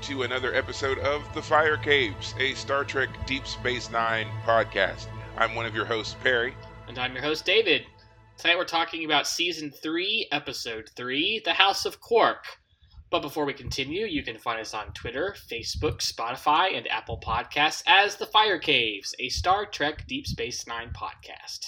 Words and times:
Welcome 0.00 0.16
to 0.16 0.22
another 0.22 0.54
episode 0.54 0.98
of 1.00 1.22
The 1.34 1.42
Fire 1.42 1.76
Caves, 1.76 2.34
a 2.38 2.54
Star 2.54 2.84
Trek 2.84 3.10
Deep 3.26 3.46
Space 3.46 3.90
Nine 3.90 4.26
podcast. 4.46 5.08
I'm 5.36 5.54
one 5.54 5.66
of 5.66 5.74
your 5.74 5.84
hosts, 5.84 6.16
Perry. 6.22 6.54
And 6.88 6.98
I'm 6.98 7.12
your 7.12 7.22
host, 7.22 7.44
David. 7.44 7.82
Tonight 8.38 8.56
we're 8.56 8.64
talking 8.64 9.04
about 9.04 9.26
Season 9.26 9.70
3, 9.70 10.28
Episode 10.32 10.88
3, 10.96 11.42
The 11.44 11.52
House 11.52 11.84
of 11.84 12.00
Quark. 12.00 12.44
But 13.10 13.20
before 13.20 13.44
we 13.44 13.52
continue, 13.52 14.06
you 14.06 14.22
can 14.22 14.38
find 14.38 14.58
us 14.58 14.72
on 14.72 14.92
Twitter, 14.94 15.36
Facebook, 15.50 15.98
Spotify, 15.98 16.78
and 16.78 16.90
Apple 16.90 17.20
Podcasts 17.20 17.82
as 17.86 18.16
The 18.16 18.26
Fire 18.26 18.58
Caves, 18.58 19.14
a 19.18 19.28
Star 19.28 19.66
Trek 19.66 20.06
Deep 20.06 20.26
Space 20.26 20.66
Nine 20.66 20.92
podcast. 20.94 21.66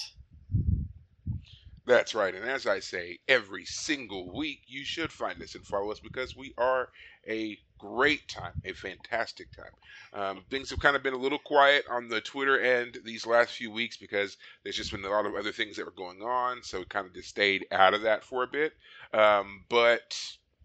That's 1.85 2.15
right, 2.15 2.33
and 2.33 2.45
as 2.45 2.65
I 2.65 2.79
say, 2.79 3.19
every 3.27 3.65
single 3.65 4.33
week 4.33 4.61
you 4.67 4.85
should 4.85 5.11
find 5.11 5.41
us 5.41 5.53
and 5.53 5.67
follow 5.67 5.91
us 5.91 5.99
because 5.99 6.33
we 6.33 6.53
are 6.57 6.87
a 7.27 7.57
great 7.83 8.25
time, 8.29 8.53
a 8.63 8.71
fantastic 8.71 9.47
time. 9.51 9.73
Um, 10.13 10.45
things 10.49 10.69
have 10.69 10.79
kind 10.79 10.95
of 10.95 11.03
been 11.03 11.13
a 11.13 11.17
little 11.17 11.37
quiet 11.37 11.83
on 11.91 12.07
the 12.07 12.21
Twitter 12.21 12.59
end 12.59 12.97
these 13.03 13.27
last 13.27 13.51
few 13.51 13.71
weeks 13.71 13.97
because 13.97 14.37
there's 14.63 14.77
just 14.77 14.91
been 14.91 15.03
a 15.03 15.09
lot 15.09 15.25
of 15.25 15.35
other 15.35 15.51
things 15.51 15.75
that 15.75 15.85
were 15.85 15.91
going 15.91 16.21
on, 16.21 16.63
so 16.63 16.79
we 16.79 16.85
kind 16.85 17.05
of 17.05 17.13
just 17.13 17.27
stayed 17.27 17.65
out 17.71 17.93
of 17.93 18.03
that 18.03 18.23
for 18.23 18.43
a 18.43 18.47
bit. 18.47 18.71
Um, 19.13 19.65
but 19.69 20.15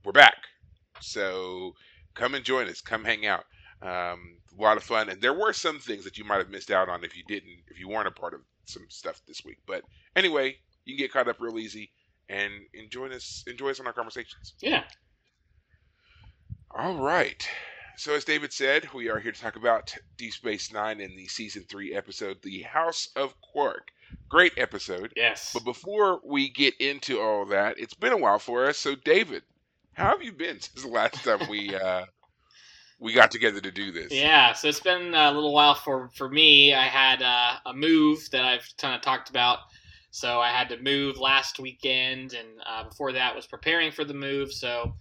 we're 0.04 0.12
back, 0.12 0.36
so 1.00 1.74
come 2.14 2.34
and 2.34 2.44
join 2.44 2.68
us. 2.68 2.80
Come 2.80 3.04
hang 3.04 3.26
out. 3.26 3.44
Um, 3.82 4.38
a 4.56 4.62
lot 4.62 4.76
of 4.76 4.84
fun, 4.84 5.08
and 5.08 5.20
there 5.20 5.34
were 5.34 5.52
some 5.52 5.80
things 5.80 6.04
that 6.04 6.18
you 6.18 6.24
might 6.24 6.38
have 6.38 6.50
missed 6.50 6.70
out 6.70 6.88
on 6.88 7.04
if 7.04 7.16
you 7.16 7.24
didn't, 7.26 7.58
if 7.68 7.80
you 7.80 7.88
weren't 7.88 8.08
a 8.08 8.12
part 8.12 8.34
of 8.34 8.40
some 8.64 8.86
stuff 8.90 9.20
this 9.26 9.44
week. 9.44 9.58
But 9.66 9.82
anyway, 10.14 10.56
you 10.84 10.94
can 10.94 11.04
get 11.04 11.12
caught 11.12 11.28
up 11.28 11.40
real 11.40 11.58
easy 11.58 11.90
and 12.28 12.52
enjoy 12.74 13.08
us 13.08 13.44
enjoy 13.46 13.70
us 13.70 13.80
on 13.80 13.86
our 13.86 13.92
conversations. 13.92 14.54
Yeah. 14.60 14.84
All 16.70 16.96
right. 16.96 17.48
So 17.96 18.14
as 18.14 18.24
David 18.24 18.52
said, 18.52 18.92
we 18.92 19.08
are 19.08 19.18
here 19.18 19.32
to 19.32 19.40
talk 19.40 19.56
about 19.56 19.94
Deep 20.16 20.32
Space 20.32 20.72
Nine 20.72 21.00
in 21.00 21.16
the 21.16 21.26
season 21.26 21.64
three 21.68 21.94
episode, 21.94 22.42
The 22.42 22.62
House 22.62 23.08
of 23.16 23.34
Quark. 23.40 23.88
Great 24.28 24.52
episode. 24.56 25.12
Yes. 25.16 25.50
But 25.52 25.64
before 25.64 26.20
we 26.24 26.48
get 26.48 26.74
into 26.80 27.20
all 27.20 27.46
that, 27.46 27.78
it's 27.78 27.94
been 27.94 28.12
a 28.12 28.18
while 28.18 28.38
for 28.38 28.66
us. 28.66 28.78
So 28.78 28.94
David, 28.94 29.42
how 29.94 30.10
have 30.10 30.22
you 30.22 30.32
been 30.32 30.60
since 30.60 30.82
the 30.82 30.88
last 30.88 31.24
time 31.24 31.48
we 31.48 31.74
uh 31.82 32.04
we 33.00 33.12
got 33.12 33.30
together 33.30 33.60
to 33.60 33.70
do 33.70 33.92
this? 33.92 34.12
Yeah, 34.12 34.52
so 34.52 34.68
it's 34.68 34.80
been 34.80 35.14
a 35.14 35.32
little 35.32 35.52
while 35.52 35.74
for, 35.74 36.10
for 36.14 36.28
me. 36.28 36.74
I 36.74 36.84
had 36.84 37.22
uh, 37.22 37.54
a 37.66 37.72
move 37.72 38.28
that 38.32 38.44
I've 38.44 38.68
kind 38.76 38.94
of 38.94 39.02
talked 39.02 39.30
about. 39.30 39.58
So 40.10 40.40
I 40.40 40.50
had 40.50 40.68
to 40.70 40.82
move 40.82 41.18
last 41.18 41.60
weekend, 41.60 42.32
and 42.32 42.48
uh, 42.66 42.88
before 42.88 43.12
that 43.12 43.36
was 43.36 43.46
preparing 43.46 43.92
for 43.92 44.04
the 44.04 44.14
move. 44.14 44.52
So, 44.52 44.94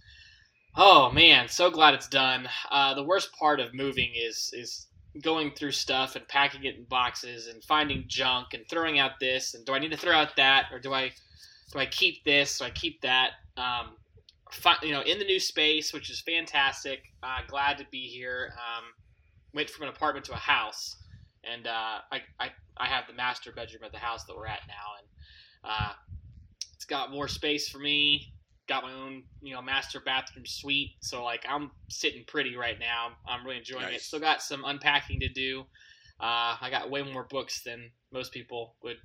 oh 0.76 1.10
man, 1.10 1.48
so 1.48 1.70
glad 1.70 1.94
it's 1.94 2.08
done. 2.08 2.48
Uh, 2.70 2.94
the 2.94 3.02
worst 3.02 3.32
part 3.32 3.60
of 3.60 3.74
moving 3.74 4.12
is 4.14 4.50
is 4.52 4.86
going 5.22 5.50
through 5.50 5.72
stuff 5.72 6.14
and 6.16 6.28
packing 6.28 6.64
it 6.64 6.76
in 6.76 6.84
boxes 6.84 7.48
and 7.48 7.64
finding 7.64 8.04
junk 8.06 8.54
and 8.54 8.62
throwing 8.68 8.98
out 8.98 9.12
this 9.18 9.54
and 9.54 9.64
do 9.64 9.72
I 9.72 9.78
need 9.80 9.90
to 9.90 9.96
throw 9.96 10.14
out 10.14 10.36
that 10.36 10.66
or 10.70 10.78
do 10.78 10.92
I 10.92 11.10
do 11.72 11.78
I 11.78 11.86
keep 11.86 12.24
this? 12.24 12.58
Do 12.58 12.64
I 12.64 12.70
keep 12.70 13.00
that? 13.02 13.32
Um, 13.56 13.96
fi- 14.50 14.78
you 14.82 14.92
know, 14.92 15.02
in 15.02 15.18
the 15.18 15.24
new 15.24 15.40
space, 15.40 15.92
which 15.92 16.10
is 16.10 16.20
fantastic. 16.20 17.02
Uh, 17.22 17.38
glad 17.46 17.78
to 17.78 17.86
be 17.90 18.06
here. 18.08 18.54
Um, 18.54 18.84
went 19.54 19.68
from 19.70 19.84
an 19.84 19.88
apartment 19.94 20.24
to 20.26 20.32
a 20.32 20.36
house, 20.36 20.96
and 21.44 21.66
uh, 21.66 21.98
I, 22.12 22.22
I 22.40 22.50
I 22.76 22.86
have 22.86 23.06
the 23.06 23.12
master 23.12 23.52
bedroom 23.52 23.82
at 23.84 23.92
the 23.92 23.98
house 23.98 24.24
that 24.24 24.36
we're 24.36 24.46
at 24.46 24.60
now, 24.68 24.98
and 24.98 25.06
uh, 25.64 25.92
it's 26.74 26.84
got 26.84 27.10
more 27.10 27.28
space 27.28 27.68
for 27.68 27.78
me. 27.78 28.32
Got 28.68 28.82
my 28.82 28.92
own, 28.92 29.22
you 29.40 29.54
know, 29.54 29.62
master 29.62 30.00
bathroom 30.00 30.44
suite. 30.46 30.90
So 31.00 31.24
like, 31.24 31.44
I'm 31.48 31.70
sitting 31.88 32.24
pretty 32.26 32.56
right 32.56 32.78
now. 32.78 33.12
I'm 33.26 33.44
really 33.44 33.58
enjoying 33.58 33.94
it. 33.94 34.00
Still 34.02 34.20
got 34.20 34.42
some 34.42 34.64
unpacking 34.64 35.20
to 35.20 35.28
do. 35.28 35.60
Uh, 36.20 36.56
I 36.60 36.68
got 36.70 36.90
way 36.90 37.02
more 37.02 37.24
books 37.24 37.62
than 37.62 37.90
most 38.12 38.32
people 38.32 38.74
would 38.82 38.98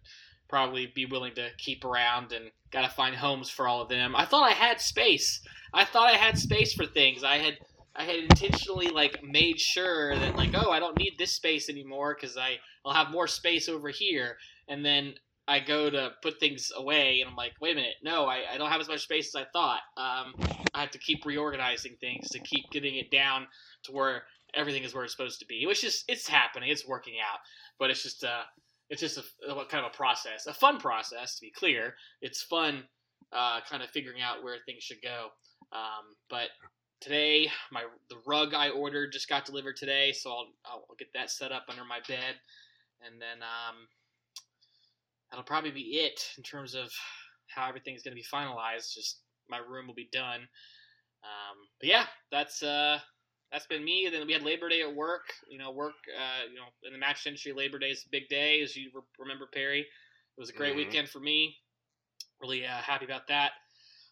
probably 0.50 0.92
be 0.94 1.06
willing 1.06 1.34
to 1.36 1.50
keep 1.58 1.86
around, 1.86 2.32
and 2.32 2.52
got 2.72 2.82
to 2.82 2.90
find 2.90 3.16
homes 3.16 3.50
for 3.50 3.68
all 3.68 3.82
of 3.82 3.90
them. 3.90 4.16
I 4.16 4.26
thought 4.26 4.50
I 4.50 4.54
had 4.54 4.82
space. 4.82 5.42
I 5.74 5.86
thought 5.86 6.14
I 6.14 6.18
had 6.18 6.38
space 6.38 6.74
for 6.74 6.86
things. 6.86 7.24
I 7.24 7.38
had 7.38 7.58
I 7.96 8.04
had 8.04 8.16
intentionally 8.16 8.90
like 8.90 9.24
made 9.24 9.60
sure 9.60 10.16
that 10.16 10.36
like 10.36 10.52
oh 10.56 10.72
I 10.72 10.80
don't 10.80 10.98
need 10.98 11.14
this 11.18 11.32
space 11.32 11.70
anymore 11.70 12.16
because 12.20 12.38
I 12.38 12.58
I'll 12.86 12.94
have 12.94 13.12
more 13.12 13.28
space 13.28 13.70
over 13.70 13.90
here 13.90 14.38
and 14.68 14.84
then 14.84 15.14
I 15.48 15.60
go 15.60 15.90
to 15.90 16.12
put 16.22 16.40
things 16.40 16.72
away 16.76 17.22
and 17.22 17.30
I'm 17.30 17.36
like 17.36 17.54
wait 17.62 17.74
a 17.74 17.76
minute. 17.76 17.96
No 18.04 18.26
I, 18.26 18.42
I 18.54 18.58
don't 18.58 18.70
have 18.70 18.82
as 18.82 18.88
much 18.88 19.02
space 19.02 19.36
as 19.36 19.42
I 19.42 19.46
thought. 19.52 19.82
Um, 19.98 20.36
I 20.74 20.82
have 20.82 20.92
to 20.92 20.98
keep 20.98 21.26
reorganizing 21.26 21.98
things 22.00 22.30
to 22.30 22.40
keep 22.40 22.70
getting 22.72 22.96
it 22.96 23.12
down 23.12 23.48
to 23.84 23.92
where 23.92 24.24
everything 24.54 24.84
is 24.84 24.94
where 24.94 25.04
it's 25.04 25.14
supposed 25.14 25.40
to 25.40 25.46
be 25.46 25.66
which 25.66 25.84
is 25.84 26.04
it's 26.08 26.28
happening. 26.28 26.70
It's 26.70 26.88
working 26.88 27.16
out. 27.20 27.40
But 27.80 27.90
it's 27.90 28.04
just 28.04 28.24
uh 28.24 28.44
it's 28.90 29.02
just 29.02 29.18
a, 29.18 29.52
a 29.52 29.66
kind 29.66 29.86
of 29.86 29.92
a 29.92 29.96
process 29.96 30.46
a 30.48 30.54
fun 30.54 30.80
process 30.80 31.36
to 31.36 31.42
be 31.42 31.52
clear. 31.52 31.96
It's 32.22 32.42
fun 32.42 32.84
uh, 33.34 33.60
kind 33.70 33.82
of 33.82 33.90
figuring 33.90 34.22
out 34.22 34.44
where 34.44 34.58
things 34.66 34.84
should 34.84 35.02
go. 35.02 35.30
Um, 35.72 36.16
but 36.30 36.50
today 37.02 37.50
my 37.72 37.84
the 38.10 38.18
rug 38.26 38.54
I 38.54 38.70
ordered 38.70 39.12
just 39.12 39.28
got 39.28 39.46
delivered 39.46 39.76
today, 39.76 40.12
so 40.12 40.30
I'll 40.32 40.48
I'll 40.66 40.96
get 40.98 41.12
that 41.14 41.32
set 41.32 41.52
up 41.52 41.66
under 41.70 41.84
my 41.84 42.00
bed, 42.08 42.36
and 43.02 43.20
then 43.20 43.42
um, 43.42 43.88
that'll 45.34 45.44
probably 45.44 45.72
be 45.72 45.98
it 45.98 46.22
in 46.38 46.44
terms 46.44 46.76
of 46.76 46.94
how 47.48 47.68
everything's 47.68 48.04
gonna 48.04 48.16
be 48.16 48.24
finalized. 48.24 48.94
Just 48.94 49.22
my 49.50 49.58
room 49.58 49.88
will 49.88 49.96
be 49.96 50.10
done. 50.14 50.42
Um, 51.24 51.58
but 51.80 51.90
yeah, 51.90 52.06
that's 52.32 52.62
uh 52.62 53.00
that's 53.52 53.66
been 53.66 53.84
me. 53.84 54.10
Then 54.12 54.28
we 54.28 54.34
had 54.34 54.44
Labor 54.44 54.70
Day 54.70 54.82
at 54.82 54.96
work. 54.96 55.34
You 55.50 55.58
know, 55.58 55.72
work. 55.72 55.96
Uh, 56.16 56.50
you 56.50 56.56
know, 56.56 56.66
in 56.86 56.94
the 56.94 57.00
match 57.00 57.26
industry, 57.26 57.52
Labor 57.52 57.80
Day 57.80 57.90
is 57.90 58.04
a 58.06 58.10
big 58.12 58.30
day, 58.30 58.62
as 58.62 58.76
you 58.76 58.92
re- 58.94 59.02
remember, 59.18 59.48
Perry. 59.52 59.82
It 59.82 60.40
was 60.40 60.50
a 60.50 60.54
great 60.54 60.74
Mhm. 60.74 60.78
weekend 60.78 61.10
for 61.10 61.20
me. 61.20 61.58
Really 62.42 62.66
uh, 62.66 62.82
happy 62.82 63.06
about 63.06 63.28
that. 63.28 63.54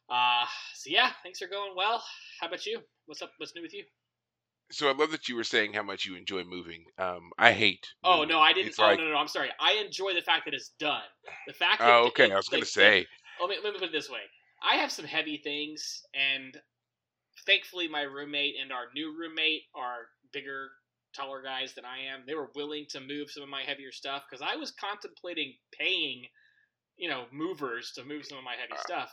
Uh, 0.10 0.46
so 0.76 0.90
yeah, 0.90 1.12
things 1.24 1.42
are 1.42 1.48
going 1.48 1.76
well. 1.76 2.04
How 2.40 2.48
about 2.48 2.66
you? 2.66 2.82
What's 3.06 3.22
up? 3.22 3.32
What's 3.38 3.56
new 3.56 3.62
with 3.62 3.74
you? 3.74 3.86
So 4.72 4.90
I 4.90 4.94
love 4.94 5.12
that 5.12 5.28
you 5.30 5.36
were 5.36 5.44
saying 5.44 5.74
how 5.74 5.84
much 5.84 6.06
you 6.06 6.16
enjoy 6.16 6.44
moving. 6.44 6.86
Um, 6.98 7.32
I 7.38 7.52
hate. 7.52 7.88
Oh 8.04 8.18
moving. 8.20 8.30
no, 8.30 8.40
I 8.40 8.54
didn't. 8.54 8.70
It's 8.70 8.80
oh 8.80 8.84
like- 8.84 8.98
no, 9.00 9.06
no, 9.06 9.12
no, 9.12 9.18
I'm 9.18 9.28
sorry. 9.28 9.50
I 9.60 9.74
enjoy 9.74 10.14
the 10.14 10.22
fact 10.22 10.46
that 10.46 10.54
it's 10.54 10.70
done. 10.80 11.02
The 11.48 11.54
fact. 11.54 11.80
That 11.80 11.90
Oh, 11.90 12.08
okay. 12.08 12.26
it- 12.26 12.32
I 12.32 12.36
was 12.38 12.48
gonna 12.48 12.62
like, 12.62 12.68
say. 12.68 13.06
Let 13.40 13.50
me, 13.50 13.58
let 13.64 13.74
me 13.74 13.80
put 13.80 13.90
it 13.90 13.92
this 13.92 14.10
way. 14.10 14.20
I 14.64 14.76
have 14.76 14.92
some 14.92 15.06
heavy 15.06 15.38
things, 15.38 16.04
and 16.14 16.56
thankfully, 17.46 17.88
my 17.88 18.02
roommate 18.04 18.56
and 18.62 18.72
our 18.72 18.86
new 18.94 19.16
roommate 19.18 19.64
are 19.74 20.08
bigger, 20.32 20.70
taller 21.16 21.42
guys 21.42 21.74
than 21.74 21.84
I 21.86 22.00
am. 22.14 22.22
They 22.28 22.36
were 22.36 22.52
willing 22.56 22.86
to 22.92 23.00
move 23.00 23.32
some 23.32 23.44
of 23.44 23.50
my 23.50 23.64
heavier 23.64 23.92
stuff 23.92 24.24
because 24.30 24.46
I 24.48 24.56
was 24.58 24.72
contemplating 24.72 25.56
paying, 25.78 26.26
you 26.98 27.10
know, 27.10 27.26
movers 27.32 27.92
to 27.94 28.04
move 28.06 28.26
some 28.26 28.38
of 28.38 28.44
my 28.44 28.56
heavy 28.56 28.74
Uh. 28.74 28.82
stuff. 28.82 29.12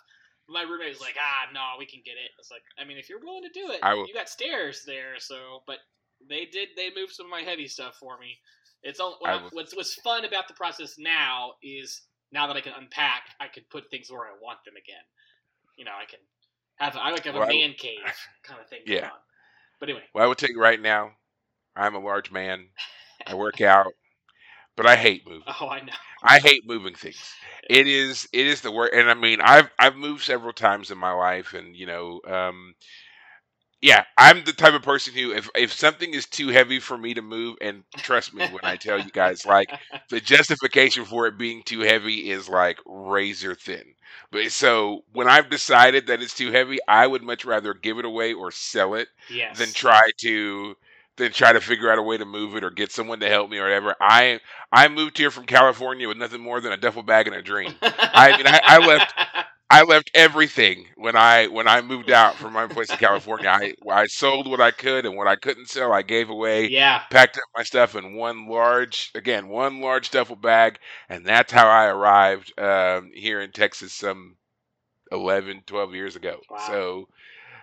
My 0.48 0.62
roommate 0.62 0.88
was 0.88 1.00
like, 1.00 1.16
"Ah, 1.20 1.48
no, 1.52 1.74
we 1.78 1.86
can 1.86 2.00
get 2.04 2.12
it." 2.16 2.30
It's 2.38 2.50
like, 2.50 2.62
I 2.78 2.84
mean, 2.84 2.96
if 2.98 3.08
you're 3.08 3.20
willing 3.20 3.42
to 3.42 3.50
do 3.50 3.70
it, 3.70 3.80
I 3.82 3.94
will- 3.94 4.06
you 4.06 4.14
got 4.14 4.28
stairs 4.28 4.82
there, 4.84 5.18
so. 5.20 5.62
But 5.66 5.78
they 6.20 6.46
did. 6.46 6.70
They 6.76 6.90
moved 6.94 7.12
some 7.12 7.26
of 7.26 7.30
my 7.30 7.42
heavy 7.42 7.68
stuff 7.68 7.96
for 7.96 8.18
me. 8.18 8.38
It's 8.82 9.00
all. 9.00 9.16
What 9.18 9.42
will- 9.42 9.50
what's 9.50 9.74
what's 9.76 9.94
fun 10.00 10.24
about 10.24 10.48
the 10.48 10.54
process 10.54 10.96
now 10.98 11.54
is 11.62 12.06
now 12.32 12.46
that 12.46 12.56
I 12.56 12.60
can 12.60 12.72
unpack, 12.74 13.24
I 13.40 13.48
can 13.48 13.64
put 13.70 13.90
things 13.90 14.10
where 14.10 14.26
I 14.26 14.32
want 14.40 14.64
them 14.64 14.76
again. 14.76 15.02
You 15.76 15.84
know, 15.84 15.92
I 15.94 16.06
can 16.06 16.20
have 16.76 16.96
I 16.96 17.10
like 17.10 17.24
have 17.24 17.34
Well, 17.34 17.44
a 17.44 17.46
man 17.48 17.74
cave 17.74 17.98
kind 18.42 18.60
of 18.60 18.68
thing. 18.68 18.84
going 18.86 18.98
Yeah. 18.98 19.10
on. 19.10 19.18
But 19.80 19.88
anyway, 19.90 20.08
Well, 20.14 20.24
I 20.24 20.26
will 20.26 20.34
tell 20.34 20.50
you 20.50 20.60
right 20.60 20.80
now, 20.80 21.16
I'm 21.76 21.94
a 21.94 22.00
large 22.00 22.30
man. 22.30 22.72
I 23.26 23.34
work 23.34 23.60
out, 23.60 23.92
but 24.78 24.86
I 24.86 24.96
hate 24.96 25.26
moving. 25.26 25.42
oh, 25.60 25.68
I 25.68 25.80
know. 25.80 25.92
I 26.22 26.38
hate 26.38 26.66
moving 26.66 26.94
things. 26.94 27.34
It 27.68 27.86
is 27.86 28.28
it 28.32 28.46
is 28.46 28.60
the 28.60 28.70
worst. 28.72 28.94
And 28.94 29.10
I 29.10 29.14
mean, 29.14 29.40
I've 29.42 29.70
I've 29.78 29.96
moved 29.96 30.22
several 30.22 30.52
times 30.52 30.90
in 30.90 30.98
my 30.98 31.12
life, 31.12 31.52
and 31.52 31.76
you 31.76 31.86
know, 31.86 32.20
um, 32.26 32.74
yeah, 33.80 34.04
I'm 34.16 34.44
the 34.44 34.52
type 34.52 34.74
of 34.74 34.82
person 34.82 35.14
who, 35.14 35.32
if 35.32 35.50
if 35.56 35.72
something 35.72 36.14
is 36.14 36.26
too 36.26 36.48
heavy 36.48 36.78
for 36.78 36.96
me 36.96 37.14
to 37.14 37.22
move, 37.22 37.56
and 37.60 37.82
trust 37.96 38.32
me 38.32 38.46
when 38.46 38.64
I 38.64 38.76
tell 38.76 38.98
you 38.98 39.10
guys, 39.10 39.44
like 39.44 39.68
the 40.10 40.20
justification 40.20 41.04
for 41.04 41.26
it 41.26 41.38
being 41.38 41.62
too 41.64 41.80
heavy 41.80 42.30
is 42.30 42.48
like 42.48 42.78
razor 42.86 43.56
thin. 43.56 43.84
But 44.30 44.52
so 44.52 45.02
when 45.12 45.28
I've 45.28 45.50
decided 45.50 46.06
that 46.06 46.22
it's 46.22 46.34
too 46.34 46.52
heavy, 46.52 46.78
I 46.86 47.06
would 47.06 47.22
much 47.22 47.44
rather 47.44 47.74
give 47.74 47.98
it 47.98 48.04
away 48.04 48.32
or 48.32 48.52
sell 48.52 48.94
it 48.94 49.08
yes. 49.28 49.58
than 49.58 49.72
try 49.72 50.10
to 50.20 50.76
than 51.18 51.32
try 51.32 51.52
to 51.52 51.60
figure 51.60 51.90
out 51.90 51.98
a 51.98 52.02
way 52.02 52.16
to 52.16 52.24
move 52.24 52.56
it 52.56 52.64
or 52.64 52.70
get 52.70 52.92
someone 52.92 53.20
to 53.20 53.28
help 53.28 53.50
me 53.50 53.58
or 53.58 53.64
whatever. 53.64 53.94
I 54.00 54.40
I 54.72 54.88
moved 54.88 55.18
here 55.18 55.30
from 55.30 55.46
California 55.46 56.08
with 56.08 56.16
nothing 56.16 56.40
more 56.40 56.60
than 56.60 56.72
a 56.72 56.76
duffel 56.76 57.02
bag 57.02 57.26
and 57.26 57.36
a 57.36 57.42
dream. 57.42 57.74
I 57.82 58.36
mean, 58.36 58.46
I, 58.46 58.60
I 58.64 58.78
left 58.86 59.14
I 59.70 59.82
left 59.82 60.10
everything 60.14 60.86
when 60.96 61.14
I 61.14 61.48
when 61.48 61.68
I 61.68 61.82
moved 61.82 62.10
out 62.10 62.36
from 62.36 62.54
my 62.54 62.66
place 62.66 62.90
in 62.90 62.96
California. 62.96 63.50
I 63.50 63.74
I 63.90 64.06
sold 64.06 64.48
what 64.48 64.60
I 64.60 64.70
could 64.70 65.04
and 65.04 65.16
what 65.16 65.28
I 65.28 65.36
couldn't 65.36 65.68
sell, 65.68 65.92
I 65.92 66.02
gave 66.02 66.30
away. 66.30 66.68
Yeah. 66.68 67.02
Packed 67.10 67.36
up 67.36 67.44
my 67.54 67.64
stuff 67.64 67.94
in 67.94 68.14
one 68.14 68.48
large, 68.48 69.10
again, 69.14 69.48
one 69.48 69.80
large 69.80 70.10
duffel 70.10 70.36
bag, 70.36 70.78
and 71.08 71.26
that's 71.26 71.52
how 71.52 71.68
I 71.68 71.86
arrived 71.86 72.58
um, 72.58 73.10
here 73.14 73.40
in 73.40 73.52
Texas 73.52 73.92
some 73.92 74.36
11, 75.12 75.62
12 75.66 75.94
years 75.94 76.16
ago. 76.16 76.40
Wow. 76.50 76.58
So, 76.66 77.08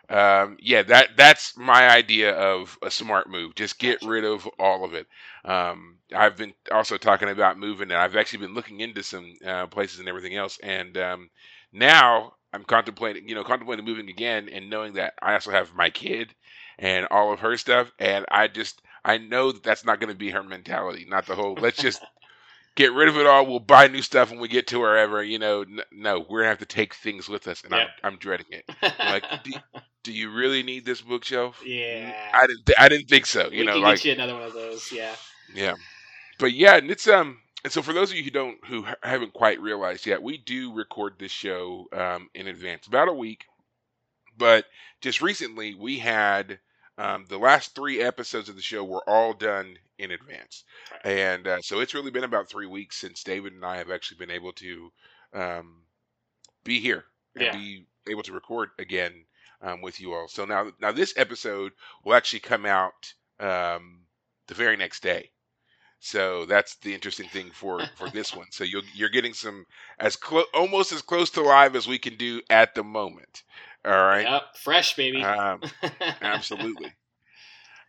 um, 0.10 0.58
yeah, 0.62 0.84
that 0.84 1.18
that's 1.18 1.58
my 1.58 1.90
idea 1.90 2.34
of 2.34 2.78
a 2.84 2.92
smart 2.92 3.30
move. 3.30 3.56
Just 3.56 3.80
get 3.80 4.02
rid 4.04 4.26
of 4.26 4.48
all 4.60 4.86
of 4.86 4.94
it. 4.94 5.08
Um, 5.46 5.98
I've 6.16 6.38
been 6.38 6.54
also 6.72 6.98
talking 6.98 7.30
about 7.30 7.60
moving, 7.60 7.92
and 7.92 8.00
I've 8.00 8.16
actually 8.16 8.40
been 8.40 8.54
looking 8.56 8.82
into 8.82 9.04
some 9.04 9.34
uh, 9.46 9.68
places 9.68 10.00
and 10.00 10.10
everything 10.10 10.36
else. 10.36 10.60
And 10.64 10.98
um, 10.98 11.30
now 11.74 12.34
I'm 12.54 12.64
contemplating, 12.64 13.30
you 13.30 13.36
know, 13.36 13.44
contemplating 13.44 13.86
moving 13.86 14.10
again, 14.10 14.50
and 14.50 14.70
knowing 14.70 14.94
that 14.94 15.16
I 15.22 15.34
also 15.34 15.52
have 15.52 15.74
my 15.76 15.90
kid 15.90 16.34
and 16.80 17.08
all 17.12 17.34
of 17.34 17.40
her 17.42 17.58
stuff, 17.58 17.92
and 18.00 18.26
I 18.30 18.48
just 18.48 18.82
I 19.06 19.18
know 19.18 19.52
that 19.54 19.64
that's 19.64 19.86
not 19.86 20.00
going 20.00 20.14
to 20.14 20.18
be 20.20 20.32
her 20.32 20.44
mentality. 20.44 21.06
Not 21.10 21.26
the 21.26 21.36
whole 21.36 21.58
let's 21.60 21.80
just 21.80 22.04
get 22.76 22.94
rid 22.94 23.10
of 23.10 23.18
it 23.18 23.28
all. 23.28 23.46
We'll 23.48 23.60
buy 23.60 23.88
new 23.88 24.02
stuff 24.04 24.32
when 24.32 24.40
we 24.40 24.50
get 24.50 24.68
to 24.68 24.80
wherever. 24.80 25.24
You 25.24 25.40
know, 25.40 25.66
no, 25.92 26.26
we're 26.30 26.42
gonna 26.42 26.50
have 26.50 26.60
to 26.60 26.66
take 26.66 26.96
things 26.96 27.30
with 27.30 27.48
us, 27.48 27.64
and. 27.64 27.74
I'm 27.76 27.88
I'm 28.04 28.18
dreading 28.18 28.48
it. 28.52 28.66
like, 29.04 29.26
do, 29.44 29.54
do 30.06 30.14
you 30.14 30.32
really 30.32 30.64
need 30.64 30.86
this 30.86 31.02
bookshelf? 31.02 31.62
yeah. 31.66 32.14
I 32.34 32.48
didn't. 32.48 32.66
Th- 32.66 32.78
I 32.80 32.90
didn't 32.90 33.08
think 33.10 33.26
so. 33.28 33.50
we 33.50 33.58
You 33.60 33.66
know, 33.66 33.74
can 33.74 33.82
like 33.84 33.98
get 34.02 34.06
you 34.06 34.14
another 34.14 34.34
one 34.36 34.44
of 34.44 34.54
those. 34.54 34.92
Yeah. 34.92 35.16
yeah, 35.54 35.76
but 36.40 36.54
yeah, 36.54 36.78
and 36.78 36.92
it's 36.92 37.08
um, 37.08 37.40
and 37.64 37.74
so 37.74 37.82
for 37.82 37.94
those 37.94 38.12
of 38.12 38.18
you 38.18 38.24
who 38.24 38.32
don't, 38.32 38.64
who 38.66 38.84
ha- 38.84 38.96
haven't 39.04 39.34
quite 39.34 39.62
realized 39.62 40.06
yet, 40.06 40.22
we 40.24 40.38
do 40.38 40.74
record 40.74 41.16
this 41.20 41.32
show 41.32 41.88
um 41.94 42.30
in 42.36 42.48
advance, 42.48 42.88
about 42.88 43.10
a 43.10 43.14
week. 43.14 43.46
But 44.38 44.66
just 45.02 45.22
recently, 45.22 45.76
we 45.76 46.00
had 46.00 46.60
um, 46.98 47.26
the 47.30 47.38
last 47.40 47.76
three 47.76 48.02
episodes 48.02 48.50
of 48.50 48.56
the 48.56 48.62
show 48.62 48.84
were 48.84 49.08
all 49.10 49.34
done 49.34 49.78
in 49.98 50.12
advance, 50.12 50.64
and 51.04 51.48
uh, 51.48 51.62
so 51.62 51.80
it's 51.80 51.94
really 51.94 52.12
been 52.12 52.24
about 52.26 52.50
three 52.50 52.68
weeks 52.68 52.98
since 52.98 53.24
David 53.24 53.54
and 53.54 53.66
I 53.66 53.78
have 53.78 53.92
actually 53.92 54.18
been 54.18 54.32
able 54.32 54.54
to 54.54 54.92
um, 55.34 55.84
be 56.64 56.80
here 56.80 57.06
and 57.36 57.46
Yeah. 57.46 57.54
be 57.54 57.86
able 58.10 58.24
to 58.24 58.34
record 58.34 58.70
again 58.80 59.26
um, 59.62 59.82
with 59.82 60.00
you 60.00 60.14
all. 60.14 60.28
So 60.28 60.46
now, 60.46 60.72
now 60.80 60.92
this 60.92 61.14
episode 61.18 61.74
will 62.04 62.16
actually 62.16 62.40
come 62.40 62.66
out 62.66 63.14
um, 63.40 64.02
the 64.48 64.54
very 64.54 64.78
next 64.78 65.02
day. 65.02 65.32
So 66.00 66.46
that's 66.46 66.76
the 66.78 66.94
interesting 66.94 67.28
thing 67.30 67.50
for 67.52 67.82
for 67.96 68.10
this 68.10 68.36
one. 68.36 68.48
So 68.52 68.64
you're 68.64 68.84
you're 68.94 69.10
getting 69.10 69.34
some 69.34 69.66
as 69.98 70.16
close, 70.16 70.46
almost 70.54 70.92
as 70.92 71.02
close 71.02 71.32
to 71.32 71.42
live 71.42 71.76
as 71.76 71.88
we 71.88 71.98
can 71.98 72.16
do 72.16 72.42
at 72.50 72.76
the 72.76 72.84
moment. 72.84 73.44
All 73.84 73.92
right. 73.92 74.28
Yep. 74.30 74.44
Fresh 74.58 74.96
baby. 74.98 75.24
Um, 75.24 75.62
absolutely. 76.22 76.94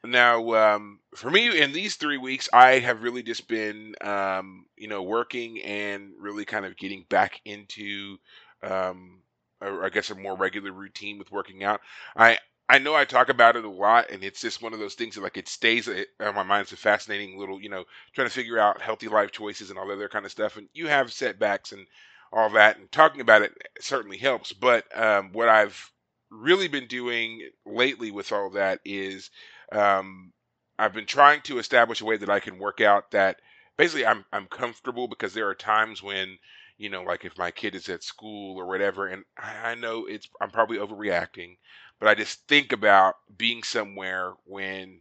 Now, 0.04 0.54
um, 0.54 1.00
for 1.14 1.30
me, 1.30 1.60
in 1.60 1.72
these 1.72 1.96
three 1.96 2.18
weeks, 2.18 2.48
I 2.52 2.78
have 2.78 3.02
really 3.02 3.22
just 3.22 3.48
been, 3.48 3.94
um, 4.00 4.66
you 4.76 4.88
know, 4.88 5.02
working 5.02 5.60
and 5.62 6.12
really 6.18 6.44
kind 6.44 6.64
of 6.64 6.76
getting 6.76 7.04
back 7.08 7.40
into, 7.44 8.18
um, 8.62 9.20
I 9.60 9.88
guess, 9.88 10.10
a 10.10 10.14
more 10.14 10.36
regular 10.36 10.72
routine 10.72 11.18
with 11.18 11.32
working 11.32 11.64
out. 11.64 11.80
I 12.16 12.38
I 12.68 12.78
know 12.78 12.94
I 12.96 13.04
talk 13.04 13.28
about 13.28 13.56
it 13.56 13.64
a 13.64 13.70
lot, 13.70 14.10
and 14.10 14.24
it's 14.24 14.40
just 14.40 14.60
one 14.62 14.72
of 14.72 14.80
those 14.80 14.94
things 14.94 15.14
that 15.14 15.22
like 15.22 15.36
it 15.36 15.48
stays 15.48 15.88
uh, 15.88 16.04
on 16.20 16.34
my 16.34 16.42
mind. 16.42 16.62
It's 16.62 16.72
a 16.72 16.76
fascinating 16.76 17.38
little, 17.38 17.60
you 17.62 17.68
know, 17.68 17.84
trying 18.12 18.26
to 18.26 18.32
figure 18.34 18.58
out 18.58 18.82
healthy 18.82 19.08
life 19.08 19.30
choices 19.30 19.70
and 19.70 19.78
all 19.78 19.86
that 19.86 19.94
other 19.94 20.08
kind 20.08 20.24
of 20.24 20.32
stuff. 20.32 20.56
And 20.56 20.68
you 20.74 20.88
have 20.88 21.12
setbacks 21.12 21.72
and 21.72 21.86
all 22.32 22.50
that, 22.50 22.78
and 22.78 22.90
talking 22.90 23.20
about 23.20 23.42
it 23.42 23.52
certainly 23.80 24.16
helps. 24.18 24.52
But 24.52 24.84
um, 24.98 25.30
what 25.32 25.48
I've 25.48 25.92
really 26.30 26.68
been 26.68 26.88
doing 26.88 27.48
lately 27.64 28.10
with 28.10 28.32
all 28.32 28.50
that 28.50 28.80
is 28.84 29.30
um, 29.70 30.32
I've 30.78 30.92
been 30.92 31.06
trying 31.06 31.42
to 31.42 31.58
establish 31.58 32.00
a 32.00 32.04
way 32.04 32.16
that 32.16 32.30
I 32.30 32.40
can 32.40 32.58
work 32.58 32.80
out 32.80 33.12
that 33.12 33.40
basically 33.76 34.06
I'm 34.06 34.24
I'm 34.32 34.46
comfortable 34.46 35.08
because 35.08 35.34
there 35.34 35.48
are 35.48 35.54
times 35.54 36.02
when 36.02 36.38
you 36.78 36.90
know 36.90 37.02
like 37.02 37.24
if 37.24 37.38
my 37.38 37.50
kid 37.50 37.74
is 37.74 37.88
at 37.88 38.02
school 38.02 38.58
or 38.58 38.66
whatever 38.66 39.06
and 39.06 39.24
I, 39.38 39.74
know 39.74 40.06
it's 40.06 40.28
I'm 40.40 40.50
probably 40.50 40.78
overreacting 40.78 41.56
but 41.98 42.08
I 42.08 42.14
just 42.14 42.46
think 42.48 42.72
about 42.72 43.16
being 43.36 43.62
somewhere 43.62 44.34
when 44.44 45.00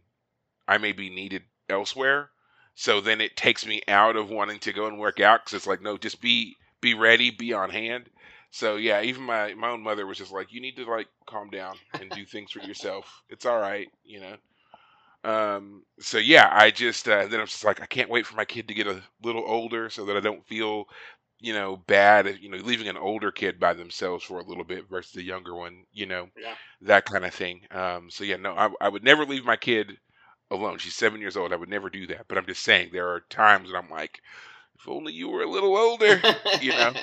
I 0.68 0.78
may 0.78 0.92
be 0.92 1.10
needed 1.10 1.42
elsewhere 1.68 2.30
so 2.74 3.00
then 3.00 3.20
it 3.20 3.36
takes 3.36 3.66
me 3.66 3.82
out 3.88 4.16
of 4.16 4.30
wanting 4.30 4.58
to 4.60 4.72
go 4.72 4.86
and 4.86 4.98
work 4.98 5.20
out 5.20 5.44
because 5.44 5.54
it's 5.56 5.66
like 5.66 5.82
no 5.82 5.96
just 5.98 6.20
be 6.20 6.56
be 6.80 6.94
ready 6.94 7.30
be 7.30 7.52
on 7.52 7.70
hand. 7.70 8.10
So 8.50 8.76
yeah 8.76 9.02
even 9.02 9.22
my 9.22 9.54
my 9.54 9.70
own 9.70 9.82
mother 9.82 10.06
was 10.06 10.18
just 10.18 10.32
like 10.32 10.52
you 10.52 10.60
need 10.60 10.76
to 10.76 10.84
like 10.90 11.08
calm 11.26 11.50
down 11.50 11.76
and 12.00 12.10
do 12.10 12.24
things 12.26 12.52
for 12.52 12.60
yourself. 12.60 13.22
It's 13.30 13.46
all 13.46 13.58
right 13.60 13.88
you 14.04 14.20
know? 14.20 14.36
Um, 15.24 15.82
so 15.98 16.18
yeah, 16.18 16.48
I 16.52 16.70
just 16.70 17.08
uh, 17.08 17.26
then 17.26 17.40
I'm 17.40 17.46
just 17.46 17.64
like 17.64 17.80
I 17.82 17.86
can't 17.86 18.10
wait 18.10 18.26
for 18.26 18.36
my 18.36 18.44
kid 18.44 18.68
to 18.68 18.74
get 18.74 18.86
a 18.86 19.02
little 19.22 19.44
older 19.46 19.90
so 19.90 20.04
that 20.06 20.16
I 20.16 20.20
don't 20.20 20.46
feel, 20.46 20.86
you 21.40 21.52
know, 21.52 21.76
bad. 21.76 22.38
You 22.40 22.50
know, 22.50 22.58
leaving 22.58 22.88
an 22.88 22.96
older 22.96 23.30
kid 23.30 23.60
by 23.60 23.74
themselves 23.74 24.24
for 24.24 24.38
a 24.40 24.44
little 24.44 24.64
bit 24.64 24.88
versus 24.88 25.16
a 25.16 25.22
younger 25.22 25.54
one. 25.54 25.84
You 25.92 26.06
know, 26.06 26.28
yeah. 26.36 26.54
that 26.82 27.04
kind 27.06 27.24
of 27.24 27.34
thing. 27.34 27.62
Um, 27.70 28.10
so 28.10 28.24
yeah, 28.24 28.36
no, 28.36 28.54
I, 28.54 28.70
I 28.80 28.88
would 28.88 29.04
never 29.04 29.24
leave 29.24 29.44
my 29.44 29.56
kid 29.56 29.92
alone. 30.50 30.78
She's 30.78 30.94
seven 30.94 31.20
years 31.20 31.36
old. 31.36 31.52
I 31.52 31.56
would 31.56 31.68
never 31.68 31.90
do 31.90 32.06
that. 32.08 32.26
But 32.28 32.38
I'm 32.38 32.46
just 32.46 32.62
saying 32.62 32.90
there 32.92 33.08
are 33.08 33.20
times 33.30 33.70
when 33.72 33.82
I'm 33.82 33.90
like, 33.90 34.20
if 34.78 34.88
only 34.88 35.12
you 35.12 35.28
were 35.28 35.42
a 35.42 35.50
little 35.50 35.76
older. 35.76 36.20
you 36.60 36.72
know. 36.72 36.92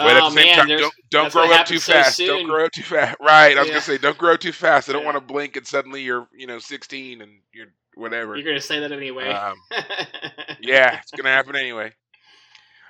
But 0.00 0.16
at 0.16 0.24
oh 0.24 0.24
the 0.24 0.30
same 0.30 0.46
man, 0.46 0.48
time, 0.50 0.68
there's 0.68 0.80
don't 0.80 0.94
don't 1.10 1.24
that's 1.24 1.34
what 1.34 1.48
grow 1.48 1.52
up 1.52 1.64
too 1.64 1.78
happens 1.78 1.84
so 1.84 1.92
fast. 1.92 2.16
soon. 2.16 2.26
Don't 2.26 2.42
grow 2.42 2.64
up 2.66 2.72
too 2.72 2.82
fast. 2.82 3.16
Right. 3.20 3.56
I 3.56 3.60
was 3.60 3.68
Yeah. 3.68 3.74
gonna 3.74 3.82
say 3.82 3.98
don't 3.98 4.18
grow 4.18 4.36
too 4.36 4.52
fast. 4.52 4.88
I 4.88 4.92
don't 4.92 5.02
Yeah. 5.02 5.06
want 5.06 5.16
to 5.16 5.20
blink 5.20 5.56
and 5.56 5.66
suddenly 5.66 6.02
you're 6.02 6.28
you 6.32 6.46
know 6.46 6.58
16 6.58 7.20
and 7.22 7.40
you're 7.52 7.68
whatever. 7.94 8.36
You're 8.36 8.44
gonna 8.44 8.60
say 8.60 8.80
that 8.80 8.92
anyway. 8.92 9.28
Um, 9.28 9.54
yeah, 10.60 10.98
it's 11.00 11.12
gonna 11.12 11.30
happen 11.30 11.56
anyway. 11.56 11.92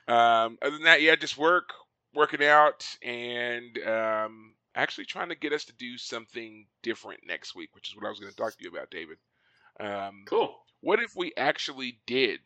Um, 0.09 0.59
other 0.63 0.73
than 0.73 0.85
that, 0.85 1.03
yeah, 1.03 1.17
just 1.17 1.39
work, 1.39 1.71
working 2.15 2.45
out, 2.45 2.87
and 3.03 3.79
um, 3.87 4.55
actually 4.75 5.05
trying 5.05 5.29
to 5.29 5.35
get 5.35 5.53
us 5.53 5.65
to 5.67 5.73
do 5.75 5.97
something 5.99 6.67
different 6.82 7.21
next 7.27 7.55
week, 7.55 7.71
which 7.75 7.89
is 7.89 7.97
what 7.97 8.06
I 8.06 8.11
was 8.11 8.19
going 8.19 8.31
to 8.31 8.37
talk 8.37 8.56
to 8.56 8.65
you 8.65 8.71
about, 8.71 8.91
David. 8.91 9.19
Um, 9.81 10.25
cool. 10.27 10.55
what 10.81 11.01
if 11.01 11.15
we 11.17 11.32
actually 11.37 11.99
did 12.06 12.41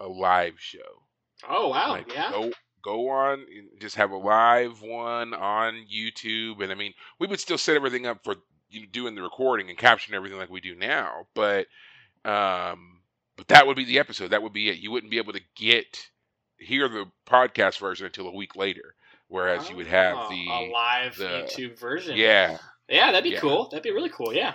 a 0.00 0.06
live 0.06 0.54
show? 0.58 1.02
Oh 1.48 1.68
wow. 1.68 1.90
like 1.90 2.12
yeah. 2.12 2.30
go 2.30 2.50
go 2.82 3.08
on 3.10 3.40
and 3.40 3.80
just 3.80 3.96
have 3.96 4.10
a 4.10 4.16
live 4.16 4.80
one 4.80 5.34
on 5.34 5.84
YouTube, 5.92 6.62
and 6.62 6.72
I 6.72 6.74
mean, 6.74 6.94
we 7.18 7.26
would 7.26 7.40
still 7.40 7.58
set 7.58 7.76
everything 7.76 8.06
up 8.06 8.24
for 8.24 8.36
you 8.70 8.80
know, 8.80 8.86
doing 8.90 9.14
the 9.14 9.22
recording 9.22 9.68
and 9.68 9.78
capturing 9.78 10.16
everything 10.16 10.38
like 10.38 10.50
we 10.50 10.60
do 10.60 10.74
now, 10.74 11.26
but 11.34 11.66
um, 12.24 13.00
but 13.36 13.48
that 13.48 13.66
would 13.66 13.76
be 13.76 13.84
the 13.84 13.98
episode. 13.98 14.30
That 14.30 14.42
would 14.42 14.52
be 14.52 14.68
it. 14.68 14.78
You 14.78 14.90
wouldn't 14.90 15.10
be 15.10 15.18
able 15.18 15.34
to 15.34 15.42
get 15.54 16.08
hear 16.58 16.88
the 16.88 17.04
podcast 17.26 17.78
version 17.78 18.06
until 18.06 18.28
a 18.28 18.34
week 18.34 18.56
later, 18.56 18.94
whereas 19.28 19.68
you 19.70 19.76
would 19.76 19.86
have 19.86 20.16
Oh, 20.18 20.28
the 20.30 20.46
a 20.48 20.70
live 20.72 21.16
the- 21.16 21.24
YouTube 21.48 21.78
version. 21.78 22.16
yeah. 22.16 22.58
Yeah, 22.88 23.06
that'd 23.12 23.24
be 23.24 23.30
Yeah. 23.30 23.40
cool. 23.40 23.68
That'd 23.68 23.82
be 23.82 23.90
really 23.90 24.10
cool. 24.10 24.32
Yeah. 24.32 24.54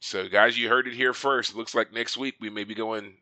So 0.00 0.28
guys, 0.28 0.56
you 0.58 0.68
heard 0.68 0.86
it 0.88 0.94
here 0.94 1.12
first. 1.12 1.50
It 1.50 1.56
looks 1.56 1.74
like 1.74 1.92
next 1.92 2.16
week 2.16 2.36
we 2.40 2.50
may 2.50 2.64
be 2.64 2.74
going 2.74 3.16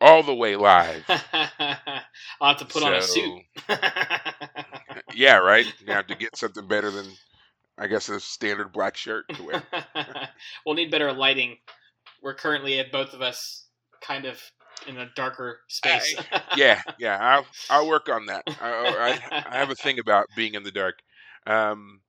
all 0.00 0.22
the 0.22 0.34
way 0.34 0.54
live. 0.56 1.02
I'll 1.32 2.48
have 2.54 2.58
to 2.58 2.64
put 2.66 2.82
on 2.84 2.94
a 2.94 3.02
suit. 3.02 3.42
yeah, 5.14 5.36
right. 5.36 5.66
You 5.84 5.92
have 5.92 6.06
to 6.08 6.14
get 6.18 6.36
something 6.36 6.66
better 6.66 6.90
than 6.90 7.06
I 7.76 7.86
guess 7.86 8.08
a 8.08 8.20
standard 8.20 8.72
black 8.72 8.96
shirt 8.96 9.24
to 9.34 9.42
wear. 9.42 9.62
we'll 10.64 10.74
need 10.74 10.90
better 10.90 11.12
lighting. 11.12 11.56
We're 12.22 12.34
currently 12.34 12.78
at 12.80 12.90
both 12.92 13.14
of 13.14 13.22
us 13.22 13.66
kind 14.02 14.24
of 14.24 14.40
in 14.86 14.98
a 14.98 15.08
darker 15.14 15.60
space. 15.68 16.14
yeah, 16.56 16.82
yeah. 16.98 17.18
I'll 17.18 17.46
I'll 17.70 17.88
work 17.88 18.08
on 18.08 18.26
that. 18.26 18.44
I, 18.60 19.18
I, 19.30 19.42
I 19.50 19.58
have 19.58 19.70
a 19.70 19.74
thing 19.74 19.98
about 19.98 20.26
being 20.36 20.54
in 20.54 20.62
the 20.62 20.70
dark. 20.70 20.98
Um, 21.46 22.00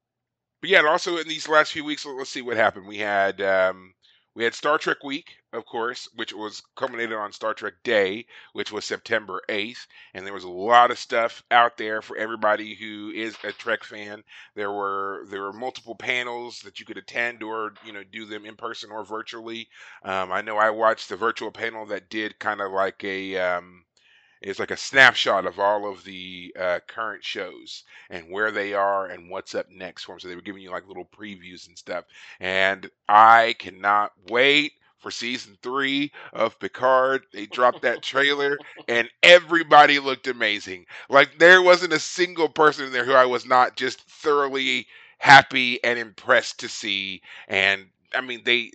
but 0.61 0.69
yeah, 0.69 0.79
and 0.79 0.87
also 0.87 1.17
in 1.17 1.27
these 1.27 1.47
last 1.47 1.71
few 1.73 1.83
weeks, 1.85 2.05
let's 2.05 2.29
see 2.29 2.41
what 2.41 2.57
happened. 2.57 2.87
We 2.87 2.97
had 2.97 3.41
um, 3.41 3.93
we 4.39 4.45
had 4.45 4.55
Star 4.55 4.77
Trek 4.77 5.03
Week, 5.03 5.35
of 5.51 5.65
course, 5.65 6.07
which 6.15 6.31
was 6.31 6.63
culminated 6.77 7.17
on 7.17 7.33
Star 7.33 7.53
Trek 7.53 7.73
Day, 7.83 8.25
which 8.53 8.71
was 8.71 8.85
September 8.85 9.41
8th. 9.49 9.85
And 10.13 10.25
there 10.25 10.33
was 10.33 10.45
a 10.45 10.49
lot 10.49 10.91
of 10.91 10.97
stuff 10.97 11.43
out 11.51 11.75
there 11.75 12.01
for 12.01 12.15
everybody 12.15 12.73
who 12.73 13.11
is 13.13 13.35
a 13.43 13.51
Trek 13.51 13.83
fan. 13.83 14.23
There 14.55 14.71
were 14.71 15.25
there 15.29 15.41
were 15.41 15.51
multiple 15.51 15.93
panels 15.93 16.61
that 16.61 16.79
you 16.79 16.85
could 16.85 16.95
attend 16.95 17.43
or 17.43 17.73
you 17.85 17.91
know 17.91 18.05
do 18.05 18.23
them 18.23 18.45
in 18.45 18.55
person 18.55 18.91
or 18.91 19.03
virtually. 19.03 19.67
Um, 20.03 20.31
I 20.31 20.39
know 20.39 20.55
I 20.55 20.69
watched 20.69 21.09
the 21.09 21.17
virtual 21.17 21.51
panel 21.51 21.87
that 21.87 22.09
did 22.09 22.39
kind 22.39 22.61
of 22.61 22.71
like 22.71 23.03
a 23.03 23.35
um, 23.35 23.83
it's 24.41 24.59
like 24.59 24.71
a 24.71 24.77
snapshot 24.77 25.45
of 25.45 25.59
all 25.59 25.89
of 25.91 26.03
the 26.03 26.55
uh, 26.59 26.79
current 26.87 27.23
shows 27.23 27.83
and 28.09 28.29
where 28.31 28.51
they 28.51 28.73
are 28.73 29.07
and 29.07 29.29
what's 29.29 29.55
up 29.55 29.67
next 29.71 30.05
for 30.05 30.13
them. 30.13 30.19
So 30.19 30.27
they 30.29 30.35
were 30.35 30.41
giving 30.41 30.61
you 30.63 30.71
like 30.71 30.87
little 30.87 31.05
previews 31.05 31.67
and 31.67 31.77
stuff. 31.77 32.05
And 32.39 32.89
I 33.09 33.55
cannot 33.59 34.13
wait 34.29 34.73
for 34.99 35.11
season 35.11 35.57
three 35.61 36.11
of 36.33 36.59
Picard. 36.59 37.23
They 37.33 37.47
dropped 37.47 37.81
that 37.83 38.01
trailer 38.01 38.59
and 38.87 39.09
everybody 39.23 39.99
looked 39.99 40.27
amazing. 40.27 40.85
Like 41.09 41.39
there 41.39 41.61
wasn't 41.61 41.93
a 41.93 41.99
single 41.99 42.49
person 42.49 42.85
in 42.85 42.93
there 42.93 43.05
who 43.05 43.13
I 43.13 43.25
was 43.25 43.45
not 43.45 43.75
just 43.75 44.01
thoroughly 44.09 44.87
happy 45.19 45.83
and 45.83 45.99
impressed 45.99 46.59
to 46.61 46.69
see. 46.69 47.21
And 47.47 47.87
I 48.15 48.21
mean, 48.21 48.43
they, 48.45 48.71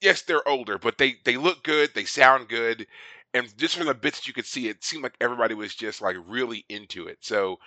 yes, 0.00 0.22
they're 0.22 0.46
older, 0.48 0.78
but 0.78 0.98
they, 0.98 1.16
they 1.24 1.36
look 1.36 1.64
good. 1.64 1.90
They 1.94 2.04
sound 2.04 2.48
good 2.48 2.86
and 3.34 3.56
just 3.56 3.76
from 3.76 3.86
the 3.86 3.94
bits 3.94 4.26
you 4.26 4.32
could 4.34 4.46
see, 4.46 4.68
it 4.68 4.82
seemed 4.82 5.02
like 5.02 5.16
everybody 5.20 5.54
was 5.54 5.74
just 5.74 6.02
like 6.02 6.16
really 6.26 6.64
into 6.68 7.06
it. 7.06 7.18
So 7.20 7.58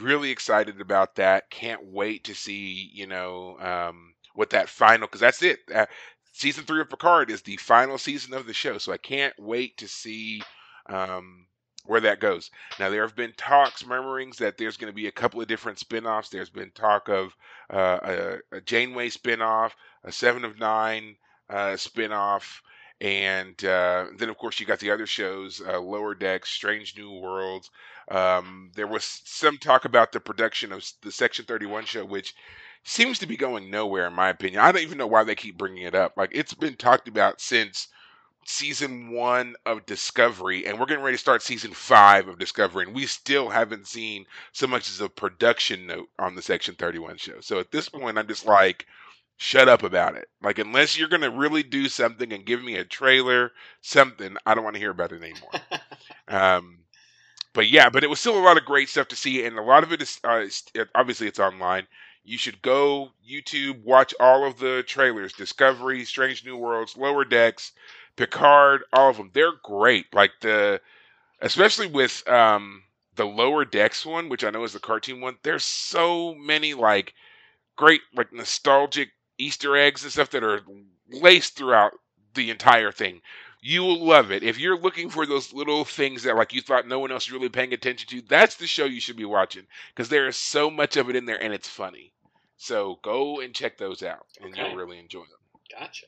really 0.00 0.30
excited 0.30 0.80
about 0.80 1.16
that. 1.16 1.50
Can't 1.50 1.84
wait 1.84 2.24
to 2.24 2.34
see 2.34 2.90
you 2.92 3.06
know 3.06 3.58
um, 3.60 4.14
what 4.34 4.50
that 4.50 4.68
final 4.68 5.06
because 5.06 5.20
that's 5.20 5.42
it. 5.42 5.60
Uh, 5.74 5.86
season 6.32 6.64
three 6.64 6.80
of 6.80 6.90
Picard 6.90 7.30
is 7.30 7.42
the 7.42 7.56
final 7.56 7.98
season 7.98 8.34
of 8.34 8.46
the 8.46 8.54
show, 8.54 8.78
so 8.78 8.92
I 8.92 8.98
can't 8.98 9.34
wait 9.38 9.78
to 9.78 9.88
see. 9.88 10.42
Um, 10.88 11.46
where 11.84 12.00
that 12.00 12.20
goes. 12.20 12.50
Now, 12.78 12.90
there 12.90 13.02
have 13.02 13.16
been 13.16 13.32
talks, 13.36 13.84
murmurings 13.84 14.38
that 14.38 14.56
there's 14.56 14.76
going 14.76 14.92
to 14.92 14.94
be 14.94 15.08
a 15.08 15.12
couple 15.12 15.40
of 15.40 15.48
different 15.48 15.78
spin 15.78 16.06
offs. 16.06 16.28
There's 16.28 16.50
been 16.50 16.70
talk 16.70 17.08
of 17.08 17.34
uh, 17.70 18.38
a, 18.52 18.56
a 18.56 18.60
Janeway 18.60 19.08
spin 19.08 19.42
off, 19.42 19.74
a 20.04 20.12
Seven 20.12 20.44
of 20.44 20.58
Nine 20.58 21.16
uh, 21.50 21.76
spin 21.76 22.12
off, 22.12 22.62
and 23.02 23.64
uh, 23.64 24.06
then 24.16 24.28
of 24.28 24.38
course 24.38 24.60
you 24.60 24.64
got 24.64 24.78
the 24.78 24.92
other 24.92 25.06
shows, 25.06 25.60
uh, 25.60 25.80
Lower 25.80 26.14
Decks, 26.14 26.50
Strange 26.50 26.96
New 26.96 27.10
Worlds. 27.10 27.68
Um, 28.08 28.70
there 28.76 28.86
was 28.86 29.22
some 29.24 29.58
talk 29.58 29.84
about 29.84 30.12
the 30.12 30.20
production 30.20 30.72
of 30.72 30.84
the 31.02 31.10
Section 31.10 31.44
Thirty 31.44 31.66
One 31.66 31.84
show, 31.84 32.04
which 32.04 32.34
seems 32.84 33.18
to 33.18 33.26
be 33.26 33.36
going 33.36 33.70
nowhere, 33.70 34.06
in 34.06 34.12
my 34.12 34.28
opinion. 34.28 34.60
I 34.60 34.70
don't 34.70 34.82
even 34.82 34.98
know 34.98 35.08
why 35.08 35.24
they 35.24 35.34
keep 35.34 35.58
bringing 35.58 35.82
it 35.82 35.96
up. 35.96 36.16
Like 36.16 36.30
it's 36.32 36.54
been 36.54 36.76
talked 36.76 37.08
about 37.08 37.40
since 37.40 37.88
season 38.44 39.10
one 39.10 39.56
of 39.66 39.84
Discovery, 39.84 40.64
and 40.66 40.78
we're 40.78 40.86
getting 40.86 41.02
ready 41.02 41.16
to 41.16 41.20
start 41.20 41.42
season 41.42 41.72
five 41.72 42.28
of 42.28 42.38
Discovery, 42.38 42.84
and 42.86 42.94
we 42.94 43.06
still 43.06 43.50
haven't 43.50 43.88
seen 43.88 44.26
so 44.52 44.68
much 44.68 44.88
as 44.88 45.00
a 45.00 45.08
production 45.08 45.88
note 45.88 46.08
on 46.20 46.36
the 46.36 46.42
Section 46.42 46.76
31 46.76 47.16
show. 47.16 47.40
So 47.40 47.58
at 47.58 47.72
this 47.72 47.88
point, 47.88 48.16
I'm 48.16 48.28
just 48.28 48.46
like, 48.46 48.86
shut 49.42 49.68
up 49.68 49.82
about 49.82 50.14
it. 50.16 50.28
Like 50.40 50.58
unless 50.58 50.96
you're 50.96 51.08
gonna 51.08 51.30
really 51.30 51.64
do 51.64 51.88
something 51.88 52.32
and 52.32 52.46
give 52.46 52.62
me 52.62 52.76
a 52.76 52.84
trailer, 52.84 53.50
something, 53.80 54.36
I 54.46 54.54
don't 54.54 54.62
want 54.62 54.74
to 54.74 54.80
hear 54.80 54.92
about 54.92 55.10
it 55.12 55.20
anymore. 55.20 55.50
um, 56.28 56.78
but 57.52 57.68
yeah, 57.68 57.90
but 57.90 58.04
it 58.04 58.10
was 58.10 58.20
still 58.20 58.38
a 58.38 58.40
lot 58.40 58.56
of 58.56 58.64
great 58.64 58.88
stuff 58.88 59.08
to 59.08 59.16
see, 59.16 59.44
and 59.44 59.58
a 59.58 59.62
lot 59.62 59.82
of 59.82 59.92
it 59.92 60.00
is 60.00 60.20
uh, 60.22 60.46
obviously 60.94 61.26
it's 61.26 61.40
online. 61.40 61.88
You 62.24 62.38
should 62.38 62.62
go 62.62 63.10
YouTube, 63.28 63.82
watch 63.82 64.14
all 64.20 64.46
of 64.46 64.58
the 64.58 64.84
trailers: 64.86 65.32
Discovery, 65.32 66.04
Strange 66.04 66.44
New 66.44 66.56
Worlds, 66.56 66.96
Lower 66.96 67.24
Decks, 67.24 67.72
Picard, 68.14 68.84
all 68.92 69.10
of 69.10 69.16
them. 69.16 69.30
They're 69.34 69.58
great. 69.64 70.06
Like 70.14 70.30
the, 70.40 70.80
especially 71.40 71.88
with 71.88 72.26
um, 72.28 72.84
the 73.16 73.26
Lower 73.26 73.64
Decks 73.64 74.06
one, 74.06 74.28
which 74.28 74.44
I 74.44 74.50
know 74.50 74.62
is 74.62 74.72
the 74.72 74.78
cartoon 74.78 75.20
one. 75.20 75.36
There's 75.42 75.64
so 75.64 76.36
many 76.36 76.74
like 76.74 77.12
great 77.76 78.02
like 78.14 78.32
nostalgic 78.32 79.10
Easter 79.38 79.76
eggs 79.76 80.02
and 80.02 80.12
stuff 80.12 80.30
that 80.30 80.44
are 80.44 80.62
laced 81.10 81.56
throughout 81.56 81.92
the 82.34 82.50
entire 82.50 82.92
thing. 82.92 83.20
You 83.60 83.82
will 83.82 84.04
love 84.04 84.32
it. 84.32 84.42
If 84.42 84.58
you're 84.58 84.78
looking 84.78 85.08
for 85.08 85.24
those 85.24 85.52
little 85.52 85.84
things 85.84 86.24
that 86.24 86.36
like 86.36 86.52
you 86.52 86.60
thought 86.60 86.88
no 86.88 86.98
one 86.98 87.12
else 87.12 87.26
is 87.26 87.32
really 87.32 87.48
paying 87.48 87.72
attention 87.72 88.08
to, 88.08 88.26
that's 88.28 88.56
the 88.56 88.66
show 88.66 88.84
you 88.84 89.00
should 89.00 89.16
be 89.16 89.24
watching 89.24 89.66
because 89.94 90.08
there 90.08 90.26
is 90.26 90.36
so 90.36 90.70
much 90.70 90.96
of 90.96 91.08
it 91.08 91.16
in 91.16 91.26
there 91.26 91.40
and 91.42 91.52
it's 91.52 91.68
funny. 91.68 92.12
So 92.56 92.98
go 93.02 93.40
and 93.40 93.54
check 93.54 93.78
those 93.78 94.02
out 94.02 94.26
and 94.40 94.52
okay. 94.52 94.62
you'll 94.62 94.76
really 94.76 94.98
enjoy 94.98 95.20
them. 95.20 95.60
Gotcha. 95.78 96.06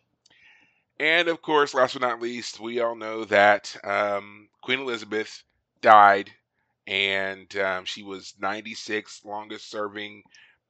And 1.00 1.28
of 1.28 1.42
course, 1.42 1.74
last 1.74 1.94
but 1.94 2.02
not 2.02 2.20
least, 2.22 2.60
we 2.60 2.80
all 2.80 2.94
know 2.94 3.24
that 3.24 3.76
um, 3.82 4.48
Queen 4.62 4.80
Elizabeth 4.80 5.42
died, 5.80 6.30
and 6.86 7.54
um, 7.56 7.84
she 7.84 8.02
was 8.02 8.34
96, 8.38 9.24
longest 9.24 9.68
serving 9.70 10.22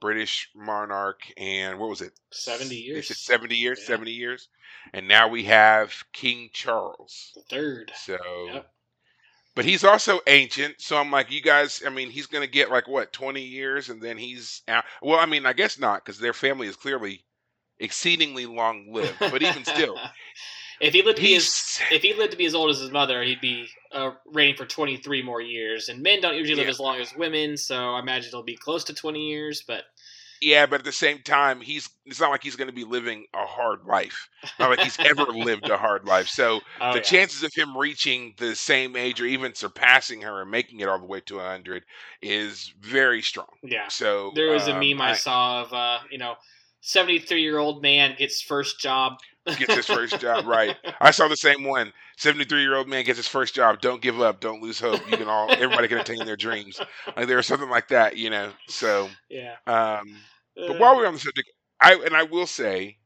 British 0.04 0.50
monarch, 0.54 1.23
and 1.38 1.78
what 1.78 1.88
was 1.88 2.02
it? 2.02 2.12
Seventy 2.30 2.76
years. 2.76 3.06
Is 3.06 3.12
it 3.12 3.16
seventy 3.16 3.56
years? 3.56 3.78
Yeah. 3.80 3.87
Seventy 3.87 4.11
years, 4.11 4.49
and 4.92 5.08
now 5.08 5.28
we 5.28 5.44
have 5.44 5.94
King 6.12 6.50
Charles 6.52 7.32
the 7.34 7.40
third. 7.40 7.90
So, 7.96 8.18
yep. 8.52 8.70
but 9.54 9.64
he's 9.64 9.82
also 9.82 10.20
ancient. 10.26 10.75
So 10.82 10.99
I'm 10.99 11.11
like, 11.11 11.30
you 11.30 11.40
guys. 11.40 11.82
I 11.87 11.88
mean, 11.88 12.11
he's 12.11 12.26
going 12.26 12.44
to 12.44 12.52
get 12.52 12.70
like 12.70 12.87
what 12.87 13.14
twenty 13.14 13.40
years, 13.40 13.88
and 13.88 14.02
then 14.02 14.18
he's 14.18 14.61
out. 14.68 14.84
Well, 15.00 15.18
I 15.18 15.25
mean, 15.25 15.46
I 15.46 15.54
guess 15.54 15.78
not 15.78 16.04
because 16.04 16.20
their 16.20 16.34
family 16.34 16.66
is 16.66 16.76
clearly 16.76 17.25
exceedingly 17.78 18.44
long 18.44 18.92
lived. 18.92 19.16
But 19.18 19.42
even 19.42 19.64
still, 19.64 19.96
if 20.82 20.92
he 20.92 21.02
lived 21.02 21.16
to 21.16 21.23
be 21.23 21.34
as 21.34 21.80
if 21.90 22.02
he 22.02 22.12
lived 22.12 22.32
to 22.32 22.37
be 22.37 22.44
as 22.44 22.54
old 22.54 22.68
as 22.68 22.78
his 22.78 22.90
mother, 22.90 23.23
he'd 23.23 23.40
be 23.40 23.68
uh, 23.90 24.11
reigning 24.26 24.56
for 24.56 24.66
23 24.66 25.23
more 25.23 25.40
years. 25.40 25.88
And 25.88 26.02
men 26.02 26.20
don't 26.20 26.37
usually 26.37 26.56
live 26.56 26.66
yeah. 26.66 26.70
as 26.70 26.80
long 26.80 27.00
as 27.00 27.14
women, 27.16 27.56
so 27.56 27.94
I 27.94 28.00
imagine 28.00 28.28
it'll 28.28 28.42
be 28.42 28.56
close 28.56 28.84
to 28.84 28.94
20 28.94 29.20
years. 29.20 29.62
But 29.66 29.84
yeah, 30.45 30.67
but 30.67 30.81
at 30.81 30.85
the 30.85 30.93
same 30.93 31.21
time, 31.23 31.61
he's 31.61 31.89
it's 32.05 32.21
not 32.21 32.31
like 32.31 32.43
he's 32.43 32.57
going 32.57 32.69
to 32.69 32.75
be 32.75 32.85
living 32.85 33.25
a 33.33 33.47
hard 33.47 33.85
life. 33.87 34.29
Not 34.59 34.71
like 34.71 34.81
he's 34.81 34.99
ever 34.99 35.25
lived 35.25 35.69
a 35.71 35.77
hard 35.77 36.05
life. 36.05 36.29
So 36.29 36.61
oh, 36.81 36.93
the 36.93 36.99
yeah. 36.99 37.03
chances 37.03 37.43
of 37.43 37.51
him 37.55 37.77
reaching 37.77 38.35
the 38.37 38.55
same 38.55 38.95
age 38.95 39.21
or 39.21 39.27
even 39.27 39.55
surpassing 39.55 40.21
her 40.21 40.43
and 40.43 40.51
making 40.51 40.81
it 40.81 40.89
all 40.89 40.99
the 40.99 41.07
way 41.07 41.21
to 41.21 41.37
100 41.37 41.85
is 42.21 42.73
very 42.81 43.23
strong. 43.23 43.47
Yeah. 43.63 43.89
So 43.89 44.33
there 44.35 44.51
was 44.51 44.69
um, 44.69 44.77
a 44.77 44.81
meme 44.81 45.01
I, 45.01 45.11
I 45.11 45.15
saw 45.15 45.63
of 45.63 45.73
uh, 45.73 45.99
you 46.11 46.19
know 46.19 46.35
73 46.83 47.41
year 47.41 47.57
old 47.57 47.81
man 47.81 48.15
gets 48.19 48.43
first 48.43 48.79
job. 48.79 49.15
gets 49.47 49.75
his 49.75 49.87
first 49.87 50.21
job, 50.21 50.47
right. 50.47 50.77
I 51.01 51.11
saw 51.11 51.29
the 51.29 51.37
same 51.37 51.65
one. 51.65 51.91
73 52.19 52.61
year 52.61 52.77
old 52.77 52.89
man 52.89 53.05
gets 53.05 53.17
his 53.17 53.27
first 53.27 53.55
job. 53.55 53.81
Don't 53.81 54.03
give 54.03 54.21
up. 54.21 54.41
Don't 54.41 54.63
lose 54.63 54.79
hope. 54.79 55.01
You 55.11 55.17
can 55.17 55.27
all, 55.27 55.51
everybody 55.51 55.89
can 55.89 55.99
attain 55.99 56.25
their 56.27 56.37
dreams. 56.37 56.79
Like 57.17 57.27
there 57.27 57.39
was 57.39 57.47
something 57.47 57.71
like 57.71 57.89
that, 57.89 58.19
you 58.19 58.29
know. 58.29 58.51
So, 58.69 59.09
yeah. 59.31 59.57
Um, 59.67 60.17
but 60.56 60.78
while 60.78 60.96
we're 60.96 61.06
on 61.06 61.14
the 61.14 61.20
subject, 61.20 61.50
I, 61.80 61.94
and 61.94 62.14
I 62.14 62.25
will 62.25 62.46
say, 62.46 62.99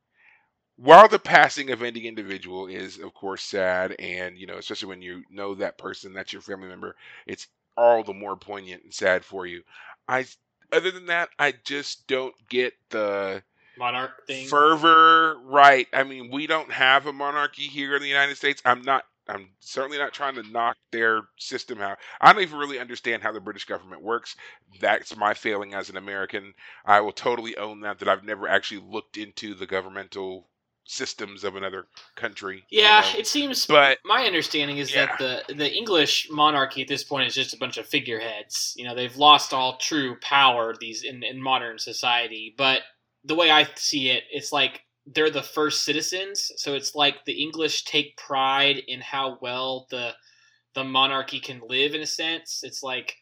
while 0.76 1.08
the 1.08 1.18
passing 1.18 1.70
of 1.70 1.82
any 1.82 2.06
individual 2.06 2.66
is, 2.66 2.98
of 2.98 3.14
course, 3.14 3.42
sad, 3.42 3.96
and, 3.98 4.38
you 4.38 4.46
know, 4.46 4.58
especially 4.58 4.88
when 4.88 5.02
you 5.02 5.24
know 5.30 5.54
that 5.56 5.78
person, 5.78 6.12
that's 6.12 6.32
your 6.32 6.42
family 6.42 6.68
member, 6.68 6.96
it's 7.26 7.48
all 7.76 8.04
the 8.04 8.14
more 8.14 8.36
poignant 8.36 8.84
and 8.84 8.94
sad 8.94 9.24
for 9.24 9.46
you. 9.46 9.62
I, 10.06 10.26
other 10.72 10.90
than 10.90 11.06
that, 11.06 11.30
I 11.38 11.54
just 11.64 12.06
don't 12.06 12.34
get 12.48 12.74
the, 12.90 13.42
monarch 13.78 14.26
thing. 14.26 14.46
Fervor, 14.46 15.38
right? 15.44 15.86
I 15.92 16.02
mean, 16.04 16.30
we 16.30 16.46
don't 16.46 16.70
have 16.70 17.06
a 17.06 17.12
monarchy 17.12 17.62
here 17.62 17.94
in 17.96 18.02
the 18.02 18.08
United 18.08 18.36
States. 18.36 18.60
I'm 18.64 18.82
not. 18.82 19.04
I'm 19.28 19.50
certainly 19.60 19.98
not 19.98 20.12
trying 20.12 20.34
to 20.36 20.50
knock 20.50 20.76
their 20.90 21.22
system 21.38 21.80
out. 21.80 21.98
I 22.20 22.32
don't 22.32 22.42
even 22.42 22.58
really 22.58 22.78
understand 22.78 23.22
how 23.22 23.32
the 23.32 23.40
British 23.40 23.66
government 23.66 24.02
works. 24.02 24.36
That's 24.80 25.16
my 25.16 25.34
failing 25.34 25.74
as 25.74 25.90
an 25.90 25.96
American. 25.96 26.54
I 26.84 27.00
will 27.00 27.12
totally 27.12 27.56
own 27.56 27.80
that. 27.80 27.98
That 27.98 28.08
I've 28.08 28.24
never 28.24 28.48
actually 28.48 28.82
looked 28.88 29.16
into 29.16 29.54
the 29.54 29.66
governmental 29.66 30.48
systems 30.88 31.44
of 31.44 31.54
another 31.54 31.86
country. 32.16 32.64
Yeah, 32.70 33.06
you 33.06 33.12
know? 33.12 33.18
it 33.20 33.26
seems. 33.26 33.66
But 33.66 33.98
my 34.04 34.24
understanding 34.24 34.78
is 34.78 34.92
yeah. 34.92 35.06
that 35.06 35.44
the 35.46 35.54
the 35.54 35.72
English 35.72 36.28
monarchy 36.30 36.82
at 36.82 36.88
this 36.88 37.04
point 37.04 37.28
is 37.28 37.34
just 37.34 37.54
a 37.54 37.58
bunch 37.58 37.76
of 37.76 37.86
figureheads. 37.86 38.74
You 38.76 38.84
know, 38.84 38.94
they've 38.94 39.16
lost 39.16 39.52
all 39.52 39.76
true 39.76 40.16
power 40.20 40.74
these 40.80 41.04
in, 41.04 41.22
in 41.22 41.40
modern 41.40 41.78
society. 41.78 42.54
But 42.56 42.80
the 43.24 43.34
way 43.34 43.50
I 43.50 43.68
see 43.76 44.10
it, 44.10 44.24
it's 44.32 44.52
like 44.52 44.82
they're 45.14 45.30
the 45.30 45.42
first 45.42 45.84
citizens, 45.84 46.50
so 46.56 46.74
it's 46.74 46.94
like 46.94 47.24
the 47.24 47.42
English 47.42 47.84
take 47.84 48.16
pride 48.16 48.82
in 48.86 49.00
how 49.00 49.38
well 49.40 49.86
the 49.90 50.12
the 50.74 50.84
monarchy 50.84 51.40
can 51.40 51.60
live 51.66 51.94
in 51.94 52.02
a 52.02 52.06
sense. 52.06 52.60
It's 52.62 52.82
like 52.82 53.14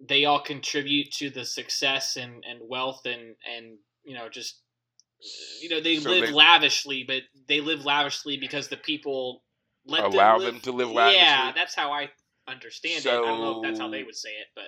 they 0.00 0.24
all 0.24 0.40
contribute 0.40 1.12
to 1.12 1.30
the 1.30 1.44
success 1.44 2.16
and, 2.16 2.44
and 2.48 2.60
wealth 2.62 3.02
and, 3.04 3.36
and 3.56 3.78
you 4.04 4.14
know 4.14 4.28
just 4.28 4.60
you 5.60 5.68
know 5.68 5.80
they 5.80 5.98
so 5.98 6.10
live 6.10 6.26
they, 6.26 6.32
lavishly, 6.32 7.04
but 7.06 7.22
they 7.46 7.60
live 7.60 7.84
lavishly 7.84 8.36
because 8.38 8.68
the 8.68 8.76
people 8.76 9.42
let 9.86 10.04
allow 10.04 10.38
them, 10.38 10.54
them 10.54 10.60
to 10.60 10.72
live 10.72 10.90
lavishly. 10.90 11.20
Yeah, 11.20 11.52
that's 11.54 11.74
how 11.74 11.92
I 11.92 12.10
understand 12.48 13.02
so, 13.02 13.10
it. 13.10 13.26
I 13.26 13.26
don't 13.26 13.40
know 13.40 13.56
if 13.60 13.62
that's 13.62 13.80
how 13.80 13.88
they 13.88 14.02
would 14.02 14.16
say 14.16 14.30
it, 14.30 14.48
but 14.54 14.64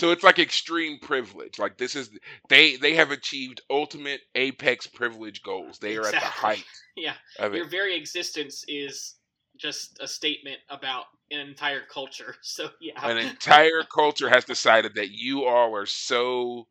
So 0.00 0.12
it's 0.12 0.24
like 0.24 0.38
extreme 0.38 0.98
privilege. 0.98 1.58
Like 1.58 1.76
this 1.76 1.94
is 1.94 2.08
they 2.48 2.76
they 2.76 2.94
have 2.94 3.10
achieved 3.10 3.60
ultimate 3.68 4.22
apex 4.34 4.86
privilege 4.86 5.42
goals. 5.42 5.78
They 5.78 5.98
are 5.98 6.06
at 6.06 6.12
the 6.12 6.20
height 6.20 6.64
Yeah, 6.96 7.12
of 7.38 7.54
your 7.54 7.68
very 7.68 7.94
existence 7.96 8.64
is 8.66 9.16
just 9.58 9.98
a 10.00 10.08
statement 10.08 10.56
about 10.70 11.04
an 11.30 11.40
entire 11.40 11.82
culture. 11.82 12.34
So 12.42 12.70
yeah, 12.80 12.94
An 13.06 13.18
entire 13.18 13.82
culture 13.94 14.30
has 14.30 14.46
decided 14.46 14.94
that 14.94 15.10
you 15.10 15.44
all 15.44 15.76
are 15.76 15.84
so 15.84 16.66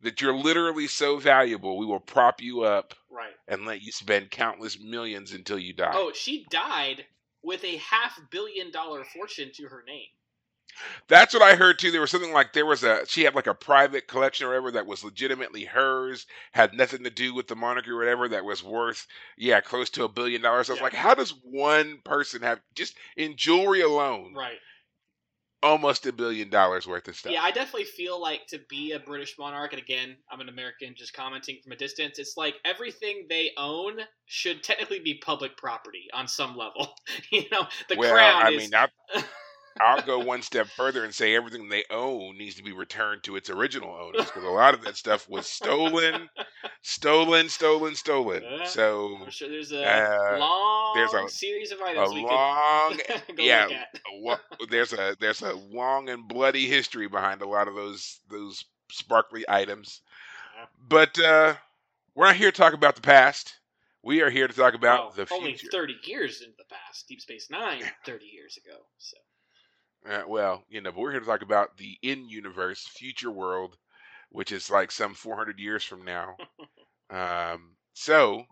that 0.00 0.22
you're 0.22 0.34
literally 0.34 0.86
so 0.86 1.18
valuable. 1.18 1.76
We 1.76 1.84
will 1.84 2.00
prop 2.00 2.40
you 2.40 2.62
up 2.62 2.94
right. 3.10 3.34
and 3.46 3.66
let 3.66 3.82
you 3.82 3.92
spend 3.92 4.30
countless 4.30 4.80
millions 4.80 5.32
until 5.32 5.58
you 5.58 5.74
die. 5.74 5.92
Oh, 5.94 6.12
she 6.14 6.46
died 6.48 7.04
with 7.42 7.62
a 7.62 7.76
half 7.76 8.18
billion 8.30 8.70
dollar 8.70 9.04
fortune 9.04 9.50
to 9.56 9.64
her 9.64 9.84
name. 9.86 10.08
That's 11.08 11.34
what 11.34 11.42
I 11.42 11.56
heard 11.56 11.78
too. 11.78 11.90
There 11.90 12.00
was 12.00 12.10
something 12.10 12.32
like 12.32 12.52
there 12.52 12.64
was 12.66 12.82
a 12.84 13.04
she 13.06 13.22
had 13.24 13.34
like 13.34 13.46
a 13.46 13.54
private 13.54 14.06
collection 14.08 14.46
or 14.46 14.50
whatever 14.50 14.70
that 14.72 14.86
was 14.86 15.04
legitimately 15.04 15.64
hers, 15.64 16.26
had 16.52 16.72
nothing 16.74 17.04
to 17.04 17.10
do 17.10 17.34
with 17.34 17.48
the 17.48 17.56
monarchy 17.56 17.90
or 17.90 17.98
whatever 17.98 18.28
that 18.28 18.44
was 18.44 18.62
worth 18.62 19.06
yeah 19.36 19.60
close 19.60 19.90
to 19.90 20.04
a 20.04 20.08
billion 20.08 20.40
dollars. 20.42 20.70
I 20.70 20.72
was 20.72 20.80
Yeah. 20.80 20.82
like, 20.82 20.94
how 20.94 21.14
does 21.14 21.30
one 21.42 22.00
person 22.04 22.42
have 22.42 22.60
just 22.74 22.96
in 23.16 23.36
jewelry 23.36 23.80
alone 23.82 24.36
Right. 24.36 24.58
almost 25.62 26.04
a 26.06 26.12
billion 26.12 26.50
dollars 26.50 26.86
worth 26.86 27.08
of 27.08 27.16
stuff? 27.16 27.32
Yeah, 27.34 27.42
I 27.42 27.50
definitely 27.50 27.84
feel 27.84 28.18
like 28.20 28.46
to 28.46 28.58
be 28.70 28.92
a 28.92 28.98
British 28.98 29.36
monarch, 29.38 29.72
and 29.74 29.82
again, 29.82 30.16
I'm 30.30 30.40
an 30.40 30.48
American 30.48 30.94
just 30.96 31.12
commenting 31.12 31.58
from 31.62 31.72
a 31.72 31.76
distance, 31.76 32.18
it's 32.18 32.36
like 32.36 32.56
everything 32.64 33.26
they 33.28 33.52
own 33.58 34.00
should 34.24 34.62
technically 34.62 35.00
be 35.00 35.14
public 35.18 35.56
property 35.56 36.08
on 36.14 36.26
some 36.26 36.56
level. 36.56 36.94
you 37.30 37.44
know, 37.52 37.66
the 37.88 37.96
well, 37.96 38.08
crown 38.08 38.46
I 38.46 38.50
is. 38.50 38.52
mean, 38.52 38.74
I'll, 38.74 38.88
I'll 39.78 40.02
go 40.02 40.18
one 40.18 40.42
step 40.42 40.66
further 40.68 41.04
and 41.04 41.14
say 41.14 41.34
everything 41.34 41.68
they 41.68 41.84
own 41.90 42.36
needs 42.36 42.54
to 42.56 42.62
be 42.62 42.72
returned 42.72 43.22
to 43.24 43.36
its 43.36 43.50
original 43.50 43.90
owners 43.94 44.24
because 44.26 44.42
a 44.44 44.48
lot 44.48 44.74
of 44.74 44.82
that 44.84 44.96
stuff 44.96 45.28
was 45.28 45.46
stolen, 45.46 46.28
stolen, 46.82 47.48
stolen, 47.48 47.94
stolen. 47.94 48.42
So 48.66 49.18
sure 49.30 49.48
there's 49.48 49.72
a 49.72 49.82
uh, 49.84 50.38
long 50.38 50.94
there's 50.96 51.14
a- 51.14 51.28
series 51.28 51.72
of 51.72 51.80
a 51.80 51.84
items 51.84 52.12
we 52.14 52.22
long 52.22 52.98
yeah, 53.38 53.64
look 53.66 53.72
at. 53.72 53.88
wa- 54.20 54.38
there's 54.70 54.92
a 54.92 55.16
there's 55.20 55.42
a 55.42 55.54
long 55.54 56.08
and 56.08 56.26
bloody 56.26 56.66
history 56.66 57.08
behind 57.08 57.42
a 57.42 57.48
lot 57.48 57.68
of 57.68 57.74
those 57.74 58.20
those 58.30 58.64
sparkly 58.90 59.44
items. 59.48 60.00
Yeah. 60.58 60.66
But 60.88 61.18
uh, 61.18 61.54
we're 62.14 62.26
not 62.26 62.36
here 62.36 62.50
to 62.50 62.56
talk 62.56 62.74
about 62.74 62.96
the 62.96 63.02
past. 63.02 63.54
We 64.02 64.22
are 64.22 64.30
here 64.30 64.48
to 64.48 64.54
talk 64.54 64.74
about 64.74 65.16
Well, 65.16 65.26
the 65.26 65.34
only 65.34 65.54
future. 65.54 65.68
30 65.72 65.94
years 66.04 66.40
into 66.40 66.54
the 66.56 66.64
past. 66.64 67.06
Deep 67.06 67.20
Space 67.20 67.48
Nine, 67.50 67.82
30 68.06 68.24
years 68.26 68.56
ago. 68.56 68.76
So 68.98 69.16
Uh, 70.08 70.22
well, 70.26 70.64
you 70.68 70.80
know, 70.80 70.90
but 70.90 71.00
we're 71.00 71.10
here 71.10 71.20
to 71.20 71.26
talk 71.26 71.42
about 71.42 71.76
the 71.76 71.98
in-universe 72.02 72.86
future 72.86 73.30
world, 73.30 73.76
which 74.30 74.52
is 74.52 74.70
like 74.70 74.90
some 74.90 75.14
400 75.14 75.58
years 75.58 75.84
from 75.84 76.04
now. 76.04 76.36
um, 77.10 77.76
so 77.92 78.44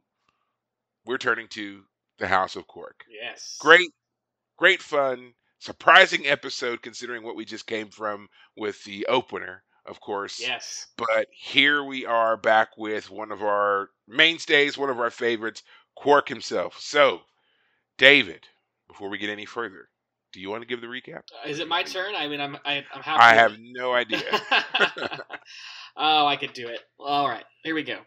we're 1.07 1.19
turning 1.19 1.49
to 1.49 1.83
the 2.19 2.27
House 2.27 2.57
of 2.57 2.67
Quark. 2.67 3.05
yes, 3.11 3.57
Great, 3.61 3.91
great 4.59 4.83
fun, 4.83 5.33
surprising 5.59 6.27
episode 6.27 6.83
considering 6.83 7.23
what 7.23 7.37
we 7.37 7.45
just 7.45 7.67
came 7.67 7.89
from 7.89 8.29
with 8.57 8.83
the 8.85 9.07
opener, 9.07 9.63
of 9.87 10.01
course. 10.01 10.41
Yes, 10.41 10.87
But 10.97 11.29
here 11.33 11.83
we 11.83 12.05
are 12.05 12.37
back 12.37 12.77
with 12.77 13.11
one 13.11 13.33
of 13.33 13.43
our 13.43 13.89
mainstays, 14.07 14.77
one 14.77 14.91
of 14.91 15.01
our 15.01 15.11
favorites, 15.11 15.63
Quark 15.97 16.29
himself. 16.29 16.79
So, 16.79 17.23
David, 17.97 18.47
before 18.87 19.09
we 19.09 19.19
get 19.19 19.31
any 19.31 19.47
further, 19.47 19.89
do 20.39 20.43
you 20.43 20.51
want 20.51 20.63
to 20.63 20.69
give 20.69 20.81
the 20.81 20.87
recap? 20.87 21.23
Uh, 21.45 21.49
is 21.49 21.59
it 21.59 21.67
my 21.67 21.83
turn? 21.83 22.15
I 22.17 22.29
mean, 22.29 22.41
I'm 22.41 22.57
I, 22.65 22.85
I'm 22.95 23.03
happy. 23.03 23.21
I 23.21 23.35
have 23.35 23.57
no 23.59 23.93
idea. 23.93 24.23
oh, 25.97 26.27
I 26.27 26.37
could 26.37 26.53
do 26.53 26.69
it. 26.69 26.79
All 27.01 27.29
right, 27.29 27.45
here 27.65 27.75
we 27.75 27.83
go. 27.83 27.99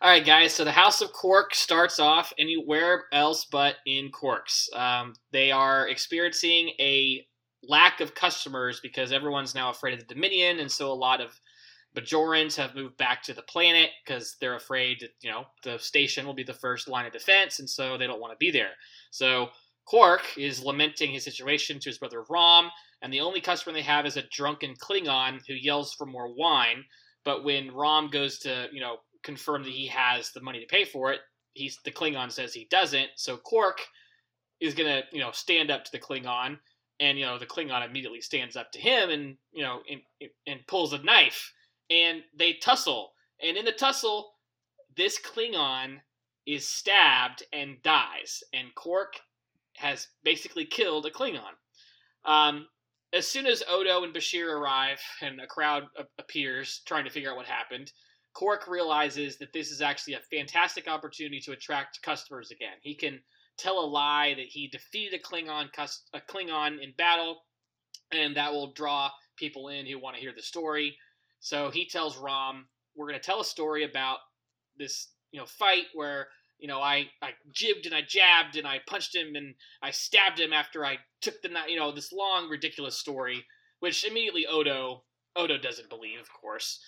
All 0.00 0.10
right, 0.10 0.24
guys. 0.24 0.54
So 0.54 0.62
the 0.62 0.70
House 0.70 1.00
of 1.00 1.12
Quark 1.12 1.56
starts 1.56 1.98
off 1.98 2.32
anywhere 2.38 3.06
else 3.12 3.46
but 3.50 3.76
in 3.84 4.12
Quarks. 4.12 4.72
Um, 4.78 5.14
they 5.32 5.50
are 5.50 5.88
experiencing 5.88 6.68
a 6.78 7.26
lack 7.64 8.00
of 8.00 8.14
customers 8.14 8.78
because 8.80 9.10
everyone's 9.10 9.56
now 9.56 9.70
afraid 9.70 9.94
of 9.94 10.06
the 10.06 10.14
Dominion, 10.14 10.60
and 10.60 10.70
so 10.70 10.92
a 10.92 10.94
lot 10.94 11.20
of 11.20 11.32
Bajorans 11.96 12.54
have 12.56 12.76
moved 12.76 12.96
back 12.96 13.24
to 13.24 13.34
the 13.34 13.42
planet 13.42 13.90
because 14.04 14.36
they're 14.40 14.54
afraid 14.54 14.98
that 15.00 15.10
you 15.20 15.32
know 15.32 15.46
the 15.64 15.78
station 15.78 16.26
will 16.26 16.34
be 16.34 16.44
the 16.44 16.54
first 16.54 16.86
line 16.86 17.06
of 17.06 17.12
defense, 17.12 17.58
and 17.58 17.68
so 17.68 17.98
they 17.98 18.06
don't 18.06 18.20
want 18.20 18.32
to 18.32 18.38
be 18.38 18.52
there. 18.52 18.70
So 19.10 19.48
Quark 19.86 20.22
is 20.36 20.64
lamenting 20.64 21.12
his 21.12 21.24
situation 21.24 21.78
to 21.78 21.88
his 21.88 21.98
brother 21.98 22.24
Rom, 22.28 22.70
and 23.02 23.12
the 23.12 23.20
only 23.20 23.40
customer 23.40 23.72
they 23.72 23.82
have 23.82 24.04
is 24.04 24.16
a 24.16 24.28
drunken 24.32 24.74
Klingon 24.74 25.40
who 25.46 25.54
yells 25.54 25.94
for 25.94 26.06
more 26.06 26.34
wine. 26.34 26.84
But 27.24 27.44
when 27.44 27.72
Rom 27.72 28.08
goes 28.08 28.38
to, 28.40 28.68
you 28.72 28.80
know, 28.80 28.98
confirm 29.22 29.62
that 29.62 29.72
he 29.72 29.86
has 29.86 30.32
the 30.32 30.40
money 30.40 30.60
to 30.60 30.66
pay 30.66 30.84
for 30.84 31.12
it, 31.12 31.20
he's 31.54 31.78
the 31.84 31.92
Klingon 31.92 32.32
says 32.32 32.52
he 32.52 32.66
doesn't. 32.70 33.10
So 33.16 33.36
Quark 33.36 33.80
is 34.60 34.74
gonna, 34.74 35.02
you 35.12 35.20
know, 35.20 35.30
stand 35.32 35.70
up 35.70 35.84
to 35.84 35.92
the 35.92 36.00
Klingon, 36.00 36.58
and 37.00 37.18
you 37.18 37.24
know 37.24 37.38
the 37.38 37.46
Klingon 37.46 37.86
immediately 37.88 38.20
stands 38.20 38.56
up 38.56 38.72
to 38.72 38.80
him, 38.80 39.10
and 39.10 39.36
you 39.52 39.62
know, 39.62 39.80
and, 39.90 40.00
and 40.46 40.66
pulls 40.66 40.92
a 40.92 41.02
knife, 41.02 41.52
and 41.90 42.22
they 42.36 42.54
tussle. 42.54 43.12
And 43.42 43.56
in 43.56 43.64
the 43.64 43.72
tussle, 43.72 44.32
this 44.96 45.20
Klingon 45.20 45.98
is 46.46 46.68
stabbed 46.68 47.44
and 47.52 47.82
dies, 47.82 48.42
and 48.52 48.74
Quark 48.74 49.14
has 49.78 50.08
basically 50.24 50.64
killed 50.64 51.06
a 51.06 51.10
Klingon. 51.10 51.54
Um, 52.24 52.66
as 53.12 53.26
soon 53.26 53.46
as 53.46 53.62
Odo 53.68 54.04
and 54.04 54.14
Bashir 54.14 54.52
arrive 54.52 55.00
and 55.22 55.40
a 55.40 55.46
crowd 55.46 55.84
appears 56.18 56.82
trying 56.86 57.04
to 57.04 57.10
figure 57.10 57.30
out 57.30 57.36
what 57.36 57.46
happened, 57.46 57.92
Quark 58.34 58.68
realizes 58.68 59.38
that 59.38 59.52
this 59.54 59.70
is 59.70 59.80
actually 59.80 60.14
a 60.14 60.20
fantastic 60.20 60.88
opportunity 60.88 61.40
to 61.40 61.52
attract 61.52 62.02
customers 62.02 62.50
again. 62.50 62.76
He 62.82 62.94
can 62.94 63.20
tell 63.56 63.78
a 63.78 63.86
lie 63.86 64.34
that 64.34 64.46
he 64.46 64.68
defeated 64.68 65.18
a 65.18 65.22
Klingon 65.22 65.68
a 66.12 66.20
Klingon 66.20 66.82
in 66.82 66.92
battle, 66.98 67.38
and 68.12 68.36
that 68.36 68.52
will 68.52 68.72
draw 68.72 69.10
people 69.36 69.68
in 69.68 69.86
who 69.86 69.98
want 69.98 70.16
to 70.16 70.20
hear 70.20 70.34
the 70.36 70.42
story. 70.42 70.98
So 71.40 71.70
he 71.70 71.88
tells 71.88 72.18
Rom, 72.18 72.68
"We're 72.94 73.08
going 73.08 73.18
to 73.18 73.24
tell 73.24 73.40
a 73.40 73.44
story 73.44 73.84
about 73.84 74.18
this, 74.76 75.08
you 75.30 75.40
know, 75.40 75.46
fight 75.46 75.86
where 75.94 76.28
you 76.58 76.68
know 76.68 76.80
I 76.80 77.10
I 77.22 77.30
jibbed 77.52 77.86
and 77.86 77.94
I 77.94 78.02
jabbed 78.02 78.56
and 78.56 78.66
I 78.66 78.80
punched 78.86 79.14
him 79.14 79.34
and 79.34 79.54
I 79.82 79.90
stabbed 79.90 80.40
him 80.40 80.52
after 80.52 80.84
I 80.84 80.98
took 81.20 81.40
the. 81.42 81.50
You 81.68 81.76
know, 81.76 81.92
this 81.92 82.12
long 82.12 82.48
ridiculous 82.48 82.98
story, 82.98 83.44
which 83.80 84.04
immediately 84.04 84.46
Odo 84.46 85.04
Odo 85.34 85.58
doesn't 85.58 85.88
believe, 85.88 86.20
of 86.20 86.32
course. 86.32 86.80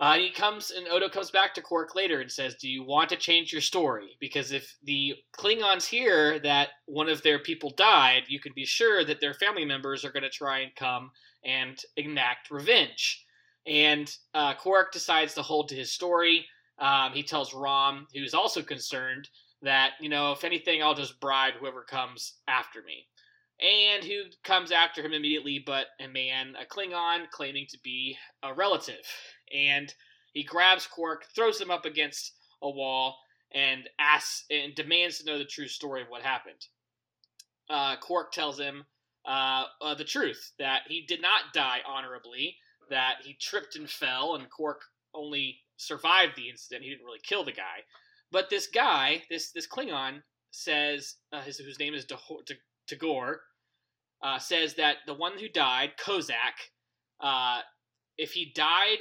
Uh, 0.00 0.16
he 0.16 0.30
comes 0.30 0.70
and 0.70 0.86
Odo 0.86 1.08
comes 1.08 1.30
back 1.30 1.54
to 1.54 1.62
Quark 1.62 1.96
later 1.96 2.20
and 2.20 2.30
says, 2.30 2.54
"Do 2.54 2.68
you 2.68 2.84
want 2.84 3.08
to 3.10 3.16
change 3.16 3.52
your 3.52 3.62
story? 3.62 4.16
Because 4.20 4.52
if 4.52 4.76
the 4.84 5.16
Klingons 5.36 5.86
hear 5.86 6.38
that 6.40 6.68
one 6.86 7.08
of 7.08 7.22
their 7.22 7.40
people 7.40 7.70
died, 7.70 8.24
you 8.28 8.38
can 8.38 8.52
be 8.54 8.64
sure 8.64 9.04
that 9.04 9.20
their 9.20 9.34
family 9.34 9.64
members 9.64 10.04
are 10.04 10.12
going 10.12 10.22
to 10.22 10.30
try 10.30 10.60
and 10.60 10.74
come 10.76 11.10
and 11.44 11.80
enact 11.96 12.50
revenge." 12.50 13.24
And 13.66 14.10
uh, 14.34 14.54
Quark 14.54 14.92
decides 14.92 15.34
to 15.34 15.42
hold 15.42 15.68
to 15.68 15.74
his 15.74 15.92
story. 15.92 16.46
Um, 16.78 17.12
he 17.12 17.22
tells 17.22 17.54
Rom, 17.54 18.06
who's 18.14 18.34
also 18.34 18.62
concerned, 18.62 19.28
that 19.62 19.92
you 20.00 20.08
know, 20.08 20.32
if 20.32 20.44
anything, 20.44 20.82
I'll 20.82 20.94
just 20.94 21.20
bribe 21.20 21.54
whoever 21.58 21.82
comes 21.82 22.34
after 22.46 22.82
me. 22.82 23.06
And 23.60 24.04
who 24.04 24.22
comes 24.44 24.70
after 24.70 25.02
him 25.02 25.12
immediately, 25.12 25.60
but 25.64 25.86
a 26.00 26.06
man, 26.06 26.54
a 26.60 26.64
Klingon, 26.64 27.28
claiming 27.30 27.66
to 27.70 27.78
be 27.82 28.16
a 28.44 28.54
relative. 28.54 29.02
And 29.52 29.92
he 30.32 30.44
grabs 30.44 30.86
Quark, 30.86 31.24
throws 31.34 31.60
him 31.60 31.70
up 31.70 31.84
against 31.84 32.34
a 32.62 32.70
wall, 32.70 33.16
and 33.52 33.88
asks 33.98 34.44
and 34.50 34.74
demands 34.76 35.18
to 35.18 35.24
know 35.24 35.38
the 35.38 35.44
true 35.44 35.66
story 35.66 36.02
of 36.02 36.08
what 36.08 36.22
happened. 36.22 36.66
Uh, 37.68 37.96
Quark 37.96 38.30
tells 38.30 38.60
him 38.60 38.84
uh, 39.26 39.64
uh, 39.82 39.94
the 39.94 40.04
truth 40.04 40.52
that 40.58 40.82
he 40.86 41.04
did 41.06 41.20
not 41.20 41.52
die 41.52 41.80
honorably, 41.86 42.56
that 42.90 43.16
he 43.24 43.34
tripped 43.34 43.74
and 43.74 43.90
fell, 43.90 44.36
and 44.36 44.48
Quark 44.50 44.82
only 45.14 45.58
survived 45.78 46.34
the 46.36 46.50
incident. 46.50 46.84
He 46.84 46.90
didn't 46.90 47.06
really 47.06 47.20
kill 47.22 47.44
the 47.44 47.52
guy. 47.52 47.84
But 48.30 48.50
this 48.50 48.66
guy, 48.66 49.22
this 49.30 49.52
this 49.52 49.66
Klingon, 49.66 50.22
says 50.50 51.16
uh, 51.32 51.40
his, 51.40 51.58
whose 51.58 51.78
name 51.78 51.94
is 51.94 52.06
Dagor, 52.06 53.36
uh, 54.22 54.38
says 54.38 54.74
that 54.74 54.96
the 55.06 55.14
one 55.14 55.38
who 55.38 55.48
died, 55.48 55.92
Kozak, 55.98 56.56
uh, 57.20 57.60
if 58.18 58.32
he 58.32 58.52
died 58.54 58.98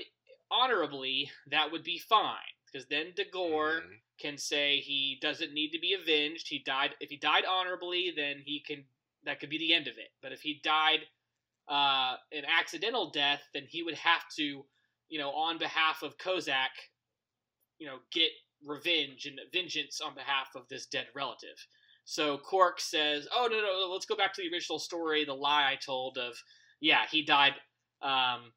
honorably, 0.49 1.29
that 1.51 1.71
would 1.71 1.83
be 1.83 1.99
fine. 1.99 2.37
Because 2.71 2.87
then 2.87 3.13
Dagor 3.13 3.81
Mhm. 3.81 4.01
can 4.19 4.37
say 4.37 4.79
he 4.79 5.17
doesn't 5.21 5.53
need 5.53 5.71
to 5.71 5.79
be 5.79 5.93
avenged. 5.93 6.47
He 6.47 6.59
died. 6.59 6.95
If 6.99 7.09
he 7.09 7.17
died 7.17 7.45
honorably, 7.45 8.11
then 8.11 8.41
he 8.45 8.61
can. 8.61 8.87
That 9.23 9.39
could 9.39 9.49
be 9.49 9.57
the 9.57 9.73
end 9.73 9.87
of 9.87 9.97
it. 9.97 10.11
But 10.21 10.31
if 10.31 10.41
he 10.41 10.59
died 10.63 11.07
uh, 11.67 12.15
an 12.31 12.45
accidental 12.45 13.11
death, 13.11 13.41
then 13.53 13.65
he 13.67 13.83
would 13.83 13.95
have 13.95 14.21
to, 14.37 14.65
you 15.09 15.19
know, 15.19 15.31
on 15.31 15.57
behalf 15.57 16.03
of 16.03 16.17
Kozak, 16.17 16.73
you 17.79 17.87
know, 17.87 17.97
get 18.11 18.29
revenge 18.65 19.25
and 19.25 19.39
vengeance 19.53 20.01
on 20.01 20.15
behalf 20.15 20.49
of 20.55 20.67
this 20.69 20.87
dead 20.87 21.07
relative. 21.15 21.57
So 22.05 22.37
Quark 22.37 22.79
says, 22.79 23.27
"Oh 23.33 23.47
no, 23.51 23.61
no, 23.61 23.91
let's 23.91 24.05
go 24.05 24.15
back 24.15 24.33
to 24.33 24.41
the 24.41 24.53
original 24.53 24.79
story, 24.79 25.25
the 25.25 25.33
lie 25.33 25.69
I 25.69 25.75
told 25.75 26.17
of, 26.17 26.35
yeah, 26.79 27.05
he 27.11 27.23
died, 27.23 27.53
um, 28.01 28.53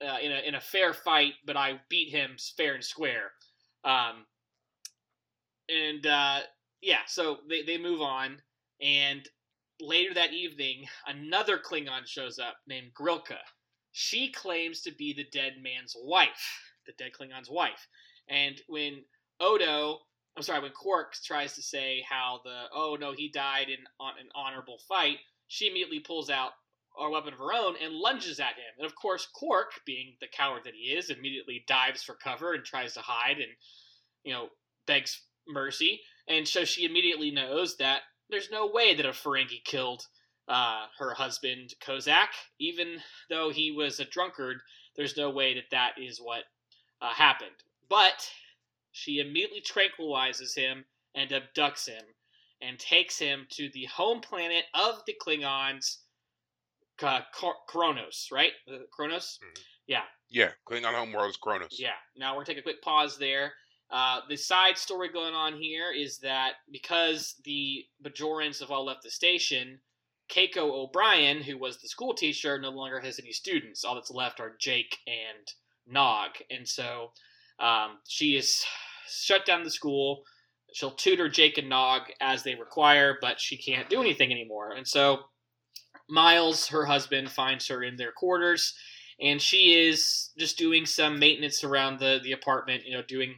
uh, 0.00 0.18
in 0.22 0.32
a 0.32 0.38
in 0.40 0.54
a 0.54 0.60
fair 0.60 0.92
fight, 0.92 1.34
but 1.44 1.56
I 1.56 1.80
beat 1.88 2.10
him 2.10 2.36
fair 2.56 2.74
and 2.74 2.84
square. 2.84 3.32
Um, 3.84 4.26
and 5.68 6.06
uh, 6.06 6.40
yeah, 6.80 7.00
so 7.06 7.38
they 7.48 7.62
they 7.62 7.78
move 7.78 8.00
on, 8.00 8.38
and 8.80 9.28
later 9.80 10.14
that 10.14 10.32
evening, 10.32 10.86
another 11.06 11.58
Klingon 11.58 12.06
shows 12.06 12.38
up 12.38 12.56
named 12.66 12.92
Grilka. 12.94 13.38
She 13.96 14.32
claims 14.32 14.80
to 14.80 14.90
be 14.90 15.12
the 15.12 15.22
dead 15.22 15.62
man's 15.62 15.94
wife, 15.96 16.72
the 16.84 16.92
dead 16.98 17.12
Klingon's 17.12 17.48
wife. 17.48 17.86
And 18.28 18.60
when 18.66 19.04
Odo, 19.38 20.00
I'm 20.36 20.42
sorry, 20.42 20.62
when 20.62 20.72
Quark 20.72 21.14
tries 21.24 21.54
to 21.54 21.62
say 21.62 22.04
how 22.08 22.40
the 22.42 22.64
oh 22.72 22.96
no 22.98 23.12
he 23.12 23.28
died 23.28 23.68
in 23.68 23.78
on 24.00 24.18
an 24.18 24.30
honorable 24.34 24.78
fight, 24.88 25.18
she 25.46 25.68
immediately 25.68 26.00
pulls 26.00 26.28
out 26.28 26.54
a 26.98 27.08
weapon 27.08 27.34
of 27.34 27.38
her 27.38 27.52
own 27.52 27.76
and 27.80 27.94
lunges 27.94 28.40
at 28.40 28.56
him. 28.56 28.74
And 28.78 28.86
of 28.86 28.96
course, 28.96 29.28
Quark, 29.32 29.80
being 29.86 30.16
the 30.20 30.26
coward 30.26 30.64
that 30.64 30.74
he 30.74 30.92
is, 30.92 31.08
immediately 31.08 31.64
dives 31.68 32.02
for 32.02 32.16
cover 32.16 32.52
and 32.52 32.64
tries 32.64 32.94
to 32.94 33.00
hide 33.00 33.36
and 33.36 33.52
you 34.24 34.32
know 34.32 34.48
begs 34.88 35.22
mercy. 35.46 36.00
And 36.26 36.48
so 36.48 36.64
she 36.64 36.84
immediately 36.84 37.30
knows 37.30 37.76
that 37.76 38.02
there's 38.28 38.50
no 38.50 38.66
way 38.66 38.96
that 38.96 39.06
a 39.06 39.10
Ferengi 39.10 39.62
killed 39.62 40.04
uh, 40.48 40.86
her 40.98 41.14
husband 41.14 41.74
Kozak, 41.80 42.28
even 42.58 42.98
though 43.30 43.50
he 43.50 43.70
was 43.70 44.00
a 44.00 44.04
drunkard. 44.04 44.58
There's 44.96 45.16
no 45.16 45.30
way 45.30 45.54
that 45.54 45.70
that 45.70 45.92
is 46.00 46.18
what 46.18 46.44
uh, 47.00 47.12
happened. 47.12 47.50
But 47.88 48.30
she 48.92 49.18
immediately 49.18 49.62
tranquilizes 49.62 50.54
him 50.54 50.84
and 51.14 51.30
abducts 51.30 51.86
him 51.86 52.04
and 52.60 52.78
takes 52.78 53.18
him 53.18 53.46
to 53.50 53.68
the 53.74 53.84
home 53.86 54.20
planet 54.20 54.64
of 54.74 55.02
the 55.06 55.14
Klingons, 55.20 55.98
uh, 57.02 57.20
Kronos, 57.66 58.28
right? 58.32 58.52
Uh, 58.72 58.78
Kronos? 58.92 59.38
Mm-hmm. 59.42 59.62
Yeah. 59.86 60.02
Yeah, 60.30 60.50
Klingon 60.68 60.94
homeworld 60.94 61.30
is 61.30 61.36
Kronos. 61.36 61.76
Yeah. 61.78 61.90
Now 62.16 62.30
we're 62.30 62.44
going 62.44 62.46
to 62.46 62.52
take 62.52 62.60
a 62.60 62.62
quick 62.62 62.82
pause 62.82 63.18
there. 63.18 63.52
Uh, 63.90 64.20
the 64.28 64.36
side 64.36 64.78
story 64.78 65.08
going 65.08 65.34
on 65.34 65.54
here 65.54 65.92
is 65.92 66.18
that 66.18 66.54
because 66.72 67.34
the 67.44 67.84
Bajorans 68.02 68.60
have 68.60 68.70
all 68.70 68.86
left 68.86 69.02
the 69.02 69.10
station, 69.10 69.78
Keiko 70.34 70.70
O'Brien, 70.70 71.42
who 71.42 71.58
was 71.58 71.78
the 71.78 71.88
school 71.88 72.14
teacher, 72.14 72.58
no 72.58 72.70
longer 72.70 73.00
has 73.00 73.18
any 73.18 73.32
students. 73.32 73.84
All 73.84 73.94
that's 73.94 74.10
left 74.10 74.40
are 74.40 74.56
Jake 74.58 74.98
and 75.06 75.46
Nog. 75.86 76.30
And 76.50 76.68
so 76.68 77.12
um, 77.60 77.98
she 78.08 78.36
is 78.36 78.64
shut 79.08 79.46
down 79.46 79.62
the 79.62 79.70
school. 79.70 80.24
She'll 80.72 80.90
tutor 80.90 81.28
Jake 81.28 81.58
and 81.58 81.68
Nog 81.68 82.02
as 82.20 82.42
they 82.42 82.56
require, 82.56 83.16
but 83.20 83.40
she 83.40 83.56
can't 83.56 83.88
do 83.88 84.00
anything 84.00 84.32
anymore. 84.32 84.72
And 84.72 84.88
so 84.88 85.20
Miles, 86.08 86.68
her 86.68 86.84
husband, 86.84 87.30
finds 87.30 87.68
her 87.68 87.82
in 87.82 87.96
their 87.96 88.12
quarters, 88.12 88.74
and 89.20 89.40
she 89.40 89.88
is 89.88 90.30
just 90.36 90.58
doing 90.58 90.84
some 90.84 91.20
maintenance 91.20 91.62
around 91.62 92.00
the, 92.00 92.20
the 92.22 92.32
apartment, 92.32 92.84
you 92.84 92.94
know, 92.94 93.02
doing 93.06 93.36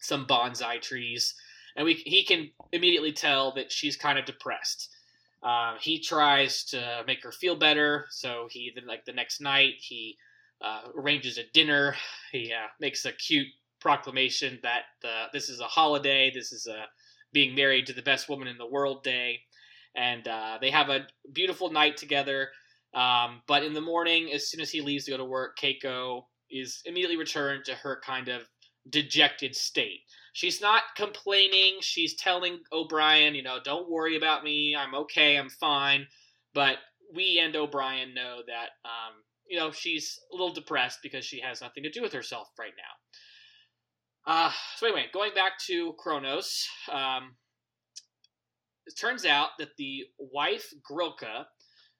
some 0.00 0.26
bonsai 0.26 0.82
trees. 0.82 1.34
And 1.76 1.86
we, 1.86 1.94
he 1.94 2.24
can 2.24 2.50
immediately 2.72 3.12
tell 3.12 3.54
that 3.54 3.72
she's 3.72 3.96
kind 3.96 4.18
of 4.18 4.26
depressed. 4.26 4.94
Uh, 5.42 5.76
he 5.80 6.00
tries 6.00 6.64
to 6.64 7.02
make 7.06 7.22
her 7.22 7.32
feel 7.32 7.56
better, 7.56 8.06
so 8.10 8.46
he 8.50 8.72
then 8.74 8.86
like 8.86 9.04
the 9.04 9.12
next 9.12 9.40
night 9.40 9.74
he 9.78 10.16
uh, 10.62 10.82
arranges 10.96 11.38
a 11.38 11.44
dinner. 11.52 11.94
He 12.32 12.52
uh, 12.52 12.68
makes 12.78 13.04
a 13.04 13.12
cute 13.12 13.48
proclamation 13.80 14.60
that 14.62 14.82
this 15.32 15.48
is 15.48 15.60
a 15.60 15.64
holiday. 15.64 16.30
This 16.30 16.52
is 16.52 16.66
a 16.66 16.86
being 17.32 17.54
married 17.54 17.86
to 17.86 17.92
the 17.92 18.02
best 18.02 18.28
woman 18.28 18.48
in 18.48 18.58
the 18.58 18.66
world 18.66 19.02
day, 19.02 19.40
and 19.96 20.26
uh, 20.28 20.58
they 20.60 20.70
have 20.70 20.88
a 20.90 21.06
beautiful 21.32 21.70
night 21.70 21.96
together. 21.96 22.48
Um, 22.92 23.42
but 23.46 23.62
in 23.62 23.72
the 23.72 23.80
morning, 23.80 24.32
as 24.32 24.48
soon 24.48 24.60
as 24.60 24.70
he 24.70 24.80
leaves 24.80 25.04
to 25.04 25.12
go 25.12 25.16
to 25.16 25.24
work, 25.24 25.56
Keiko 25.58 26.24
is 26.50 26.82
immediately 26.84 27.16
returned 27.16 27.64
to 27.66 27.74
her 27.74 28.00
kind 28.04 28.28
of 28.28 28.42
dejected 28.88 29.54
state. 29.54 30.00
She's 30.32 30.60
not 30.60 30.82
complaining. 30.96 31.78
She's 31.80 32.14
telling 32.14 32.60
O'Brien, 32.72 33.34
you 33.34 33.42
know, 33.42 33.58
don't 33.64 33.90
worry 33.90 34.16
about 34.16 34.44
me. 34.44 34.76
I'm 34.76 34.94
okay. 34.94 35.36
I'm 35.36 35.50
fine. 35.50 36.06
But 36.54 36.78
we 37.14 37.40
and 37.42 37.54
O'Brien 37.56 38.14
know 38.14 38.42
that 38.46 38.70
um, 38.84 39.14
you 39.50 39.58
know, 39.58 39.72
she's 39.72 40.20
a 40.32 40.36
little 40.36 40.54
depressed 40.54 41.00
because 41.02 41.24
she 41.24 41.40
has 41.40 41.60
nothing 41.60 41.82
to 41.82 41.90
do 41.90 42.00
with 42.00 42.12
herself 42.12 42.48
right 42.58 42.72
now. 42.76 44.32
Uh, 44.32 44.52
so 44.76 44.86
anyway, 44.86 45.06
going 45.12 45.34
back 45.34 45.58
to 45.66 45.92
Kronos, 45.98 46.68
um, 46.90 47.34
it 48.86 48.94
turns 48.98 49.26
out 49.26 49.50
that 49.58 49.76
the 49.76 50.04
wife 50.18 50.72
Grilka 50.88 51.46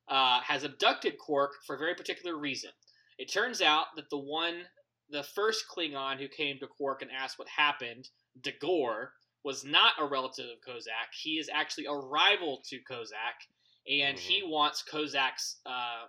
uh, 0.08 0.40
has 0.42 0.62
abducted 0.62 1.18
Quark 1.18 1.52
for 1.66 1.74
a 1.74 1.78
very 1.78 1.94
particular 1.96 2.38
reason. 2.38 2.70
It 3.18 3.32
turns 3.32 3.60
out 3.60 3.86
that 3.96 4.10
the 4.10 4.18
one, 4.18 4.62
the 5.10 5.24
first 5.24 5.64
Klingon 5.68 6.18
who 6.18 6.28
came 6.28 6.58
to 6.60 6.68
Quark 6.68 7.02
and 7.02 7.10
asked 7.10 7.38
what 7.38 7.48
happened, 7.48 8.08
Dagor, 8.40 9.08
was 9.42 9.64
not 9.64 9.94
a 9.98 10.04
relative 10.04 10.46
of 10.46 10.60
Kozak. 10.60 11.14
He 11.18 11.38
is 11.38 11.50
actually 11.52 11.86
a 11.86 11.94
rival 11.94 12.62
to 12.68 12.78
Kozak, 12.90 13.48
and 13.88 14.16
mm-hmm. 14.16 14.28
he 14.28 14.42
wants 14.44 14.84
Kozak's 14.90 15.56
uh, 15.64 16.06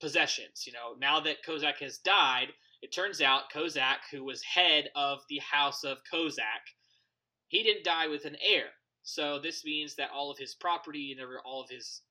possessions. 0.00 0.64
You 0.66 0.72
know, 0.72 0.94
now 1.00 1.20
that 1.20 1.44
Kozak 1.44 1.78
has 1.80 1.98
died, 1.98 2.48
it 2.82 2.92
turns 2.92 3.20
out 3.20 3.50
Kozak, 3.52 4.06
who 4.12 4.24
was 4.24 4.42
head 4.42 4.90
of 4.94 5.20
the 5.28 5.40
House 5.40 5.82
of 5.82 5.98
Kozak, 6.12 6.62
he 7.48 7.62
didn't 7.62 7.84
die 7.84 8.08
with 8.08 8.24
an 8.24 8.36
heir. 8.40 8.66
So 9.02 9.38
this 9.38 9.64
means 9.64 9.94
that 9.96 10.10
all 10.14 10.30
of 10.30 10.38
his 10.38 10.54
property 10.54 11.16
and 11.16 11.28
all 11.44 11.62
of 11.62 11.70
his 11.70 12.02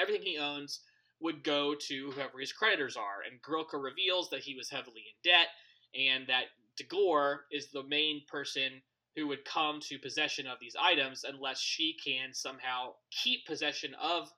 everything 0.00 0.22
he 0.22 0.38
owns 0.38 0.80
would 1.20 1.44
go 1.44 1.74
to 1.74 2.10
whoever 2.10 2.40
his 2.40 2.52
creditors 2.52 2.96
are. 2.96 3.22
And 3.30 3.40
Grilka 3.40 3.80
reveals 3.80 4.28
that 4.30 4.40
he 4.40 4.56
was 4.56 4.68
heavily 4.68 5.04
in 5.06 5.30
debt 5.30 5.48
and 5.94 6.26
that 6.26 6.46
Dagor 6.80 7.40
is 7.50 7.70
the 7.70 7.82
main 7.82 8.22
person 8.28 8.82
who 9.14 9.26
would 9.28 9.44
come 9.44 9.80
to 9.80 9.98
possession 9.98 10.46
of 10.46 10.58
these 10.60 10.76
items 10.80 11.24
unless 11.24 11.60
she 11.60 11.96
can 12.02 12.32
somehow 12.32 12.94
keep 13.10 13.46
possession 13.46 13.94
of 14.00 14.30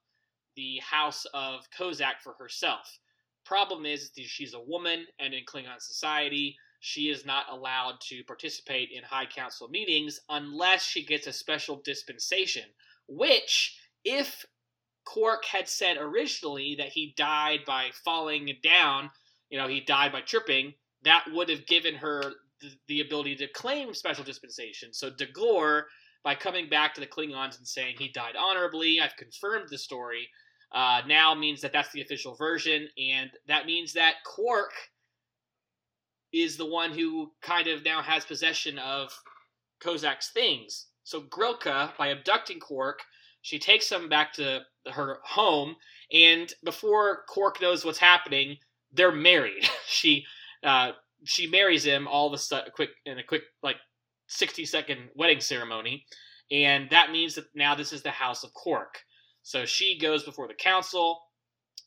the 0.57 0.79
house 0.79 1.27
of 1.33 1.69
Kozak 1.77 2.21
for 2.23 2.35
herself. 2.35 2.99
Problem 3.45 3.87
is, 3.87 4.11
she's 4.17 4.55
a 4.55 4.61
woman, 4.61 5.07
and 5.19 5.35
in 5.35 5.45
Klingon 5.45 5.81
society, 5.81 6.57
she 6.81 7.09
is 7.09 7.25
not 7.25 7.47
allowed 7.51 8.01
to 8.09 8.25
participate 8.25 8.91
in 8.91 9.03
High 9.03 9.27
Council 9.27 9.69
meetings 9.69 10.21
unless 10.29 10.85
she 10.85 11.05
gets 11.05 11.27
a 11.27 11.33
special 11.33 11.81
dispensation. 11.85 12.65
Which, 13.07 13.79
if 14.05 14.45
Quark 15.05 15.45
had 15.45 15.69
said 15.69 15.99
originally 15.99 16.77
that 16.79 16.89
he 16.89 17.15
died 17.17 17.61
by 17.67 17.91
falling 18.05 18.57
down, 18.63 19.11
you 19.51 19.59
know, 19.59 19.69
he 19.69 19.81
died 19.81 20.13
by 20.13 20.23
tripping, 20.23 20.75
that 21.05 21.25
would 21.33 21.49
have 21.49 21.67
given 21.67 21.95
her 21.95 22.23
the, 22.61 22.71
the 22.89 23.01
ability 23.01 23.37
to 23.37 23.49
claim 23.49 23.95
special 23.95 24.25
dispensation. 24.25 24.93
So 24.93 25.11
Dagor, 25.11 25.85
by 26.23 26.35
coming 26.35 26.69
back 26.69 26.95
to 26.95 27.01
the 27.01 27.07
Klingons 27.07 27.59
and 27.59 27.67
saying 27.67 27.97
he 27.99 28.09
died 28.09 28.35
honorably, 28.37 29.01
I've 29.01 29.17
confirmed 29.17 29.69
the 29.71 29.79
story, 29.79 30.29
uh, 30.73 31.03
now 31.07 31.35
means 31.35 31.61
that 31.61 31.73
that's 31.73 31.93
the 31.93 32.01
official 32.01 32.35
version, 32.35 32.89
and 32.99 33.31
that 33.47 33.67
means 33.67 33.93
that 33.93 34.15
Quark 34.25 34.73
is 36.33 36.57
the 36.57 36.67
one 36.67 36.91
who 36.91 37.31
kind 37.43 37.69
of 37.69 37.85
now 37.85 38.03
has 38.03 38.25
possession 38.25 38.79
of 38.79 39.13
Kozak's 39.81 40.31
things. 40.31 40.87
So 41.05 41.21
Grilka, 41.21 41.97
by 41.97 42.09
abducting 42.09 42.59
Quark, 42.59 43.01
she 43.43 43.59
takes 43.59 43.93
him 43.93 44.09
back 44.09 44.33
to 44.35 44.63
her 44.91 45.19
home, 45.23 45.77
and 46.13 46.53
before 46.65 47.23
Quark 47.29 47.61
knows 47.61 47.85
what's 47.85 47.99
happening, 47.99 48.57
they're 48.93 49.13
married. 49.13 49.69
she 49.87 50.25
uh, 50.65 50.93
she 51.25 51.47
marries 51.47 51.85
him 51.85 52.09
all 52.09 52.27
of 52.27 52.33
a 52.33 52.39
sudden, 52.39 52.71
quick 52.75 52.91
in 53.07 53.19
a 53.19 53.23
quick 53.23 53.43
like 53.63 53.77
sixty 54.27 54.65
second 54.65 55.11
wedding 55.15 55.41
ceremony, 55.41 56.05
and 56.51 56.89
that 56.91 57.11
means 57.11 57.35
that 57.35 57.45
now 57.55 57.75
this 57.75 57.93
is 57.93 58.03
the 58.03 58.11
House 58.11 58.45
of 58.45 58.53
Quark. 58.55 58.99
So 59.43 59.67
she 59.67 59.99
goes 59.99 60.25
before 60.25 60.49
the 60.49 60.55
council, 60.55 61.21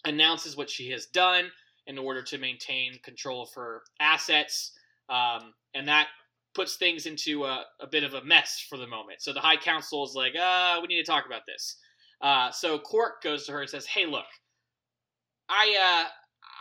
announces 0.06 0.56
what 0.56 0.70
she 0.70 0.92
has 0.92 1.08
done 1.08 1.50
in 1.88 1.98
order 1.98 2.22
to 2.22 2.38
maintain 2.38 3.00
control 3.04 3.44
of 3.44 3.50
her 3.56 3.82
assets, 4.00 4.74
um, 5.10 5.54
and 5.74 5.88
that 5.88 6.08
puts 6.54 6.76
things 6.76 7.06
into 7.06 7.46
a, 7.46 7.64
a, 7.80 7.88
bit 7.88 8.04
of 8.04 8.14
a 8.14 8.24
mess 8.24 8.66
for 8.68 8.78
the 8.78 8.88
moment. 8.88 9.22
So 9.22 9.32
the 9.32 9.40
High 9.40 9.58
Council 9.58 10.04
is 10.04 10.14
like, 10.16 10.34
uh, 10.36 10.80
we 10.82 10.88
need 10.88 11.04
to 11.04 11.10
talk 11.10 11.26
about 11.26 11.44
this. 11.48 11.78
Uh, 12.22 12.52
so 12.52 12.80
Quark 12.80 13.22
goes 13.24 13.46
to 13.46 13.52
her 13.52 13.62
and 13.62 13.70
says, 13.70 13.86
"Hey, 13.86 14.06
look, 14.06 14.26
I 15.50 16.06
uh, 16.06 16.10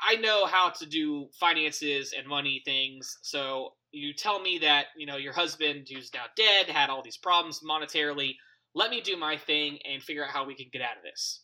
I 0.07 0.17
know 0.17 0.47
how 0.47 0.71
to 0.71 0.87
do 0.87 1.29
finances 1.39 2.15
and 2.17 2.27
money 2.27 2.63
things. 2.65 3.19
So 3.23 3.75
you 3.93 4.13
tell 4.13 4.41
me 4.41 4.59
that 4.59 4.87
you 4.97 5.07
know 5.07 5.17
your 5.17 5.33
husband, 5.33 5.89
who's 5.93 6.11
now 6.13 6.25
dead, 6.37 6.67
had 6.67 6.91
all 6.91 7.03
these 7.03 7.17
problems 7.17 7.61
monetarily 7.69 8.35
let 8.77 8.91
me 8.91 9.01
do 9.01 9.17
my 9.17 9.39
thing 9.39 9.79
and 9.91 10.03
figure 10.03 10.23
out 10.23 10.31
how 10.31 10.45
we 10.45 10.55
can 10.55 10.67
get 10.71 10.83
out 10.83 10.99
of 10.99 11.03
this. 11.03 11.41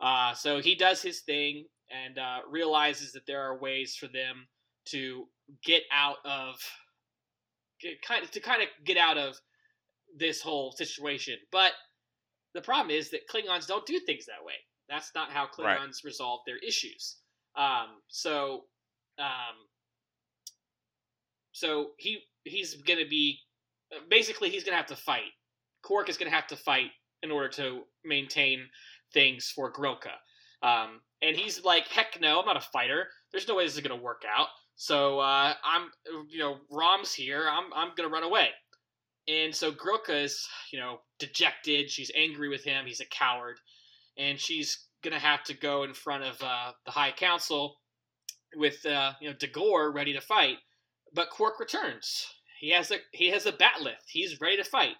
Uh, 0.00 0.32
so 0.34 0.60
he 0.60 0.76
does 0.76 1.02
his 1.02 1.20
thing 1.20 1.64
and 1.90 2.16
uh, 2.16 2.38
realizes 2.48 3.12
that 3.12 3.26
there 3.26 3.42
are 3.42 3.58
ways 3.58 3.96
for 3.96 4.06
them 4.06 4.46
to 4.86 5.26
get 5.64 5.82
out 5.92 6.18
of 6.24 6.54
get, 7.80 8.00
kind 8.02 8.22
of 8.22 8.30
to 8.30 8.40
kind 8.40 8.62
of 8.62 8.68
get 8.84 8.96
out 8.96 9.18
of 9.18 9.34
this 10.16 10.40
whole 10.40 10.70
situation. 10.70 11.36
But 11.50 11.72
the 12.54 12.62
problem 12.62 12.96
is 12.96 13.10
that 13.10 13.28
Klingons 13.28 13.66
don't 13.66 13.84
do 13.84 13.98
things 14.06 14.26
that 14.26 14.46
way. 14.46 14.54
That's 14.88 15.10
not 15.12 15.32
how 15.32 15.46
Klingons 15.46 15.64
right. 15.64 16.04
resolve 16.04 16.40
their 16.46 16.58
issues. 16.58 17.16
Um, 17.56 17.88
so 18.08 18.64
um, 19.18 19.56
so 21.52 21.90
he 21.98 22.20
he's 22.44 22.74
gonna 22.74 23.06
be 23.06 23.38
basically 24.08 24.50
he's 24.50 24.64
gonna 24.64 24.76
have 24.76 24.86
to 24.86 24.96
fight. 24.96 25.32
Quark 25.82 26.08
is 26.08 26.16
gonna 26.16 26.30
have 26.30 26.46
to 26.48 26.56
fight 26.56 26.90
in 27.22 27.30
order 27.30 27.48
to 27.48 27.82
maintain 28.04 28.66
things 29.12 29.52
for 29.54 29.72
Grilka. 29.72 30.12
Um, 30.62 31.00
and 31.22 31.36
he's 31.36 31.64
like, 31.64 31.86
heck 31.88 32.18
no, 32.20 32.40
I'm 32.40 32.46
not 32.46 32.56
a 32.56 32.60
fighter. 32.72 33.08
There's 33.30 33.48
no 33.48 33.56
way 33.56 33.64
this 33.64 33.74
is 33.74 33.80
gonna 33.80 34.00
work 34.00 34.22
out. 34.30 34.48
So 34.76 35.18
uh, 35.20 35.54
I'm, 35.62 35.90
you 36.28 36.38
know, 36.38 36.58
Rom's 36.70 37.12
here. 37.12 37.46
I'm 37.50 37.72
I'm 37.74 37.92
gonna 37.96 38.08
run 38.08 38.22
away. 38.22 38.48
And 39.28 39.54
so 39.54 39.70
Grilka 39.70 40.24
is, 40.24 40.48
you 40.72 40.80
know, 40.80 41.00
dejected. 41.18 41.90
She's 41.90 42.10
angry 42.16 42.48
with 42.48 42.64
him. 42.64 42.86
He's 42.86 43.00
a 43.00 43.06
coward, 43.06 43.58
and 44.16 44.40
she's 44.40 44.86
gonna 45.02 45.18
have 45.18 45.44
to 45.44 45.54
go 45.54 45.82
in 45.84 45.94
front 45.94 46.24
of 46.24 46.42
uh, 46.42 46.72
the 46.84 46.90
High 46.90 47.12
Council 47.12 47.76
with, 48.54 48.84
uh, 48.84 49.12
you 49.20 49.30
know, 49.30 49.36
Dagor 49.36 49.94
ready 49.94 50.12
to 50.12 50.20
fight. 50.20 50.58
But 51.14 51.30
Quark 51.30 51.58
returns. 51.58 52.26
He 52.60 52.70
has 52.70 52.90
a 52.90 52.98
he 53.12 53.28
has 53.30 53.46
a 53.46 53.52
bat'leth. 53.52 54.06
He's 54.06 54.40
ready 54.40 54.56
to 54.58 54.64
fight, 54.64 54.96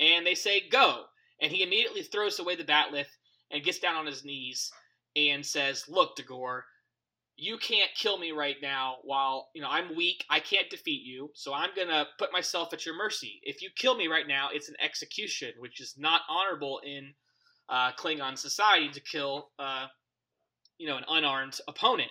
and 0.00 0.26
they 0.26 0.34
say 0.34 0.68
go, 0.68 1.04
and 1.40 1.52
he 1.52 1.62
immediately 1.62 2.02
throws 2.02 2.38
away 2.38 2.56
the 2.56 2.64
bat'leth 2.64 3.10
and 3.50 3.62
gets 3.62 3.78
down 3.78 3.94
on 3.94 4.06
his 4.06 4.24
knees 4.24 4.72
and 5.14 5.44
says, 5.44 5.84
"Look, 5.86 6.16
Dagor, 6.16 6.64
you 7.36 7.58
can't 7.58 7.90
kill 7.96 8.18
me 8.18 8.32
right 8.32 8.56
now 8.62 8.96
while 9.02 9.50
you 9.54 9.60
know 9.60 9.68
i'm 9.68 9.96
weak 9.96 10.24
i 10.30 10.38
can't 10.38 10.70
defeat 10.70 11.02
you 11.04 11.30
so 11.34 11.52
i'm 11.52 11.70
gonna 11.76 12.06
put 12.18 12.32
myself 12.32 12.72
at 12.72 12.86
your 12.86 12.96
mercy 12.96 13.40
if 13.42 13.60
you 13.60 13.70
kill 13.74 13.96
me 13.96 14.06
right 14.06 14.28
now 14.28 14.48
it's 14.52 14.68
an 14.68 14.76
execution 14.80 15.52
which 15.58 15.80
is 15.80 15.94
not 15.98 16.22
honorable 16.28 16.80
in 16.84 17.12
uh, 17.68 17.92
klingon 17.92 18.38
society 18.38 18.88
to 18.90 19.00
kill 19.00 19.50
uh, 19.58 19.86
you 20.78 20.86
know 20.86 20.96
an 20.96 21.04
unarmed 21.08 21.58
opponent. 21.68 22.10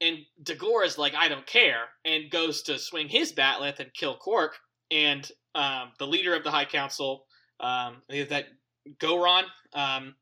And 0.00 0.18
Dagor 0.42 0.84
is 0.84 0.98
like 0.98 1.14
i 1.14 1.28
don't 1.28 1.46
care 1.46 1.84
and 2.04 2.30
goes 2.30 2.62
to 2.62 2.78
swing 2.78 3.08
his 3.08 3.32
bat'leth 3.32 3.80
and 3.80 3.92
kill 3.94 4.16
Quark. 4.16 4.56
And 4.90 5.28
um, 5.54 5.92
the 5.98 6.06
leader 6.06 6.34
of 6.34 6.44
the 6.44 6.50
high 6.50 6.64
council 6.64 7.26
um, 7.60 8.02
that 8.08 8.46
Gowron 8.98 9.44
um, 9.72 10.14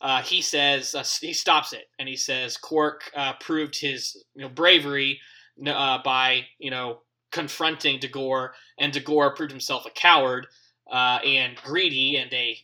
uh, 0.00 0.22
he 0.22 0.42
says 0.42 0.94
uh, 0.94 1.04
he 1.20 1.32
stops 1.32 1.72
it 1.72 1.84
and 1.98 2.08
he 2.08 2.16
says 2.16 2.56
Quark 2.56 3.10
uh, 3.16 3.32
proved 3.40 3.78
his 3.78 4.24
you 4.34 4.42
know 4.42 4.48
bravery 4.48 5.20
uh, 5.66 5.98
by 6.04 6.42
you 6.58 6.70
know 6.70 7.00
confronting 7.32 7.98
Dagor, 7.98 8.50
and 8.78 8.92
Dagor 8.92 9.34
proved 9.34 9.52
himself 9.52 9.86
a 9.86 9.90
coward 9.90 10.46
uh, 10.90 11.18
and 11.24 11.56
greedy 11.56 12.16
and 12.16 12.32
a 12.32 12.56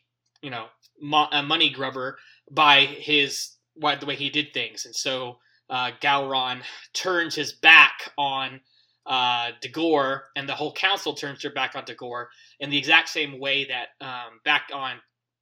you 0.43 0.51
know 0.51 0.67
mo- 1.03 1.29
a 1.33 1.43
money 1.43 1.69
grubber 1.69 2.17
by 2.51 2.87
his 2.87 3.57
why 3.75 3.97
the 3.97 4.07
way 4.07 4.17
he 4.17 4.31
did 4.31 4.55
things, 4.55 4.87
and 4.87 4.95
so 4.95 5.39
uh, 5.69 5.91
Gowron 6.01 6.63
turns 6.95 7.35
his 7.35 7.53
back 7.53 8.13
on 8.17 8.61
uh, 9.07 9.51
Dagor, 9.63 10.23
and 10.37 10.49
the 10.49 10.55
whole 10.55 10.73
council 10.73 11.15
turns 11.15 11.43
their 11.43 11.53
back 11.53 11.75
on 11.75 11.85
Dagor 11.85 12.27
in 12.61 12.71
the 12.71 12.79
exact 12.79 13.09
same 13.09 13.41
way 13.41 13.67
that 13.67 13.89
um, 14.07 14.41
back 14.45 14.69
on 14.73 14.97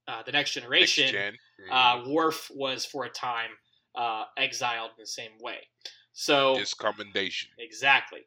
uh, 0.09 0.23
the 0.25 0.33
next 0.33 0.53
generation, 0.53 1.15
Next 1.15 1.15
gen. 1.15 1.39
uh, 1.71 2.03
Worf 2.07 2.51
was 2.55 2.87
for 2.87 3.05
a 3.05 3.11
time 3.11 3.51
uh, 3.95 4.25
exiled 4.37 4.91
in 4.97 5.03
the 5.03 5.07
same 5.07 5.33
way. 5.41 5.59
So 6.13 6.57
Discommendation. 6.57 7.47
exactly. 7.59 8.21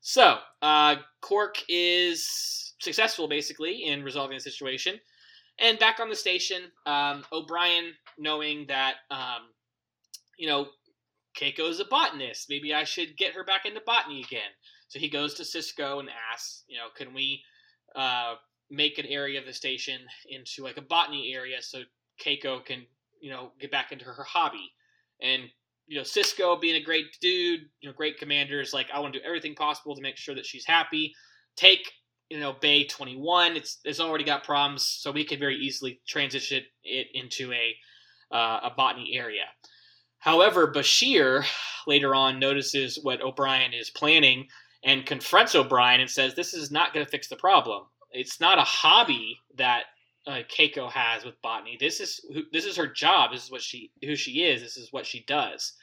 So 0.00 0.38
uh, 0.62 0.96
Quark 1.20 1.56
is 1.68 2.74
successful 2.80 3.28
basically 3.28 3.84
in 3.84 4.02
resolving 4.02 4.36
the 4.36 4.42
situation, 4.42 4.98
and 5.58 5.78
back 5.78 6.00
on 6.00 6.08
the 6.08 6.16
station, 6.16 6.62
um, 6.86 7.24
O'Brien, 7.32 7.92
knowing 8.18 8.66
that 8.68 8.94
um, 9.10 9.50
you 10.38 10.46
know 10.46 10.68
Keiko's 11.38 11.80
a 11.80 11.84
botanist, 11.84 12.46
maybe 12.48 12.74
I 12.74 12.84
should 12.84 13.16
get 13.16 13.34
her 13.34 13.44
back 13.44 13.64
into 13.66 13.80
botany 13.84 14.20
again. 14.20 14.50
So 14.88 14.98
he 14.98 15.08
goes 15.08 15.34
to 15.34 15.42
Sisko 15.42 16.00
and 16.00 16.08
asks, 16.32 16.64
you 16.68 16.76
know, 16.76 16.88
can 16.94 17.14
we 17.14 17.42
uh, 17.96 18.34
make 18.70 18.98
an 18.98 19.06
area 19.06 19.38
of 19.38 19.46
the 19.46 19.52
station 19.52 20.00
into 20.28 20.62
like 20.62 20.76
a 20.76 20.82
botany 20.82 21.32
area 21.34 21.60
so 21.60 21.82
Keiko 22.22 22.64
can, 22.64 22.86
you 23.20 23.30
know, 23.30 23.52
get 23.60 23.70
back 23.70 23.92
into 23.92 24.04
her 24.04 24.22
hobby. 24.22 24.72
And 25.20 25.44
you 25.86 25.96
know, 25.96 26.02
Sisko 26.02 26.60
being 26.60 26.76
a 26.76 26.84
great 26.84 27.18
dude, 27.20 27.60
you 27.80 27.88
know, 27.88 27.94
great 27.94 28.18
commander 28.18 28.60
is 28.60 28.72
like, 28.72 28.86
I 28.92 29.00
want 29.00 29.12
to 29.14 29.20
do 29.20 29.26
everything 29.26 29.54
possible 29.54 29.94
to 29.94 30.02
make 30.02 30.16
sure 30.16 30.34
that 30.34 30.46
she's 30.46 30.64
happy. 30.64 31.14
Take, 31.56 31.92
you 32.32 32.40
know, 32.40 32.54
Bay 32.54 32.84
21. 32.84 33.56
It's 33.56 33.78
it's 33.84 34.00
already 34.00 34.24
got 34.24 34.42
problems, 34.42 34.86
so 34.86 35.12
we 35.12 35.22
could 35.22 35.38
very 35.38 35.56
easily 35.56 36.00
transition 36.06 36.62
it 36.82 37.08
into 37.12 37.52
a 37.52 37.76
uh, 38.34 38.60
a 38.64 38.70
botany 38.74 39.12
area. 39.14 39.44
However, 40.18 40.72
Bashir 40.72 41.44
later 41.86 42.14
on 42.14 42.38
notices 42.38 42.98
what 43.02 43.20
O'Brien 43.20 43.74
is 43.74 43.90
planning 43.90 44.48
and 44.82 45.04
confronts 45.04 45.54
O'Brien 45.54 46.00
and 46.00 46.10
says, 46.10 46.34
"This 46.34 46.54
is 46.54 46.70
not 46.70 46.94
going 46.94 47.04
to 47.04 47.10
fix 47.10 47.28
the 47.28 47.36
problem. 47.36 47.84
It's 48.12 48.40
not 48.40 48.58
a 48.58 48.62
hobby 48.62 49.38
that 49.56 49.84
uh, 50.26 50.40
Keiko 50.48 50.90
has 50.90 51.26
with 51.26 51.40
botany. 51.42 51.76
This 51.78 52.00
is 52.00 52.24
this 52.50 52.64
is 52.64 52.76
her 52.76 52.86
job. 52.86 53.32
This 53.32 53.44
is 53.44 53.50
what 53.50 53.60
she 53.60 53.92
who 54.02 54.16
she 54.16 54.44
is. 54.44 54.62
This 54.62 54.78
is 54.78 54.90
what 54.90 55.04
she 55.04 55.22
does. 55.26 55.74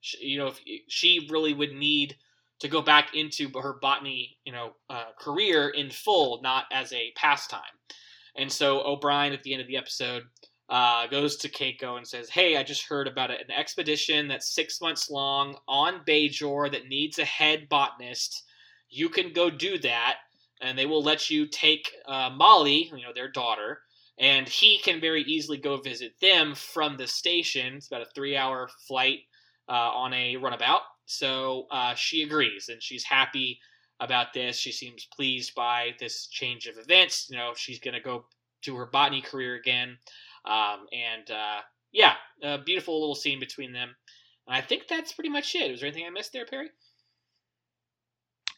She, 0.00 0.24
you 0.24 0.38
know, 0.38 0.54
she 0.88 1.28
really 1.30 1.52
would 1.52 1.72
need 1.72 2.16
to 2.60 2.68
go 2.68 2.82
back 2.82 3.14
into 3.14 3.50
her 3.60 3.74
botany, 3.80 4.36
you 4.44 4.52
know, 4.52 4.72
uh, 4.90 5.06
career 5.18 5.68
in 5.68 5.90
full, 5.90 6.40
not 6.42 6.64
as 6.72 6.92
a 6.92 7.12
pastime. 7.16 7.60
And 8.36 8.50
so 8.50 8.82
O'Brien 8.84 9.32
at 9.32 9.42
the 9.42 9.52
end 9.52 9.62
of 9.62 9.68
the 9.68 9.76
episode 9.76 10.24
uh, 10.68 11.06
goes 11.06 11.36
to 11.36 11.48
Keiko 11.48 11.96
and 11.96 12.06
says, 12.06 12.28
"Hey, 12.28 12.56
I 12.56 12.62
just 12.62 12.86
heard 12.86 13.08
about 13.08 13.30
an 13.30 13.50
expedition 13.56 14.28
that's 14.28 14.54
six 14.54 14.80
months 14.80 15.10
long 15.10 15.56
on 15.66 16.04
Bajor 16.06 16.70
that 16.72 16.88
needs 16.88 17.18
a 17.18 17.24
head 17.24 17.68
botanist. 17.68 18.44
You 18.88 19.08
can 19.08 19.32
go 19.32 19.50
do 19.50 19.78
that." 19.78 20.16
And 20.60 20.76
they 20.76 20.86
will 20.86 21.02
let 21.02 21.30
you 21.30 21.46
take 21.46 21.90
uh, 22.06 22.30
Molly, 22.30 22.90
you 22.92 23.02
know, 23.02 23.12
their 23.14 23.30
daughter, 23.30 23.80
and 24.18 24.48
he 24.48 24.78
can 24.78 25.00
very 25.00 25.22
easily 25.22 25.56
go 25.56 25.76
visit 25.76 26.12
them 26.20 26.54
from 26.54 26.96
the 26.96 27.06
station. 27.06 27.74
It's 27.74 27.86
about 27.86 28.02
a 28.02 28.10
three-hour 28.14 28.68
flight 28.86 29.20
uh, 29.68 29.72
on 29.72 30.12
a 30.12 30.36
runabout. 30.36 30.80
So 31.10 31.66
uh, 31.70 31.94
she 31.94 32.22
agrees, 32.22 32.68
and 32.68 32.82
she's 32.82 33.02
happy 33.02 33.58
about 33.98 34.34
this. 34.34 34.58
She 34.58 34.70
seems 34.72 35.06
pleased 35.06 35.54
by 35.54 35.94
this 35.98 36.26
change 36.26 36.66
of 36.66 36.76
events. 36.76 37.28
You 37.30 37.38
know, 37.38 37.54
she's 37.56 37.80
going 37.80 37.94
to 37.94 38.00
go 38.00 38.26
to 38.62 38.76
her 38.76 38.84
botany 38.84 39.22
career 39.22 39.54
again, 39.54 39.96
um, 40.44 40.86
and 40.92 41.30
uh, 41.30 41.60
yeah, 41.92 42.12
a 42.42 42.58
beautiful 42.58 43.00
little 43.00 43.14
scene 43.14 43.40
between 43.40 43.72
them. 43.72 43.96
And 44.46 44.54
I 44.54 44.60
think 44.60 44.86
that's 44.86 45.12
pretty 45.14 45.30
much 45.30 45.54
it. 45.54 45.70
Was 45.70 45.80
there 45.80 45.88
anything 45.88 46.06
I 46.06 46.10
missed 46.10 46.34
there, 46.34 46.44
Perry? 46.44 46.68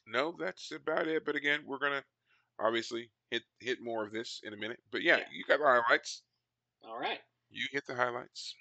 No, 0.09 0.35
that's 0.37 0.73
about 0.73 1.07
it. 1.07 1.25
But 1.25 1.37
again, 1.37 1.61
we're 1.65 1.79
gonna 1.79 2.03
obviously 2.59 3.11
hit 3.31 3.43
hit 3.61 3.81
more 3.81 4.05
of 4.05 4.13
this 4.13 4.41
in 4.43 4.53
a 4.53 4.57
minute. 4.57 4.81
But 4.91 5.03
yeah, 5.03 5.19
Yeah. 5.19 5.25
you 5.33 5.45
got 5.45 5.61
the 5.61 5.67
highlights. 5.67 6.23
All 6.85 6.99
right. 6.99 7.21
You 7.49 7.67
hit 7.71 7.87
the 7.87 7.95
highlights. 7.95 8.57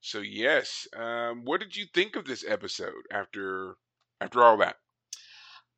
So 0.00 0.20
yes, 0.20 0.86
um, 0.96 1.44
what 1.44 1.60
did 1.60 1.76
you 1.76 1.86
think 1.92 2.16
of 2.16 2.24
this 2.24 2.44
episode 2.46 2.92
after 3.12 3.76
after 4.20 4.42
all 4.42 4.56
that? 4.58 4.76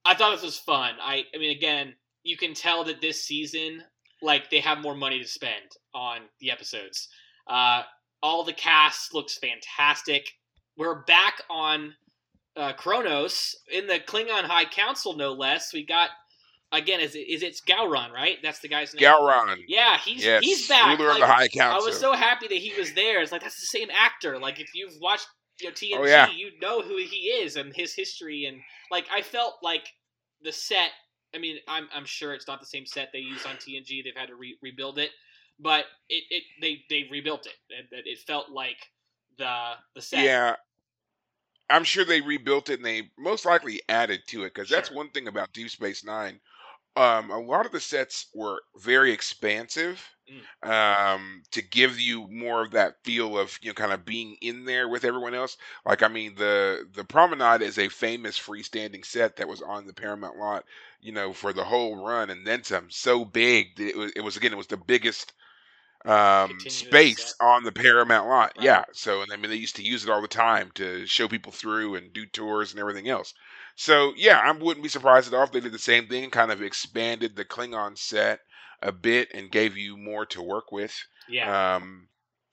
I 0.04 0.14
thought 0.14 0.32
this 0.32 0.44
was 0.44 0.58
fun. 0.58 0.94
I, 1.00 1.24
I 1.34 1.38
mean, 1.38 1.56
again, 1.56 1.94
you 2.22 2.36
can 2.36 2.54
tell 2.54 2.84
that 2.84 3.00
this 3.00 3.24
season, 3.24 3.82
like, 4.22 4.50
they 4.50 4.60
have 4.60 4.80
more 4.80 4.94
money 4.94 5.20
to 5.20 5.28
spend 5.28 5.76
on 5.94 6.20
the 6.40 6.50
episodes. 6.50 7.08
Uh, 7.46 7.82
all 8.22 8.44
the 8.44 8.52
cast 8.52 9.14
looks 9.14 9.38
fantastic. 9.38 10.26
We're 10.76 11.02
back 11.02 11.42
on 11.50 11.94
uh, 12.56 12.72
Kronos 12.72 13.54
in 13.70 13.86
the 13.86 14.00
Klingon 14.00 14.44
High 14.44 14.64
Council, 14.64 15.16
no 15.16 15.32
less. 15.32 15.72
We 15.72 15.84
got 15.84 16.10
again, 16.72 17.00
is 17.00 17.14
it 17.14 17.20
is 17.28 17.42
it's 17.42 17.60
Gowron, 17.60 18.12
right? 18.12 18.38
That's 18.42 18.60
the 18.60 18.68
guy's 18.68 18.94
name. 18.94 19.02
Gowron, 19.02 19.58
Yeah, 19.68 19.98
he's 19.98 20.24
yes, 20.24 20.42
he's 20.44 20.68
back. 20.68 20.98
ruler 20.98 21.10
of 21.12 21.18
the 21.18 21.26
High 21.26 21.48
I 21.60 21.78
was 21.78 21.98
so 21.98 22.12
happy 22.12 22.48
that 22.48 22.56
he 22.58 22.72
was 22.78 22.92
there. 22.94 23.20
It's 23.22 23.32
like 23.32 23.42
that's 23.42 23.60
the 23.60 23.78
same 23.78 23.88
actor. 23.90 24.38
Like 24.38 24.60
if 24.60 24.74
you've 24.74 24.94
watched 25.00 25.26
you 25.60 25.68
know, 25.68 25.74
TNG, 25.74 25.98
Oh, 25.98 26.06
yeah. 26.06 26.30
you 26.30 26.52
know 26.60 26.80
who 26.82 26.96
he 26.96 27.28
is 27.28 27.56
and 27.56 27.74
his 27.74 27.94
history. 27.94 28.44
And 28.46 28.60
like 28.90 29.06
I 29.14 29.22
felt 29.22 29.54
like 29.62 29.86
the 30.42 30.52
set. 30.52 30.90
I 31.34 31.38
mean, 31.38 31.58
I'm 31.68 31.88
I'm 31.94 32.04
sure 32.04 32.34
it's 32.34 32.48
not 32.48 32.60
the 32.60 32.66
same 32.66 32.86
set 32.86 33.10
they 33.12 33.20
used 33.20 33.46
on 33.46 33.56
TNG. 33.56 34.02
They've 34.04 34.16
had 34.16 34.28
to 34.28 34.34
re- 34.34 34.58
rebuild 34.62 34.98
it, 34.98 35.10
but 35.58 35.84
it, 36.08 36.24
it 36.30 36.42
they 36.60 36.82
they 36.88 37.06
rebuilt 37.10 37.46
it. 37.46 37.54
It, 37.68 38.06
it 38.06 38.18
felt 38.26 38.50
like 38.50 38.78
the 39.38 39.72
the 39.94 40.02
set. 40.02 40.24
Yeah, 40.24 40.56
I'm 41.68 41.84
sure 41.84 42.04
they 42.04 42.20
rebuilt 42.20 42.68
it 42.68 42.78
and 42.80 42.84
they 42.84 43.10
most 43.16 43.44
likely 43.46 43.80
added 43.88 44.22
to 44.28 44.42
it 44.42 44.54
because 44.54 44.68
that's 44.68 44.90
one 44.90 45.10
thing 45.10 45.28
about 45.28 45.52
Deep 45.52 45.70
Space 45.70 46.04
Nine. 46.04 46.40
Um, 46.96 47.30
a 47.30 47.38
lot 47.38 47.66
of 47.66 47.72
the 47.72 47.80
sets 47.80 48.26
were 48.34 48.62
very 48.76 49.12
expansive 49.12 50.00
Mm. 50.30 50.46
um, 50.62 51.42
to 51.52 51.60
give 51.62 51.98
you 51.98 52.28
more 52.28 52.62
of 52.62 52.70
that 52.72 53.02
feel 53.04 53.36
of 53.38 53.58
you 53.62 53.70
know 53.70 53.74
kind 53.74 53.92
of 53.92 54.04
being 54.04 54.36
in 54.40 54.64
there 54.64 54.88
with 54.88 55.04
everyone 55.04 55.34
else. 55.34 55.56
Like 55.84 56.02
I 56.02 56.08
mean, 56.08 56.34
the 56.36 56.88
the 56.92 57.04
Promenade 57.04 57.62
is 57.62 57.78
a 57.78 57.88
famous 57.88 58.38
freestanding 58.38 59.04
set 59.04 59.36
that 59.36 59.48
was 59.48 59.62
on 59.62 59.86
the 59.86 59.92
Paramount 59.94 60.36
lot, 60.36 60.64
you 61.00 61.12
know, 61.12 61.32
for 61.32 61.52
the 61.52 61.64
whole 61.64 62.04
run 62.04 62.30
and 62.30 62.46
then 62.46 62.62
some. 62.64 62.90
So 62.90 63.24
big 63.24 63.76
that 63.76 63.88
it 63.88 63.96
was, 63.96 64.12
it 64.14 64.20
was 64.20 64.36
again 64.36 64.52
it 64.52 64.56
was 64.56 64.68
the 64.68 64.76
biggest 64.76 65.32
um, 66.04 66.58
space 66.60 67.34
on 67.40 67.64
the 67.64 67.72
Paramount 67.72 68.28
lot. 68.28 68.52
Right. 68.56 68.64
Yeah. 68.64 68.84
So, 68.92 69.22
and 69.22 69.32
I 69.32 69.36
mean, 69.36 69.50
they 69.50 69.56
used 69.56 69.76
to 69.76 69.82
use 69.82 70.04
it 70.04 70.10
all 70.10 70.22
the 70.22 70.28
time 70.28 70.70
to 70.74 71.06
show 71.06 71.28
people 71.28 71.52
through 71.52 71.96
and 71.96 72.12
do 72.12 72.26
tours 72.26 72.72
and 72.72 72.80
everything 72.80 73.08
else. 73.08 73.34
So, 73.76 74.12
yeah, 74.16 74.38
I 74.38 74.50
wouldn't 74.52 74.82
be 74.82 74.88
surprised 74.88 75.28
at 75.28 75.36
all 75.36 75.44
if 75.44 75.52
they 75.52 75.60
did 75.60 75.72
the 75.72 75.78
same 75.78 76.06
thing 76.06 76.24
and 76.24 76.32
kind 76.32 76.50
of 76.50 76.62
expanded 76.62 77.36
the 77.36 77.44
Klingon 77.44 77.96
set 77.96 78.40
a 78.82 78.92
bit 78.92 79.28
and 79.34 79.50
gave 79.50 79.76
you 79.76 79.96
more 79.96 80.26
to 80.26 80.42
work 80.42 80.72
with. 80.72 80.94
Yeah. 81.28 81.76
Um, 81.76 82.08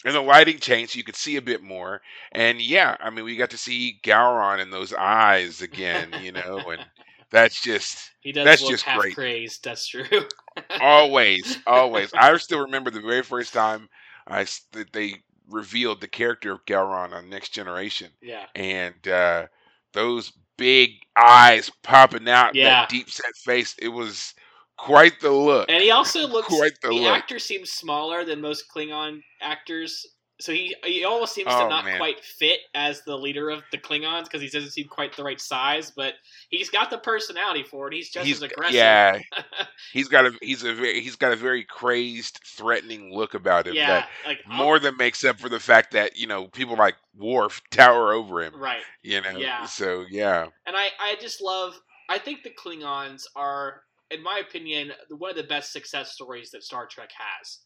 and 0.05 0.13
the 0.13 0.21
lighting 0.21 0.59
changed, 0.59 0.91
so 0.91 0.97
you 0.97 1.03
could 1.03 1.15
see 1.15 1.37
a 1.37 1.41
bit 1.41 1.63
more. 1.63 2.01
And 2.31 2.61
yeah, 2.61 2.95
I 2.99 3.09
mean, 3.09 3.25
we 3.25 3.35
got 3.35 3.49
to 3.51 3.57
see 3.57 3.99
Gowron 4.03 4.61
and 4.61 4.71
those 4.71 4.93
eyes 4.93 5.61
again, 5.61 6.13
you 6.21 6.31
know, 6.31 6.59
and 6.69 6.85
that's 7.31 7.61
just 7.61 8.11
he 8.21 8.31
does 8.31 8.45
that's 8.45 8.61
look 8.61 8.71
just 8.71 8.83
half 8.83 8.99
great. 9.01 9.15
crazed. 9.15 9.63
That's 9.63 9.87
true. 9.87 10.05
always, 10.81 11.57
always. 11.67 12.11
I 12.13 12.35
still 12.37 12.61
remember 12.61 12.89
the 12.91 13.01
very 13.01 13.23
first 13.23 13.53
time 13.53 13.89
I 14.27 14.45
that 14.71 14.91
they 14.93 15.15
revealed 15.49 16.01
the 16.01 16.07
character 16.07 16.51
of 16.51 16.65
Gowron 16.65 17.13
on 17.13 17.29
Next 17.29 17.49
Generation, 17.49 18.09
yeah. 18.21 18.45
and 18.55 19.07
uh, 19.07 19.47
those 19.93 20.31
big 20.57 20.91
eyes 21.15 21.69
popping 21.83 22.27
out, 22.27 22.55
Yeah. 22.55 22.81
that 22.81 22.89
deep 22.89 23.09
set 23.09 23.35
face. 23.45 23.75
It 23.79 23.89
was 23.89 24.33
quite 24.77 25.19
the 25.21 25.31
look. 25.31 25.69
And 25.69 25.81
he 25.81 25.91
also 25.91 26.27
looks. 26.27 26.47
Quite 26.47 26.79
the 26.81 26.89
the 26.89 26.93
look. 26.95 27.15
actor 27.15 27.39
seems 27.39 27.71
smaller 27.71 28.25
than 28.25 28.41
most 28.41 28.65
Klingon 28.73 29.21
actors, 29.41 30.05
so 30.39 30.51
he 30.51 30.75
he 30.83 31.03
almost 31.03 31.33
seems 31.33 31.47
Oh, 31.51 31.63
to 31.63 31.69
not 31.69 31.85
man. 31.85 31.97
quite 31.97 32.23
fit 32.23 32.59
as 32.75 33.01
the 33.03 33.15
leader 33.17 33.49
of 33.49 33.63
the 33.71 33.77
Klingons 33.77 34.25
because 34.25 34.41
he 34.41 34.47
doesn't 34.49 34.71
seem 34.71 34.87
quite 34.87 35.15
the 35.15 35.23
right 35.23 35.39
size. 35.41 35.91
But 35.95 36.13
he's 36.49 36.69
got 36.69 36.89
the 36.89 36.97
personality 36.99 37.63
for 37.63 37.87
it. 37.87 37.93
He's 37.93 38.09
just 38.09 38.25
he's 38.27 38.37
as 38.37 38.43
aggressive. 38.51 38.75
yeah. 38.75 39.19
He's 39.93 40.07
got 40.07 40.25
a 40.25 40.31
he's 40.41 40.63
a 40.63 40.73
very 40.73 40.99
he's 41.01 41.15
got 41.15 41.31
a 41.31 41.35
very 41.35 41.63
crazed, 41.63 42.39
threatening 42.45 43.13
look 43.13 43.33
about 43.33 43.67
him 43.67 43.75
yeah, 43.75 43.87
that 43.87 44.09
like 44.25 44.39
oh, 44.49 44.53
more 44.55 44.79
than 44.79 44.95
makes 44.97 45.23
up 45.23 45.39
for 45.39 45.49
the 45.49 45.59
fact 45.59 45.91
that 45.93 46.17
you 46.17 46.27
know 46.27 46.47
people 46.47 46.75
like 46.75 46.95
Worf 47.15 47.61
tower 47.71 48.13
over 48.13 48.41
him. 48.43 48.55
right. 48.59 48.81
You 49.03 49.21
know, 49.21 49.37
Yeah. 49.37 49.65
so 49.65 50.05
yeah, 50.09 50.47
And 50.65 50.75
I, 50.75 50.89
I 50.99 51.15
just 51.19 51.41
love. 51.41 51.79
I 52.09 52.19
think 52.19 52.43
the 52.43 52.51
Klingons 52.51 53.23
are, 53.35 53.81
in 54.11 54.21
my 54.23 54.39
opinion, 54.47 54.91
one 55.09 55.31
of 55.31 55.35
the 55.37 55.43
best 55.43 55.73
success 55.73 56.13
stories 56.13 56.51
that 56.51 56.63
Star 56.63 56.85
Trek 56.87 57.09
has. 57.17 57.59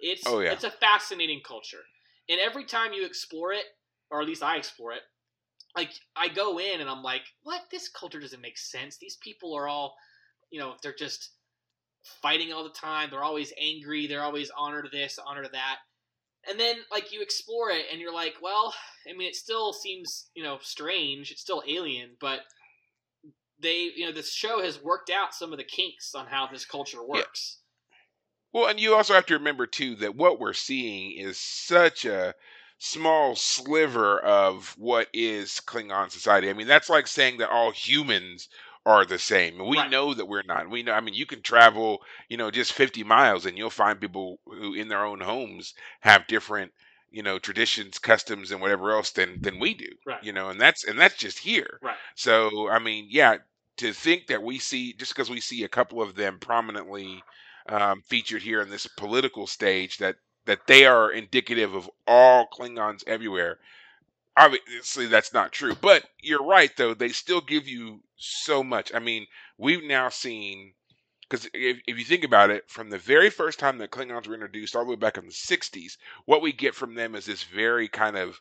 It's 0.00 0.22
Oh, 0.26 0.40
yeah. 0.40 0.52
it's 0.52 0.64
a 0.64 0.70
fascinating 0.70 1.40
culture, 1.46 1.82
and 2.28 2.40
every 2.40 2.64
time 2.64 2.92
you 2.92 3.04
explore 3.04 3.52
it, 3.52 3.64
or 4.10 4.20
at 4.20 4.26
least 4.26 4.42
I 4.42 4.56
explore 4.56 4.92
it, 4.92 5.02
like 5.76 5.90
I 6.16 6.28
go 6.28 6.58
in 6.58 6.80
and 6.80 6.88
I'm 6.88 7.02
like, 7.02 7.22
what? 7.42 7.62
This 7.70 7.88
culture 7.88 8.20
doesn't 8.20 8.40
make 8.40 8.58
sense. 8.58 8.98
These 8.98 9.16
people 9.16 9.54
are 9.54 9.68
all, 9.68 9.94
you 10.50 10.60
know, 10.60 10.74
they're 10.82 10.94
just 10.94 11.30
fighting 12.20 12.52
all 12.52 12.64
the 12.64 12.70
time. 12.70 13.08
They're 13.10 13.24
always 13.24 13.52
angry. 13.60 14.06
They're 14.06 14.22
always 14.22 14.50
honor 14.56 14.82
to 14.82 14.88
this, 14.90 15.18
honor 15.24 15.42
to 15.42 15.50
that. 15.52 15.76
And 16.48 16.58
then 16.58 16.76
like 16.90 17.12
you 17.12 17.22
explore 17.22 17.70
it 17.70 17.86
and 17.90 18.00
you're 18.00 18.12
like, 18.12 18.34
well, 18.42 18.74
I 19.08 19.16
mean, 19.16 19.28
it 19.28 19.36
still 19.36 19.72
seems 19.72 20.28
you 20.34 20.42
know 20.42 20.58
strange. 20.60 21.30
It's 21.30 21.40
still 21.40 21.62
alien, 21.66 22.10
but 22.20 22.40
they 23.60 23.90
you 23.94 24.04
know 24.04 24.12
this 24.12 24.32
show 24.32 24.60
has 24.60 24.82
worked 24.82 25.10
out 25.10 25.34
some 25.34 25.52
of 25.52 25.58
the 25.58 25.64
kinks 25.64 26.14
on 26.14 26.26
how 26.26 26.48
this 26.48 26.64
culture 26.64 27.02
works. 27.02 27.58
Well, 28.52 28.66
and 28.68 28.78
you 28.80 28.94
also 28.94 29.14
have 29.14 29.26
to 29.26 29.34
remember 29.38 29.66
too 29.66 29.94
that 29.96 30.14
what 30.16 30.38
we're 30.40 30.52
seeing 30.52 31.12
is 31.12 31.38
such 31.38 32.04
a 32.04 32.34
small 32.78 33.36
sliver 33.36 34.18
of 34.20 34.74
what 34.78 35.08
is 35.12 35.60
Klingon 35.66 36.10
society. 36.10 36.50
I 36.50 36.52
mean, 36.52 36.66
that's 36.66 36.90
like 36.90 37.06
saying 37.06 37.38
that 37.38 37.50
all 37.50 37.70
humans 37.70 38.48
are 38.84 39.04
the 39.04 39.18
same. 39.18 39.58
We 39.58 39.78
Right. 39.78 39.90
know 39.90 40.12
that 40.14 40.26
we're 40.26 40.42
not. 40.42 40.68
We 40.68 40.82
know 40.82 40.92
I 40.92 41.00
mean, 41.00 41.14
you 41.14 41.26
can 41.26 41.42
travel, 41.42 42.02
you 42.28 42.36
know, 42.36 42.50
just 42.50 42.72
50 42.72 43.04
miles 43.04 43.46
and 43.46 43.56
you'll 43.56 43.70
find 43.70 44.00
people 44.00 44.40
who 44.46 44.74
in 44.74 44.88
their 44.88 45.04
own 45.04 45.20
homes 45.20 45.74
have 46.00 46.26
different, 46.26 46.72
you 47.10 47.22
know, 47.22 47.38
traditions, 47.38 47.98
customs 47.98 48.50
and 48.50 48.60
whatever 48.60 48.90
else 48.92 49.12
than 49.12 49.40
than 49.40 49.60
we 49.60 49.74
do. 49.74 49.88
Right. 50.06 50.22
You 50.22 50.32
know, 50.32 50.48
and 50.50 50.60
that's 50.60 50.84
and 50.84 50.98
that's 50.98 51.16
just 51.16 51.38
here. 51.38 51.80
Right. 51.82 51.96
So, 52.16 52.68
I 52.68 52.80
mean, 52.80 53.06
yeah, 53.08 53.38
to 53.78 53.92
think 53.92 54.26
that 54.26 54.42
we 54.42 54.58
see 54.58 54.92
just 54.94 55.14
because 55.14 55.30
we 55.30 55.40
see 55.40 55.62
a 55.64 55.68
couple 55.68 56.02
of 56.02 56.14
them 56.16 56.38
prominently 56.38 57.22
um, 57.68 58.02
featured 58.02 58.42
here 58.42 58.60
in 58.60 58.70
this 58.70 58.86
political 58.86 59.46
stage 59.46 59.98
that 59.98 60.16
that 60.44 60.66
they 60.66 60.86
are 60.86 61.12
indicative 61.12 61.74
of 61.74 61.88
all 62.06 62.48
Klingons 62.52 63.04
everywhere. 63.06 63.58
Obviously, 64.36 65.06
that's 65.06 65.32
not 65.32 65.52
true. 65.52 65.74
But 65.74 66.04
you're 66.20 66.44
right, 66.44 66.74
though. 66.76 66.94
They 66.94 67.10
still 67.10 67.40
give 67.40 67.68
you 67.68 68.00
so 68.16 68.64
much. 68.64 68.92
I 68.94 68.98
mean, 68.98 69.26
we've 69.58 69.84
now 69.84 70.08
seen 70.08 70.74
because 71.20 71.48
if, 71.54 71.78
if 71.86 71.98
you 71.98 72.04
think 72.04 72.24
about 72.24 72.50
it, 72.50 72.68
from 72.68 72.90
the 72.90 72.98
very 72.98 73.30
first 73.30 73.58
time 73.58 73.78
that 73.78 73.90
Klingons 73.90 74.26
were 74.26 74.34
introduced, 74.34 74.76
all 74.76 74.84
the 74.84 74.90
way 74.90 74.96
back 74.96 75.16
in 75.16 75.26
the 75.26 75.32
'60s, 75.32 75.96
what 76.26 76.42
we 76.42 76.52
get 76.52 76.74
from 76.74 76.94
them 76.94 77.14
is 77.14 77.26
this 77.26 77.42
very 77.44 77.88
kind 77.88 78.16
of 78.16 78.40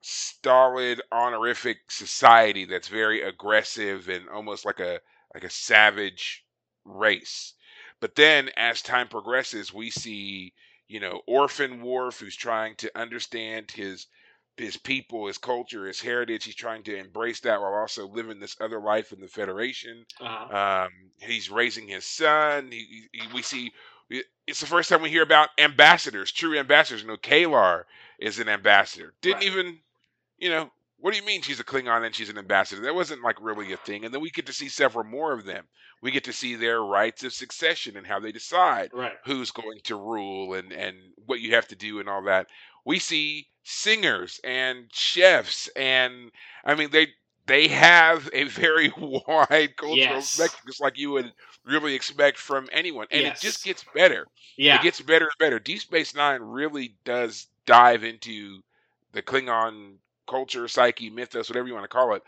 stolid, 0.00 1.00
honorific 1.12 1.78
society 1.90 2.64
that's 2.64 2.88
very 2.88 3.22
aggressive 3.22 4.08
and 4.08 4.28
almost 4.28 4.64
like 4.64 4.80
a 4.80 5.00
like 5.34 5.44
a 5.44 5.50
savage 5.50 6.44
race. 6.84 7.54
But 8.00 8.14
then 8.14 8.50
as 8.56 8.82
time 8.82 9.08
progresses, 9.08 9.72
we 9.72 9.90
see, 9.90 10.52
you 10.88 11.00
know, 11.00 11.22
Orphan 11.26 11.82
Worf 11.82 12.20
who's 12.20 12.36
trying 12.36 12.76
to 12.76 12.98
understand 12.98 13.70
his 13.70 14.06
his 14.56 14.76
people, 14.76 15.26
his 15.28 15.38
culture, 15.38 15.86
his 15.86 16.00
heritage. 16.00 16.44
He's 16.44 16.54
trying 16.56 16.82
to 16.84 16.96
embrace 16.96 17.40
that 17.40 17.60
while 17.60 17.74
also 17.74 18.08
living 18.08 18.40
this 18.40 18.56
other 18.60 18.80
life 18.80 19.12
in 19.12 19.20
the 19.20 19.28
Federation. 19.28 20.04
Uh-huh. 20.20 20.84
Um, 20.84 20.90
he's 21.20 21.48
raising 21.48 21.86
his 21.86 22.04
son. 22.04 22.70
He, 22.72 23.08
he, 23.12 23.22
we 23.32 23.42
see 23.42 23.72
it's 24.46 24.60
the 24.60 24.66
first 24.66 24.88
time 24.88 25.02
we 25.02 25.10
hear 25.10 25.22
about 25.22 25.50
ambassadors, 25.58 26.32
true 26.32 26.58
ambassadors. 26.58 27.02
You 27.02 27.08
know, 27.08 27.16
K'Ehleyr 27.16 27.84
is 28.18 28.38
an 28.38 28.48
ambassador. 28.48 29.12
Didn't 29.20 29.40
Right. 29.40 29.46
even, 29.46 29.78
you 30.38 30.48
know, 30.48 30.70
what 30.98 31.12
do 31.12 31.18
you 31.18 31.24
mean 31.24 31.42
she's 31.42 31.60
a 31.60 31.64
Klingon 31.64 32.04
and 32.04 32.14
she's 32.14 32.28
an 32.28 32.38
ambassador? 32.38 32.82
That 32.82 32.94
wasn't 32.94 33.22
like 33.22 33.36
really 33.40 33.72
a 33.72 33.76
thing. 33.76 34.04
And 34.04 34.12
then 34.12 34.20
we 34.20 34.30
get 34.30 34.46
to 34.46 34.52
see 34.52 34.68
several 34.68 35.04
more 35.04 35.32
of 35.32 35.44
them. 35.44 35.66
We 36.02 36.10
get 36.10 36.24
to 36.24 36.32
see 36.32 36.54
their 36.54 36.82
rights 36.82 37.24
of 37.24 37.32
succession 37.32 37.96
and 37.96 38.06
how 38.06 38.20
they 38.20 38.32
decide 38.32 38.90
Right. 38.92 39.16
who's 39.24 39.50
going 39.50 39.80
to 39.84 39.96
rule 39.96 40.54
and 40.54 40.72
and 40.72 40.96
what 41.26 41.40
you 41.40 41.54
have 41.54 41.68
to 41.68 41.76
do 41.76 42.00
and 42.00 42.08
all 42.08 42.22
that. 42.24 42.48
We 42.84 42.98
see 42.98 43.48
singers 43.64 44.40
and 44.44 44.86
chefs 44.92 45.68
and 45.76 46.30
I 46.64 46.74
mean 46.74 46.90
they 46.90 47.08
they 47.46 47.68
have 47.68 48.28
a 48.32 48.44
very 48.44 48.92
wide 48.98 49.76
cultural 49.76 49.96
Yes. 49.96 50.30
spectrum, 50.32 50.62
just 50.66 50.80
like 50.80 50.98
you 50.98 51.10
would 51.12 51.32
really 51.64 51.94
expect 51.94 52.38
from 52.38 52.68
anyone. 52.72 53.06
And 53.10 53.26
it 53.26 53.38
just 53.40 53.62
gets 53.64 53.84
better. 53.94 54.26
Yeah. 54.56 54.76
It 54.76 54.82
gets 54.82 55.00
better 55.00 55.24
and 55.26 55.38
better. 55.38 55.58
Deep 55.58 55.80
Space 55.80 56.14
Nine 56.14 56.42
really 56.42 56.96
does 57.04 57.46
dive 57.66 58.04
into 58.04 58.60
the 59.12 59.22
Klingon 59.22 59.96
culture, 60.28 60.68
psyche, 60.68 61.10
mythos, 61.10 61.50
whatever 61.50 61.68
you 61.68 61.74
want 61.74 61.84
to 61.84 61.88
call 61.88 62.14
it, 62.14 62.22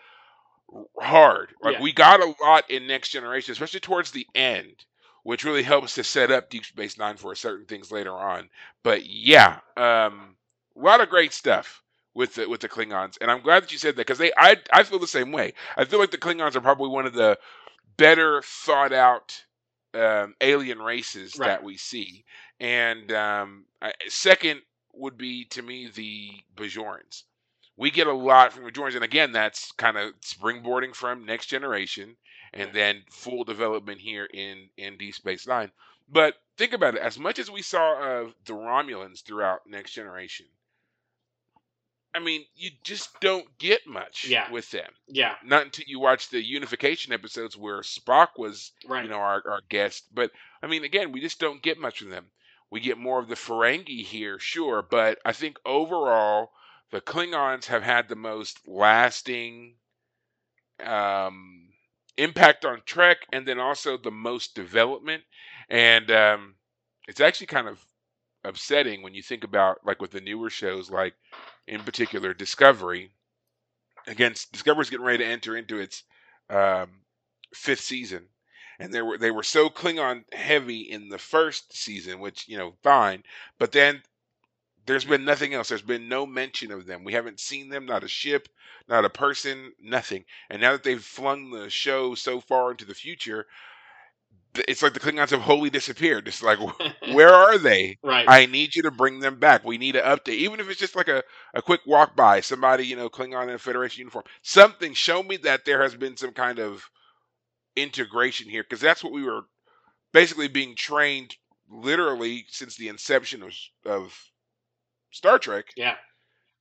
hard. 1.00 1.54
Like 1.62 1.78
Yeah. 1.78 1.80
we 1.80 1.92
got 1.92 2.20
a 2.20 2.34
lot 2.42 2.70
in 2.70 2.86
Next 2.86 3.10
Generation, 3.10 3.52
especially 3.52 3.80
towards 3.80 4.10
the 4.10 4.26
end, 4.34 4.84
which 5.22 5.44
really 5.44 5.62
helps 5.62 5.94
to 5.96 6.04
set 6.04 6.30
up 6.30 6.50
Deep 6.50 6.64
Space 6.64 6.98
Nine 6.98 7.16
for 7.16 7.34
certain 7.34 7.66
things 7.66 7.92
later 7.92 8.12
on. 8.12 8.48
But 8.82 9.06
yeah, 9.06 9.60
um, 9.76 10.36
a 10.76 10.80
lot 10.80 11.00
of 11.00 11.10
great 11.10 11.32
stuff 11.32 11.82
with 12.14 12.34
the 12.34 12.48
with 12.48 12.60
the 12.60 12.68
Klingons, 12.68 13.18
and 13.20 13.30
I'm 13.30 13.42
glad 13.42 13.62
that 13.64 13.72
you 13.72 13.78
said 13.78 13.96
that 13.96 14.06
because 14.06 14.18
they 14.18 14.32
I 14.36 14.56
I 14.72 14.82
feel 14.84 14.98
the 14.98 15.06
same 15.06 15.32
way. 15.32 15.54
I 15.76 15.84
feel 15.84 16.00
like 16.00 16.10
the 16.10 16.18
Klingons 16.18 16.56
are 16.56 16.60
probably 16.60 16.88
one 16.90 17.06
of 17.06 17.14
the 17.14 17.38
better 17.96 18.42
thought 18.42 18.92
out 18.92 19.44
um, 19.94 20.34
alien 20.40 20.78
races 20.80 21.34
Right. 21.36 21.44
that 21.44 21.62
we 21.62 21.76
see, 21.76 22.24
and 22.60 23.12
um, 23.12 23.66
I, 23.82 23.92
second 24.08 24.62
would 24.94 25.16
be 25.18 25.46
to 25.46 25.62
me 25.62 25.88
the 25.94 26.30
Bajorans. 26.56 27.24
We 27.76 27.90
get 27.90 28.06
a 28.06 28.12
lot 28.12 28.52
from 28.52 28.64
Bajorans, 28.64 28.94
and 28.94 29.04
again, 29.04 29.32
that's 29.32 29.72
kind 29.72 29.96
of 29.96 30.12
springboarding 30.20 30.94
from 30.94 31.24
Next 31.24 31.46
Generation, 31.46 32.16
and 32.52 32.72
then 32.74 33.04
full 33.10 33.44
development 33.44 34.00
here 34.00 34.26
in 34.26 34.68
in 34.76 34.98
Deep 34.98 35.14
Space 35.14 35.46
Nine. 35.46 35.70
But 36.08 36.34
think 36.58 36.72
about 36.72 36.94
it: 36.96 37.00
as 37.00 37.18
much 37.18 37.38
as 37.38 37.50
we 37.50 37.62
saw 37.62 38.20
of 38.20 38.34
the 38.44 38.52
Romulans 38.52 39.22
throughout 39.24 39.66
Next 39.66 39.92
Generation, 39.92 40.46
I 42.14 42.18
mean, 42.18 42.44
you 42.56 42.70
just 42.82 43.18
don't 43.20 43.56
get 43.58 43.86
much 43.86 44.24
Yeah. 44.26 44.50
with 44.50 44.70
them. 44.72 44.90
Yeah. 45.06 45.36
Not 45.44 45.62
until 45.62 45.84
you 45.86 46.00
watch 46.00 46.28
the 46.28 46.42
unification 46.44 47.12
episodes 47.12 47.56
where 47.56 47.80
Spock 47.82 48.30
was 48.36 48.72
Right. 48.84 49.04
you 49.04 49.10
know, 49.10 49.18
our, 49.20 49.42
our 49.48 49.60
guest. 49.68 50.12
But 50.12 50.32
I 50.62 50.66
mean, 50.66 50.84
again, 50.84 51.12
we 51.12 51.20
just 51.20 51.38
don't 51.38 51.62
get 51.62 51.78
much 51.78 52.00
from 52.00 52.10
them. 52.10 52.26
We 52.68 52.80
get 52.80 52.98
more 52.98 53.20
of 53.20 53.28
the 53.28 53.36
Ferengi 53.36 54.04
here, 54.04 54.38
sure, 54.38 54.82
but 54.82 55.18
I 55.24 55.32
think 55.32 55.58
overall 55.64 56.52
the 56.90 57.00
Klingons 57.00 57.66
have 57.66 57.82
had 57.82 58.08
the 58.08 58.16
most 58.16 58.60
lasting 58.66 59.76
um, 60.84 61.68
impact 62.16 62.64
on 62.64 62.82
Trek, 62.86 63.18
and 63.32 63.46
then 63.46 63.58
also 63.58 63.96
the 63.96 64.10
most 64.10 64.54
development. 64.54 65.22
And 65.68 66.10
um, 66.10 66.54
it's 67.08 67.20
actually 67.20 67.48
kind 67.48 67.68
of 67.68 67.78
upsetting 68.44 69.02
when 69.02 69.14
you 69.14 69.22
think 69.22 69.44
about 69.44 69.78
like 69.84 70.00
with 70.00 70.10
the 70.10 70.20
newer 70.20 70.50
shows, 70.50 70.90
like 70.90 71.14
in 71.66 71.82
particular 71.82 72.34
Discovery. 72.34 73.10
Again, 74.06 74.34
Discovery's 74.52 74.90
getting 74.90 75.06
ready 75.06 75.24
to 75.24 75.30
enter 75.30 75.56
into 75.56 75.78
its 75.78 76.04
um, 76.48 76.88
fifth 77.54 77.80
season 77.80 78.26
and 78.80 78.92
they 78.94 79.02
were 79.02 79.18
they 79.18 79.30
were 79.30 79.42
so 79.42 79.68
Klingon 79.68 80.24
heavy 80.32 80.80
in 80.80 81.08
the 81.10 81.18
first 81.18 81.76
season, 81.76 82.18
which 82.18 82.48
you 82.48 82.56
know 82.56 82.74
fine, 82.82 83.22
but 83.58 83.72
then 83.72 84.02
there's 84.86 85.04
been 85.04 85.24
nothing 85.24 85.54
else. 85.54 85.68
There's 85.68 85.82
been 85.82 86.08
no 86.08 86.26
mention 86.26 86.72
of 86.72 86.86
them. 86.86 87.04
We 87.04 87.12
haven't 87.12 87.40
seen 87.40 87.68
them, 87.68 87.86
not 87.86 88.04
a 88.04 88.08
ship, 88.08 88.48
not 88.88 89.04
a 89.04 89.10
person, 89.10 89.72
nothing. 89.80 90.24
And 90.50 90.60
now 90.60 90.72
that 90.72 90.82
they've 90.82 91.02
flung 91.02 91.50
the 91.50 91.70
show 91.70 92.14
so 92.14 92.40
far 92.40 92.70
into 92.72 92.84
the 92.84 92.94
future, 92.94 93.46
it's 94.68 94.82
like 94.82 94.94
the 94.94 95.00
Klingons 95.00 95.30
have 95.30 95.42
wholly 95.42 95.70
disappeared. 95.70 96.26
It's 96.28 96.42
like, 96.42 96.58
where 97.12 97.32
are 97.32 97.58
they? 97.58 97.98
right. 98.02 98.24
I 98.28 98.46
need 98.46 98.74
you 98.74 98.82
to 98.82 98.90
bring 98.90 99.20
them 99.20 99.38
back. 99.38 99.64
We 99.64 99.78
need 99.78 99.96
an 99.96 100.04
update, 100.04 100.34
even 100.34 100.60
if 100.60 100.68
it's 100.68 100.80
just 100.80 100.96
like 100.96 101.08
a, 101.08 101.22
a 101.54 101.62
quick 101.62 101.80
walk 101.86 102.16
by, 102.16 102.40
somebody, 102.40 102.86
you 102.86 102.96
know, 102.96 103.08
Klingon 103.08 103.44
in 103.44 103.50
a 103.50 103.58
Federation 103.58 104.00
uniform. 104.00 104.24
Something. 104.42 104.94
Show 104.94 105.22
me 105.22 105.36
that 105.38 105.64
there 105.64 105.82
has 105.82 105.94
been 105.94 106.16
some 106.16 106.32
kind 106.32 106.58
of 106.58 106.84
integration 107.76 108.48
here, 108.48 108.62
because 108.62 108.80
that's 108.80 109.04
what 109.04 109.12
we 109.12 109.22
were 109.22 109.42
basically 110.12 110.48
being 110.48 110.74
trained 110.76 111.36
literally 111.70 112.44
since 112.48 112.76
the 112.76 112.88
inception 112.88 113.42
of, 113.42 113.52
of 113.86 114.29
Star 115.10 115.38
Trek. 115.38 115.66
yeah. 115.76 115.94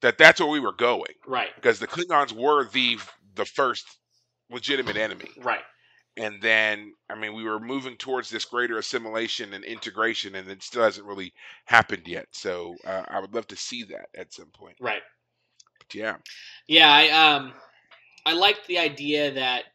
That 0.02 0.18
that's 0.18 0.40
where 0.40 0.50
we 0.50 0.62
were 0.62 0.72
going, 0.74 1.14
Right. 1.28 1.50
because 1.56 1.80
the 1.80 1.88
Klingons 1.88 2.32
were 2.32 2.66
the 2.70 2.98
the 3.36 3.46
first 3.46 3.86
legitimate 4.50 4.96
enemy. 4.98 5.30
Right. 5.42 5.64
and 6.18 6.42
then 6.42 6.94
I 7.10 7.16
mean 7.16 7.34
we 7.34 7.44
were 7.44 7.60
moving 7.60 7.96
towards 7.98 8.30
this 8.30 8.46
greater 8.46 8.78
assimilation 8.78 9.54
and 9.54 9.64
integration, 9.66 10.36
and 10.36 10.48
it 10.50 10.64
still 10.64 10.84
hasn't 10.84 11.06
really 11.06 11.34
happened 11.66 12.08
yet. 12.08 12.28
So 12.32 12.76
uh, 12.88 13.04
I 13.10 13.20
would 13.20 13.34
love 13.36 13.48
to 13.48 13.56
see 13.58 13.84
that 13.86 14.08
at 14.16 14.34
some 14.34 14.50
point. 14.54 14.78
Right. 14.80 15.02
But 15.80 15.94
yeah, 15.94 16.16
Yeah, 16.68 16.90
I 16.92 17.10
um 17.36 17.54
I 18.26 18.34
like 18.34 18.66
the 18.68 18.80
idea 18.80 19.32
that 19.34 19.66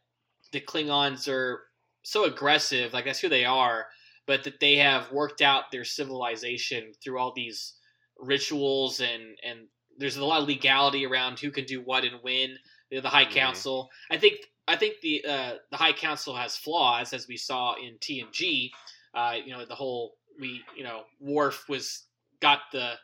the 0.51 0.61
Klingons 0.61 1.27
are 1.27 1.61
so 2.03 2.25
aggressive, 2.25 2.93
like 2.93 3.05
that's 3.05 3.19
who 3.19 3.29
they 3.29 3.45
are, 3.45 3.85
but 4.25 4.43
that 4.43 4.59
they 4.59 4.75
have 4.77 5.11
worked 5.11 5.41
out 5.41 5.71
their 5.71 5.83
civilization 5.83 6.93
through 7.03 7.19
all 7.19 7.31
these 7.35 7.73
rituals 8.19 8.99
and 8.99 9.37
and 9.43 9.67
there's 9.97 10.17
a 10.17 10.25
lot 10.25 10.41
of 10.41 10.47
legality 10.47 11.05
around 11.05 11.39
who 11.39 11.51
can 11.51 11.65
do 11.65 11.81
what 11.81 12.03
and 12.03 12.21
when. 12.21 12.57
You 12.89 12.97
know, 12.97 13.01
the 13.01 13.09
High 13.09 13.25
Mhm. 13.25 13.31
Council. 13.31 13.89
I 14.11 14.17
think 14.17 14.39
I 14.67 14.75
think 14.75 14.99
the 15.01 15.25
uh, 15.25 15.53
the 15.71 15.77
High 15.77 15.93
Council 15.93 16.35
has 16.35 16.57
flaws, 16.57 17.13
as 17.13 17.27
we 17.27 17.37
saw 17.37 17.75
in 17.75 17.97
TNG. 17.99 18.71
Uh, 19.13 19.35
you 19.43 19.53
know, 19.53 19.65
the 19.65 19.75
whole 19.75 20.15
we 20.39 20.61
you 20.75 20.83
know 20.83 21.03
Worf 21.19 21.67
was 21.69 22.05
got 22.41 22.59
the 22.71 22.95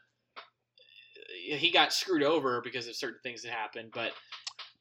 he 1.34 1.72
got 1.72 1.94
screwed 1.94 2.24
over 2.24 2.62
because 2.62 2.88
of 2.88 2.96
certain 2.96 3.20
things 3.24 3.44
that 3.44 3.52
happened, 3.52 3.92
but 3.94 4.14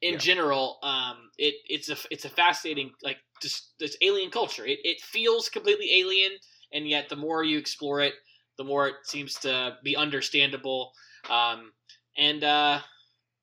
in 0.01 0.13
Yeah. 0.13 0.19
general, 0.19 0.79
um, 0.83 1.29
it 1.37 1.55
it's 1.67 1.89
a 1.89 1.97
it's 2.09 2.25
a 2.25 2.29
fascinating 2.29 2.91
like 3.03 3.17
just 3.41 3.73
this 3.79 3.95
alien 4.01 4.31
culture. 4.31 4.65
It 4.65 4.79
it 4.83 5.01
feels 5.01 5.49
completely 5.49 5.99
alien, 5.99 6.31
and 6.71 6.87
yet 6.87 7.09
the 7.09 7.15
more 7.15 7.43
you 7.43 7.57
explore 7.57 8.01
it, 8.01 8.13
the 8.57 8.63
more 8.63 8.87
it 8.87 8.95
seems 9.03 9.35
to 9.39 9.77
be 9.83 9.95
understandable. 9.95 10.93
Um, 11.29 11.71
and 12.17 12.43
uh, 12.43 12.79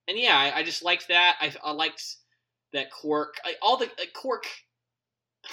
and 0.09 0.19
yeah, 0.19 0.37
I, 0.37 0.59
I 0.59 0.63
just 0.63 0.83
liked 0.83 1.09
that. 1.09 1.37
I, 1.41 1.53
I 1.63 1.73
liked 1.73 2.03
that 2.73 2.91
Quark. 2.91 3.35
I, 3.45 3.55
all 3.63 3.77
the 3.77 3.87
uh, 3.87 4.05
Quark. 4.15 4.45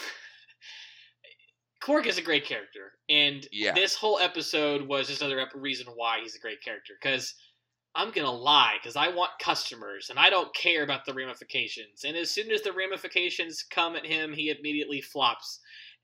Quark 1.82 2.08
is 2.08 2.18
a 2.18 2.22
great 2.22 2.46
character, 2.46 2.94
and 3.10 3.48
Yeah. 3.52 3.74
this 3.74 3.96
whole 3.96 4.18
episode 4.20 4.82
was 4.88 5.08
just 5.08 5.22
another 5.22 5.40
ep- 5.40 5.54
reason 5.54 5.86
why 5.94 6.20
he's 6.20 6.36
a 6.36 6.40
great 6.40 6.62
character. 6.64 6.94
Because 7.00 7.36
I'm 7.94 8.10
gonna 8.12 8.32
lie, 8.32 8.78
because 8.82 8.96
I 8.96 9.10
want 9.10 9.32
customers, 9.40 10.10
and 10.10 10.18
I 10.18 10.32
don't 10.32 10.54
care 10.56 10.84
about 10.84 11.06
the 11.06 11.14
ramifications. 11.14 12.04
And 12.04 12.18
as 12.18 12.32
soon 12.32 12.50
as 12.50 12.62
the 12.62 12.74
ramifications 12.74 13.64
come 13.70 13.96
at 13.96 14.06
him, 14.06 14.34
he 14.34 14.50
immediately 14.50 15.00
flops, 15.00 15.60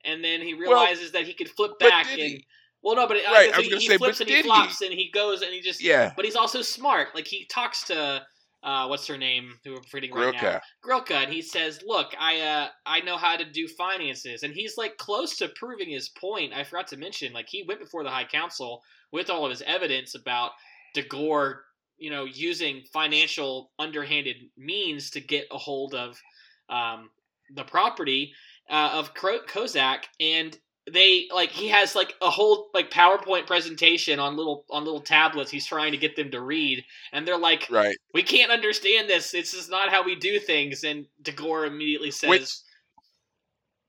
and 0.06 0.24
then 0.24 0.42
he 0.42 0.54
realizes 0.54 1.12
that 1.14 1.26
he 1.26 1.34
could 1.34 1.50
flip 1.50 1.80
back 1.80 2.08
and 2.12 2.20
he? 2.20 2.46
Well, 2.84 2.96
no, 2.96 3.08
but 3.08 3.18
it, 3.18 3.26
Right, 3.26 3.52
I 3.52 3.56
I 3.56 3.58
was 3.58 3.66
he, 3.66 3.70
gonna 3.70 3.82
he 3.82 3.88
say, 3.88 3.98
flips 3.98 4.20
but 4.20 4.28
and 4.28 4.30
he 4.30 4.36
did 4.38 4.46
he? 4.46 4.50
flops, 4.50 4.82
and 4.82 4.94
he 4.94 5.12
goes 5.12 5.42
and 5.42 5.54
he 5.54 5.62
just 5.62 5.84
Yeah, 5.84 6.14
but 6.16 6.26
he's 6.26 6.36
also 6.36 6.62
smart. 6.62 7.10
Like 7.14 7.28
he 7.28 7.46
talks 7.46 7.84
to 7.86 8.24
uh, 8.64 8.86
what's 8.88 9.08
her 9.08 9.18
name? 9.18 9.54
Who 9.64 9.76
I'm 9.76 9.84
forgetting 9.84 10.14
right 10.16 10.34
now. 10.34 10.40
Grilka. 10.40 10.62
Grilka, 10.84 11.24
and 11.24 11.34
he 11.34 11.42
says, 11.42 11.82
"Look, 11.86 12.14
I 12.20 12.40
uh, 12.42 12.68
I 12.86 13.02
know 13.02 13.18
how 13.18 13.36
to 13.36 13.46
do 13.46 13.68
finances," 13.68 14.44
and 14.44 14.54
he's 14.54 14.78
like 14.78 14.98
close 14.98 15.36
to 15.38 15.48
proving 15.50 15.90
his 15.90 16.10
point. 16.10 16.54
I 16.54 16.64
forgot 16.64 16.88
to 16.90 16.98
mention, 16.98 17.34
like 17.34 17.50
he 17.50 17.64
went 17.64 17.80
before 17.80 18.04
the 18.04 18.10
High 18.12 18.26
Council 18.26 18.84
with 19.12 19.30
all 19.30 19.46
of 19.46 19.50
his 19.52 19.64
evidence 19.64 20.14
about 20.16 20.52
Dagor, 20.96 21.62
you 21.98 22.12
know, 22.12 22.26
using 22.26 22.84
financial 22.94 23.72
underhanded 23.80 24.38
means 24.58 25.10
to 25.12 25.20
get 25.20 25.48
a 25.52 25.58
hold 25.58 25.96
of 25.96 26.22
um, 26.70 27.10
the 27.54 27.64
property 27.64 28.34
uh, 28.70 28.92
of 28.94 29.14
Kro- 29.16 29.44
Kozak, 29.48 30.04
and 30.20 30.58
they 30.92 31.28
like 31.34 31.50
he 31.50 31.68
has 31.68 31.96
like 31.96 32.16
a 32.22 32.30
whole 32.30 32.70
like 32.74 32.90
PowerPoint 32.90 33.46
presentation 33.48 34.20
on 34.20 34.36
little 34.36 34.66
on 34.70 34.84
little 34.84 35.02
tablets. 35.02 35.52
He's 35.52 35.66
trying 35.68 35.92
to 35.92 35.98
get 35.98 36.16
them 36.16 36.32
to 36.32 36.42
read, 36.42 36.84
and 37.12 37.28
they're 37.28 37.38
like, 37.38 37.68
right. 37.70 37.96
we 38.14 38.24
can't 38.24 38.52
understand 38.52 39.10
this. 39.10 39.32
This 39.32 39.54
is 39.54 39.70
not 39.70 39.90
how 39.90 40.04
we 40.04 40.16
do 40.16 40.40
things. 40.40 40.84
And 40.84 41.06
Dagor 41.22 41.68
immediately 41.68 42.12
says, 42.12 42.30
Which- 42.30 42.56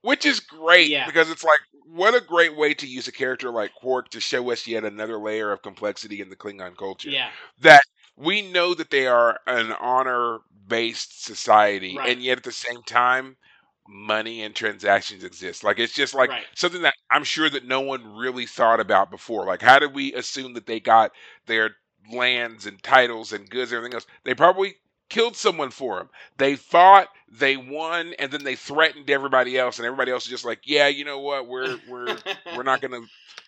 Which 0.01 0.25
is 0.25 0.39
great 0.41 0.89
Yeah. 0.89 1.05
because 1.05 1.29
it's 1.31 1.43
like 1.43 1.61
what 1.85 2.13
a 2.15 2.21
great 2.21 2.55
way 2.57 2.73
to 2.75 2.87
use 2.87 3.07
a 3.07 3.11
character 3.11 3.49
like 3.51 3.73
Quark 3.73 4.09
to 4.09 4.19
show 4.19 4.51
us 4.51 4.67
yet 4.67 4.83
another 4.83 5.17
layer 5.17 5.51
of 5.51 5.61
complexity 5.61 6.21
in 6.21 6.29
the 6.29 6.35
Klingon 6.35 6.77
culture. 6.77 7.09
"Yeah, 7.09 7.31
That 7.59 7.83
we 8.15 8.41
know 8.41 8.73
that 8.73 8.89
they 8.91 9.07
are 9.07 9.39
an 9.47 9.71
honor 9.73 10.39
based 10.67 11.23
society, 11.25 11.97
Right. 11.97 12.09
and 12.11 12.21
yet 12.23 12.37
at 12.37 12.43
the 12.43 12.51
same 12.51 12.83
time, 12.83 13.37
money 13.87 14.41
and 14.43 14.55
transactions 14.55 15.23
exist. 15.23 15.63
Like 15.63 15.79
it's 15.79 15.93
just 15.93 16.13
like 16.13 16.29
Right. 16.29 16.45
something 16.55 16.81
that 16.83 16.95
I'm 17.11 17.23
sure 17.23 17.49
that 17.49 17.65
no 17.65 17.81
one 17.81 18.15
really 18.15 18.45
thought 18.45 18.79
about 18.79 19.11
before. 19.11 19.45
Like 19.45 19.61
how 19.61 19.79
did 19.79 19.93
we 19.93 20.13
assume 20.13 20.53
that 20.53 20.65
they 20.65 20.79
got 20.79 21.11
their 21.45 21.71
lands 22.11 22.65
and 22.65 22.81
titles 22.83 23.33
and 23.33 23.49
goods 23.49 23.71
and 23.71 23.77
everything 23.77 23.95
else? 23.95 24.05
They 24.23 24.33
probably 24.35 24.75
killed 25.09 25.35
someone 25.35 25.71
for 25.71 25.97
them. 25.97 26.09
They 26.37 26.55
fought, 26.55 27.09
they 27.31 27.57
won, 27.57 28.13
and 28.19 28.31
then 28.31 28.43
they 28.43 28.55
threatened 28.55 29.09
everybody 29.09 29.57
else, 29.57 29.79
and 29.79 29.85
everybody 29.85 30.11
else 30.11 30.23
is 30.25 30.29
just 30.31 30.45
like, 30.45 30.61
yeah, 30.65 30.87
you 30.87 31.05
know 31.05 31.19
what, 31.19 31.47
we're 31.47 31.77
we're 31.85 32.21
we're 32.49 32.63
not 32.63 32.81
gonna 32.81 33.01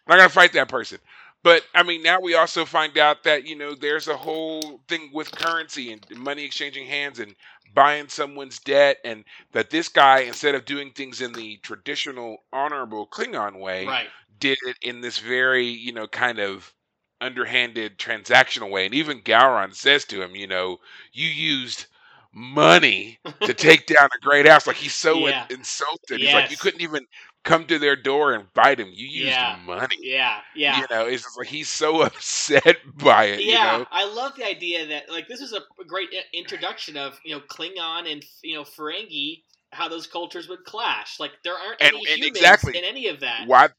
not 0.08 0.18
gonna 0.18 0.30
fight 0.30 0.54
that 0.54 0.70
person. 0.70 1.00
But 1.46 1.64
I 1.76 1.84
mean, 1.84 2.04
now 2.04 2.20
we 2.22 2.36
also 2.36 2.66
find 2.66 2.98
out 3.00 3.24
that 3.26 3.48
you 3.48 3.56
know 3.56 3.76
there's 3.76 4.10
a 4.10 4.18
whole 4.18 4.82
thing 4.90 5.12
with 5.14 5.32
currency 5.36 5.94
and 5.94 6.06
money 6.20 6.46
exchanging 6.46 6.88
hands 6.88 7.20
and 7.22 7.36
buying 7.74 8.10
someone's 8.10 8.60
debt, 8.60 8.98
and 9.06 9.26
that 9.54 9.72
this 9.72 9.90
guy, 9.90 10.22
instead 10.22 10.56
of 10.56 10.66
doing 10.66 10.92
things 10.92 11.22
in 11.22 11.34
the 11.34 11.58
traditional 11.60 12.40
honorable 12.54 13.08
Klingon 13.08 13.60
way, 13.62 13.86
right, 13.88 14.10
did 14.40 14.60
it 14.68 14.78
in 14.84 15.02
this 15.02 15.20
very 15.20 15.68
you 15.68 15.94
know 15.94 16.08
kind 16.08 16.40
of 16.40 16.74
underhanded 17.22 18.00
transactional 18.00 18.72
way. 18.72 18.86
And 18.88 18.96
even 18.96 19.22
Gowron 19.22 19.74
says 19.76 20.06
to 20.08 20.22
him, 20.24 20.36
you 20.36 20.48
know, 20.48 20.80
you 21.14 21.28
used 21.30 21.88
money 22.34 23.20
to 23.46 23.54
take 23.56 23.88
down 23.88 24.10
a 24.16 24.20
great 24.26 24.48
house. 24.48 24.68
Like 24.68 24.78
he's 24.78 24.96
so 24.96 25.28
in- 25.28 25.36
Yeah. 25.36 25.46
insulted. 25.50 26.22
He's 26.22 26.34
like, 26.34 26.50
you 26.52 26.58
couldn't 26.58 26.82
even 26.82 27.06
come 27.46 27.66
to 27.68 27.80
their 27.80 27.96
door 27.96 28.34
and 28.34 28.52
bite 28.54 28.80
him. 28.80 28.90
You 28.94 29.08
used 29.08 29.28
Yeah. 29.28 29.58
money. 29.66 29.96
yeah, 30.02 30.42
yeah." 30.56 30.80
You 30.82 30.88
know, 30.90 31.06
it's 31.08 31.24
just 31.24 31.38
like 31.38 31.48
he's 31.48 31.70
so 31.70 32.02
upset 32.10 32.78
by 32.98 33.26
it. 33.26 33.42
yeah, 33.44 33.74
You 33.74 33.80
know? 33.80 33.86
I 33.92 34.06
love 34.06 34.34
the 34.36 34.46
idea 34.46 34.86
that 34.88 35.10
like 35.10 35.30
this 35.30 35.40
is 35.40 35.54
a 35.54 35.62
great 35.88 36.10
introduction 36.34 36.98
of 36.98 37.18
you 37.24 37.34
know 37.36 37.42
Klingon 37.42 38.12
and 38.12 38.24
you 38.44 38.56
know 38.56 38.64
Ferengi, 38.64 39.44
how 39.72 39.88
those 39.88 40.08
cultures 40.08 40.50
would 40.50 40.66
clash. 40.66 41.20
Like 41.20 41.32
there 41.44 41.54
aren't 41.56 41.82
And- 41.82 41.90
any 41.96 42.00
and 42.00 42.18
humans 42.18 42.38
exactly. 42.38 42.78
in 42.78 42.84
any 42.84 43.08
of 43.08 43.22
that. 43.22 43.48
Why? 43.48 43.70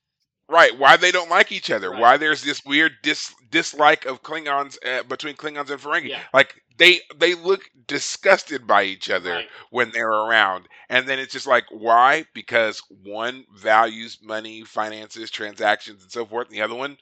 Right, 0.48 0.78
why 0.78 0.96
they 0.96 1.10
don't 1.10 1.30
like 1.30 1.50
each 1.50 1.70
other? 1.70 1.90
Right. 1.90 2.00
Why 2.00 2.16
there's 2.16 2.42
this 2.42 2.64
weird 2.64 2.92
dis- 3.02 3.34
dislike 3.50 4.04
of 4.04 4.22
Klingons 4.22 4.78
uh, 4.86 5.02
between 5.02 5.34
Klingons 5.34 5.70
and 5.70 5.80
Ferengi? 5.80 6.10
Yeah. 6.10 6.20
Like 6.32 6.62
they 6.78 7.00
they 7.16 7.34
look 7.34 7.62
disgusted 7.88 8.66
by 8.66 8.84
each 8.84 9.10
other 9.10 9.32
Right. 9.32 9.48
when 9.70 9.90
they're 9.90 10.08
around, 10.08 10.68
and 10.88 11.08
then 11.08 11.18
it's 11.18 11.32
just 11.32 11.48
like 11.48 11.64
why? 11.70 12.26
Because 12.32 12.80
one 13.02 13.44
values 13.56 14.18
money, 14.22 14.62
finances, 14.62 15.30
transactions, 15.30 16.02
and 16.02 16.12
so 16.12 16.24
forth, 16.24 16.46
and 16.48 16.56
the 16.56 16.62
other 16.62 16.76
one 16.76 16.96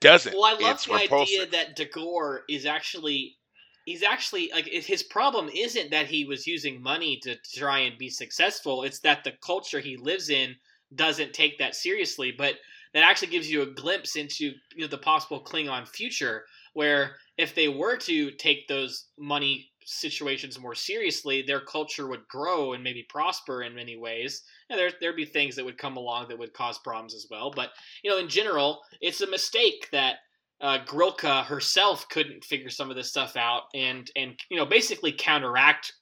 doesn't. 0.00 0.34
Well, 0.34 0.44
I 0.44 0.52
love 0.60 0.74
it's 0.74 0.86
the 0.86 0.94
idea 0.94 1.46
that 1.46 1.76
Dagor 1.76 2.40
is 2.48 2.66
actually 2.66 3.36
he's 3.84 4.02
actually 4.02 4.50
like 4.52 4.66
his 4.66 5.02
problem 5.02 5.48
isn't 5.54 5.90
that 5.92 6.06
he 6.06 6.24
was 6.24 6.46
using 6.46 6.82
money 6.82 7.18
to 7.22 7.36
try 7.54 7.78
and 7.80 7.96
be 7.96 8.10
successful. 8.10 8.82
It's 8.82 8.98
that 9.00 9.24
the 9.24 9.32
culture 9.40 9.80
he 9.80 9.96
lives 9.96 10.30
in 10.30 10.56
doesn't 10.94 11.32
take 11.32 11.58
that 11.58 11.74
seriously. 11.74 12.32
But 12.32 12.56
that 12.98 13.08
actually 13.08 13.28
gives 13.28 13.50
you 13.50 13.62
a 13.62 13.66
glimpse 13.66 14.16
into 14.16 14.44
you 14.74 14.80
know 14.80 14.86
the 14.88 14.98
possible 14.98 15.42
Klingon 15.42 15.86
future, 15.86 16.44
where 16.74 17.16
if 17.36 17.54
they 17.54 17.68
were 17.68 17.96
to 17.98 18.30
take 18.32 18.66
those 18.68 19.06
money 19.18 19.70
situations 19.84 20.58
more 20.58 20.74
seriously, 20.74 21.40
their 21.42 21.60
culture 21.60 22.08
would 22.08 22.26
grow 22.28 22.74
and 22.74 22.84
maybe 22.84 23.06
prosper 23.08 23.62
in 23.62 23.74
many 23.74 23.96
ways. 23.96 24.42
And 24.68 24.78
there 24.78 24.90
there'd 25.00 25.16
be 25.16 25.24
things 25.24 25.56
that 25.56 25.64
would 25.64 25.78
come 25.78 25.96
along 25.96 26.28
that 26.28 26.38
would 26.38 26.52
cause 26.52 26.78
problems 26.78 27.14
as 27.14 27.26
well. 27.30 27.50
But 27.54 27.70
you 28.02 28.10
know, 28.10 28.18
in 28.18 28.28
general, 28.28 28.80
it's 29.00 29.20
a 29.20 29.30
mistake 29.30 29.88
that 29.92 30.16
uh, 30.60 30.78
Grilka 30.84 31.44
herself 31.44 32.08
couldn't 32.08 32.44
figure 32.44 32.68
some 32.70 32.90
of 32.90 32.96
this 32.96 33.08
stuff 33.08 33.36
out 33.36 33.62
and 33.74 34.10
and 34.16 34.38
you 34.50 34.56
know 34.56 34.66
basically 34.66 35.12
counteract 35.12 35.92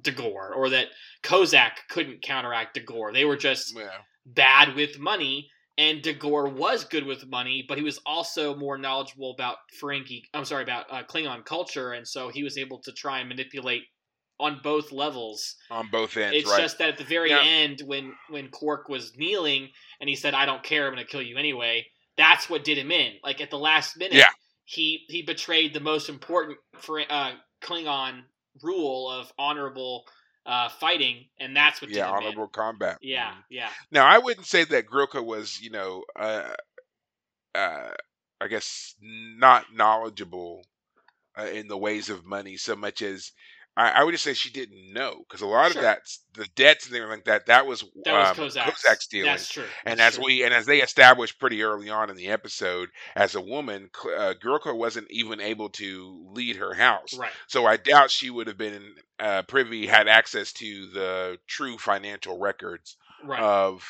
Dagor, 0.00 0.54
or 0.56 0.70
that 0.70 0.88
Kozak 1.22 1.72
couldn't 1.88 2.22
counteract 2.22 2.76
Dagor. 2.76 3.12
They 3.12 3.24
were 3.24 3.36
just 3.36 3.76
Yeah. 3.76 3.90
bad 4.24 4.74
with 4.74 4.98
money. 4.98 5.50
And 5.80 6.02
Dagor 6.02 6.52
was 6.52 6.84
good 6.84 7.06
with 7.06 7.26
money, 7.26 7.64
but 7.66 7.78
he 7.78 7.82
was 7.84 7.98
also 8.04 8.54
more 8.54 8.76
knowledgeable 8.76 9.30
about 9.32 9.56
Ferengi. 9.80 10.24
I'm 10.34 10.44
sorry 10.44 10.62
about 10.62 10.84
uh, 10.90 11.04
Klingon 11.04 11.42
culture, 11.42 11.92
and 11.92 12.06
so 12.06 12.28
he 12.28 12.42
was 12.42 12.58
able 12.58 12.80
to 12.82 12.92
try 12.92 13.20
and 13.20 13.28
manipulate 13.30 13.84
on 14.38 14.60
both 14.62 14.92
levels. 14.92 15.56
on 15.70 15.88
both 15.90 16.16
ends, 16.18 16.36
It's 16.36 16.50
right? 16.50 16.60
just 16.60 16.76
that 16.78 16.90
at 16.90 16.98
the 16.98 17.04
very 17.04 17.32
end, 17.32 17.80
when 17.86 18.12
when 18.28 18.48
Quark 18.50 18.90
was 18.90 19.16
kneeling 19.16 19.70
and 20.00 20.08
he 20.10 20.16
said, 20.16 20.34
"I 20.34 20.44
don't 20.44 20.62
care, 20.62 20.86
I'm 20.86 20.92
going 20.94 21.04
to 21.06 21.10
kill 21.10 21.22
you 21.22 21.38
anyway," 21.38 21.86
that's 22.18 22.50
what 22.50 22.62
did 22.62 22.76
him 22.76 22.90
in. 22.90 23.14
Like 23.24 23.40
at 23.40 23.48
the 23.50 23.58
last 23.58 23.96
minute, 23.96 24.14
Yeah. 24.18 24.28
he 24.66 25.06
he 25.08 25.22
betrayed 25.22 25.72
the 25.72 25.80
most 25.80 26.10
important 26.10 26.58
for 26.78 27.00
uh, 27.00 27.32
Klingon 27.62 28.24
rule 28.62 29.10
of 29.10 29.32
honorable 29.38 30.04
uh, 30.46 30.68
fighting, 30.68 31.26
and 31.38 31.56
that's 31.56 31.80
what 31.80 31.90
yeah, 31.90 32.08
honorable 32.08 32.48
combat. 32.48 32.98
Yeah, 33.00 33.32
yeah, 33.50 33.68
Now, 33.90 34.06
I 34.06 34.18
wouldn't 34.18 34.46
say 34.46 34.64
that 34.64 34.86
Grilka 34.86 35.22
was, 35.24 35.60
you 35.60 35.70
know, 35.70 36.04
uh, 36.18 36.52
uh, 37.54 37.90
I 38.40 38.48
guess 38.48 38.94
not 39.00 39.66
knowledgeable 39.74 40.62
uh, 41.38 41.44
in 41.44 41.68
the 41.68 41.76
ways 41.76 42.08
of 42.10 42.24
money 42.24 42.56
so 42.56 42.74
much 42.74 43.02
as 43.02 43.32
I, 43.76 43.90
I 43.90 44.04
would 44.04 44.12
just 44.12 44.24
say 44.24 44.34
she 44.34 44.50
didn't 44.50 44.92
know 44.92 45.14
because 45.26 45.42
a 45.42 45.46
lot 45.46 45.72
Sure. 45.72 45.80
of 45.80 45.84
that, 45.84 46.00
the 46.34 46.46
debts 46.56 46.86
and 46.86 46.96
everything 46.96 47.18
like 47.18 47.24
that, 47.26 47.46
that 47.46 47.66
was 47.66 47.84
that 48.04 48.12
was 48.12 48.28
um, 48.30 48.36
Kozak's. 48.66 48.84
Kozak's 48.84 49.06
dealing. 49.06 49.30
That's 49.30 49.48
true. 49.48 49.64
And 49.84 49.98
That's 50.00 50.14
as 50.14 50.16
true. 50.16 50.24
we 50.26 50.42
and 50.44 50.52
as 50.52 50.66
they 50.66 50.82
established 50.82 51.38
pretty 51.38 51.62
early 51.62 51.88
on 51.88 52.10
in 52.10 52.16
the 52.16 52.28
episode, 52.28 52.88
as 53.14 53.34
a 53.34 53.40
woman, 53.40 53.90
uh, 54.04 54.34
Grilka 54.42 54.76
wasn't 54.76 55.06
even 55.10 55.40
able 55.40 55.70
to 55.70 56.26
lead 56.32 56.56
her 56.56 56.74
house. 56.74 57.16
right, 57.16 57.30
So 57.46 57.64
I 57.66 57.76
doubt 57.76 58.10
she 58.10 58.28
would 58.30 58.48
have 58.48 58.58
been 58.58 58.94
uh, 59.18 59.42
privy, 59.42 59.86
had 59.86 60.08
access 60.08 60.52
to 60.54 60.86
the 60.90 61.38
true 61.46 61.78
financial 61.78 62.38
records 62.38 62.96
right, 63.24 63.40
of 63.40 63.84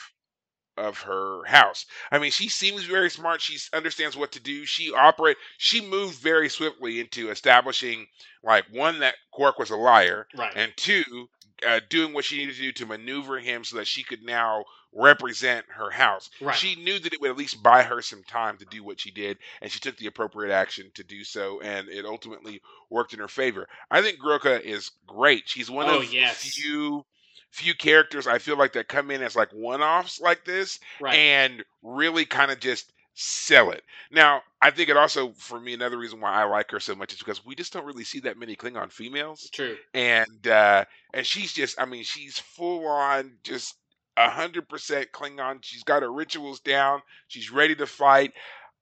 of 0.77 0.99
her 1.01 1.45
house. 1.45 1.87
I 2.11 2.19
mean, 2.19 2.31
she 2.31 2.49
seems 2.49 2.85
very 2.85 3.11
smart. 3.11 3.41
She 3.41 3.59
understands 3.73 4.17
what 4.17 4.33
to 4.33 4.41
do. 4.41 4.65
She 4.65 4.93
operate. 4.93 5.37
She 5.59 5.81
moved 5.81 6.19
very 6.19 6.49
swiftly 6.49 7.01
into 7.01 7.31
establishing, 7.31 8.07
like 8.43 8.65
one 8.71 9.01
that 9.01 9.17
Quark 9.33 9.59
was 9.59 9.71
a 9.71 9.77
liar, 9.77 10.27
right, 10.37 10.53
and 10.57 10.73
two, 10.77 11.29
uh, 11.67 11.81
doing 11.91 12.15
what 12.15 12.25
she 12.25 12.39
needed 12.39 12.55
to 12.57 12.63
do 12.63 12.73
to 12.73 12.87
maneuver 12.87 13.39
him 13.39 13.65
so 13.65 13.77
that 13.77 13.87
she 13.87 14.03
could 14.03 14.23
now 14.23 14.65
represent 14.93 15.65
her 15.69 15.91
house. 15.91 16.31
right. 16.41 16.57
She 16.57 16.75
knew 16.75 16.99
that 16.99 17.13
it 17.13 17.21
would 17.21 17.31
at 17.31 17.37
least 17.37 17.63
buy 17.63 17.83
her 17.85 18.03
some 18.03 18.25
time 18.25 18.57
to 18.59 18.65
do 18.65 18.83
what 18.83 18.99
she 18.99 19.11
did, 19.13 19.39
and 19.61 19.71
she 19.71 19.79
took 19.79 19.97
the 19.97 20.07
appropriate 20.07 20.53
action 20.53 20.91
to 20.95 21.05
do 21.05 21.23
so, 21.23 21.61
and 21.61 21.89
it 21.89 22.05
ultimately 22.05 22.61
worked 22.89 23.13
in 23.13 23.21
her 23.21 23.29
favor. 23.29 23.69
I 23.91 24.03
think 24.03 24.19
Grilka 24.19 24.61
is 24.61 24.91
great. 25.07 25.45
She's 25.47 25.71
one 25.71 25.89
Oh, 25.89 25.99
of 26.01 26.13
yes. 26.13 26.39
few 26.43 27.05
few 27.51 27.75
characters 27.75 28.27
I 28.27 28.39
feel 28.39 28.57
like 28.57 28.73
that 28.75 28.89
come 28.89 29.11
in 29.11 29.23
as 29.23 29.35
like 29.37 29.51
one 29.53 29.83
offs 29.83 30.21
like 30.21 30.45
this 30.45 30.79
right. 31.01 31.15
and 31.17 31.65
really 31.83 32.25
kind 32.25 32.51
of 32.51 32.61
just 32.61 32.93
sell 33.15 33.71
it. 33.73 33.83
Now, 34.11 34.41
I 34.63 34.71
think 34.71 34.89
it 34.89 34.97
also 34.97 35.33
for 35.37 35.61
me 35.61 35.75
another 35.75 35.99
reason 35.99 36.21
why 36.21 36.31
I 36.33 36.45
like 36.45 36.71
her 36.71 36.81
so 36.81 36.95
much 36.95 37.13
is 37.13 37.19
because 37.19 37.45
we 37.45 37.55
just 37.55 37.73
don't 37.73 37.85
really 37.85 38.05
see 38.05 38.21
that 38.21 38.39
many 38.39 38.55
Klingon 38.57 38.91
females 38.91 39.51
true. 39.53 39.77
and 39.95 40.47
uh 40.47 40.85
and 41.13 41.27
she's 41.27 41.53
just 41.53 41.81
i 41.81 41.85
mean 41.85 42.05
she's 42.05 42.39
full 42.39 42.87
on 42.87 43.33
just 43.43 43.75
a 44.17 44.31
hundred 44.31 44.69
percent 44.69 45.09
klingon 45.13 45.59
she's 45.63 45.83
got 45.83 46.03
her 46.03 46.13
rituals 46.13 46.61
down 46.61 47.01
she's 47.29 47.51
ready 47.51 47.75
to 47.75 47.87
fight 47.87 48.33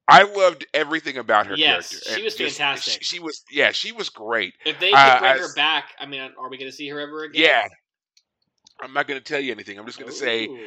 i 0.09 0.23
loved 0.25 0.67
everything 0.75 1.17
about 1.19 1.47
her 1.47 1.55
Yes, 1.57 1.91
character 1.91 2.11
she 2.19 2.23
was 2.25 2.35
just- 2.35 2.59
fantastic. 2.59 3.03
she, 3.03 3.17
she 3.17 3.19
was 3.21 3.43
yeah 3.51 3.73
she 3.73 3.93
was 3.93 4.09
great 4.09 4.55
If 4.67 4.79
they 4.81 4.91
could 4.91 4.99
Uh, 4.99 5.21
bring 5.21 5.39
her 5.39 5.55
back, 5.55 5.95
I 5.99 6.07
mean, 6.07 6.21
are 6.21 6.51
we 6.51 6.59
going 6.59 6.71
to 6.71 6.77
see 6.77 6.89
her 6.89 7.01
ever 7.01 7.25
again? 7.25 7.43
yeah 7.43 7.69
i'm 8.83 8.93
not 8.93 9.07
going 9.07 9.21
to 9.21 9.25
tell 9.25 9.41
you 9.41 9.53
anything 9.53 9.79
i'm 9.79 9.87
just 9.87 9.99
going 9.99 10.11
to 10.11 10.17
say 10.17 10.47
Ooh. 10.47 10.59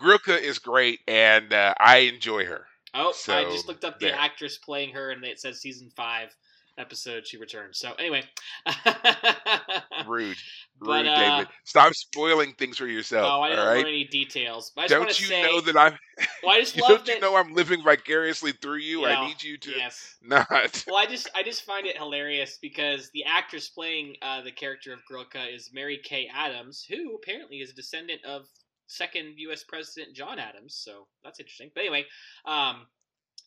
grilka 0.00 0.40
is 0.40 0.58
great 0.58 1.00
and 1.06 1.52
uh, 1.52 1.74
i 1.78 1.98
enjoy 1.98 2.44
her 2.44 2.66
Oh, 2.94 3.14
I 3.28 3.44
just 3.44 3.66
looked 3.68 3.84
up 3.84 3.98
the 3.98 4.08
there. 4.08 4.16
actress 4.18 4.58
playing 4.58 4.92
her, 4.94 5.10
and 5.10 5.24
it 5.24 5.40
says 5.40 5.60
season 5.60 5.90
five 5.96 6.34
episode 6.78 7.26
she 7.26 7.36
returned. 7.36 7.74
So 7.76 7.92
anyway, 7.98 8.22
rude 10.06 10.36
But, 10.80 11.04
rude 11.04 11.06
uh, 11.06 11.16
david 11.16 11.48
stop 11.64 11.94
spoiling 11.94 12.54
things 12.54 12.78
for 12.78 12.86
yourself 12.86 13.26
oh, 13.30 13.40
I 13.42 13.50
don't 13.54 13.66
right 13.66 13.86
any 13.86 14.04
details. 14.04 14.72
But 14.74 14.88
don't 14.88 15.08
you 15.20 15.26
say, 15.26 15.42
know 15.42 15.60
that 15.60 15.76
i'm 15.76 15.98
well, 16.42 16.56
I 16.56 16.60
just 16.60 16.76
love 16.80 16.88
don't 16.88 17.06
that. 17.06 17.14
you 17.16 17.20
know 17.20 17.36
i'm 17.36 17.54
living 17.54 17.82
vicariously 17.82 18.52
through 18.52 18.78
you 18.78 19.02
Yeah, 19.02 19.20
i 19.20 19.26
need 19.28 19.42
you 19.42 19.58
to 19.58 19.70
yes. 19.70 20.16
not 20.22 20.84
Well, 20.86 20.96
I 20.96 21.06
just 21.06 21.28
I 21.34 21.42
just 21.42 21.62
find 21.62 21.86
it 21.86 21.96
hilarious 21.96 22.58
because 22.60 23.10
the 23.10 23.24
actress 23.24 23.68
playing 23.68 24.16
uh, 24.22 24.42
the 24.42 24.52
character 24.52 24.92
of 24.92 25.00
Grilka 25.10 25.54
is 25.54 25.70
Mary 25.72 25.98
Kay 26.02 26.28
Adams, 26.32 26.84
who 26.88 27.14
apparently 27.16 27.58
is 27.58 27.70
a 27.70 27.74
descendant 27.74 28.24
of 28.24 28.46
second 28.86 29.34
U.S. 29.38 29.64
President 29.64 30.14
John 30.14 30.38
Adams. 30.38 30.74
So 30.74 31.06
that's 31.24 31.40
interesting. 31.40 31.70
But 31.74 31.82
anyway, 31.82 32.04
um, 32.44 32.86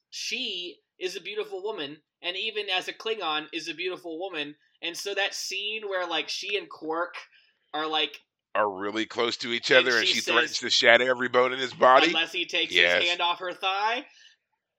she 0.09 0.77
is 0.99 1.15
a 1.15 1.21
beautiful 1.21 1.61
woman, 1.63 1.97
and 2.21 2.35
even 2.37 2.69
as 2.69 2.87
a 2.87 2.93
Klingon, 2.93 3.47
is 3.53 3.67
a 3.67 3.73
beautiful 3.73 4.19
woman. 4.19 4.55
And 4.81 4.95
so 4.95 5.13
that 5.13 5.33
scene 5.33 5.87
where 5.87 6.07
like 6.07 6.29
she 6.29 6.57
and 6.57 6.69
Quark 6.69 7.15
are 7.73 7.87
like, 7.87 8.19
are 8.53 8.69
really 8.69 9.05
close 9.05 9.35
to 9.37 9.51
each 9.51 9.69
And 9.71 9.85
other, 9.85 9.97
and 9.97 10.07
she 10.07 10.15
she 10.15 10.21
threatens 10.21 10.59
to 10.59 10.69
shatter 10.69 11.09
every 11.09 11.27
bone 11.27 11.51
in 11.53 11.59
his 11.59 11.73
body. 11.73 12.07
unless 12.07 12.31
he 12.31 12.45
takes 12.45 12.73
Yes. 12.73 13.01
his 13.01 13.09
hand 13.09 13.21
off 13.21 13.39
her 13.39 13.53
thigh. 13.53 14.05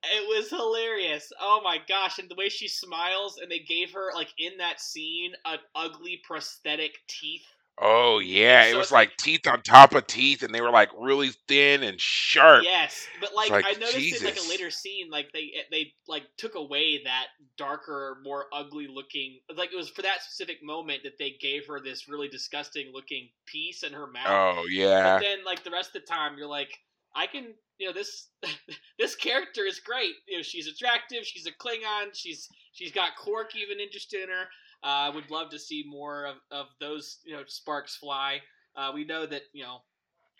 It 0.03 0.27
was 0.27 0.49
hilarious. 0.49 1.31
Oh 1.39 1.61
my 1.63 1.79
gosh! 1.87 2.19
And 2.19 2.29
the 2.29 2.35
way 2.35 2.49
she 2.49 2.67
smiles, 2.67 3.37
and 3.41 3.51
they 3.51 3.59
gave 3.59 3.91
her 3.93 4.11
like 4.13 4.29
in 4.37 4.57
that 4.57 4.79
scene 4.79 5.33
an 5.45 5.59
ugly 5.75 6.21
prosthetic 6.23 6.99
teeth. 7.07 7.45
Oh 7.79 8.17
yeah, 8.17 8.63
So 8.63 8.69
it 8.69 8.75
was 8.75 8.85
it's 8.85 8.91
like 8.91 9.15
teeth 9.17 9.45
on 9.45 9.61
top 9.61 9.93
of 9.93 10.07
teeth, 10.07 10.41
and 10.41 10.53
they 10.53 10.61
were 10.61 10.71
like 10.71 10.89
really 10.97 11.29
thin 11.47 11.83
and 11.83 12.01
sharp. 12.01 12.63
Yes, 12.63 13.07
but 13.21 13.35
like, 13.35 13.51
like, 13.51 13.65
I 13.67 13.73
noticed 13.73 14.19
in 14.19 14.25
like 14.25 14.39
a 14.39 14.49
later 14.49 14.71
scene, 14.71 15.11
like 15.11 15.31
they 15.31 15.51
eh, 15.55 15.63
they 15.69 15.93
like 16.07 16.23
took 16.37 16.55
away 16.55 17.03
that 17.03 17.27
darker, 17.55 18.17
more 18.23 18.45
ugly 18.51 18.87
looking. 18.87 19.41
Like 19.55 19.71
it 19.71 19.75
was 19.75 19.89
for 19.89 20.01
that 20.01 20.23
specific 20.23 20.63
moment 20.63 21.03
that 21.03 21.19
they 21.19 21.35
gave 21.39 21.67
her 21.67 21.79
this 21.79 22.09
really 22.09 22.27
disgusting 22.27 22.91
looking 22.93 23.29
piece 23.45 23.83
in 23.83 23.93
her 23.93 24.07
mouth. 24.07 24.25
Oh 24.27 24.65
yeah, 24.71 25.17
But 25.17 25.21
then, 25.21 25.45
like 25.45 25.63
the 25.63 25.71
rest 25.71 25.95
of 25.95 26.01
the 26.01 26.07
time, 26.07 26.35
you're 26.35 26.47
like, 26.47 26.79
I 27.15 27.27
can, 27.27 27.53
you 27.77 27.87
know, 27.87 27.93
this 27.93 28.29
this 28.97 29.15
character 29.15 29.65
is 29.65 29.79
great. 29.79 30.13
You 30.27 30.37
know, 30.37 30.43
she's 30.43 30.67
attractive. 30.67 31.25
She's 31.25 31.45
a 31.45 31.51
Klingon. 31.51 32.09
She's 32.13 32.49
she's 32.71 32.91
got 32.91 33.15
Quark 33.17 33.55
even 33.55 33.79
interested 33.79 34.23
in 34.23 34.29
her. 34.29 34.45
I 34.83 35.07
uh, 35.07 35.13
would 35.13 35.31
love 35.31 35.49
to 35.51 35.59
see 35.59 35.83
more 35.87 36.25
of, 36.25 36.35
of 36.51 36.67
those, 36.79 37.19
you 37.25 37.33
know, 37.35 37.43
sparks 37.47 37.95
fly. 37.95 38.41
Uh, 38.75 38.91
we 38.93 39.05
know 39.05 39.25
that 39.25 39.41
you 39.53 39.63
know 39.63 39.79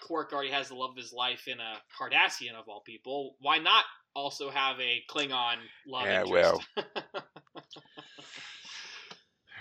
Quark 0.01 0.31
already 0.33 0.51
has 0.51 0.69
the 0.69 0.75
love 0.75 0.91
of 0.91 0.97
his 0.97 1.13
life 1.13 1.47
in 1.47 1.59
a 1.59 1.81
Cardassian 1.99 2.53
of 2.53 2.69
all 2.69 2.81
people. 2.85 3.35
Why 3.39 3.57
not 3.57 3.83
also 4.15 4.49
have 4.49 4.79
a 4.79 5.03
Klingon 5.09 5.57
love 5.87 6.05
Yeah, 6.05 6.13
interest? 6.13 6.53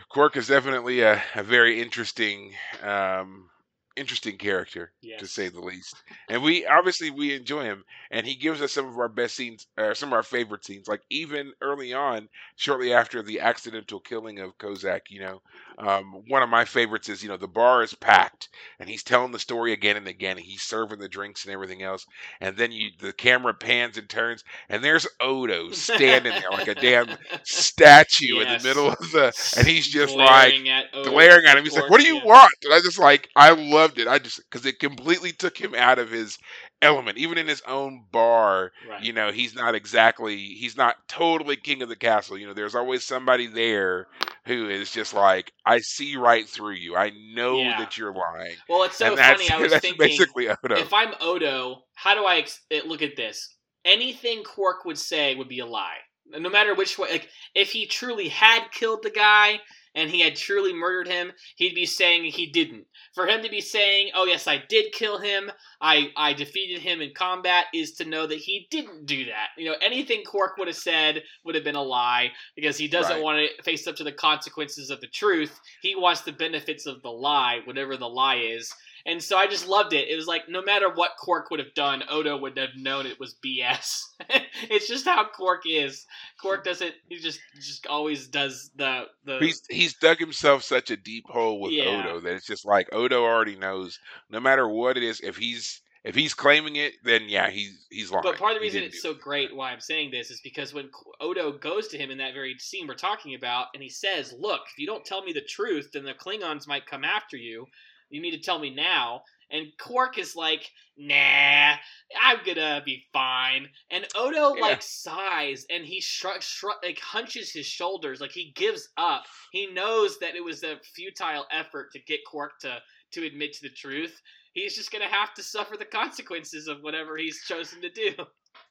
Quark 0.09 0.37
is 0.37 0.47
definitely 0.49 1.01
a, 1.03 1.23
a 1.35 1.43
very 1.43 1.81
interesting, 1.81 2.55
um, 2.83 3.51
interesting 3.97 4.37
character 4.39 4.93
to 5.19 5.27
say 5.27 5.49
the 5.49 5.61
least. 5.61 5.95
And 6.29 6.43
we 6.43 6.67
obviously 6.67 7.11
we 7.11 7.35
enjoy 7.35 7.65
him, 7.65 7.85
and 8.11 8.27
he 8.27 8.37
gives 8.37 8.61
us 8.61 8.73
some 8.73 8.87
of 8.87 8.99
our 8.99 9.09
best 9.09 9.35
scenes, 9.35 9.67
or 9.77 9.95
some 9.95 10.11
of 10.11 10.13
our 10.15 10.23
favorite 10.23 10.65
scenes. 10.65 10.89
Like 10.89 11.03
even 11.11 11.53
early 11.61 11.93
on, 11.93 12.29
shortly 12.57 12.93
after 12.93 13.23
the 13.23 13.41
accidental 13.41 14.01
killing 14.01 14.39
of 14.39 14.59
Kozak, 14.59 15.03
you 15.09 15.21
know, 15.21 15.41
um, 15.79 16.23
one 16.29 16.43
of 16.43 16.49
my 16.49 16.65
favorites 16.65 17.09
is 17.09 17.23
you 17.23 17.29
know 17.29 17.37
the 17.37 17.49
bar 17.49 17.83
is 17.83 17.95
packed, 17.95 18.49
and 18.79 18.89
he's 18.89 19.03
telling 19.03 19.33
the 19.33 19.39
story 19.39 19.73
again 19.73 19.97
and 19.97 20.09
again. 20.09 20.37
And 20.37 20.47
he's 20.47 20.63
serving 20.63 20.99
the 20.99 21.09
drinks 21.09 21.45
and 21.45 21.53
everything 21.53 21.83
else, 21.83 22.07
and 22.41 22.57
then 22.57 22.73
you 22.73 22.91
the 23.01 23.13
camera 23.13 23.55
pans 23.55 23.97
and 23.99 24.09
turns, 24.09 24.45
and 24.69 24.83
there's 24.83 25.07
Odo 25.21 25.71
standing 25.71 26.33
there 26.33 26.51
like 26.51 26.69
a 26.69 26.75
damn 26.75 27.09
statue 27.45 28.41
in 28.41 28.59
the 28.59 28.65
middle 28.65 28.89
of 28.89 28.99
the, 29.13 29.33
and 29.57 29.67
he's 29.67 29.89
just 29.89 30.15
like 30.15 30.51
glaring 30.51 30.69
at 30.69 30.85
Odo 30.95 31.11
glaring 31.11 31.47
at 31.47 31.57
him. 31.57 31.65
He's 31.65 31.75
like, 31.75 31.91
"What 31.91 32.01
do 32.01 32.07
you 32.07 32.17
yeah. 32.17 32.25
want?" 32.25 32.53
And 32.65 32.75
I 32.75 32.81
just 32.81 32.99
like, 32.99 33.29
I 33.37 33.53
loved 33.87 33.99
it. 33.99 34.09
I 34.09 34.19
just 34.19 34.41
because 34.51 34.67
it 34.67 34.79
completely 34.81 35.33
took 35.33 35.57
him 35.57 35.75
out 35.75 35.99
of 35.99 36.11
his 36.11 36.39
element. 36.83 37.19
Even 37.19 37.39
in 37.39 37.47
his 37.47 37.63
own 37.67 38.05
bar, 38.11 38.73
Right. 38.89 39.03
you 39.03 39.13
know, 39.13 39.31
he's 39.31 39.55
not 39.55 39.75
exactly, 39.75 40.37
he's 40.37 40.77
not 40.77 40.97
totally 41.09 41.57
king 41.57 41.83
of 41.83 41.89
the 41.89 41.97
castle. 41.97 42.37
You 42.37 42.49
know, 42.49 42.53
there's 42.55 42.75
always 42.75 43.05
somebody 43.05 43.47
there 43.47 44.09
who 44.47 44.69
is 44.69 44.91
just 44.91 45.15
like, 45.15 45.53
I 45.65 45.79
see 45.79 46.17
right 46.17 46.49
through 46.49 46.75
you. 46.75 46.97
I 46.97 47.11
know 47.35 47.59
Yeah. 47.59 47.79
that 47.79 47.97
you're 47.97 48.13
lying. 48.15 48.57
Well, 48.69 48.83
it's 48.85 48.97
so 48.99 49.13
and 49.17 49.19
funny. 49.19 49.51
I 49.51 49.59
was 49.61 49.71
that's 49.73 49.83
thinking, 49.83 49.99
basically 49.99 50.49
Odo. 50.49 50.77
if 50.77 50.93
I'm 50.93 51.15
Odo, 51.21 51.83
how 51.95 52.15
do 52.15 52.25
I 52.27 52.37
ex- 52.39 52.61
eh, 52.71 52.81
look 52.85 53.03
at 53.03 53.17
this? 53.17 53.55
Anything 53.85 54.43
Quark 54.43 54.85
would 54.85 54.99
say 54.99 55.35
would 55.37 55.49
be 55.49 55.61
a 55.61 55.67
lie, 55.67 55.99
no 56.27 56.51
matter 56.51 56.75
which 56.75 56.99
way. 56.99 57.09
Like, 57.11 57.29
if 57.55 57.71
he 57.71 57.87
truly 57.87 58.29
had 58.29 58.67
killed 58.73 59.05
the 59.05 59.11
guy 59.11 59.61
and 59.97 60.11
he 60.11 60.21
had 60.21 60.37
truly 60.37 60.73
murdered 60.73 61.09
him, 61.09 61.33
he'd 61.57 61.75
be 61.75 61.87
saying 61.87 62.25
he 62.25 62.47
didn't. 62.47 62.87
For 63.15 63.27
him 63.27 63.43
to 63.43 63.49
be 63.49 63.61
saying, 63.63 64.11
"Oh 64.15 64.27
yes, 64.27 64.47
I 64.47 64.59
did 64.59 64.93
kill 64.93 65.19
him. 65.19 65.51
I 65.81 66.13
I 66.17 66.35
defeated 66.35 66.83
him 66.83 67.01
in 67.01 67.13
combat," 67.15 67.67
is 67.75 67.95
to 67.95 68.05
know 68.05 68.27
that 68.27 68.39
he 68.39 68.69
didn't 68.71 69.07
do 69.07 69.25
that. 69.25 69.49
You 69.57 69.65
know, 69.65 69.77
anything 69.81 70.23
Quark 70.23 70.59
would 70.59 70.69
have 70.69 70.77
said 70.77 71.25
would 71.43 71.55
have 71.55 71.65
been 71.65 71.75
a 71.75 71.83
lie 71.83 72.33
because 72.55 72.77
he 72.77 72.87
doesn't 72.87 73.17
Right. 73.17 73.23
want 73.23 73.51
to 73.57 73.63
face 73.65 73.87
up 73.87 73.97
to 73.97 74.05
the 74.05 74.13
consequences 74.13 74.91
of 74.91 75.01
the 75.01 75.07
truth. 75.09 75.59
He 75.81 75.95
wants 75.97 76.21
the 76.21 76.33
benefits 76.33 76.87
of 76.87 77.03
the 77.03 77.11
lie, 77.11 77.61
whatever 77.65 77.97
the 77.97 78.09
lie 78.09 78.37
is. 78.37 78.73
And 79.07 79.23
so 79.23 79.39
I 79.39 79.47
just 79.47 79.69
loved 79.69 79.93
it. 79.93 80.09
It 80.09 80.17
was 80.17 80.27
like 80.27 80.49
no 80.49 80.61
matter 80.61 80.93
what 80.93 81.13
Quark 81.17 81.49
would 81.51 81.61
have 81.61 81.75
done, 81.75 82.03
Odo 82.11 82.37
would 82.39 82.59
have 82.59 82.71
known 82.77 83.07
it 83.07 83.21
was 83.21 83.37
BS. 83.45 84.01
it's 84.69 84.89
just 84.89 85.05
how 85.05 85.25
Quark 85.25 85.63
is. 85.65 86.05
Quark 86.43 86.65
doesn't. 86.65 86.93
He 87.09 87.19
just 87.19 87.39
just 87.55 87.87
always 87.87 88.27
does 88.27 88.71
the 88.75 89.05
the. 89.25 89.39
He's 89.39 89.63
he's 89.71 89.95
dug 89.95 90.19
himself 90.19 90.65
such 90.65 90.91
a 90.91 90.97
deep 90.97 91.25
hole 91.29 91.61
with 91.61 91.73
Yeah. 91.73 92.05
Odo 92.05 92.21
that 92.21 92.35
it's 92.35 92.47
just 92.47 92.67
like 92.67 92.93
Odo 92.93 93.23
already 93.23 93.55
knows. 93.55 94.01
No 94.29 94.41
matter 94.41 94.69
what 94.69 94.97
it 94.97 95.05
is, 95.05 95.21
if 95.21 95.37
he's 95.37 95.83
if 96.03 96.17
he's 96.17 96.35
claiming 96.35 96.75
it, 96.75 96.95
then 97.05 97.29
yeah, 97.29 97.49
he's 97.49 97.87
he's 97.91 98.11
lying. 98.11 98.25
But 98.25 98.39
part 98.39 98.53
of 98.53 98.59
the 98.59 98.63
reason 98.63 98.83
it's 98.83 99.03
so 99.03 99.15
great 99.15 99.55
why 99.55 99.71
I'm 99.71 99.81
saying 99.81 100.11
this 100.11 100.33
is 100.33 100.41
because 100.41 100.75
when 100.75 100.91
Odo 101.21 101.53
goes 101.53 101.87
to 101.89 101.99
him 101.99 102.11
in 102.11 102.19
that 102.19 102.35
very 102.35 102.57
scene 102.59 102.89
we're 102.89 102.95
talking 102.95 103.37
about, 103.37 103.69
and 103.73 103.83
he 103.83 103.89
says, 103.89 104.35
"Look, 104.37 104.63
if 104.73 104.79
you 104.79 104.87
don't 104.87 105.05
tell 105.05 105.23
me 105.23 105.33
the 105.33 105.43
truth, 105.43 105.91
then 105.93 106.05
the 106.05 106.15
Klingons 106.15 106.67
might 106.67 106.87
come 106.87 107.05
after 107.05 107.37
you. 107.37 107.67
You 108.11 108.21
need 108.23 108.33
to 108.33 108.41
tell 108.41 108.59
me 108.59 108.71
now." 108.71 109.23
And 109.51 109.73
Quark 109.79 110.19
is 110.19 110.35
like, 110.35 110.73
"Nah, 110.97 111.77
I'm 112.21 112.43
gonna 112.45 112.83
be 112.85 113.07
fine." 113.13 113.71
And 113.91 114.07
Odo 114.15 114.55
Yeah. 114.55 114.61
like 114.61 114.83
sighs 114.83 115.67
and 115.71 115.85
he 115.85 116.01
shrug, 116.01 116.43
shrug, 116.43 116.77
like 116.83 116.99
hunches 116.99 117.53
his 117.53 117.67
shoulders, 117.67 118.21
like 118.21 118.33
he 118.33 118.53
gives 118.53 118.89
up. 118.97 119.25
He 119.53 119.67
knows 119.67 120.19
that 120.19 120.35
it 120.35 120.45
was 120.45 120.63
a 120.65 120.81
futile 120.95 121.47
effort 121.51 121.93
to 121.93 122.01
get 122.01 122.25
Quark 122.27 122.59
to 122.61 122.83
to 123.13 123.25
admit 123.27 123.53
to 123.55 123.63
the 123.63 123.71
truth. 123.75 124.21
He's 124.53 124.75
just 124.75 124.91
gonna 124.91 125.09
have 125.09 125.35
to 125.35 125.43
suffer 125.43 125.77
the 125.77 125.85
consequences 125.85 126.67
of 126.67 126.83
whatever 126.83 127.17
he's 127.17 127.45
chosen 127.45 127.83
to 127.83 127.91
do. 127.91 128.15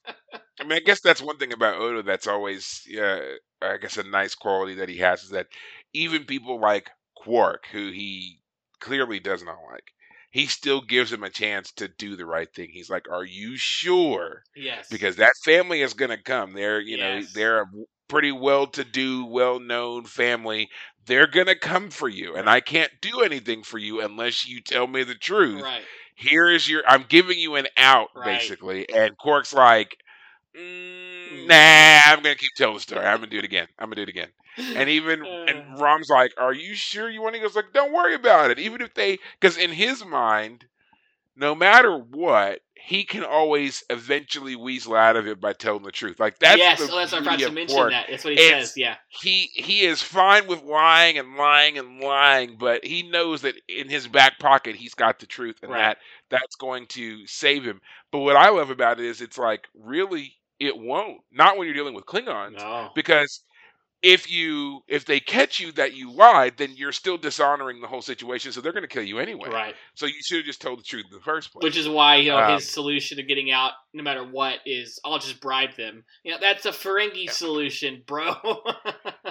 I 0.59 0.63
mean, 0.63 0.73
I 0.73 0.79
guess 0.79 1.01
that's 1.01 1.21
one 1.21 1.37
thing 1.37 1.53
about 1.53 1.75
Odo 1.81 2.01
that's 2.01 2.27
always, 2.27 2.81
yeah, 2.87 3.19
I 3.61 3.77
guess 3.77 3.97
a 3.97 4.03
nice 4.03 4.35
quality 4.35 4.75
that 4.75 4.89
he 4.89 4.97
has 4.99 5.23
is 5.23 5.29
that 5.31 5.47
even 5.93 6.25
people 6.25 6.59
like 6.59 6.89
Quark, 7.17 7.65
who 7.71 7.91
he 7.91 8.39
clearly 8.85 9.19
does 9.19 9.43
not 9.43 9.57
like, 9.71 9.83
he 10.29 10.45
still 10.45 10.81
gives 10.81 11.11
him 11.11 11.23
a 11.23 11.29
chance 11.29 11.71
to 11.73 11.87
do 11.87 12.15
the 12.15 12.25
right 12.25 12.47
thing. 12.53 12.69
He's 12.71 12.89
like, 12.89 13.09
"Are 13.09 13.25
you 13.25 13.57
sure?" 13.57 14.43
Yes. 14.55 14.87
Because 14.89 15.15
that 15.15 15.33
family 15.43 15.81
is 15.81 15.93
going 15.93 16.11
to 16.11 16.21
come. 16.21 16.53
They're, 16.53 16.79
you 16.79 16.97
know, 16.97 17.21
they're 17.33 17.61
a 17.61 17.65
pretty 18.07 18.31
well-to-do, 18.31 19.25
well-known 19.25 20.05
family. 20.05 20.69
They're 21.07 21.27
going 21.27 21.47
to 21.47 21.57
come 21.57 21.89
for 21.89 22.07
you, 22.07 22.35
and 22.35 22.49
I 22.49 22.59
can't 22.59 22.91
do 23.01 23.21
anything 23.21 23.63
for 23.63 23.77
you 23.79 24.01
unless 24.01 24.47
you 24.47 24.61
tell 24.61 24.87
me 24.87 25.03
the 25.03 25.15
truth 25.15 25.61
right. 25.63 25.83
here 26.15 26.49
is 26.49 26.69
your 26.69 26.83
i'm 26.87 27.05
giving 27.07 27.37
you 27.39 27.55
an 27.55 27.67
out 27.77 28.09
Right. 28.15 28.39
basically 28.39 28.87
and 28.89 29.17
quark's 29.17 29.53
like 29.53 29.97
mm, 30.57 30.95
Mm. 31.33 31.47
nah 31.47 32.11
i'm 32.13 32.21
gonna 32.23 32.35
keep 32.35 32.51
telling 32.55 32.75
the 32.75 32.79
story 32.81 33.05
i'm 33.05 33.17
gonna 33.17 33.27
do 33.27 33.39
it 33.39 33.45
again 33.45 33.67
i'm 33.79 33.85
gonna 33.87 33.95
do 33.97 34.03
it 34.03 34.09
again 34.09 34.29
and 34.57 34.89
even 34.89 35.21
Uh. 35.25 35.45
and 35.47 35.79
rom's 35.79 36.09
like 36.09 36.31
are 36.37 36.53
you 36.53 36.75
sure 36.75 37.09
you 37.09 37.21
want 37.21 37.33
to 37.33 37.39
he 37.39 37.43
goes 37.45 37.55
like 37.55 37.73
don't 37.73 37.93
worry 37.93 38.15
about 38.15 38.51
it 38.51 38.59
even 38.59 38.81
if 38.81 38.93
they 38.93 39.17
because 39.39 39.57
in 39.57 39.71
his 39.71 40.05
mind 40.05 40.65
no 41.35 41.55
matter 41.55 41.97
what 41.97 42.59
he 42.75 43.03
can 43.03 43.23
always 43.23 43.83
eventually 43.89 44.55
weasel 44.55 44.95
out 44.95 45.15
of 45.15 45.27
it 45.27 45.41
by 45.41 45.51
telling 45.53 45.83
the 45.83 45.91
truth 45.91 46.19
like 46.19 46.37
that's 46.39 46.57
yes, 46.59 46.77
the 46.85 46.91
oh, 46.93 46.97
that's 46.97 47.11
what 47.11 47.21
I 47.21 47.23
forgot 47.23 47.39
to 47.39 47.51
mention. 47.51 47.89
That 47.89 48.05
that's 48.09 48.23
what 48.23 48.33
he 48.33 48.39
It's- 48.39 48.69
says. 48.69 48.77
Yeah, 48.77 48.95
he 49.09 49.49
he 49.53 49.81
is 49.85 50.01
fine 50.01 50.45
with 50.47 50.61
lying 50.61 51.17
and 51.17 51.35
lying 51.35 51.77
and 51.79 51.99
lying, 51.99 52.57
but 52.59 52.85
he 52.85 53.01
knows 53.09 53.41
that 53.41 53.55
in 53.67 53.89
his 53.89 54.07
back 54.07 54.37
pocket 54.39 54.75
he's 54.75 54.93
got 54.93 55.19
the 55.19 55.25
truth, 55.25 55.57
and 55.63 55.71
Right. 55.71 55.79
that 55.79 55.97
that's 56.29 56.55
going 56.57 56.85
to 56.89 57.25
save 57.25 57.63
him. 57.63 57.81
But 58.11 58.19
what 58.19 58.35
I 58.35 58.49
love 58.49 58.69
about 58.69 58.99
it 58.99 59.05
is 59.05 59.19
it's 59.21 59.37
like 59.37 59.67
really 59.73 60.35
it 60.59 60.77
won't. 60.77 61.21
Not 61.31 61.57
when 61.57 61.67
you're 61.67 61.75
dealing 61.75 61.93
with 61.93 62.05
Klingons, 62.05 62.57
no, 62.57 62.89
because 62.95 63.41
if 64.01 64.29
you 64.29 64.81
if 64.87 65.05
they 65.05 65.19
catch 65.19 65.59
you 65.59 65.71
that 65.71 65.95
you 65.95 66.11
lied, 66.11 66.53
then 66.57 66.71
you're 66.75 66.91
still 66.91 67.17
dishonoring 67.17 67.81
the 67.81 67.87
whole 67.87 68.03
situation, 68.03 68.51
so 68.51 68.61
they're 68.61 68.71
going 68.71 68.83
to 68.83 68.87
kill 68.87 69.03
you 69.03 69.17
anyway. 69.17 69.49
right. 69.49 69.75
So 69.95 70.05
you 70.05 70.13
should 70.23 70.37
have 70.37 70.45
just 70.45 70.61
told 70.61 70.77
the 70.79 70.83
truth 70.83 71.05
in 71.09 71.17
the 71.17 71.23
first 71.23 71.51
place. 71.51 71.63
Which 71.63 71.75
is 71.77 71.89
why 71.89 72.17
you 72.17 72.29
know 72.29 72.37
Um, 72.37 72.53
his 72.53 72.71
solution 72.71 73.17
to 73.17 73.23
getting 73.23 73.51
out, 73.51 73.71
no 73.93 74.03
matter 74.03 74.23
what, 74.23 74.59
is 74.65 74.99
I'll 75.03 75.17
just 75.17 75.41
bribe 75.41 75.75
them. 75.75 76.03
You 76.23 76.33
know, 76.33 76.37
that's 76.39 76.65
a 76.65 76.71
Ferengi 76.71 77.29
solution, 77.29 78.03
bro. 78.05 78.35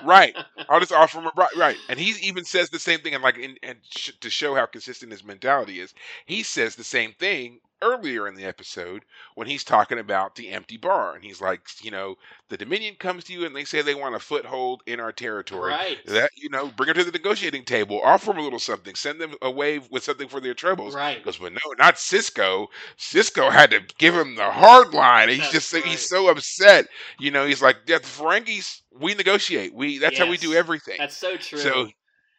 Right. 0.04 0.36
I'll 0.68 0.80
just 0.80 0.92
offer 0.92 1.18
him 1.18 1.26
a 1.26 1.32
bribe. 1.32 1.56
Right. 1.56 1.76
And 1.88 1.98
he 1.98 2.14
even 2.28 2.44
says 2.44 2.68
the 2.68 2.78
same 2.78 2.98
thing, 3.00 3.14
and 3.14 3.22
like, 3.22 3.38
in, 3.38 3.56
and 3.62 3.78
sh- 3.88 4.10
to 4.20 4.28
show 4.28 4.54
how 4.54 4.66
consistent 4.66 5.12
his 5.12 5.24
mentality 5.24 5.80
is, 5.80 5.94
he 6.26 6.42
says 6.42 6.74
the 6.74 6.84
same 6.84 7.14
thing 7.18 7.60
earlier 7.82 8.26
in 8.28 8.34
the 8.34 8.44
episode 8.44 9.04
when 9.34 9.46
he's 9.46 9.64
talking 9.64 9.98
about 9.98 10.34
the 10.36 10.48
empty 10.50 10.76
bar, 10.76 11.14
and 11.14 11.24
he's 11.24 11.40
like, 11.40 11.60
you 11.82 11.90
know, 11.90 12.16
the 12.48 12.56
Dominion 12.56 12.94
comes 12.98 13.24
to 13.24 13.32
you 13.32 13.44
and 13.46 13.54
they 13.54 13.64
say 13.64 13.82
they 13.82 13.94
want 13.94 14.14
a 14.14 14.18
foothold 14.18 14.82
in 14.86 15.00
our 15.00 15.12
territory. 15.12 15.70
right. 15.70 15.98
That 16.06 16.30
you 16.36 16.48
know, 16.50 16.68
bring 16.76 16.88
them 16.88 16.96
to 16.96 17.04
the 17.04 17.10
negotiating 17.12 17.64
table, 17.64 18.00
offer 18.02 18.26
them 18.30 18.38
a 18.38 18.42
little 18.42 18.58
something, 18.58 18.94
send 18.94 19.20
them 19.20 19.34
away 19.42 19.80
with 19.90 20.04
something 20.04 20.28
for 20.28 20.40
their 20.40 20.54
troubles. 20.54 20.94
Right. 20.94 21.22
Goes, 21.24 21.38
but 21.38 21.52
no, 21.52 21.58
not 21.78 21.96
Sisko. 21.96 22.68
Sisko 22.98 23.50
had 23.50 23.70
to 23.70 23.80
give 23.98 24.14
him 24.14 24.36
the 24.36 24.50
hard 24.50 24.94
line. 24.94 25.28
He's 25.28 25.38
That's 25.40 25.52
just 25.52 25.68
so- 25.70 25.78
right. 25.78 25.86
he's 25.86 26.08
so 26.08 26.28
upset. 26.28 26.86
You 27.18 27.30
know, 27.30 27.46
he's 27.46 27.62
like, 27.62 27.76
yeah, 27.86 27.98
the 27.98 28.04
Ferengis, 28.04 28.82
we 28.98 29.14
negotiate. 29.14 29.74
We 29.74 29.98
that's 29.98 30.18
how 30.18 30.28
we 30.28 30.36
do 30.36 30.54
everything. 30.54 30.96
That's 30.98 31.16
so 31.16 31.36
true. 31.36 31.58
So 31.58 31.88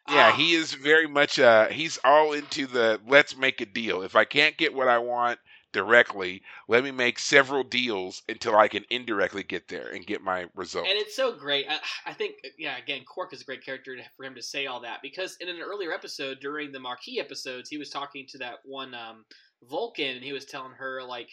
yeah, 0.08 0.30
Ah. 0.32 0.36
he 0.36 0.54
is 0.54 0.72
very 0.74 1.06
much 1.06 1.38
uh 1.38 1.68
he's 1.68 1.98
all 2.04 2.32
into 2.32 2.66
the 2.66 3.00
let's 3.06 3.36
make 3.36 3.60
a 3.60 3.66
deal. 3.66 4.02
If 4.02 4.16
I 4.16 4.24
can't 4.24 4.56
get 4.56 4.74
what 4.74 4.88
I 4.88 4.98
want 4.98 5.38
directly, 5.72 6.42
let 6.68 6.82
me 6.82 6.90
make 6.90 7.18
several 7.18 7.62
deals 7.62 8.22
until 8.28 8.56
I 8.56 8.66
can 8.68 8.84
indirectly 8.88 9.42
get 9.42 9.68
there 9.68 9.88
and 9.90 10.06
get 10.06 10.22
my 10.22 10.46
result. 10.54 10.86
And 10.86 10.96
it's 10.98 11.14
so 11.14 11.36
great. 11.36 11.66
I, 11.68 11.78
I 12.06 12.14
think, 12.14 12.36
yeah, 12.58 12.78
again, 12.78 13.02
Quark 13.06 13.34
is 13.34 13.42
a 13.42 13.44
great 13.44 13.62
character 13.62 13.94
for 14.16 14.24
him 14.24 14.34
to 14.36 14.42
say 14.42 14.64
all 14.66 14.80
that 14.80 15.02
because 15.02 15.36
in 15.40 15.48
an 15.50 15.60
earlier 15.60 15.92
episode, 15.92 16.38
during 16.40 16.72
the 16.72 16.80
Maquis 16.80 17.20
episodes, 17.20 17.68
he 17.68 17.76
was 17.76 17.90
talking 17.90 18.26
to 18.28 18.38
that 18.38 18.54
one 18.64 18.94
um, 18.94 19.24
Vulcan, 19.68 20.16
and 20.16 20.24
he 20.24 20.32
was 20.32 20.46
telling 20.46 20.72
her 20.72 21.02
like, 21.02 21.28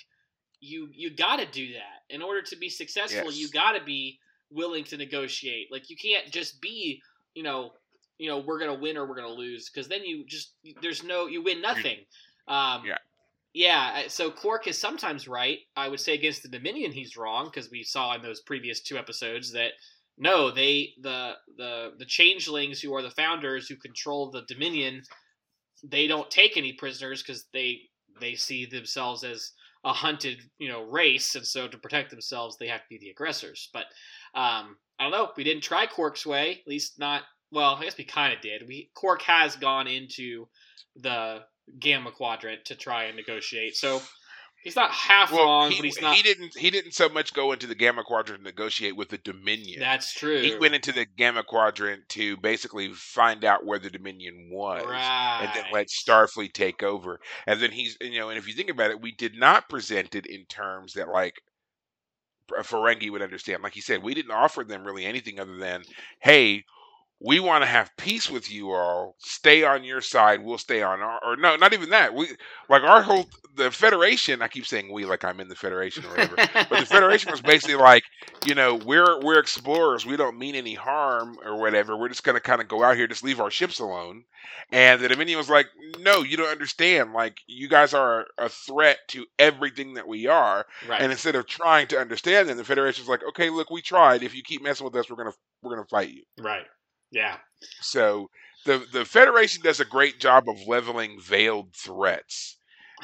"You 0.60 0.90
you 0.92 1.10
got 1.16 1.38
to 1.38 1.46
do 1.46 1.74
that 1.74 2.04
in 2.14 2.22
order 2.22 2.42
to 2.42 2.56
be 2.58 2.70
successful. 2.70 3.26
Yes. 3.26 3.38
You 3.38 3.50
got 3.50 3.74
to 3.74 3.84
be 3.86 4.20
willing 4.50 4.84
to 4.86 4.98
negotiate. 4.98 5.72
Like 5.72 5.90
you 5.90 5.96
can't 5.96 6.32
just 6.32 6.60
be, 6.62 7.02
you 7.34 7.44
know, 7.44 7.72
you 8.18 8.30
know, 8.30 8.40
we're 8.40 8.60
gonna 8.60 8.80
win 8.80 8.98
or 8.98 9.06
we're 9.08 9.16
gonna 9.16 9.28
lose 9.28 9.70
because 9.70 9.88
then 9.88 10.04
you 10.04 10.26
just 10.26 10.54
there's 10.82 11.04
no 11.04 11.28
you 11.28 11.44
win 11.44 11.62
nothing. 11.62 12.00
Um, 12.48 12.84
Yeah. 12.86 12.98
Yeah, 13.56 14.08
so 14.08 14.32
Quark 14.32 14.66
is 14.66 14.80
sometimes 14.80 15.28
right. 15.28 15.60
I 15.78 15.88
would 15.88 16.00
say 16.00 16.16
against 16.16 16.42
the 16.42 16.50
Dominion, 16.50 16.92
he's 16.92 17.16
wrong 17.16 17.46
because 17.46 17.70
we 17.70 17.84
saw 17.84 18.16
in 18.16 18.24
those 18.24 18.42
previous 18.42 18.82
two 18.82 18.98
episodes 18.98 19.52
that 19.52 19.74
no, 20.18 20.50
they 20.50 20.94
the 21.02 21.34
the 21.58 21.92
the 21.98 22.06
changelings 22.06 22.82
who 22.82 22.96
are 22.96 23.02
the 23.02 23.12
founders 23.12 23.68
who 23.68 23.76
control 23.76 24.32
the 24.32 24.42
Dominion, 24.48 25.04
they 25.84 26.08
don't 26.08 26.30
take 26.32 26.58
any 26.58 26.74
prisoners 26.74 27.22
because 27.22 27.46
they 27.54 27.82
they 28.20 28.36
see 28.36 28.66
themselves 28.66 29.24
as 29.24 29.52
a 29.84 29.94
hunted 29.94 30.40
you 30.58 30.70
know 30.70 30.84
race, 30.84 31.36
and 31.36 31.46
so 31.46 31.68
to 31.68 31.78
protect 31.78 32.10
themselves, 32.10 32.58
they 32.58 32.68
have 32.68 32.82
to 32.82 32.90
be 32.90 32.98
the 32.98 33.10
aggressors. 33.10 33.70
But 33.74 33.86
um, 34.34 34.78
I 35.00 35.04
don't 35.04 35.12
know. 35.12 35.32
We 35.36 35.44
didn't 35.44 35.64
try 35.64 35.86
Quark's 35.86 36.26
way, 36.26 36.62
at 36.62 36.68
least 36.68 37.00
not. 37.00 37.24
Well, 37.54 37.76
I 37.76 37.84
guess 37.84 37.98
we 37.98 38.04
kind 38.04 38.34
of 38.34 38.42
did. 38.42 38.68
We 38.68 38.90
Quark 38.96 39.22
has 39.24 39.56
gone 39.56 39.88
into 39.88 40.48
the 40.96 41.44
Gamma 41.80 42.12
Quadrant 42.12 42.66
to 42.66 42.76
try 42.76 43.06
and 43.06 43.16
negotiate, 43.16 43.76
so 43.76 44.02
he's 44.64 44.76
not 44.76 44.90
half 44.90 45.32
well, 45.32 45.46
wrong, 45.46 45.72
he, 45.72 45.78
but 45.78 45.86
he's 45.86 46.02
not. 46.02 46.16
he 46.16 46.24
didn't 46.24 46.58
he 46.58 46.72
didn't 46.72 46.94
so 46.94 47.10
much 47.10 47.34
go 47.34 47.52
into 47.52 47.68
the 47.68 47.76
Gamma 47.76 48.04
Quadrant 48.04 48.42
to 48.42 48.44
negotiate 48.44 48.96
with 48.96 49.10
the 49.10 49.20
Dominion. 49.20 49.80
That's 49.80 50.14
true. 50.14 50.42
he 50.42 50.56
went 50.56 50.74
into 50.74 50.92
the 50.92 51.06
Gamma 51.06 51.44
Quadrant 51.44 52.10
to 52.10 52.38
basically 52.38 52.92
find 52.94 53.46
out 53.46 53.66
where 53.66 53.80
the 53.80 53.92
Dominion 53.92 54.50
was. 54.52 54.84
right. 54.86 55.40
and 55.44 55.52
then 55.54 55.66
let 55.72 55.88
Starfleet 55.88 56.54
take 56.54 56.82
over. 56.82 57.20
And 57.46 57.62
then 57.62 57.72
he's, 57.72 57.98
you 58.02 58.20
know, 58.20 58.30
and 58.30 58.38
if 58.40 58.48
you 58.48 58.56
think 58.56 58.70
about 58.70 58.92
it, 58.92 59.02
we 59.02 59.12
did 59.12 59.36
not 59.36 59.70
present 59.70 60.16
it 60.16 60.26
in 60.26 60.46
terms 60.46 60.94
that 60.94 61.10
like 61.10 61.36
a 62.58 62.64
Ferengi 62.64 63.12
would 63.12 63.22
understand. 63.22 63.62
Like 63.62 63.74
he 63.74 63.82
said, 63.82 64.02
we 64.02 64.14
didn't 64.14 64.32
offer 64.32 64.64
them 64.64 64.84
really 64.84 65.06
anything 65.06 65.40
other 65.40 65.58
than, 65.58 65.84
hey, 66.20 66.64
we 67.24 67.40
want 67.40 67.62
to 67.64 67.68
have 67.68 67.90
peace 67.98 68.30
with 68.30 68.52
you 68.52 68.72
all. 68.72 69.16
Stay 69.20 69.64
on 69.64 69.84
your 69.84 70.02
side. 70.02 70.44
We'll 70.44 70.58
stay 70.58 70.82
on 70.84 71.00
our. 71.00 71.20
Or 71.24 71.38
no, 71.38 71.56
not 71.56 71.72
even 71.74 71.90
that. 71.92 72.14
We 72.14 72.28
like 72.70 72.84
our 72.84 73.02
whole 73.02 73.26
the 73.56 73.72
Federation. 73.72 74.42
I 74.42 74.50
keep 74.50 74.66
saying 74.66 74.92
we 74.92 75.06
like 75.06 75.24
I'm 75.24 75.40
in 75.40 75.48
the 75.48 75.56
Federation 75.56 76.04
or 76.06 76.10
whatever. 76.10 76.36
But 76.36 76.80
the 76.82 76.86
Federation 76.86 77.32
was 77.32 77.42
basically 77.42 77.76
like, 77.76 78.04
you 78.46 78.56
know, 78.56 78.76
we're 78.76 79.22
we're 79.22 79.40
explorers. 79.40 80.06
We 80.06 80.18
don't 80.18 80.38
mean 80.38 80.56
any 80.56 80.74
harm 80.74 81.38
or 81.46 81.60
whatever. 81.60 81.96
We're 81.96 82.10
just 82.10 82.26
gonna 82.26 82.42
kind 82.42 82.62
of 82.62 82.68
go 82.68 82.84
out 82.84 82.98
here, 82.98 83.08
just 83.08 83.24
leave 83.24 83.40
our 83.40 83.52
ships 83.52 83.80
alone. 83.80 84.26
And 84.72 85.02
the 85.02 85.08
Dominion 85.08 85.38
was 85.38 85.50
like, 85.50 85.68
no, 86.00 86.24
you 86.24 86.36
don't 86.36 86.50
understand. 86.52 87.14
Like, 87.14 87.38
you 87.48 87.70
guys 87.70 87.94
are 87.94 88.26
a 88.38 88.50
threat 88.50 88.98
to 89.10 89.26
everything 89.40 89.94
that 89.94 90.08
we 90.08 90.28
are. 90.28 90.66
right. 90.90 91.02
And 91.02 91.12
instead 91.12 91.36
of 91.36 91.48
trying 91.48 91.88
to 91.88 92.00
understand 92.00 92.50
them, 92.50 92.58
the 92.58 92.64
Federation's 92.66 93.08
like, 93.08 93.22
okay, 93.30 93.50
look, 93.50 93.70
we 93.70 93.82
tried. 93.82 94.24
If 94.24 94.36
you 94.36 94.44
keep 94.44 94.62
messing 94.62 94.84
with 94.84 94.96
us, 94.96 95.10
we're 95.10 95.16
gonna 95.16 95.34
we're 95.62 95.76
gonna 95.76 95.88
fight 95.88 96.10
you. 96.10 96.24
right. 96.40 96.66
Yeah. 97.14 97.38
So 97.82 98.30
the 98.66 98.86
the 98.92 99.06
Federation 99.06 99.62
does 99.64 99.80
a 99.80 99.86
great 99.86 100.20
job 100.20 100.50
of 100.50 100.68
leveling 100.68 101.20
veiled 101.22 101.74
threats. 101.74 102.58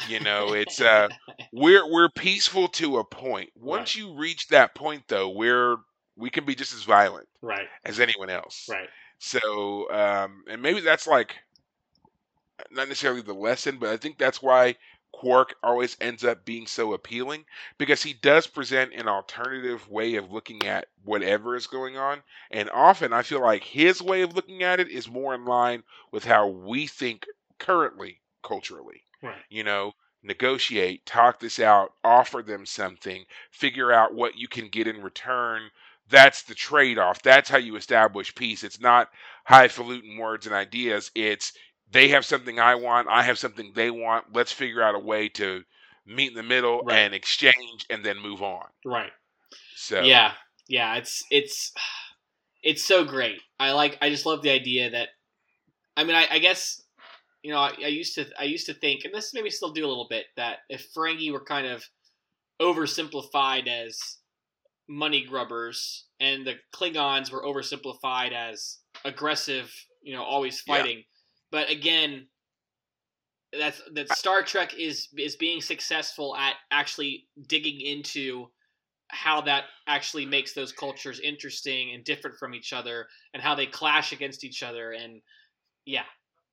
You 0.07 0.20
know, 0.20 0.53
it's 0.53 0.82
uh 0.82 1.10
we're 1.53 1.89
we're 1.89 2.10
peaceful 2.10 2.68
to 2.70 2.97
a 2.97 3.03
point. 3.03 3.51
Once 3.55 3.95
you 3.95 4.16
reach 4.16 4.47
that 4.47 4.76
point 4.76 5.03
though, 5.07 5.30
we're 5.30 5.78
we 6.18 6.30
can 6.30 6.45
be 6.45 6.55
just 6.55 6.74
as 6.74 6.84
violent 6.84 7.28
right. 7.41 7.68
as 7.86 7.99
anyone 7.99 8.30
else. 8.30 8.68
Right. 8.70 8.89
So 9.20 9.91
um 9.91 10.43
and 10.49 10.62
maybe 10.62 10.82
that's 10.82 11.07
like 11.07 11.36
not 12.72 12.88
necessarily 12.88 13.22
the 13.22 13.34
lesson, 13.34 13.78
but 13.80 13.89
I 13.89 13.97
think 13.97 14.18
that's 14.18 14.41
why 14.41 14.76
Quark 15.12 15.55
always 15.64 15.97
ends 15.99 16.24
up 16.24 16.45
being 16.45 16.68
so 16.68 16.93
appealing 16.93 17.43
because 17.78 18.01
he 18.01 18.14
does 18.14 18.47
present 18.47 18.93
an 18.93 19.07
alternative 19.07 19.89
way 19.89 20.16
of 20.16 20.32
looking 20.32 20.66
at 20.66 20.88
whatever 21.03 21.55
is 21.55 21.68
going 21.68 21.97
on. 21.97 22.22
And 22.51 22.70
often 22.70 23.12
I 23.12 23.24
feel 23.24 23.41
like 23.41 23.64
his 23.64 24.01
way 24.01 24.22
of 24.22 24.36
looking 24.36 24.64
at 24.64 24.80
it 24.80 24.89
is 24.89 25.10
more 25.10 25.36
in 25.36 25.45
line 25.45 25.84
with 26.12 26.24
how 26.24 26.47
we 26.47 26.88
think 26.88 27.26
currently 27.57 28.22
culturally. 28.43 29.03
Right. 29.22 29.36
You 29.49 29.64
know, 29.64 29.93
negotiate, 30.24 31.05
talk 31.05 31.39
this 31.39 31.60
out, 31.60 31.93
offer 32.03 32.41
them 32.41 32.66
something, 32.66 33.26
figure 33.51 33.91
out 33.91 34.14
what 34.14 34.38
you 34.38 34.47
can 34.47 34.70
get 34.70 34.88
in 34.88 35.01
return. 35.01 35.70
That's 36.10 36.43
the 36.43 36.55
trade 36.55 36.97
off. 36.97 37.22
That's 37.22 37.49
how 37.49 37.57
you 37.57 37.76
establish 37.76 38.34
peace. 38.34 38.64
It's 38.64 38.80
not 38.80 39.10
highfalutin 39.43 40.18
words 40.18 40.45
and 40.45 40.55
ideas. 40.55 41.12
It's 41.14 41.53
they 41.91 42.09
have 42.09 42.25
something 42.25 42.59
I 42.59 42.75
want, 42.75 43.07
I 43.09 43.23
have 43.23 43.39
something 43.39 43.71
they 43.73 43.89
want. 43.91 44.33
Let's 44.33 44.51
figure 44.51 44.81
out 44.81 44.95
a 44.95 44.99
way 44.99 45.29
to 45.29 45.63
meet 46.05 46.29
in 46.29 46.35
the 46.35 46.43
middle 46.43 46.81
Right. 46.81 46.99
and 46.99 47.13
exchange 47.13 47.85
and 47.89 48.03
then 48.03 48.19
move 48.19 48.41
on. 48.41 48.65
Right. 48.85 49.11
So 49.75 50.01
Yeah, 50.01 50.33
yeah, 50.67 50.95
it's 50.95 51.23
it's 51.31 51.73
it's 52.63 52.83
so 52.83 53.03
great. 53.05 53.41
I 53.59 53.71
like. 53.71 53.97
I 54.01 54.09
just 54.09 54.25
love 54.25 54.41
the 54.41 54.51
idea 54.51 54.89
that. 54.91 55.09
I 55.97 56.03
mean, 56.03 56.15
I, 56.15 56.27
I 56.31 56.39
guess 56.39 56.81
you 57.43 57.51
know, 57.51 57.59
I, 57.59 57.73
I 57.83 57.87
used 57.87 58.15
to 58.15 58.25
I 58.39 58.43
used 58.43 58.65
to 58.67 58.73
think, 58.73 59.05
and 59.05 59.13
this 59.13 59.33
maybe 59.33 59.49
still 59.49 59.71
do 59.71 59.85
a 59.85 59.87
little 59.87 60.07
bit, 60.09 60.25
that 60.35 60.59
if 60.69 60.93
Ferengi 60.93 61.31
were 61.31 61.43
kind 61.43 61.67
of 61.67 61.83
oversimplified 62.61 63.67
as 63.67 64.17
money 64.87 65.23
grubbers, 65.23 66.05
and 66.19 66.45
the 66.45 66.55
Klingons 66.73 67.31
were 67.31 67.43
oversimplified 67.43 68.33
as 68.33 68.79
aggressive, 69.05 69.73
you 70.01 70.13
know, 70.13 70.23
always 70.23 70.61
Yeah. 70.67 70.75
Fighting. 71.52 71.68
But 71.68 71.76
again, 71.76 72.28
that's 73.58 73.82
that 73.93 74.16
Star 74.16 74.43
Trek 74.43 74.74
is 74.78 75.08
is 75.18 75.36
being 75.36 75.62
successful 75.62 76.36
at 76.36 76.56
actually 76.72 77.28
digging 77.47 77.82
into 77.82 78.47
how 79.10 79.41
that 79.41 79.66
actually 79.88 80.26
makes 80.26 80.54
those 80.54 80.72
cultures 80.72 81.20
interesting 81.20 81.93
and 81.93 82.04
different 82.04 82.38
from 82.38 82.54
each 82.54 82.74
other 82.74 83.08
and 83.34 83.41
how 83.41 83.56
they 83.56 83.66
clash 83.66 84.12
against 84.12 84.43
each 84.43 84.62
other 84.62 84.91
and 84.91 85.22
yeah 85.86 86.04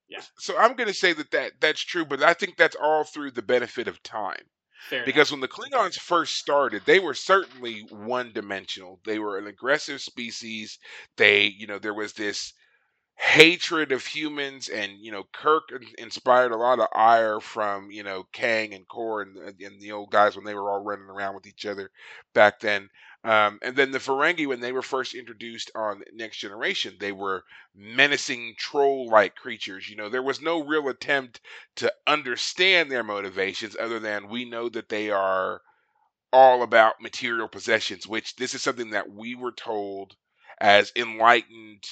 yeah 0.09 0.23
so 0.39 0.57
I'm 0.57 0.75
going 0.75 0.89
to 0.89 0.95
say 0.95 1.13
that, 1.13 1.31
that 1.33 1.53
that's 1.61 1.85
true, 1.85 2.05
but 2.05 2.23
I 2.23 2.33
think 2.33 2.57
that's 2.57 2.77
all 2.77 3.05
through 3.05 3.33
the 3.33 3.43
benefit 3.43 3.89
of 3.89 4.03
time. 4.03 4.43
fair 4.89 5.05
Because 5.05 5.31
when 5.31 5.41
the 5.41 5.49
Klingons 5.49 5.97
first 5.99 6.37
started, 6.37 6.83
they 6.87 6.99
were 6.99 7.15
certainly 7.15 7.85
one 7.91 8.33
dimensional. 8.33 9.01
They 9.05 9.19
were 9.19 9.37
an 9.37 9.47
aggressive 9.47 10.01
species. 10.01 10.79
They, 11.17 11.45
you 11.45 11.67
know, 11.67 11.79
there 11.79 11.95
was 11.95 12.15
this 12.15 12.55
hatred 13.17 13.93
of 13.93 14.07
humans, 14.07 14.69
and 14.69 14.93
you 15.01 15.13
know, 15.13 15.25
Kirk 15.33 15.71
inspired 15.99 16.53
a 16.53 16.57
lot 16.57 16.81
of 16.81 16.89
ire 16.95 17.41
from 17.41 17.91
you 17.91 18.03
know 18.03 18.25
Kang 18.33 18.75
and 18.75 18.87
Kor 18.89 19.23
and, 19.23 19.37
and 19.61 19.81
the 19.81 19.93
old 19.93 20.11
guys 20.11 20.37
when 20.37 20.45
they 20.45 20.55
were 20.55 20.71
all 20.71 20.85
running 20.85 21.09
around 21.09 21.35
with 21.35 21.47
each 21.47 21.67
other 21.67 21.91
back 22.35 22.61
then. 22.61 22.89
Um, 23.25 23.59
and 23.63 23.75
then 23.77 23.91
the 23.91 23.99
Ferengi, 23.99 24.47
when 24.47 24.61
they 24.61 24.73
were 24.73 24.83
first 24.83 25.15
introduced 25.15 25.71
on 25.75 26.03
Next 26.15 26.39
Generation, 26.39 26.97
they 27.01 27.13
were 27.13 27.45
menacing 27.75 28.55
troll-like 28.59 29.35
creatures. 29.35 29.89
You 29.89 29.97
know, 29.97 30.09
there 30.09 30.23
was 30.23 30.41
no 30.41 30.63
real 30.65 30.89
attempt 30.89 31.41
to 31.77 31.93
understand 32.07 32.91
their 32.91 33.03
motivations 33.03 33.77
other 33.81 33.99
than 33.99 34.29
we 34.29 34.45
know 34.45 34.69
that 34.71 34.89
they 34.89 35.11
are 35.11 35.61
all 36.33 36.63
about 36.63 37.01
material 37.03 37.49
possessions, 37.49 38.07
which 38.07 38.37
this 38.37 38.55
is 38.55 38.63
something 38.63 38.91
that 38.91 39.11
we 39.11 39.35
were 39.35 39.53
told 39.53 40.17
as 40.61 40.93
enlightened 40.97 41.85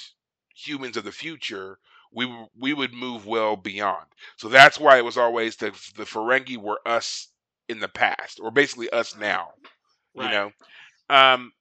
humans 0.55 0.97
of 0.97 1.03
the 1.03 1.11
future 1.11 1.79
we 2.15 2.33
we 2.59 2.73
would 2.73 2.93
move 2.93 3.27
well 3.27 3.55
beyond. 3.57 4.05
So 4.37 4.49
that's 4.49 4.79
why 4.79 4.97
it 4.97 5.05
was 5.05 5.17
always 5.17 5.57
the 5.57 5.71
the 5.97 6.05
Ferengi 6.05 6.57
were 6.57 6.79
us 6.85 7.27
in 7.67 7.79
the 7.79 7.87
past, 7.89 8.39
or 8.41 8.51
basically 8.51 8.89
us 8.89 9.17
now. 9.17 9.49
You 10.15 10.29
know, 10.29 10.51
um, 11.09 11.51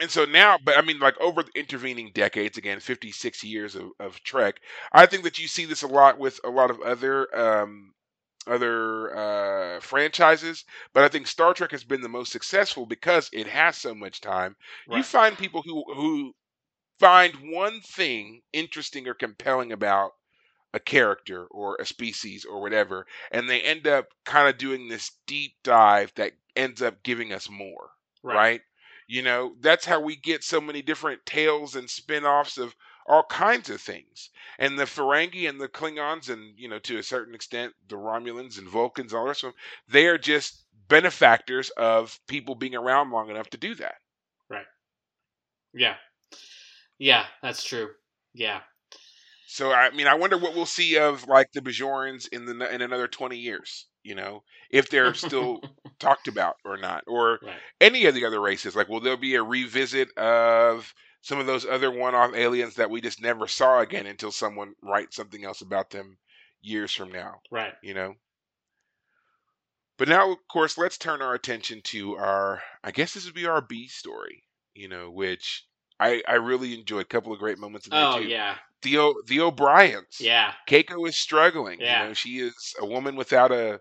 and 0.00 0.10
so 0.10 0.24
now, 0.24 0.58
but 0.64 0.78
I 0.78 0.82
mean, 0.82 1.00
like 1.00 1.20
over 1.20 1.42
the 1.42 1.50
intervening 1.58 2.12
decades, 2.14 2.56
again, 2.56 2.80
56 2.80 3.44
years 3.44 3.74
of, 3.74 3.90
of 3.98 4.22
Trek, 4.22 4.60
I 4.92 5.06
think 5.06 5.24
that 5.24 5.38
you 5.38 5.48
see 5.48 5.64
this 5.64 5.82
a 5.82 5.88
lot 5.88 6.18
with 6.18 6.40
a 6.44 6.50
lot 6.50 6.70
of 6.70 6.80
other 6.82 7.36
um, 7.36 7.92
other 8.46 9.16
uh, 9.16 9.80
franchises. 9.80 10.64
But 10.94 11.04
I 11.04 11.08
think 11.08 11.26
Star 11.26 11.52
Trek 11.54 11.72
has 11.72 11.84
been 11.84 12.02
the 12.02 12.08
most 12.08 12.32
successful 12.32 12.86
because 12.86 13.28
it 13.32 13.48
has 13.48 13.76
so 13.76 13.94
much 13.94 14.20
time. 14.20 14.56
You 14.88 15.02
find 15.02 15.36
people 15.36 15.62
who 15.62 15.84
who 15.94 16.34
find 16.98 17.34
one 17.52 17.80
thing 17.80 18.42
interesting 18.52 19.06
or 19.08 19.14
compelling 19.14 19.72
about 19.72 20.12
a 20.72 20.80
character 20.80 21.46
or 21.46 21.76
a 21.80 21.86
species 21.86 22.44
or 22.44 22.60
whatever, 22.60 23.06
and 23.30 23.48
they 23.48 23.62
end 23.62 23.86
up 23.86 24.06
kind 24.24 24.48
of 24.48 24.58
doing 24.58 24.88
this 24.88 25.10
deep 25.26 25.52
dive 25.62 26.12
that 26.16 26.32
ends 26.54 26.82
up 26.82 27.02
giving 27.02 27.32
us 27.32 27.48
more 27.50 27.90
right. 28.22 28.60
You 29.08 29.22
know, 29.22 29.54
that's 29.60 29.84
how 29.84 30.00
we 30.00 30.16
get 30.16 30.42
so 30.42 30.60
many 30.60 30.82
different 30.82 31.24
tales 31.24 31.76
and 31.76 31.88
spin-offs 31.88 32.58
of 32.58 32.74
all 33.06 33.22
kinds 33.22 33.70
of 33.70 33.80
things. 33.80 34.30
And 34.58 34.76
the 34.76 34.82
Ferengi 34.84 35.48
and 35.48 35.60
the 35.60 35.68
Klingons 35.68 36.28
and, 36.28 36.58
you 36.58 36.68
know, 36.68 36.80
to 36.80 36.98
a 36.98 37.04
certain 37.04 37.32
extent, 37.32 37.72
the 37.88 37.94
Romulans 37.94 38.58
and 38.58 38.68
Vulcans, 38.68 39.14
all 39.14 39.22
the 39.22 39.28
rest 39.28 39.44
of 39.44 39.52
them, 39.52 39.58
they 39.88 40.08
are 40.08 40.18
just 40.18 40.64
benefactors 40.88 41.70
of 41.70 42.18
people 42.26 42.56
being 42.56 42.74
around 42.74 43.12
long 43.12 43.30
enough 43.30 43.48
to 43.50 43.56
do 43.56 43.76
that. 43.76 43.94
Right. 44.50 44.66
Yeah 45.72 45.94
yeah 46.98 47.24
that's 47.42 47.62
true 47.64 47.88
yeah 48.34 48.60
So 49.46 49.72
I 49.72 49.90
mean, 49.90 50.06
I 50.08 50.14
wonder 50.14 50.36
what 50.38 50.54
we'll 50.54 50.66
see 50.66 50.98
of 50.98 51.26
like 51.26 51.52
the 51.52 51.60
Bajorans 51.60 52.28
in 52.28 52.44
the 52.46 52.74
in 52.74 52.82
another 52.82 53.08
twenty 53.08 53.38
years. 53.38 53.86
You 54.02 54.14
know, 54.14 54.44
if 54.70 54.88
they're 54.90 55.14
still 55.14 55.60
talked 55.98 56.28
about 56.28 56.56
or 56.64 56.76
not, 56.76 57.04
or 57.06 57.40
right 57.42 57.60
any 57.80 58.06
of 58.06 58.14
the 58.14 58.24
other 58.24 58.40
races. 58.40 58.76
Like, 58.76 58.88
will 58.88 59.00
there 59.00 59.16
be 59.16 59.34
a 59.36 59.42
revisit 59.42 60.16
of 60.18 60.92
some 61.22 61.38
of 61.38 61.46
those 61.46 61.64
other 61.66 61.90
one-off 61.90 62.34
aliens 62.34 62.74
that 62.76 62.90
we 62.90 63.00
just 63.00 63.20
never 63.20 63.46
saw 63.48 63.80
again 63.80 64.06
until 64.06 64.30
someone 64.32 64.74
writes 64.82 65.16
something 65.16 65.44
else 65.44 65.60
about 65.60 65.90
them 65.90 66.18
years 66.60 66.92
from 66.92 67.10
now? 67.12 67.40
right 67.50 67.74
You 67.82 67.94
know. 67.94 68.14
But 69.98 70.08
now, 70.08 70.30
of 70.32 70.38
course, 70.48 70.78
let's 70.78 70.96
turn 70.96 71.20
our 71.20 71.34
attention 71.34 71.82
to 71.82 72.16
our. 72.16 72.62
I 72.82 72.90
guess 72.92 73.12
this 73.12 73.26
would 73.26 73.34
be 73.34 73.46
our 73.46 73.60
B 73.60 73.88
story. 73.88 74.44
You 74.74 74.88
know, 74.88 75.10
which 75.10 75.66
I 75.98 76.22
I 76.28 76.34
really 76.34 76.78
enjoyed. 76.78 77.02
A 77.02 77.04
couple 77.08 77.32
of 77.32 77.38
great 77.38 77.58
moments 77.58 77.86
in 77.86 77.90
there 77.90 78.04
oh 78.04 78.18
too. 78.18 78.28
yeah 78.28 78.56
The 78.82 78.98
O 78.98 79.14
the 79.26 79.40
O'Briens. 79.40 80.18
yeah 80.20 80.52
Keiko 80.68 81.08
is 81.08 81.18
struggling. 81.18 81.80
Yeah. 81.80 82.02
You 82.02 82.08
know, 82.08 82.14
she 82.14 82.38
is 82.38 82.74
a 82.80 82.86
woman 82.86 83.16
without 83.16 83.52
a 83.52 83.80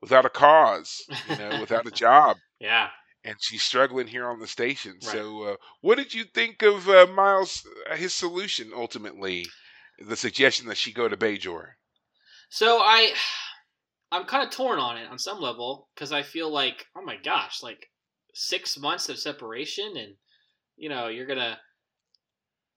without 0.00 0.24
a 0.26 0.30
cause. 0.30 1.02
You 1.28 1.36
know, 1.36 1.60
without 1.60 1.86
a 1.86 1.90
job 1.90 2.36
yeah 2.60 2.88
and 3.26 3.36
she's 3.40 3.62
struggling 3.62 4.06
here 4.06 4.26
on 4.28 4.38
the 4.38 4.46
station. 4.46 4.92
Right. 4.92 5.12
So, 5.12 5.42
uh, 5.42 5.56
what 5.80 5.96
did 5.96 6.14
you 6.14 6.24
think 6.24 6.62
of 6.62 6.88
uh, 6.88 7.06
Miles' 7.06 7.66
uh, 7.90 7.96
his 7.96 8.14
solution 8.14 8.70
ultimately? 8.74 9.46
The 9.98 10.16
suggestion 10.16 10.68
that 10.68 10.76
she 10.76 10.92
go 10.92 11.08
to 11.08 11.16
Bajor. 11.16 11.70
So 12.50 12.78
I, 12.78 13.12
I'm 14.12 14.24
kind 14.24 14.44
of 14.44 14.50
torn 14.50 14.78
on 14.78 14.96
it 14.96 15.08
on 15.10 15.18
some 15.18 15.40
level 15.40 15.88
because 15.94 16.12
I 16.12 16.22
feel 16.22 16.50
like, 16.50 16.86
oh 16.96 17.02
my 17.02 17.16
gosh, 17.16 17.62
like 17.62 17.90
six 18.32 18.78
months 18.78 19.08
of 19.08 19.18
separation, 19.18 19.96
and 19.96 20.14
you 20.76 20.88
know 20.88 21.08
you're 21.08 21.26
gonna 21.26 21.58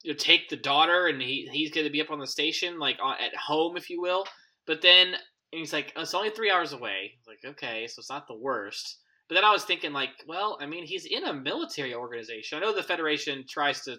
you 0.03 0.13
know, 0.13 0.17
take 0.17 0.49
the 0.49 0.57
daughter, 0.57 1.07
and 1.07 1.21
he 1.21 1.49
he's 1.51 1.71
gonna 1.71 1.89
be 1.89 2.01
up 2.01 2.11
on 2.11 2.19
the 2.19 2.27
station, 2.27 2.79
like 2.79 2.97
on, 3.03 3.15
at 3.19 3.35
home, 3.35 3.77
if 3.77 3.89
you 3.89 4.01
will. 4.01 4.25
But 4.65 4.81
then 4.81 5.15
and 5.51 5.59
he's 5.59 5.73
like, 5.73 5.93
it's 5.95 6.13
only 6.13 6.29
three 6.29 6.51
hours 6.51 6.73
away. 6.73 7.13
Like, 7.27 7.39
okay, 7.43 7.87
so 7.87 7.99
it's 7.99 8.09
not 8.09 8.27
the 8.27 8.37
worst. 8.37 8.99
But 9.27 9.35
then 9.35 9.43
I 9.43 9.51
was 9.51 9.63
thinking, 9.63 9.93
like, 9.93 10.09
well, 10.27 10.57
I 10.61 10.65
mean, 10.65 10.85
he's 10.85 11.05
in 11.05 11.23
a 11.23 11.33
military 11.33 11.93
organization. 11.93 12.57
I 12.57 12.61
know 12.61 12.73
the 12.73 12.83
Federation 12.83 13.45
tries 13.47 13.83
to, 13.83 13.97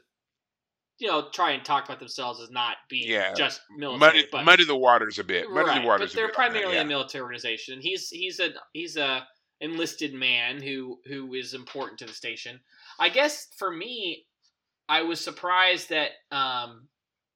you 0.99 1.09
know, 1.09 1.29
try 1.33 1.53
and 1.53 1.65
talk 1.65 1.85
about 1.85 1.99
themselves 1.99 2.41
as 2.41 2.51
not 2.51 2.77
being 2.89 3.09
Yeah. 3.09 3.33
just 3.35 3.61
military, 3.77 3.99
Muddy, 3.99 4.29
but 4.31 4.45
muddy 4.45 4.65
the 4.65 4.77
waters 4.77 5.19
a 5.19 5.25
bit. 5.25 5.51
Muddy 5.51 5.69
right, 5.69 5.81
the 5.83 5.87
waters. 5.87 6.11
but 6.11 6.17
they're 6.17 6.27
that, 6.27 6.35
primarily 6.35 6.77
yeah. 6.77 6.83
a 6.83 6.85
military 6.87 7.23
organization. 7.23 7.81
He's 7.81 8.09
he's 8.09 8.39
a 8.41 8.51
he's 8.73 8.97
a 8.97 9.27
enlisted 9.61 10.15
man 10.15 10.61
who 10.63 11.01
who 11.07 11.35
is 11.35 11.55
important 11.55 11.99
to 12.01 12.07
the 12.07 12.13
station. 12.13 12.61
I 13.01 13.09
guess 13.09 13.49
for 13.57 13.73
me, 13.73 14.27
I 14.89 15.03
was 15.03 15.21
surprised 15.21 15.89
that 15.89 16.11
um, 16.31 16.89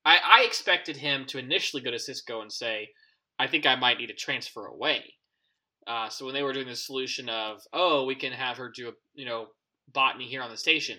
I, 0.05 0.19
I 0.23 0.45
expected 0.47 0.97
him 0.97 1.25
to 1.27 1.39
initially 1.39 1.83
go 1.83 1.91
to 1.91 1.97
Sisko 1.97 2.43
and 2.43 2.53
say, 2.53 2.91
"I 3.39 3.47
think 3.47 3.65
I 3.65 3.75
might 3.75 3.99
need 3.99 4.09
to 4.09 4.15
transfer 4.15 4.67
away." 4.67 5.15
Uh, 5.87 6.09
so 6.09 6.25
when 6.25 6.35
they 6.35 6.43
were 6.43 6.53
doing 6.53 6.69
the 6.69 6.77
solution 6.77 7.29
of, 7.29 7.63
"Oh, 7.73 8.05
we 8.05 8.15
can 8.15 8.33
have 8.33 8.59
her 8.59 8.69
do 8.69 8.89
a 8.91 8.93
you 9.15 9.25
know 9.25 9.49
botany 9.89 10.27
here 10.27 10.43
on 10.43 10.51
the 10.51 10.57
station," 10.57 10.99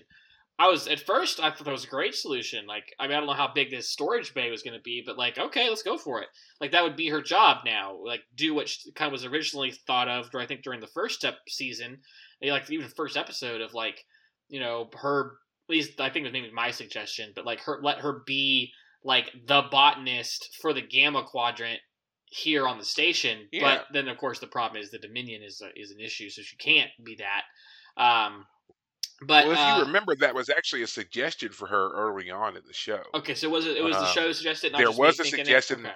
I 0.57 0.67
was 0.69 0.87
at 0.87 1.01
first 1.01 1.41
I 1.41 1.51
thought 1.51 1.65
that 1.65 1.71
was 1.71 1.83
a 1.83 1.89
great 1.89 2.15
solution. 2.15 2.65
Like 2.65 2.95
I 2.97 3.07
mean 3.07 3.15
I 3.15 3.19
don't 3.19 3.27
know 3.27 3.33
how 3.33 3.51
big 3.53 3.69
this 3.69 3.89
storage 3.89 4.33
bay 4.33 4.49
was 4.49 4.63
going 4.63 4.73
to 4.73 4.81
be, 4.81 5.03
but 5.05 5.17
like 5.17 5.37
okay, 5.37 5.67
let's 5.69 5.83
go 5.83 5.97
for 5.97 6.21
it. 6.21 6.29
Like 6.61 6.71
that 6.71 6.83
would 6.83 6.95
be 6.95 7.09
her 7.09 7.21
job 7.21 7.65
now. 7.65 7.97
Like 8.03 8.21
do 8.35 8.55
what 8.55 8.69
she 8.69 8.91
kind 8.93 9.07
of 9.07 9.11
was 9.11 9.25
originally 9.25 9.71
thought 9.71 10.07
of. 10.07 10.33
I 10.33 10.45
think 10.45 10.63
during 10.63 10.79
the 10.79 10.87
first 10.87 11.19
step 11.19 11.39
season, 11.49 11.99
eh, 12.41 12.51
like 12.51 12.69
even 12.71 12.87
the 12.87 12.95
first 12.95 13.17
episode 13.17 13.59
of 13.61 13.73
like 13.73 14.05
you 14.49 14.59
know 14.59 14.89
her. 14.93 15.33
At 15.67 15.73
least 15.73 15.99
I 15.99 16.09
think 16.09 16.25
it 16.25 16.27
was 16.27 16.33
maybe 16.33 16.51
my 16.51 16.71
suggestion, 16.71 17.31
but 17.35 17.45
like 17.45 17.59
her 17.61 17.79
let 17.81 17.99
her 17.99 18.21
be 18.25 18.71
like 19.03 19.31
the 19.47 19.63
botanist 19.71 20.57
for 20.61 20.73
the 20.73 20.81
gamma 20.81 21.23
quadrant 21.23 21.79
here 22.27 22.67
on 22.67 22.77
the 22.77 22.85
station. 22.85 23.47
Yeah. 23.51 23.61
But 23.61 23.85
then, 23.93 24.07
of 24.07 24.17
course, 24.17 24.39
the 24.39 24.47
problem 24.47 24.81
is 24.81 24.91
the 24.91 24.99
Dominion 24.99 25.41
is 25.43 25.61
a, 25.61 25.69
is 25.79 25.91
an 25.91 25.99
issue, 25.99 26.29
so 26.29 26.41
she 26.41 26.57
can't 26.57 26.89
be 27.03 27.17
that. 27.17 28.01
Um, 28.01 28.45
but 29.21 29.45
well, 29.45 29.53
if 29.53 29.59
uh, 29.59 29.75
you 29.79 29.85
remember, 29.85 30.15
that 30.17 30.35
was 30.35 30.49
actually 30.49 30.81
a 30.81 30.87
suggestion 30.87 31.51
for 31.51 31.67
her 31.67 31.91
early 31.95 32.29
on 32.29 32.57
in 32.57 32.63
the 32.67 32.73
show. 32.73 33.01
okay, 33.13 33.33
so 33.33 33.49
was 33.49 33.65
it? 33.65 33.77
It 33.77 33.83
was 33.83 33.95
the 33.95 34.03
Um, 34.03 34.13
show 34.13 34.31
suggested. 34.33 34.73
There 34.75 34.91
was 34.91 35.19
a 35.19 35.23
suggestion- 35.23 35.85
Okay. 35.85 35.95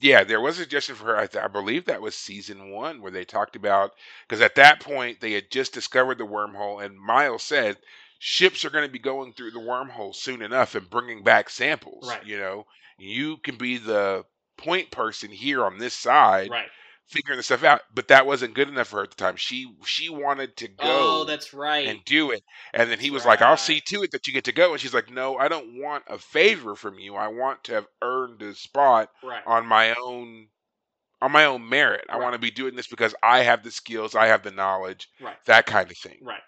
Yeah, 0.00 0.24
there 0.24 0.40
was 0.40 0.58
a 0.58 0.62
suggestion 0.62 0.94
for 0.96 1.04
her. 1.06 1.16
I, 1.16 1.26
th- 1.26 1.44
I 1.44 1.48
believe 1.48 1.86
that 1.86 2.02
was 2.02 2.14
season 2.16 2.70
one 2.70 3.02
where 3.02 3.12
they 3.12 3.24
talked 3.24 3.56
about 3.56 3.92
because 4.28 4.42
at 4.42 4.56
that 4.56 4.80
point 4.80 5.20
they 5.20 5.32
had 5.32 5.50
just 5.50 5.74
discovered 5.74 6.18
the 6.18 6.26
wormhole, 6.26 6.84
and 6.84 6.98
Miles 6.98 7.42
said 7.42 7.78
ships 8.18 8.64
are 8.64 8.70
going 8.70 8.86
to 8.86 8.92
be 8.92 8.98
going 8.98 9.32
through 9.32 9.52
the 9.52 9.60
wormhole 9.60 10.14
soon 10.14 10.42
enough 10.42 10.74
and 10.74 10.90
bringing 10.90 11.22
back 11.22 11.50
samples. 11.50 12.08
Right. 12.08 12.24
You 12.26 12.38
know, 12.38 12.66
you 12.98 13.38
can 13.38 13.56
be 13.56 13.78
the 13.78 14.24
point 14.58 14.90
person 14.90 15.30
here 15.30 15.64
on 15.64 15.78
this 15.78 15.94
side, 15.94 16.50
Right. 16.50 16.68
Figuring 17.10 17.36
the 17.36 17.42
stuff 17.42 17.64
out. 17.64 17.80
But 17.94 18.08
that 18.08 18.26
wasn't 18.26 18.54
good 18.54 18.68
enough 18.68 18.88
for 18.88 18.96
her 18.98 19.02
at 19.02 19.10
the 19.10 19.16
time. 19.16 19.36
She 19.36 19.72
she 19.84 20.08
wanted 20.08 20.56
to 20.58 20.68
go. 20.68 20.76
Oh, 20.80 21.24
that's 21.24 21.52
right. 21.52 21.86
and 21.86 22.00
do 22.04 22.30
it. 22.30 22.42
And 22.72 22.90
then 22.90 22.98
he 22.98 23.10
was 23.10 23.24
like, 23.26 23.42
I'll 23.42 23.56
see 23.56 23.80
to 23.86 24.02
it 24.02 24.12
that 24.12 24.26
you 24.26 24.32
get 24.32 24.44
to 24.44 24.52
go. 24.52 24.72
And 24.72 24.80
she's 24.80 24.94
like, 24.94 25.10
No, 25.10 25.36
I 25.36 25.48
don't 25.48 25.80
want 25.80 26.04
a 26.08 26.18
favor 26.18 26.74
from 26.74 26.98
you. 26.98 27.14
I 27.16 27.28
want 27.28 27.64
to 27.64 27.74
have 27.74 27.86
earned 28.02 28.42
a 28.42 28.54
spot 28.54 29.08
right. 29.22 29.42
on 29.46 29.66
my 29.66 29.94
own 29.94 30.46
on 31.22 31.32
my 31.32 31.44
own 31.44 31.68
merit. 31.68 32.06
I 32.08 32.18
want 32.18 32.32
to 32.32 32.38
be 32.38 32.50
doing 32.50 32.74
this 32.76 32.86
because 32.86 33.14
I 33.22 33.40
have 33.40 33.62
the 33.62 33.70
skills, 33.70 34.14
I 34.14 34.28
have 34.28 34.42
the 34.42 34.50
knowledge, 34.50 35.08
Right. 35.20 35.36
that 35.44 35.66
kind 35.66 35.90
of 35.90 35.96
thing. 35.98 36.18
Right. 36.22 36.40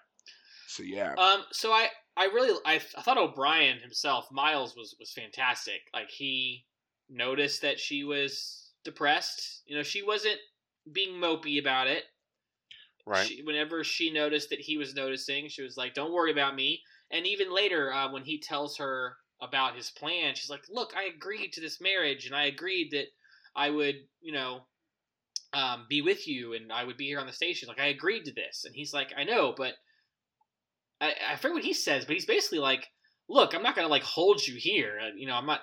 So 0.67 0.81
yeah. 0.81 1.13
Um. 1.13 1.43
So 1.51 1.71
I, 1.71 1.89
I 2.17 2.25
really, 2.25 2.57
I, 2.65 2.81
I 2.97 3.01
thought 3.01 3.17
O'Brien 3.19 3.77
himself, 3.79 4.25
Miles 4.31 4.75
was 4.75 4.95
was 4.99 5.11
fantastic. 5.13 5.81
Like 5.93 6.09
he 6.09 6.65
noticed 7.09 7.61
that 7.61 7.79
she 7.79 8.03
was 8.03 8.71
depressed. 8.83 9.61
You 9.67 9.77
know, 9.77 9.83
she 9.83 10.01
wasn't 10.01 10.37
being 10.91 11.19
mopey 11.19 11.59
about 11.59 11.87
it. 11.87 12.03
right. 13.05 13.25
She, 13.25 13.41
whenever 13.43 13.83
she 13.83 14.11
noticed 14.11 14.49
that 14.49 14.59
he 14.59 14.77
was 14.77 14.95
noticing, 14.95 15.47
she 15.47 15.61
was 15.61 15.77
like, 15.77 15.93
"Don't 15.93 16.13
worry 16.13 16.31
about 16.31 16.55
me." 16.55 16.81
And 17.11 17.25
even 17.27 17.53
later, 17.53 17.93
uh, 17.93 18.11
when 18.11 18.23
he 18.23 18.39
tells 18.39 18.77
her 18.77 19.17
about 19.41 19.75
his 19.75 19.91
plan, 19.91 20.35
she's 20.35 20.49
like, 20.49 20.63
"Look, 20.69 20.93
I 20.95 21.03
agreed 21.03 21.53
to 21.53 21.61
this 21.61 21.81
marriage, 21.81 22.25
and 22.25 22.35
I 22.35 22.45
agreed 22.45 22.91
that 22.91 23.07
I 23.55 23.69
would, 23.69 23.95
you 24.21 24.31
know, 24.33 24.65
um, 25.53 25.85
be 25.89 26.01
with 26.01 26.27
you, 26.27 26.53
and 26.53 26.71
I 26.71 26.83
would 26.83 26.97
be 26.97 27.05
here 27.05 27.19
on 27.19 27.27
the 27.27 27.33
station. 27.33 27.67
Like, 27.67 27.79
I 27.79 27.87
agreed 27.87 28.25
to 28.25 28.33
this." 28.33 28.65
And 28.65 28.75
he's 28.75 28.93
like, 28.93 29.13
"I 29.15 29.23
know, 29.23 29.53
but 29.55 29.75
I, 31.01 31.15
I 31.31 31.35
forget 31.35 31.55
what 31.55 31.63
he 31.63 31.73
says, 31.73 32.05
but 32.05 32.13
he's 32.15 32.25
basically 32.25 32.59
like." 32.59 32.87
Look, 33.29 33.55
I'm 33.55 33.63
not 33.63 33.75
gonna 33.75 33.87
like 33.87 34.03
hold 34.03 34.45
you 34.45 34.55
here. 34.57 34.99
Uh, 35.01 35.15
you 35.15 35.27
know, 35.27 35.35
I'm 35.35 35.45
not. 35.45 35.61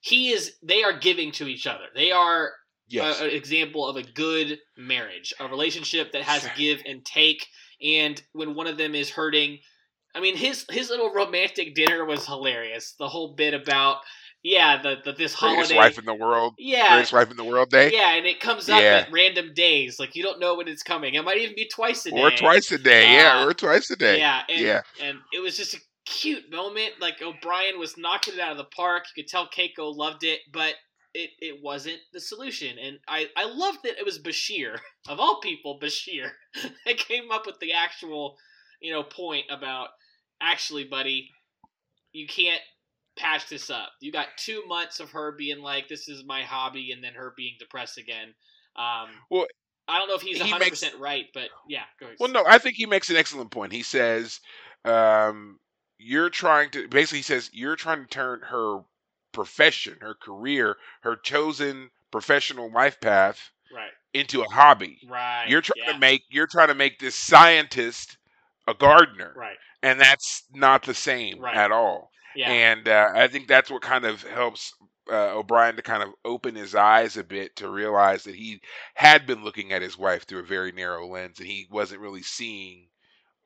He 0.00 0.30
is. 0.30 0.56
They 0.62 0.82
are 0.82 0.98
giving 0.98 1.32
to 1.32 1.46
each 1.46 1.66
other. 1.66 1.84
They 1.94 2.12
are 2.12 2.52
yes. 2.88 3.20
an 3.20 3.30
example 3.30 3.86
of 3.86 3.96
a 3.96 4.02
good 4.02 4.58
marriage, 4.76 5.32
a 5.40 5.48
relationship 5.48 6.12
that 6.12 6.22
has 6.22 6.46
give 6.56 6.80
and 6.86 7.04
take. 7.04 7.46
And 7.82 8.20
when 8.32 8.54
one 8.54 8.66
of 8.66 8.78
them 8.78 8.94
is 8.94 9.10
hurting, 9.10 9.58
I 10.14 10.20
mean, 10.20 10.36
his 10.36 10.64
his 10.70 10.90
little 10.90 11.12
romantic 11.12 11.74
dinner 11.74 12.04
was 12.04 12.26
hilarious. 12.26 12.94
The 12.98 13.08
whole 13.08 13.34
bit 13.34 13.52
about 13.54 13.98
yeah, 14.42 14.82
the, 14.82 14.96
the 15.02 15.12
this 15.12 15.34
greatest 15.34 15.72
holiday, 15.72 15.76
wife 15.76 15.98
in 15.98 16.04
the 16.04 16.12
world. 16.14 16.52
yeah, 16.58 16.88
Greatest 16.92 17.14
wife 17.14 17.30
in 17.30 17.36
the 17.38 17.44
world 17.44 17.70
day. 17.70 17.90
yeah, 17.92 18.14
and 18.14 18.26
it 18.26 18.40
comes 18.40 18.68
up 18.68 18.78
Yeah. 18.80 19.04
at 19.06 19.10
random 19.12 19.54
days. 19.54 19.98
Like 19.98 20.14
you 20.14 20.22
don't 20.22 20.38
know 20.38 20.54
when 20.54 20.68
it's 20.68 20.82
coming. 20.82 21.14
It 21.14 21.24
might 21.24 21.38
even 21.38 21.54
be 21.56 21.66
twice 21.66 22.04
a 22.06 22.10
day. 22.10 22.20
Or 22.22 22.30
twice 22.30 22.70
a 22.70 22.76
day. 22.78 23.14
yeah, 23.14 23.40
Uh, 23.40 23.46
or 23.46 23.54
twice 23.54 23.90
a 23.90 23.96
day. 23.96 24.18
Yeah, 24.18 24.42
and, 24.48 24.60
Yeah. 24.60 24.82
and 25.02 25.18
it 25.32 25.40
was 25.40 25.56
just 25.56 25.72
a 25.74 25.78
cute 26.04 26.50
moment. 26.52 26.92
Like 27.00 27.22
O'Brien 27.22 27.78
was 27.78 27.96
knocking 27.96 28.34
it 28.34 28.40
out 28.40 28.52
of 28.52 28.58
the 28.58 28.64
park. 28.64 29.04
You 29.16 29.22
could 29.24 29.30
tell 29.30 29.48
Keiko 29.48 29.96
loved 29.96 30.24
it, 30.24 30.40
but 30.52 30.74
it, 31.14 31.30
it 31.40 31.62
wasn't 31.62 32.00
the 32.12 32.20
solution. 32.20 32.76
And 32.78 32.98
I, 33.08 33.28
I 33.36 33.44
loved 33.44 33.78
that 33.84 33.98
it 33.98 34.04
was 34.04 34.18
Bashir, 34.18 34.78
of 35.08 35.20
all 35.20 35.40
people, 35.40 35.78
Bashir, 35.80 36.30
that 36.86 36.98
came 36.98 37.30
up 37.30 37.46
with 37.46 37.58
the 37.60 37.72
actual, 37.72 38.36
you 38.80 38.92
know, 38.92 39.02
point 39.02 39.46
about 39.50 39.88
actually, 40.40 40.84
buddy, 40.84 41.30
you 42.12 42.26
can't 42.26 42.60
patch 43.16 43.48
this 43.48 43.70
up. 43.70 43.90
You 44.00 44.12
got 44.12 44.26
two 44.36 44.64
months 44.66 45.00
of 45.00 45.10
her 45.10 45.32
being 45.32 45.60
like, 45.60 45.88
this 45.88 46.08
is 46.08 46.24
my 46.26 46.42
hobby, 46.42 46.92
and 46.92 47.02
then 47.02 47.14
her 47.14 47.32
being 47.36 47.54
depressed 47.58 47.96
again. 47.96 48.34
Um, 48.76 49.10
Well, 49.30 49.46
I 49.86 49.98
don't 49.98 50.08
know 50.08 50.14
if 50.16 50.22
he's 50.22 50.40
he 50.42 50.50
100% 50.50 50.58
makes- 50.58 50.94
right, 50.98 51.26
but 51.32 51.48
yeah, 51.68 51.84
go 52.00 52.06
ahead. 52.06 52.16
Well, 52.18 52.30
no, 52.30 52.44
I 52.46 52.58
think 52.58 52.76
he 52.76 52.86
makes 52.86 53.10
an 53.10 53.16
excellent 53.16 53.50
point. 53.50 53.72
He 53.72 53.82
says, 53.82 54.40
um, 54.84 55.60
"You're 55.98 56.30
trying 56.30 56.70
to 56.70 56.88
basically," 56.88 57.18
he 57.18 57.22
says, 57.22 57.50
"You're 57.52 57.76
trying 57.76 58.00
to 58.02 58.08
turn 58.08 58.40
her 58.40 58.80
profession, 59.34 59.98
her 60.00 60.14
career, 60.14 60.76
her 61.02 61.16
chosen 61.16 61.90
professional 62.10 62.70
life 62.72 62.98
path 63.00 63.50
Right. 63.74 63.90
into 64.14 64.40
a 64.42 64.48
hobby. 64.48 65.00
Right. 65.06 65.46
You're 65.48 65.60
trying 65.60 65.84
yeah, 65.86 65.92
to 65.92 65.98
make 65.98 66.22
you're 66.30 66.46
trying 66.46 66.68
to 66.68 66.74
make 66.74 66.98
this 66.98 67.16
scientist 67.16 68.16
a 68.66 68.72
gardener, 68.74 69.34
Right. 69.36 69.58
and 69.82 70.00
that's 70.00 70.44
not 70.54 70.84
the 70.84 70.94
same 70.94 71.40
Right. 71.40 71.56
at 71.56 71.72
all. 71.72 72.10
Yeah. 72.34 72.50
And 72.50 72.88
uh, 72.88 73.10
I 73.14 73.28
think 73.28 73.46
that's 73.48 73.70
what 73.70 73.82
kind 73.82 74.04
of 74.06 74.22
helps 74.22 74.72
uh, 75.10 75.36
O'Brien 75.36 75.76
to 75.76 75.82
kind 75.82 76.02
of 76.02 76.10
open 76.24 76.54
his 76.54 76.74
eyes 76.74 77.16
a 77.16 77.24
bit 77.24 77.56
to 77.56 77.68
realize 77.68 78.24
that 78.24 78.34
he 78.34 78.60
had 78.94 79.26
been 79.26 79.44
looking 79.44 79.72
at 79.72 79.82
his 79.82 79.98
wife 79.98 80.24
through 80.26 80.40
a 80.40 80.44
very 80.44 80.72
narrow 80.72 81.06
lens, 81.06 81.38
and 81.38 81.46
he 81.48 81.66
wasn't 81.70 82.00
really 82.00 82.22
seeing 82.22 82.88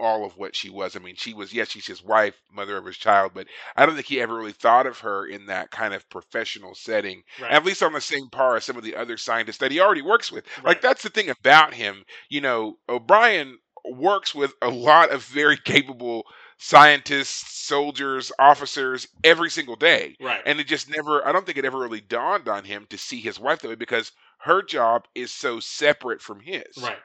all 0.00 0.24
of 0.24 0.36
what 0.36 0.54
she 0.54 0.70
was. 0.70 0.96
I 0.96 1.00
mean, 1.00 1.16
she 1.16 1.34
was 1.34 1.52
yes, 1.52 1.70
she's 1.70 1.86
his 1.86 2.02
wife, 2.02 2.40
mother 2.52 2.76
of 2.76 2.86
his 2.86 2.96
child, 2.96 3.32
but 3.34 3.46
I 3.76 3.86
don't 3.86 3.94
think 3.94 4.06
he 4.06 4.20
ever 4.20 4.34
really 4.34 4.52
thought 4.52 4.86
of 4.86 4.98
her 5.00 5.26
in 5.26 5.46
that 5.46 5.70
kind 5.70 5.94
of 5.94 6.08
professional 6.08 6.74
setting, 6.74 7.22
right. 7.40 7.52
at 7.52 7.64
least 7.64 7.82
on 7.82 7.92
the 7.92 8.00
same 8.00 8.28
par 8.30 8.56
as 8.56 8.64
some 8.64 8.76
of 8.76 8.84
the 8.84 8.96
other 8.96 9.16
scientists 9.16 9.58
that 9.58 9.72
he 9.72 9.80
already 9.80 10.02
works 10.02 10.30
with. 10.30 10.44
Right. 10.58 10.66
Like 10.66 10.80
that's 10.80 11.02
the 11.02 11.10
thing 11.10 11.30
about 11.30 11.74
him. 11.74 12.04
You 12.28 12.40
know, 12.40 12.78
O'Brien 12.88 13.58
works 13.84 14.34
with 14.34 14.54
a 14.62 14.68
lot 14.68 15.10
of 15.10 15.24
very 15.24 15.56
capable 15.56 16.24
scientists, 16.58 17.56
soldiers, 17.56 18.32
officers 18.38 19.06
every 19.24 19.50
single 19.50 19.76
day. 19.76 20.16
right. 20.20 20.42
And 20.44 20.60
it 20.60 20.66
just 20.66 20.90
never 20.90 21.26
I 21.26 21.32
don't 21.32 21.46
think 21.46 21.58
it 21.58 21.64
ever 21.64 21.78
really 21.78 22.00
dawned 22.00 22.48
on 22.48 22.64
him 22.64 22.86
to 22.90 22.98
see 22.98 23.20
his 23.20 23.38
wife 23.38 23.60
that 23.60 23.68
way 23.68 23.74
because 23.74 24.12
her 24.38 24.62
job 24.62 25.06
is 25.14 25.32
so 25.32 25.60
separate 25.60 26.20
from 26.20 26.40
his. 26.40 26.64
right. 26.80 26.98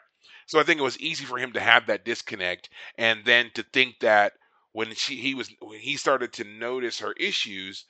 So 0.47 0.59
I 0.59 0.63
think 0.63 0.79
it 0.79 0.83
was 0.83 0.99
easy 0.99 1.25
for 1.25 1.37
him 1.37 1.53
to 1.53 1.59
have 1.59 1.87
that 1.87 2.05
disconnect 2.05 2.69
and 2.97 3.23
then 3.25 3.51
to 3.55 3.63
think 3.73 3.99
that 4.01 4.33
when 4.71 4.93
she 4.95 5.15
he 5.17 5.35
was 5.35 5.49
when 5.61 5.79
he 5.79 5.97
started 5.97 6.33
to 6.33 6.43
notice 6.43 6.99
her 6.99 7.13
issues, 7.13 7.85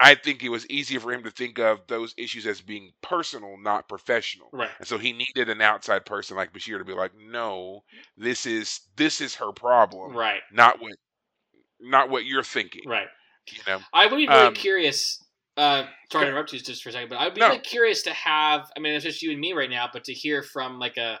I 0.00 0.14
think 0.16 0.42
it 0.42 0.48
was 0.48 0.68
easier 0.68 0.98
for 1.00 1.12
him 1.12 1.22
to 1.24 1.30
think 1.30 1.58
of 1.58 1.80
those 1.88 2.14
issues 2.18 2.46
as 2.46 2.60
being 2.60 2.92
personal, 3.02 3.56
not 3.58 3.88
professional. 3.88 4.50
Right. 4.52 4.70
And 4.78 4.88
so 4.88 4.98
he 4.98 5.12
needed 5.12 5.48
an 5.48 5.60
outside 5.60 6.04
person 6.06 6.36
like 6.36 6.52
Bashir 6.52 6.78
to 6.78 6.84
be 6.84 6.92
like, 6.94 7.12
"No, 7.14 7.82
this 8.16 8.46
is 8.46 8.80
this 8.96 9.20
is 9.20 9.34
her 9.36 9.52
problem, 9.52 10.12
Right. 10.12 10.42
not 10.52 10.80
what 10.80 10.94
not 11.80 12.08
what 12.10 12.24
you're 12.24 12.42
thinking." 12.42 12.84
Right. 12.86 13.08
You 13.52 13.60
know. 13.66 13.80
I 13.92 14.06
would 14.06 14.16
be 14.16 14.26
really 14.26 14.48
Um, 14.48 14.54
curious. 14.54 15.18
Uh, 15.56 15.84
sorry 16.10 16.24
to 16.24 16.30
interrupt 16.30 16.52
you 16.52 16.60
just 16.60 16.82
for 16.82 16.88
a 16.88 16.92
second, 16.92 17.10
but 17.10 17.18
I'd 17.18 17.34
be 17.34 17.40
No. 17.40 17.48
really 17.48 17.60
curious 17.60 18.02
to 18.04 18.12
have. 18.12 18.70
I 18.76 18.80
mean, 18.80 18.94
it's 18.94 19.04
just 19.04 19.22
you 19.22 19.30
and 19.32 19.40
me 19.40 19.52
right 19.52 19.68
now, 19.70 19.88
but 19.92 20.04
to 20.04 20.12
hear 20.14 20.42
from 20.42 20.78
like 20.78 20.96
a 20.96 21.20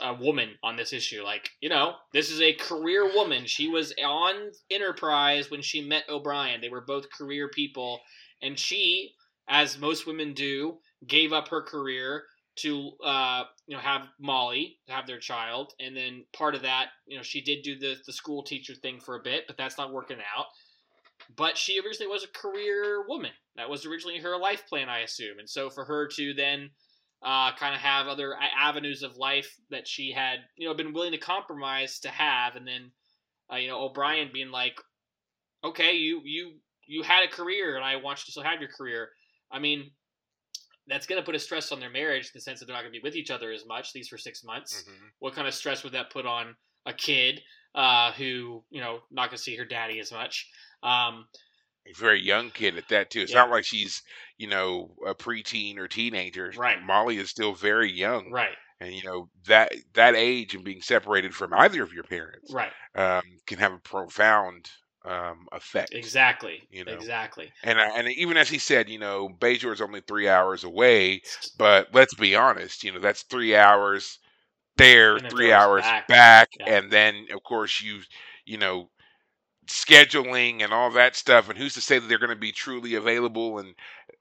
a 0.00 0.14
woman 0.14 0.50
on 0.62 0.76
this 0.76 0.92
issue, 0.92 1.22
like 1.22 1.50
you 1.60 1.68
know, 1.68 1.94
this 2.12 2.30
is 2.30 2.40
a 2.40 2.52
career 2.54 3.04
woman. 3.14 3.46
She 3.46 3.68
was 3.68 3.92
on 4.04 4.52
Enterprise 4.70 5.50
when 5.50 5.62
she 5.62 5.80
met 5.80 6.08
O'Brien. 6.08 6.60
They 6.60 6.68
were 6.68 6.80
both 6.80 7.10
career 7.10 7.48
people, 7.48 8.00
and 8.42 8.58
she, 8.58 9.14
as 9.48 9.78
most 9.78 10.06
women 10.06 10.34
do, 10.34 10.78
gave 11.06 11.32
up 11.32 11.48
her 11.48 11.62
career 11.62 12.24
to 12.56 12.92
uh, 13.04 13.44
you 13.66 13.76
know 13.76 13.82
have 13.82 14.08
Molly 14.18 14.78
have 14.88 15.06
their 15.06 15.18
child, 15.18 15.72
and 15.80 15.96
then 15.96 16.24
part 16.32 16.54
of 16.54 16.62
that, 16.62 16.88
you 17.06 17.16
know, 17.16 17.22
she 17.22 17.40
did 17.40 17.62
do 17.62 17.78
the 17.78 17.96
the 18.06 18.12
school 18.12 18.42
teacher 18.42 18.74
thing 18.74 19.00
for 19.00 19.16
a 19.16 19.22
bit, 19.22 19.44
but 19.46 19.56
that's 19.56 19.78
not 19.78 19.92
working 19.92 20.18
out. 20.36 20.46
But 21.36 21.56
she 21.56 21.78
originally 21.78 22.10
was 22.10 22.24
a 22.24 22.38
career 22.38 23.04
woman. 23.06 23.30
That 23.56 23.70
was 23.70 23.86
originally 23.86 24.18
her 24.18 24.36
life 24.38 24.66
plan, 24.68 24.88
I 24.88 25.00
assume, 25.00 25.38
and 25.38 25.48
so 25.48 25.70
for 25.70 25.84
her 25.84 26.08
to 26.16 26.34
then 26.34 26.70
uh, 27.22 27.52
kind 27.56 27.74
of 27.74 27.80
have 27.80 28.06
other 28.06 28.34
avenues 28.58 29.02
of 29.02 29.16
life 29.16 29.54
that 29.70 29.86
she 29.86 30.12
had, 30.12 30.38
you 30.56 30.66
know, 30.66 30.74
been 30.74 30.92
willing 30.92 31.12
to 31.12 31.18
compromise 31.18 32.00
to 32.00 32.08
have, 32.08 32.56
and 32.56 32.66
then 32.66 32.90
uh, 33.52 33.56
you 33.56 33.68
know 33.68 33.82
O'Brien 33.82 34.30
being 34.32 34.50
like, 34.50 34.80
okay, 35.64 35.92
you 35.92 36.22
you 36.24 36.52
you 36.86 37.02
had 37.02 37.24
a 37.24 37.28
career, 37.28 37.76
and 37.76 37.84
I 37.84 37.96
want 37.96 38.20
you 38.20 38.24
to 38.26 38.30
still 38.32 38.42
have 38.42 38.60
your 38.60 38.70
career. 38.70 39.10
I 39.52 39.58
mean, 39.58 39.90
that's 40.86 41.06
going 41.06 41.20
to 41.20 41.24
put 41.24 41.34
a 41.34 41.38
stress 41.38 41.72
on 41.72 41.80
their 41.80 41.90
marriage 41.90 42.24
in 42.24 42.30
the 42.34 42.40
sense 42.40 42.58
that 42.60 42.66
they're 42.66 42.74
not 42.74 42.82
going 42.82 42.92
to 42.92 42.98
be 42.98 43.02
with 43.02 43.16
each 43.16 43.30
other 43.30 43.52
as 43.52 43.64
much, 43.66 43.90
at 43.90 43.94
least 43.94 44.10
for 44.10 44.18
six 44.18 44.42
months. 44.42 44.84
Mhm. 44.88 45.10
What 45.18 45.34
kind 45.34 45.46
of 45.46 45.54
stress 45.54 45.84
would 45.84 45.92
that 45.92 46.10
put 46.10 46.26
on 46.26 46.56
a 46.86 46.92
kid 46.92 47.42
uh, 47.74 48.12
who, 48.12 48.64
you 48.70 48.80
know, 48.80 49.00
not 49.10 49.28
going 49.28 49.36
to 49.36 49.42
see 49.42 49.56
her 49.56 49.64
daddy 49.64 50.00
as 50.00 50.10
much? 50.10 50.48
Um, 50.82 51.28
A 51.90 51.98
very 51.98 52.20
young 52.20 52.50
kid 52.50 52.76
at 52.76 52.88
that 52.88 53.10
too. 53.10 53.20
It's 53.22 53.32
Yeah. 53.32 53.42
not 53.42 53.50
like 53.50 53.64
she's, 53.64 54.02
you 54.38 54.46
know, 54.46 54.94
a 55.06 55.14
preteen 55.14 55.78
or 55.78 55.88
teenager. 55.88 56.52
Right. 56.56 56.80
Molly 56.82 57.18
is 57.18 57.30
still 57.30 57.54
very 57.54 57.90
young. 57.90 58.30
right, 58.30 58.56
And 58.80 58.94
you 58.94 59.02
know, 59.04 59.28
that 59.46 59.72
that 59.94 60.14
age 60.14 60.54
and 60.54 60.64
being 60.64 60.82
separated 60.82 61.34
from 61.34 61.52
either 61.54 61.82
of 61.82 61.92
your 61.92 62.04
parents 62.04 62.52
right, 62.52 62.72
um, 62.94 63.22
can 63.46 63.58
have 63.58 63.72
a 63.72 63.78
profound 63.78 64.70
um, 65.04 65.46
effect. 65.52 65.94
Exactly. 65.94 66.62
You 66.70 66.84
know. 66.84 66.92
Exactly. 66.92 67.50
And 67.62 67.80
I- 67.80 67.96
and 67.98 68.08
even 68.08 68.36
as 68.36 68.48
he 68.50 68.58
said, 68.58 68.88
you 68.88 68.98
know, 68.98 69.28
Bajor 69.28 69.72
is 69.72 69.80
only 69.80 70.00
three 70.02 70.28
hours 70.28 70.64
away, 70.64 71.22
but 71.58 71.88
let's 71.94 72.14
be 72.14 72.34
honest, 72.36 72.84
you 72.84 72.92
know, 72.92 73.00
that's 73.00 73.22
three 73.22 73.56
hours 73.56 74.18
there, 74.76 75.16
And 75.16 75.24
then 75.24 75.30
three 75.30 75.52
hours 75.52 75.82
back. 75.82 76.08
back, 76.08 76.48
Yeah. 76.58 76.66
and 76.66 76.90
then 76.90 77.26
of 77.32 77.42
course 77.42 77.80
you, 77.82 78.00
you 78.44 78.58
know, 78.58 78.90
scheduling 79.70 80.62
and 80.62 80.72
all 80.72 80.90
that 80.92 81.16
stuff. 81.16 81.48
And 81.48 81.56
who's 81.58 81.74
to 81.74 81.80
say 81.80 81.98
that 81.98 82.06
they're 82.08 82.18
going 82.18 82.30
to 82.30 82.36
be 82.36 82.52
truly 82.52 82.94
available? 82.94 83.58
And 83.58 83.74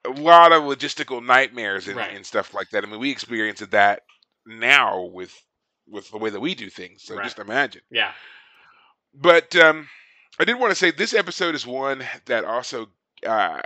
a 0.06 0.10
lot 0.10 0.52
of 0.52 0.64
logistical 0.64 1.26
nightmares 1.26 1.88
and, 1.88 1.98
Right. 1.98 2.16
and 2.16 2.26
stuff 2.26 2.54
like 2.54 2.70
that. 2.70 2.84
I 2.84 2.88
mean, 2.88 3.00
we 3.00 3.12
experience 3.12 3.60
that 3.60 4.04
now 4.46 5.04
with 5.04 5.34
with 5.88 6.10
the 6.12 6.18
way 6.20 6.30
that 6.30 6.40
we 6.40 6.54
do 6.54 6.70
things. 6.70 7.02
So 7.04 7.16
Right. 7.16 7.24
just 7.24 7.40
imagine. 7.40 7.82
Yeah. 7.90 8.12
But 9.14 9.56
um, 9.56 9.88
I 10.40 10.46
did 10.46 10.60
want 10.60 10.70
to 10.72 10.76
say 10.76 10.92
this 10.92 11.16
episode 11.16 11.56
is 11.56 11.66
one 11.66 12.06
that 12.26 12.46
also 12.46 12.88
uh, 13.26 13.62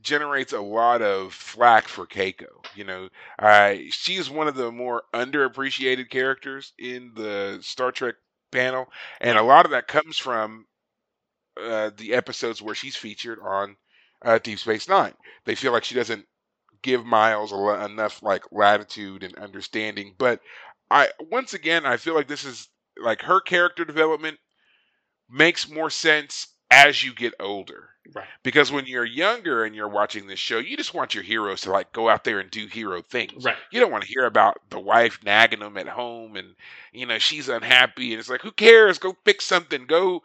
generates 0.00 0.52
a 0.52 0.60
lot 0.60 1.02
of 1.02 1.34
flack 1.34 1.88
for 1.88 2.06
Keiko. 2.06 2.46
You 2.76 2.84
know, 2.84 3.08
uh, 3.40 3.74
she 3.90 4.14
is 4.14 4.30
one 4.30 4.46
of 4.46 4.54
the 4.54 4.70
more 4.70 5.02
underappreciated 5.12 6.10
characters 6.10 6.72
in 6.78 7.10
the 7.16 7.58
Star 7.62 7.90
Trek 7.90 8.14
panel, 8.52 8.86
and 9.20 9.36
a 9.36 9.42
lot 9.42 9.64
of 9.64 9.72
that 9.72 9.88
comes 9.88 10.16
from 10.16 10.66
uh, 11.60 11.90
the 11.96 12.14
episodes 12.14 12.62
where 12.62 12.74
she's 12.74 12.96
featured 12.96 13.38
on 13.40 13.76
uh, 14.24 14.38
Deep 14.38 14.58
Space 14.58 14.88
Nine. 14.88 15.14
They 15.44 15.54
feel 15.54 15.72
like 15.72 15.84
she 15.84 15.94
doesn't 15.94 16.26
give 16.82 17.04
Miles 17.04 17.52
a 17.52 17.84
enough 17.86 18.22
like 18.22 18.44
latitude 18.52 19.22
and 19.24 19.36
understanding. 19.36 20.14
But 20.18 20.40
I 20.90 21.10
once 21.20 21.54
again 21.54 21.86
I 21.86 21.96
feel 21.98 22.14
like 22.14 22.28
this 22.28 22.44
is 22.44 22.68
like 23.02 23.22
her 23.22 23.40
character 23.40 23.84
development 23.84 24.38
makes 25.28 25.68
more 25.68 25.90
sense 25.90 26.48
as 26.70 27.02
you 27.02 27.14
get 27.14 27.34
older. 27.40 27.90
Right. 28.14 28.26
Because 28.42 28.70
when 28.70 28.86
you're 28.86 29.04
younger 29.04 29.64
and 29.64 29.74
you're 29.74 29.88
watching 29.88 30.26
this 30.26 30.38
show, 30.38 30.58
you 30.58 30.76
just 30.76 30.92
want 30.92 31.14
your 31.14 31.22
heroes 31.24 31.62
to 31.62 31.70
like 31.70 31.92
go 31.92 32.08
out 32.10 32.24
there 32.24 32.38
and 32.38 32.50
do 32.50 32.66
hero 32.66 33.00
things. 33.00 33.44
Right. 33.44 33.56
You 33.72 33.80
don't 33.80 33.90
want 33.90 34.02
to 34.04 34.08
hear 34.10 34.26
about 34.26 34.58
the 34.68 34.78
wife 34.78 35.18
nagging 35.24 35.60
them 35.60 35.78
at 35.78 35.88
home 35.88 36.36
and 36.36 36.54
you 36.92 37.06
know 37.06 37.18
she's 37.18 37.48
unhappy 37.48 38.12
and 38.12 38.20
it's 38.20 38.28
like 38.28 38.42
who 38.42 38.52
cares? 38.52 38.98
Go 38.98 39.16
fix 39.24 39.46
something. 39.46 39.86
Go 39.86 40.22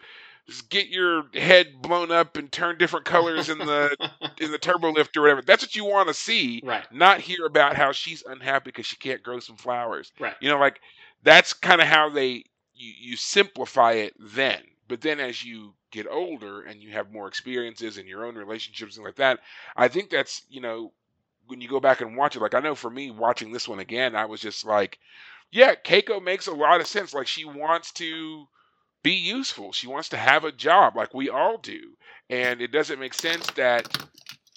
just 0.47 0.69
get 0.69 0.87
your 0.87 1.23
head 1.33 1.81
blown 1.81 2.11
up 2.11 2.37
and 2.37 2.51
turn 2.51 2.77
different 2.77 3.05
colors 3.05 3.49
in 3.49 3.57
the 3.57 3.95
in 4.39 4.51
the 4.51 4.57
turbo 4.57 4.91
lift 4.91 5.15
or 5.15 5.21
whatever. 5.21 5.41
That's 5.41 5.63
what 5.63 5.75
you 5.75 5.85
want 5.85 6.07
to 6.07 6.13
see, 6.13 6.61
right. 6.63 6.85
not 6.91 7.19
hear 7.19 7.45
about 7.45 7.75
how 7.75 7.91
she's 7.91 8.23
unhappy 8.25 8.65
because 8.65 8.85
she 8.85 8.97
can't 8.97 9.23
grow 9.23 9.39
some 9.39 9.57
flowers. 9.57 10.11
Right. 10.19 10.35
You 10.39 10.49
know, 10.49 10.57
like 10.57 10.79
that's 11.23 11.53
kind 11.53 11.81
of 11.81 11.87
how 11.87 12.09
they 12.09 12.43
you, 12.73 12.93
you 12.99 13.15
simplify 13.17 13.93
it 13.93 14.13
then. 14.19 14.61
But 14.87 15.01
then 15.01 15.19
as 15.19 15.43
you 15.43 15.75
get 15.91 16.07
older 16.09 16.63
and 16.63 16.81
you 16.81 16.91
have 16.91 17.11
more 17.11 17.27
experiences 17.27 17.97
in 17.97 18.07
your 18.07 18.25
own 18.25 18.35
relationships 18.35 18.97
and 18.97 19.05
like 19.05 19.17
that, 19.17 19.39
I 19.75 19.87
think 19.87 20.09
that's, 20.09 20.43
you 20.49 20.61
know, 20.61 20.93
when 21.47 21.61
you 21.61 21.67
go 21.67 21.79
back 21.79 22.01
and 22.01 22.15
watch 22.15 22.35
it, 22.35 22.41
like 22.41 22.55
I 22.55 22.59
know 22.59 22.75
for 22.75 22.89
me 22.89 23.11
watching 23.11 23.51
this 23.51 23.67
one 23.67 23.79
again, 23.79 24.15
I 24.15 24.25
was 24.25 24.41
just 24.41 24.65
like, 24.65 24.97
yeah, 25.51 25.75
Keiko 25.75 26.23
makes 26.23 26.47
a 26.47 26.53
lot 26.53 26.81
of 26.81 26.87
sense. 26.87 27.13
Like 27.13 27.27
she 27.27 27.45
wants 27.45 27.91
to 27.93 28.47
be 29.03 29.13
useful. 29.13 29.71
She 29.71 29.87
wants 29.87 30.09
to 30.09 30.17
have 30.17 30.43
a 30.45 30.51
job 30.51 30.95
like 30.95 31.13
we 31.13 31.29
all 31.29 31.57
do. 31.57 31.91
And 32.29 32.61
it 32.61 32.71
doesn't 32.71 32.99
make 32.99 33.13
sense 33.13 33.49
that 33.51 33.87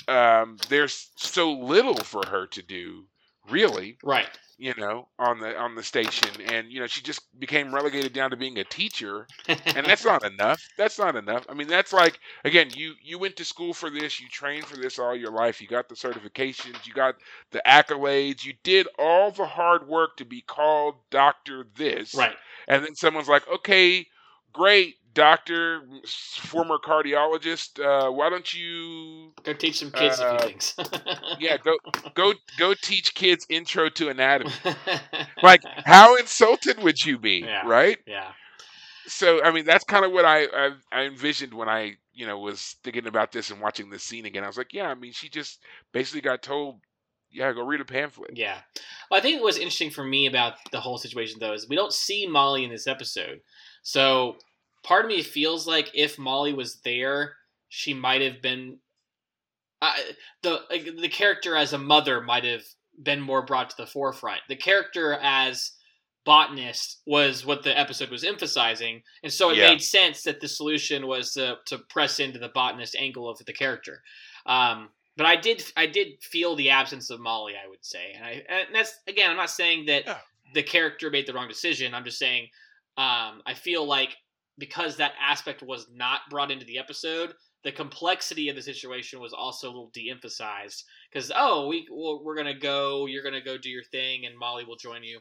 um, 0.08 0.58
there's 0.68 1.10
so 1.16 1.52
little 1.52 2.02
for 2.04 2.26
her 2.26 2.46
to 2.48 2.62
do, 2.62 3.04
really 3.48 3.98
Right. 4.02 4.28
you 4.58 4.74
know, 4.76 5.08
on 5.18 5.40
the 5.40 5.56
on 5.58 5.74
the 5.74 5.82
station, 5.82 6.28
and 6.40 6.70
you 6.70 6.80
know, 6.80 6.86
she 6.86 7.00
just 7.02 7.20
became 7.40 7.74
relegated 7.74 8.12
down 8.12 8.30
to 8.30 8.36
being 8.36 8.58
a 8.58 8.64
teacher, 8.64 9.26
and 9.74 9.86
that's 9.86 10.04
not 10.04 10.24
enough. 10.24 10.62
That's 10.76 10.98
not 10.98 11.16
enough. 11.16 11.46
I 11.48 11.54
mean, 11.54 11.68
that's 11.68 11.92
like 11.92 12.18
again, 12.44 12.70
you 12.74 12.94
you 13.02 13.18
went 13.18 13.36
to 13.36 13.44
school 13.44 13.72
for 13.74 13.90
this, 13.90 14.20
you 14.20 14.28
trained 14.28 14.66
for 14.66 14.76
this 14.76 14.98
all 14.98 15.16
your 15.16 15.32
life, 15.32 15.60
you 15.60 15.66
got 15.68 15.88
the 15.88 15.94
certifications, 15.94 16.86
you 16.86 16.92
got 16.92 17.16
the 17.50 17.62
accolades, 17.66 18.44
you 18.44 18.54
did 18.62 18.86
all 18.98 19.30
the 19.30 19.46
hard 19.46 19.88
work 19.88 20.16
to 20.18 20.24
be 20.24 20.42
called 20.42 20.96
Doctor 21.10 21.66
This, 21.76 22.14
right. 22.14 22.36
and 22.68 22.84
then 22.84 22.94
someone's 22.94 23.28
like, 23.28 23.48
okay, 23.48 24.06
great, 24.52 24.96
Doctor, 25.14 25.82
former 26.06 26.78
cardiologist, 26.78 27.78
uh, 27.78 28.10
why 28.10 28.30
don't 28.30 28.52
you 28.54 29.32
Go 29.44 29.52
teach 29.52 29.78
some 29.78 29.90
kids 29.90 30.18
a 30.20 30.26
Uh, 30.26 30.38
few 30.38 30.48
things. 30.48 30.74
yeah 31.38 31.56
go 31.58 31.76
go 32.14 32.32
go 32.58 32.74
teach 32.74 33.14
kids 33.14 33.44
intro 33.50 33.88
to 33.90 34.08
anatomy 34.08 34.52
like 35.42 35.62
how 35.84 36.16
insulted 36.16 36.82
would 36.82 37.04
you 37.04 37.18
be 37.18 37.40
Yeah. 37.44 37.62
right 37.66 37.98
yeah. 38.06 38.32
so 39.06 39.42
i 39.42 39.50
mean 39.50 39.64
that's 39.66 39.84
kind 39.84 40.04
of 40.04 40.12
what 40.12 40.24
I, 40.24 40.44
I 40.44 40.70
i 40.92 41.02
envisioned 41.02 41.52
when 41.54 41.68
i 41.68 41.96
you 42.14 42.26
know 42.26 42.38
was 42.38 42.76
thinking 42.84 43.06
about 43.06 43.32
this 43.32 43.50
and 43.50 43.60
watching 43.60 43.90
this 43.90 44.02
scene 44.02 44.24
again 44.26 44.44
i 44.44 44.46
was 44.46 44.56
like 44.56 44.72
yeah 44.72 44.88
i 44.88 44.94
mean 44.94 45.12
she 45.12 45.28
just 45.28 45.60
basically 45.92 46.20
got 46.20 46.42
told 46.42 46.80
yeah 47.30 47.52
go 47.52 47.64
read 47.64 47.80
a 47.80 47.84
pamphlet 47.84 48.30
Yeah. 48.36 48.58
Well, 49.10 49.18
I 49.18 49.22
think 49.22 49.42
what's 49.42 49.56
interesting 49.56 49.90
for 49.90 50.04
me 50.04 50.26
about 50.26 50.54
the 50.70 50.80
whole 50.80 50.98
situation, 50.98 51.38
though, 51.40 51.52
is 51.54 51.68
we 51.68 51.76
don't 51.76 51.92
see 51.92 52.26
Molly 52.26 52.64
in 52.64 52.70
this 52.70 52.86
episode. 52.86 53.40
So 53.82 54.36
part 54.82 55.04
of 55.04 55.08
me 55.08 55.22
feels 55.22 55.66
like 55.66 55.90
if 55.94 56.18
Molly 56.18 56.52
was 56.52 56.80
there, 56.84 57.34
she 57.68 57.94
might 57.94 58.20
have 58.22 58.40
been. 58.42 58.78
Uh, 59.80 59.92
the 60.42 60.60
the 61.00 61.08
character 61.08 61.56
as 61.56 61.72
a 61.72 61.78
mother 61.78 62.20
might 62.20 62.44
have 62.44 62.62
been 63.02 63.20
more 63.20 63.42
brought 63.42 63.70
to 63.70 63.76
the 63.76 63.86
forefront. 63.86 64.40
The 64.48 64.54
character 64.56 65.14
as 65.14 65.72
botanist 66.24 67.00
was 67.04 67.44
what 67.44 67.64
the 67.64 67.76
episode 67.76 68.08
was 68.10 68.22
emphasizing, 68.22 69.02
and 69.24 69.32
so 69.32 69.50
it 69.50 69.56
Yeah. 69.56 69.70
made 69.70 69.82
sense 69.82 70.22
that 70.22 70.40
the 70.40 70.46
solution 70.46 71.08
was 71.08 71.32
to, 71.32 71.58
to 71.66 71.78
press 71.78 72.20
into 72.20 72.38
the 72.38 72.48
botanist 72.50 72.94
angle 72.96 73.28
of 73.28 73.38
the 73.44 73.52
character. 73.52 74.04
Um, 74.46 74.90
but 75.16 75.26
I 75.26 75.34
did 75.34 75.64
I 75.76 75.86
did 75.86 76.22
feel 76.22 76.54
the 76.54 76.70
absence 76.70 77.10
of 77.10 77.18
Molly. 77.18 77.54
I 77.56 77.68
would 77.68 77.84
say, 77.84 78.12
and 78.14 78.24
I 78.24 78.44
and 78.48 78.68
that's 78.72 79.00
again, 79.08 79.30
I'm 79.30 79.36
not 79.36 79.50
saying 79.50 79.86
that 79.86 80.06
Yeah. 80.06 80.18
the 80.54 80.62
character 80.62 81.10
made 81.10 81.26
the 81.26 81.32
wrong 81.32 81.48
decision. 81.48 81.92
I'm 81.92 82.04
just 82.04 82.18
saying 82.20 82.48
um, 82.96 83.42
I 83.46 83.54
feel 83.54 83.86
like 83.86 84.16
because 84.58 84.96
that 84.96 85.12
aspect 85.20 85.62
was 85.62 85.86
not 85.92 86.20
brought 86.30 86.50
into 86.50 86.66
the 86.66 86.78
episode, 86.78 87.32
the 87.64 87.72
complexity 87.72 88.48
of 88.48 88.56
the 88.56 88.62
situation 88.62 89.20
was 89.20 89.32
also 89.32 89.68
a 89.68 89.70
little 89.70 89.90
de-emphasized. 89.94 90.84
Because 91.10 91.32
oh, 91.34 91.68
we 91.68 91.86
we're 91.90 92.36
gonna 92.36 92.58
go, 92.58 93.06
you're 93.06 93.22
gonna 93.22 93.42
go 93.42 93.56
do 93.56 93.70
your 93.70 93.84
thing, 93.84 94.26
and 94.26 94.38
Molly 94.38 94.64
will 94.64 94.76
join 94.76 95.02
you. 95.02 95.18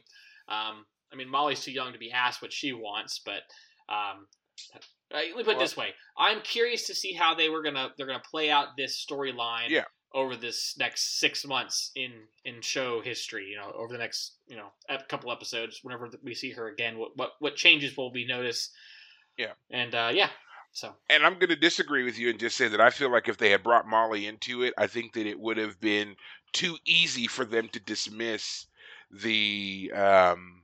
Um, 0.48 0.84
I 1.12 1.16
mean, 1.16 1.28
Molly's 1.28 1.60
too 1.60 1.72
young 1.72 1.92
to 1.92 1.98
be 1.98 2.10
asked 2.10 2.42
what 2.42 2.52
she 2.52 2.72
wants, 2.72 3.20
but 3.24 3.42
um, 3.88 4.26
uh, 4.74 4.78
let 5.14 5.36
me 5.36 5.44
put 5.44 5.56
it 5.56 5.58
this 5.58 5.76
way: 5.76 5.94
I'm 6.18 6.40
curious 6.42 6.86
to 6.86 6.94
see 6.94 7.12
how 7.12 7.34
they 7.34 7.48
were 7.48 7.62
gonna 7.62 7.90
they're 7.96 8.06
gonna 8.06 8.22
play 8.30 8.50
out 8.50 8.68
this 8.76 9.04
storyline 9.04 9.68
Yeah. 9.68 9.84
Over 10.14 10.36
this 10.36 10.74
next 10.78 11.20
six 11.20 11.44
months 11.46 11.90
in 11.94 12.12
in 12.44 12.60
show 12.60 13.00
history. 13.00 13.48
You 13.48 13.56
know, 13.56 13.72
over 13.74 13.92
the 13.92 13.98
next 13.98 14.34
you 14.46 14.56
know 14.56 14.68
a 14.88 14.98
couple 15.04 15.32
episodes, 15.32 15.80
whenever 15.82 16.10
we 16.22 16.34
see 16.34 16.50
her 16.52 16.68
again, 16.68 16.98
what 16.98 17.16
what 17.16 17.32
what 17.38 17.56
changes 17.56 17.96
will 17.96 18.12
we 18.12 18.26
notice? 18.26 18.70
Yeah. 19.38 19.52
and 19.70 19.94
uh, 19.94 20.10
yeah, 20.12 20.28
so 20.72 20.94
and 21.10 21.24
i'm 21.24 21.34
going 21.34 21.50
to 21.50 21.56
disagree 21.56 22.02
with 22.02 22.18
you 22.18 22.30
and 22.30 22.40
just 22.40 22.56
say 22.56 22.66
that 22.66 22.80
i 22.80 22.90
feel 22.90 23.10
like 23.12 23.28
if 23.28 23.36
they 23.36 23.50
had 23.50 23.62
brought 23.62 23.86
molly 23.86 24.26
into 24.26 24.62
it 24.62 24.74
i 24.78 24.86
think 24.86 25.12
that 25.12 25.26
it 25.26 25.38
would 25.38 25.58
have 25.58 25.78
been 25.80 26.16
too 26.52 26.76
easy 26.86 27.26
for 27.26 27.44
them 27.44 27.68
to 27.68 27.80
dismiss 27.80 28.66
the 29.10 29.92
um 29.94 30.61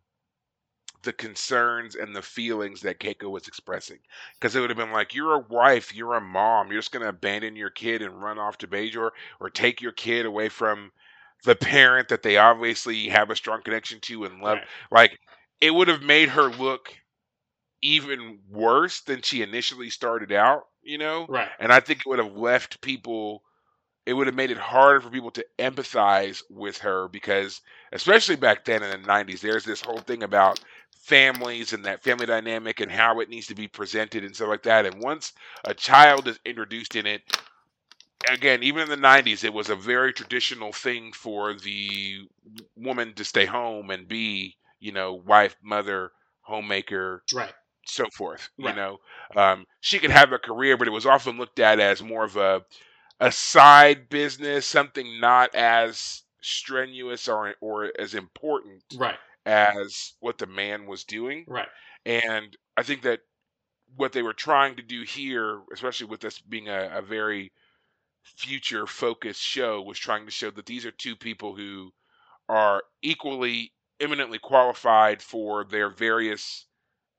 the 1.02 1.12
concerns 1.12 1.94
and 1.94 2.14
the 2.14 2.22
feelings 2.22 2.82
that 2.82 3.00
Keiko 3.00 3.30
was 3.30 3.48
expressing. 3.48 3.98
Because 4.34 4.54
it 4.56 4.60
would 4.60 4.70
have 4.70 4.76
been 4.76 4.92
like, 4.92 5.14
you're 5.14 5.34
a 5.34 5.38
wife, 5.38 5.94
you're 5.94 6.14
a 6.14 6.20
mom, 6.20 6.70
you're 6.70 6.80
just 6.80 6.92
going 6.92 7.02
to 7.02 7.08
abandon 7.08 7.56
your 7.56 7.70
kid 7.70 8.02
and 8.02 8.22
run 8.22 8.38
off 8.38 8.58
to 8.58 8.66
Bajor 8.68 9.10
or 9.40 9.50
take 9.50 9.80
your 9.80 9.92
kid 9.92 10.26
away 10.26 10.48
from 10.48 10.92
the 11.44 11.54
parent 11.56 12.08
that 12.08 12.22
they 12.22 12.36
obviously 12.36 13.08
have 13.08 13.30
a 13.30 13.36
strong 13.36 13.62
connection 13.62 14.00
to 14.00 14.24
and 14.24 14.40
love. 14.42 14.58
right. 14.58 14.66
Like, 14.90 15.18
it 15.60 15.72
would 15.72 15.88
have 15.88 16.02
made 16.02 16.30
her 16.30 16.48
look 16.48 16.94
even 17.82 18.40
worse 18.50 19.00
than 19.02 19.22
she 19.22 19.42
initially 19.42 19.90
started 19.90 20.32
out, 20.32 20.66
you 20.82 20.98
know? 20.98 21.28
right, 21.28 21.50
And 21.58 21.72
I 21.72 21.80
think 21.80 22.00
it 22.00 22.06
would 22.06 22.18
have 22.18 22.36
left 22.36 22.80
people, 22.80 23.42
it 24.06 24.14
would 24.14 24.26
have 24.26 24.36
made 24.36 24.50
it 24.50 24.58
harder 24.58 25.00
for 25.00 25.10
people 25.10 25.30
to 25.32 25.46
empathize 25.58 26.42
with 26.50 26.78
her 26.78 27.08
because, 27.08 27.60
especially 27.92 28.36
back 28.36 28.64
then 28.64 28.82
in 28.82 28.90
the 28.90 29.06
90s, 29.08 29.40
there's 29.40 29.64
this 29.64 29.80
whole 29.80 30.00
thing 30.00 30.22
about 30.22 30.60
families 31.08 31.72
and 31.72 31.84
that 31.86 32.02
family 32.02 32.26
dynamic 32.26 32.80
and 32.80 32.92
how 32.92 33.20
it 33.20 33.30
needs 33.30 33.46
to 33.48 33.54
be 33.54 33.66
presented 33.66 34.24
and 34.24 34.34
stuff 34.34 34.48
like 34.48 34.62
that. 34.64 34.86
And 34.86 35.02
once 35.02 35.32
a 35.64 35.74
child 35.74 36.28
is 36.28 36.38
introduced 36.44 36.96
in 36.96 37.06
it, 37.06 37.22
again, 38.30 38.62
even 38.62 38.82
in 38.82 38.88
the 38.88 39.08
90s, 39.08 39.44
it 39.44 39.52
was 39.52 39.70
a 39.70 39.76
very 39.76 40.12
traditional 40.12 40.72
thing 40.72 41.12
for 41.12 41.54
the 41.54 42.28
woman 42.76 43.14
to 43.14 43.24
stay 43.24 43.46
home 43.46 43.90
and 43.90 44.06
be, 44.06 44.56
you 44.80 44.92
know, 44.92 45.14
wife, 45.14 45.56
mother, 45.62 46.12
homemaker, 46.42 47.22
right, 47.32 47.54
so 47.86 48.04
forth. 48.14 48.50
You 48.58 48.72
know, 48.74 48.98
um, 49.34 49.64
she 49.80 49.98
could 49.98 50.10
have 50.10 50.32
a 50.32 50.38
career, 50.38 50.76
but 50.76 50.88
it 50.88 50.92
was 50.92 51.06
often 51.06 51.38
looked 51.38 51.58
at 51.58 51.80
as 51.80 52.02
more 52.02 52.24
of 52.24 52.36
a 52.36 52.62
a 53.20 53.32
side 53.32 54.08
business, 54.08 54.66
something 54.66 55.20
not 55.20 55.54
as 55.54 56.22
strenuous 56.40 57.28
or 57.28 57.54
or 57.60 57.92
as 57.98 58.14
important 58.14 58.82
right, 58.96 59.18
as 59.48 60.14
what 60.20 60.38
the 60.38 60.46
man 60.46 60.86
was 60.86 61.04
doing. 61.04 61.44
right, 61.48 61.68
And 62.04 62.56
I 62.76 62.82
think 62.82 63.02
that 63.02 63.20
what 63.96 64.12
they 64.12 64.22
were 64.22 64.34
trying 64.34 64.76
to 64.76 64.82
do 64.82 65.02
here, 65.02 65.62
especially 65.72 66.06
with 66.06 66.20
this 66.20 66.38
being 66.40 66.68
a, 66.68 66.90
a 66.98 67.02
very 67.02 67.52
future 68.22 68.86
focused 68.86 69.40
show, 69.42 69.82
was 69.82 69.98
trying 69.98 70.26
to 70.26 70.30
show 70.30 70.50
that 70.50 70.66
these 70.66 70.84
are 70.86 70.90
two 70.90 71.16
people 71.16 71.56
who 71.56 71.90
are 72.48 72.82
equally 73.02 73.72
eminently 74.00 74.38
qualified 74.38 75.22
for 75.22 75.64
their 75.64 75.90
various 75.90 76.66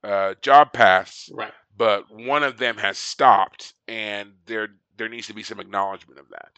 uh, 0.04 0.34
job 0.42 0.72
paths, 0.72 1.28
Right. 1.32 1.52
but 1.76 2.04
one 2.10 2.42
of 2.42 2.58
them 2.58 2.76
has 2.78 2.98
stopped, 2.98 3.74
and 3.88 4.32
there 4.46 4.68
there 4.96 5.08
needs 5.08 5.26
to 5.28 5.34
be 5.34 5.42
some 5.42 5.60
acknowledgement 5.60 6.20
of 6.20 6.28
that. 6.30 6.52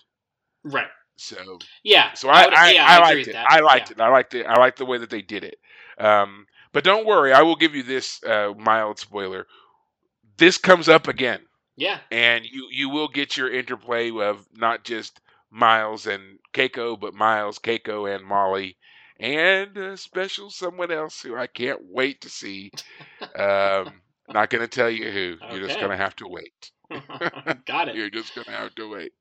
Right. 0.65 0.91
So 1.17 1.59
Yeah. 1.85 2.13
so 2.15 2.29
I 2.29 2.45
would- 2.47 2.55
I, 2.55 2.73
yeah, 2.73 2.87
I, 2.87 3.11
agree 3.11 3.17
liked 3.17 3.29
it. 3.29 3.33
that. 3.33 3.47
I 3.51 3.61
liked 3.61 3.91
Yeah. 3.91 3.97
it. 3.97 4.01
I 4.01 4.09
liked 4.09 4.35
it. 4.35 4.47
I 4.47 4.57
liked 4.59 4.79
the 4.79 4.87
way 4.87 4.99
that 4.99 5.11
they 5.11 5.23
did 5.23 5.45
it. 5.45 5.59
Um, 5.99 6.47
but 6.73 6.85
don't 6.85 7.07
worry, 7.07 7.33
I 7.33 7.43
will 7.43 7.57
give 7.57 7.75
you 7.75 7.83
this 7.83 8.23
uh, 8.25 8.53
mild 8.57 8.99
spoiler. 8.99 9.47
This 10.39 10.59
comes 10.59 10.89
up 10.89 11.07
again, 11.09 11.41
Yeah. 11.77 11.99
and 12.11 12.45
you 12.45 12.69
you 12.71 12.89
will 12.89 13.09
get 13.09 13.37
your 13.37 13.53
interplay 13.53 14.11
of 14.11 14.47
not 14.55 14.85
just 14.85 15.21
Miles 15.51 16.07
and 16.07 16.39
Keiko, 16.55 16.99
but 16.99 17.15
Miles, 17.15 17.59
Keiko, 17.59 18.13
and 18.13 18.25
Molly, 18.25 18.79
and 19.21 19.77
a 19.77 19.97
special 19.99 20.51
someone 20.51 20.91
else 20.91 21.21
who 21.21 21.37
I 21.37 21.47
can't 21.47 21.81
wait 21.83 22.23
to 22.23 22.31
see. 22.31 22.73
Um, 23.39 24.01
not 24.29 24.49
going 24.51 24.63
to 24.63 24.69
tell 24.69 24.89
you 24.91 25.11
who. 25.11 25.37
You're 25.51 25.67
just 25.69 25.79
going 25.79 25.91
to 25.91 25.97
have 25.97 26.17
to 26.17 26.27
wait. 26.29 26.71
Got 27.67 27.89
it. 27.89 27.95
You're 27.97 28.11
just 28.11 28.35
going 28.35 28.47
to 28.47 28.51
have 28.53 28.75
to 28.77 28.89
wait. 28.89 29.13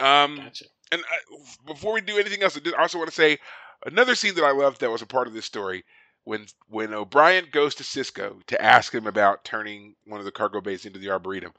Um, 0.00 0.36
Gotcha. 0.36 0.64
and 0.92 1.02
I, 1.02 1.36
before 1.66 1.92
we 1.92 2.00
do 2.00 2.18
anything 2.18 2.42
else, 2.42 2.56
I 2.56 2.60
did 2.60 2.74
also 2.74 2.98
want 2.98 3.10
to 3.10 3.14
say 3.14 3.38
another 3.86 4.14
scene 4.14 4.34
that 4.34 4.44
I 4.44 4.52
loved 4.52 4.80
that 4.80 4.90
was 4.90 5.02
a 5.02 5.06
part 5.06 5.26
of 5.28 5.34
this 5.34 5.44
story 5.46 5.84
when 6.24 6.46
when 6.68 6.92
O'Brien 6.94 7.46
goes 7.50 7.74
to 7.76 7.82
Sisko 7.84 8.44
to 8.46 8.60
ask 8.62 8.92
him 8.94 9.06
about 9.06 9.44
turning 9.44 9.94
one 10.06 10.20
of 10.20 10.24
the 10.26 10.32
cargo 10.32 10.60
bays 10.60 10.84
into 10.86 10.98
the 10.98 11.10
arboretum. 11.10 11.52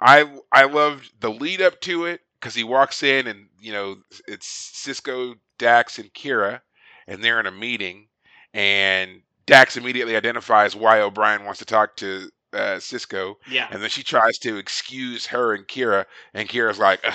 I 0.00 0.38
I 0.52 0.64
loved 0.64 1.10
the 1.20 1.30
lead 1.30 1.62
up 1.62 1.80
to 1.82 2.06
it 2.06 2.20
because 2.40 2.54
he 2.54 2.64
walks 2.64 3.02
in 3.02 3.26
and 3.26 3.48
you 3.60 3.72
know 3.72 3.96
it's 4.28 4.46
Sisko, 4.74 5.34
Dax, 5.58 5.98
and 5.98 6.12
Kira, 6.12 6.60
and 7.06 7.22
they're 7.22 7.40
in 7.40 7.46
a 7.46 7.50
meeting, 7.52 8.08
and 8.52 9.22
Dax 9.46 9.76
immediately 9.76 10.16
identifies 10.16 10.74
why 10.76 11.00
O'Brien 11.00 11.44
wants 11.44 11.58
to 11.60 11.64
talk 11.64 11.96
to 11.96 12.30
uh, 12.52 12.76
Sisko, 12.78 13.34
Yeah. 13.48 13.68
and 13.70 13.82
then 13.82 13.90
she 13.90 14.02
tries 14.02 14.38
to 14.38 14.56
excuse 14.56 15.26
her 15.26 15.54
and 15.54 15.66
Kira, 15.66 16.06
and 16.34 16.48
Kira's 16.48 16.78
like, 16.78 17.00
"Ugh, 17.04 17.14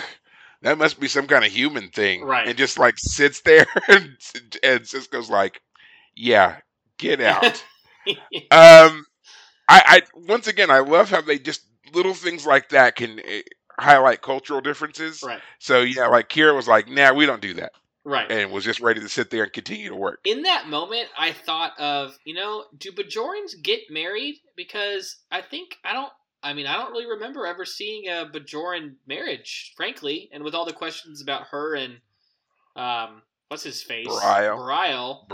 "That 0.62 0.78
must 0.78 1.00
be 1.00 1.08
some 1.08 1.28
kind 1.28 1.46
of 1.46 1.52
human 1.52 1.90
thing," 1.90 2.24
Right. 2.24 2.48
And 2.48 2.58
just 2.58 2.78
like 2.80 2.96
sits 2.98 3.42
there, 3.42 3.68
and, 3.88 4.18
and 4.64 4.82
Sisko's 4.82 5.30
like, 5.30 5.62
"Yeah, 6.16 6.58
get 6.98 7.22
out." 7.22 7.64
um, 8.52 9.06
I, 9.68 9.82
I 9.86 10.02
once 10.16 10.48
again, 10.48 10.72
I 10.72 10.80
love 10.80 11.10
how 11.10 11.22
they 11.22 11.40
just 11.40 11.62
little 11.94 12.14
things 12.14 12.46
like 12.46 12.70
that 12.70 12.96
can 12.96 13.20
eh, 13.20 13.42
highlight 13.80 14.22
cultural 14.22 14.62
differences. 14.62 15.24
right. 15.24 15.42
So 15.60 15.82
yeah, 15.82 16.08
like 16.08 16.30
Kira 16.30 16.56
was 16.56 16.68
like, 16.68 16.88
"Nah, 16.90 17.14
we 17.14 17.26
don't 17.26 17.42
do 17.42 17.54
that," 17.56 17.72
Right. 18.04 18.32
and 18.32 18.52
was 18.52 18.64
just 18.64 18.80
ready 18.82 19.00
to 19.02 19.10
sit 19.10 19.30
there 19.30 19.44
and 19.44 19.54
continue 19.54 19.90
to 19.90 19.96
work. 19.96 20.20
in 20.26 20.44
that 20.44 20.68
moment, 20.68 21.08
I 21.18 21.32
thought 21.34 21.80
of, 21.80 22.18
you 22.26 22.34
know, 22.34 22.66
do 22.78 22.92
Bajorans 22.92 23.52
get 23.62 23.82
married? 23.90 24.36
Because 24.56 25.16
I 25.32 25.42
think 25.42 25.76
I 25.84 25.94
don't. 25.94 26.12
I 26.42 26.54
mean, 26.54 26.68
I 26.68 26.78
don't 26.78 26.92
really 26.92 27.06
remember 27.06 27.46
ever 27.46 27.66
seeing 27.66 28.08
a 28.08 28.26
Bajoran 28.32 28.96
marriage, 29.08 29.74
frankly. 29.76 30.30
And 30.32 30.44
with 30.44 30.56
all 30.56 30.66
the 30.66 30.74
questions 30.74 31.22
about 31.22 31.48
her 31.52 31.76
and, 31.76 31.98
um, 32.76 33.22
what's 33.50 33.64
his 33.64 33.82
face. 33.82 34.08
Bareil. 34.08 34.58
Bareil, 34.58 35.28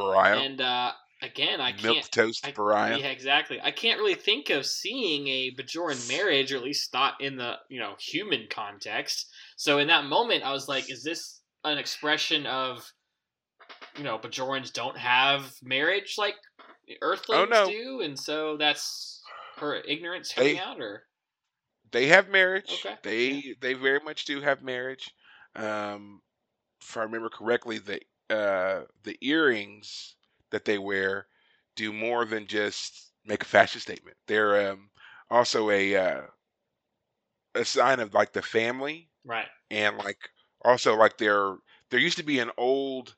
and 0.45 0.61
uh, 0.61 0.91
again, 1.21 1.61
I 1.61 1.73
milk 1.73 1.97
can't. 1.97 2.11
toast 2.11 2.45
I. 2.45 2.51
Yeah, 2.99 3.07
exactly. 3.07 3.59
I 3.61 3.71
can't 3.71 3.99
really 3.99 4.15
think 4.15 4.49
of 4.49 4.65
seeing 4.65 5.27
a 5.27 5.51
Bajoran 5.51 6.07
marriage, 6.07 6.51
or 6.51 6.57
at 6.57 6.63
least 6.63 6.93
not 6.93 7.21
in 7.21 7.35
the 7.35 7.55
you 7.69 7.79
know 7.79 7.95
human 7.99 8.47
context. 8.49 9.27
So 9.57 9.77
in 9.79 9.87
that 9.87 10.05
moment, 10.05 10.43
I 10.43 10.51
was 10.51 10.67
like, 10.67 10.89
is 10.89 11.03
this 11.03 11.41
an 11.63 11.77
expression 11.77 12.45
of 12.45 12.91
you 13.97 14.03
know 14.03 14.17
Bajorans 14.17 14.71
don't 14.73 14.97
have 14.97 15.53
marriage 15.63 16.15
like 16.17 16.35
Earthlings 17.01 17.47
Oh, 17.51 17.65
no. 17.65 17.67
do, 17.67 18.01
and 18.01 18.17
so 18.17 18.57
that's 18.57 19.14
her 19.57 19.75
ignorance 19.75 20.33
They- 20.35 20.55
coming 20.55 20.59
out, 20.59 20.79
or 20.81 21.07
they 21.91 22.07
have 22.07 22.29
marriage. 22.29 22.85
Okay, 22.85 22.97
They 23.03 23.55
they 23.61 23.73
very 23.73 23.99
much 23.99 24.25
do 24.25 24.41
have 24.41 24.61
marriage. 24.63 25.13
Um, 25.55 26.21
if 26.81 26.97
I 26.97 27.03
remember 27.03 27.29
correctly, 27.29 27.79
the 27.79 28.01
uh, 28.29 28.85
the 29.03 29.17
earrings 29.21 30.15
that 30.51 30.65
they 30.65 30.77
wear 30.79 31.27
do 31.75 31.93
more 31.93 32.25
than 32.25 32.47
just 32.47 33.11
make 33.25 33.43
a 33.43 33.47
fashion 33.47 33.81
statement. 33.81 34.17
They're 34.27 34.71
um, 34.71 34.89
also 35.29 35.69
a 35.71 35.95
uh, 35.95 36.21
a 37.55 37.65
sign 37.65 37.99
of 37.99 38.13
like 38.13 38.33
the 38.33 38.41
family 38.41 39.09
right, 39.25 39.47
and 39.71 39.97
like 39.97 40.29
also 40.63 40.95
like 40.95 41.17
there 41.17 41.57
there 41.89 41.99
used 41.99 42.17
to 42.17 42.23
be 42.23 42.39
an 42.39 42.51
old 42.57 43.15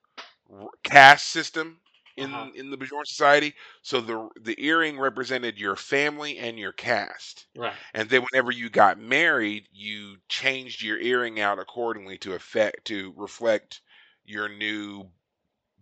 caste 0.84 1.28
system 1.30 1.80
in 2.18 2.32
Uh-huh. 2.34 2.48
in 2.56 2.70
the 2.72 2.78
Bajoran 2.78 3.06
society. 3.08 3.54
So 3.84 4.02
the 4.02 4.30
the 4.42 4.56
earring 4.66 5.00
represented 5.00 5.60
your 5.60 5.76
family 5.78 6.38
and 6.40 6.60
your 6.60 6.74
caste. 6.74 7.48
right, 7.56 7.78
And 7.94 8.10
then 8.10 8.26
whenever 8.32 8.52
you 8.52 8.70
got 8.70 9.00
married, 9.00 9.68
you 9.72 10.18
changed 10.30 10.82
your 10.84 11.00
earring 11.00 11.40
out 11.40 11.60
accordingly 11.60 12.18
to 12.20 12.34
affect 12.36 12.86
to 12.88 13.14
reflect 13.18 13.82
your 14.26 14.50
new 14.50 15.12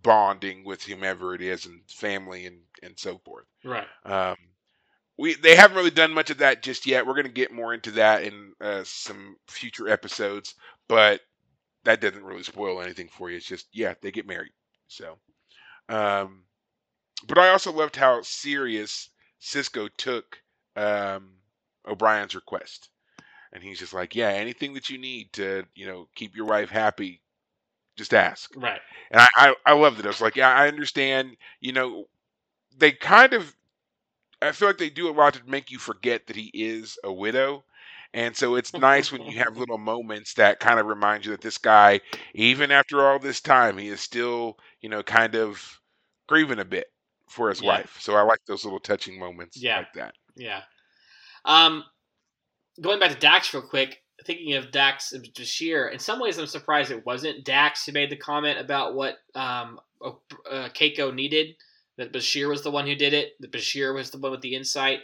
bonding 0.01 0.63
with 0.63 0.83
whomever 0.83 1.33
it 1.35 1.41
is 1.41 1.65
and 1.65 1.81
family 1.89 2.45
and 2.45 2.61
and 2.83 2.99
so 2.99 3.19
forth. 3.19 3.45
right. 3.63 3.89
Um, 4.05 4.35
we 5.17 5.35
they 5.35 5.55
haven't 5.55 5.77
really 5.77 5.91
done 5.91 6.13
much 6.13 6.29
of 6.29 6.39
that 6.39 6.63
just 6.63 6.85
yet. 6.85 7.05
We're 7.05 7.13
going 7.13 7.25
to 7.27 7.31
get 7.31 7.51
more 7.51 7.73
into 7.73 7.91
that 7.91 8.23
in 8.23 8.53
uh, 8.61 8.83
some 8.85 9.37
future 9.47 9.87
episodes, 9.89 10.55
but 10.87 11.21
that 11.85 12.01
doesn't 12.01 12.23
really 12.23 12.43
spoil 12.43 12.81
anything 12.81 13.09
for 13.09 13.29
you. 13.31 13.37
It's 13.37 13.47
just 13.47 13.67
yeah, 13.73 13.95
they 14.01 14.11
get 14.11 14.27
married. 14.27 14.53
So, 14.87 15.19
um, 15.89 16.43
but 17.27 17.37
I 17.37 17.49
also 17.49 17.71
loved 17.71 17.95
how 17.95 18.21
serious 18.21 19.09
Sisko 19.41 19.89
took 19.97 20.39
um, 20.75 21.31
O'Brien's 21.87 22.35
request, 22.35 22.89
and 23.53 23.63
he's 23.63 23.79
just 23.79 23.93
like, 23.93 24.15
yeah, 24.15 24.29
anything 24.29 24.73
that 24.75 24.89
you 24.89 24.97
need 24.97 25.33
to 25.33 25.65
you 25.75 25.87
know 25.87 26.07
keep 26.15 26.35
your 26.35 26.45
wife 26.47 26.69
happy, 26.69 27.21
just 27.97 28.13
ask. 28.13 28.51
Right. 28.55 28.81
And 29.11 29.21
I, 29.21 29.27
I, 29.35 29.55
I 29.67 29.73
loved 29.73 29.99
it. 29.99 30.05
I 30.05 30.09
was 30.09 30.21
like, 30.21 30.35
yeah, 30.35 30.49
I 30.49 30.67
understand. 30.67 31.37
You 31.61 31.73
know, 31.73 32.05
they 32.77 32.91
kind 32.91 33.33
of, 33.33 33.55
I 34.41 34.51
feel 34.51 34.69
like 34.69 34.77
they 34.77 34.89
do 34.89 35.09
a 35.09 35.13
lot 35.13 35.35
to 35.35 35.41
make 35.47 35.71
you 35.71 35.79
forget 35.79 36.27
that 36.27 36.35
he 36.35 36.51
is 36.53 36.97
a 37.03 37.11
widow. 37.11 37.63
And 38.15 38.35
so 38.35 38.55
it's 38.55 38.73
nice 38.77 39.11
when 39.11 39.23
you 39.23 39.37
have 39.39 39.57
little 39.57 39.77
moments 39.77 40.33
that 40.35 40.59
kind 40.59 40.79
of 40.79 40.87
remind 40.87 41.25
you 41.25 41.31
that 41.31 41.41
this 41.41 41.57
guy, 41.59 41.99
even 42.33 42.71
after 42.71 43.05
all 43.05 43.19
this 43.19 43.41
time, 43.41 43.77
he 43.77 43.89
is 43.89 43.99
still, 43.99 44.57
you 44.81 44.89
know, 44.89 45.03
kind 45.03 45.35
of 45.35 45.61
grieving 46.27 46.59
a 46.59 46.65
bit 46.65 46.87
for 47.29 47.49
his 47.49 47.61
Yeah. 47.61 47.77
wife. 47.79 47.97
So 47.99 48.15
I 48.15 48.21
like 48.21 48.39
those 48.47 48.63
little 48.63 48.79
touching 48.79 49.19
moments 49.19 49.57
Yeah. 49.57 49.79
like 49.79 49.93
that. 49.93 50.15
Yeah. 50.35 50.61
Um, 51.43 51.83
going 52.81 52.99
back 52.99 53.11
to 53.11 53.19
Dax 53.19 53.53
real 53.53 53.67
quick, 53.67 54.01
thinking 54.25 54.53
of 54.53 54.71
Dax 54.71 55.11
and 55.11 55.23
Bashir, 55.33 55.91
in 55.91 55.99
some 55.99 56.19
ways 56.19 56.37
I'm 56.37 56.47
surprised 56.47 56.91
it 56.91 57.05
wasn't 57.05 57.43
Dax 57.43 57.85
who 57.85 57.91
made 57.91 58.09
the 58.09 58.15
comment 58.15 58.59
about 58.59 58.95
what 58.95 59.17
um, 59.35 59.79
uh, 60.01 60.69
Keiko 60.69 61.13
needed, 61.13 61.55
that 61.97 62.13
Bashir 62.13 62.47
was 62.47 62.61
the 62.61 62.71
one 62.71 62.87
who 62.87 62.95
did 62.95 63.13
it, 63.13 63.33
that 63.41 63.51
Bashir 63.51 63.93
was 63.93 64.09
the 64.09 64.17
one 64.17 64.31
with 64.31 64.41
the 64.41 64.55
insight, 64.55 65.01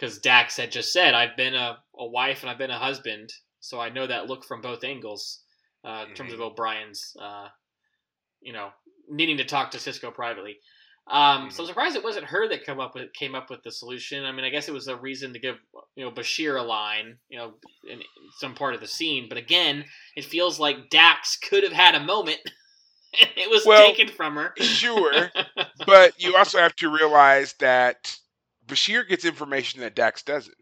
because 0.00 0.18
Dax 0.18 0.56
had 0.56 0.72
just 0.72 0.92
said, 0.92 1.14
I've 1.14 1.36
been 1.36 1.54
a, 1.54 1.78
a 1.98 2.06
wife 2.06 2.42
and 2.42 2.50
I've 2.50 2.58
been 2.58 2.70
a 2.70 2.78
husband, 2.78 3.30
so 3.60 3.78
I 3.78 3.90
know 3.90 4.06
that 4.06 4.26
look 4.28 4.44
from 4.44 4.62
both 4.62 4.82
angles 4.82 5.40
uh, 5.84 6.06
in 6.08 6.14
terms 6.14 6.32
of 6.32 6.40
O'Brien's, 6.40 7.14
uh, 7.20 7.48
you 8.40 8.52
know, 8.52 8.70
needing 9.08 9.36
to 9.36 9.44
talk 9.44 9.72
to 9.72 9.78
Sisko 9.78 10.12
privately. 10.14 10.56
Um, 11.10 11.50
So 11.50 11.62
I'm 11.62 11.66
surprised 11.66 11.96
it 11.96 12.04
wasn't 12.04 12.26
her 12.26 12.48
that 12.48 12.64
come 12.64 12.78
up 12.78 12.94
with 12.94 13.12
came 13.14 13.34
up 13.34 13.50
with 13.50 13.62
the 13.64 13.72
solution. 13.72 14.24
I 14.24 14.32
mean, 14.32 14.44
I 14.44 14.50
guess 14.50 14.68
it 14.68 14.74
was 14.74 14.86
a 14.86 14.96
reason 14.96 15.32
to 15.32 15.38
give 15.38 15.56
you 15.96 16.04
know 16.04 16.12
Bashir 16.12 16.58
a 16.58 16.62
line, 16.62 17.16
you 17.28 17.38
know, 17.38 17.54
in 17.90 18.00
some 18.38 18.54
part 18.54 18.74
of 18.74 18.80
the 18.80 18.86
scene. 18.86 19.26
But 19.28 19.38
again, 19.38 19.84
it 20.14 20.24
feels 20.24 20.60
like 20.60 20.88
Dax 20.90 21.36
could 21.36 21.64
have 21.64 21.72
had 21.72 21.94
a 21.94 22.04
moment, 22.04 22.38
it 23.12 23.50
was 23.50 23.66
Well, 23.66 23.86
taken 23.86 24.08
from 24.08 24.36
her. 24.36 24.54
Sure. 24.58 25.30
but 25.86 26.22
you 26.22 26.36
also 26.36 26.58
have 26.58 26.76
to 26.76 26.88
realize 26.88 27.54
that 27.58 28.16
Bashir 28.70 29.06
gets 29.08 29.24
information 29.24 29.80
that 29.80 29.94
Dax 29.94 30.22
doesn't. 30.22 30.56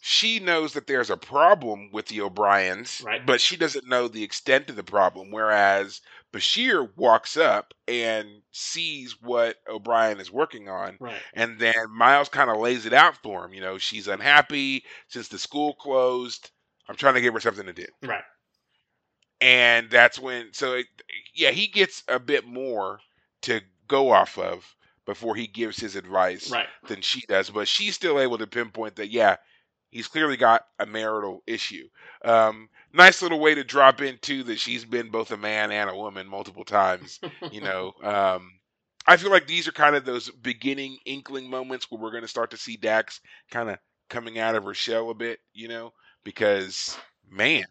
She 0.00 0.38
knows 0.40 0.72
that 0.74 0.86
there's 0.86 1.10
a 1.10 1.16
problem 1.16 1.90
with 1.92 2.06
the 2.06 2.20
O'Briens, 2.20 3.02
Right. 3.04 3.24
but 3.24 3.40
she 3.40 3.56
doesn't 3.56 3.88
know 3.88 4.08
the 4.08 4.22
extent 4.22 4.68
of 4.70 4.76
the 4.76 4.82
problem. 4.84 5.30
Whereas 5.30 6.00
Bashir 6.32 6.88
walks 6.96 7.36
up 7.36 7.74
and 7.88 8.42
sees 8.52 9.20
what 9.20 9.56
O'Brien 9.68 10.20
is 10.20 10.30
working 10.30 10.68
on, 10.68 10.96
right. 11.00 11.20
and 11.34 11.58
then 11.58 11.74
Miles 11.90 12.28
kind 12.28 12.50
of 12.50 12.58
lays 12.58 12.86
it 12.86 12.92
out 12.92 13.16
for 13.22 13.44
him. 13.44 13.54
You 13.54 13.60
know, 13.60 13.78
she's 13.78 14.06
unhappy 14.08 14.84
since 15.08 15.28
the 15.28 15.38
school 15.38 15.74
closed. 15.74 16.50
I'm 16.88 16.96
trying 16.96 17.14
to 17.14 17.20
give 17.20 17.34
her 17.34 17.40
something 17.40 17.66
to 17.66 17.72
do 17.72 17.86
Right. 18.02 18.22
and 19.40 19.90
that's 19.90 20.18
when 20.18 20.52
so 20.52 20.74
it, 20.74 20.86
yeah 21.34 21.50
he 21.50 21.66
gets 21.66 22.02
a 22.08 22.18
bit 22.20 22.46
more 22.46 23.00
to 23.42 23.60
go 23.88 24.10
off 24.12 24.38
of 24.38 24.74
before 25.06 25.34
he 25.34 25.46
gives 25.46 25.78
his 25.80 25.96
advice 25.96 26.50
Right. 26.50 26.66
than 26.88 27.00
she 27.00 27.22
does. 27.28 27.48
But 27.50 27.68
she's 27.68 27.94
still 27.94 28.20
able 28.20 28.38
to 28.38 28.46
pinpoint 28.46 28.96
that, 28.96 29.10
yeah, 29.10 29.36
he's 29.90 30.08
clearly 30.08 30.36
got 30.36 30.66
a 30.78 30.86
marital 30.86 31.42
issue. 31.46 31.88
Um, 32.24 32.68
nice 32.92 33.22
little 33.22 33.38
way 33.40 33.54
to 33.54 33.64
drop 33.64 34.02
into 34.02 34.42
that 34.44 34.58
she's 34.58 34.84
been 34.84 35.10
both 35.10 35.30
a 35.30 35.36
man 35.36 35.70
and 35.72 35.88
a 35.88 35.96
woman 35.96 36.26
multiple 36.26 36.64
times. 36.64 37.18
You 37.50 37.60
know, 37.62 37.92
um, 38.02 38.52
I 39.06 39.16
feel 39.16 39.30
like 39.30 39.46
these 39.46 39.68
are 39.68 39.72
kind 39.72 39.94
of 39.96 40.04
those 40.04 40.30
beginning 40.30 40.98
inkling 41.06 41.48
moments 41.48 41.90
where 41.90 42.00
we're 42.00 42.10
going 42.10 42.22
to 42.24 42.28
start 42.28 42.50
to 42.50 42.56
see 42.56 42.76
Dax 42.76 43.20
kind 43.50 43.70
of 43.70 43.78
coming 44.10 44.38
out 44.38 44.56
of 44.56 44.64
her 44.64 44.74
shell 44.74 45.10
a 45.10 45.14
bit. 45.14 45.38
You 45.52 45.68
know, 45.68 45.92
because 46.24 46.98
man, 47.30 47.64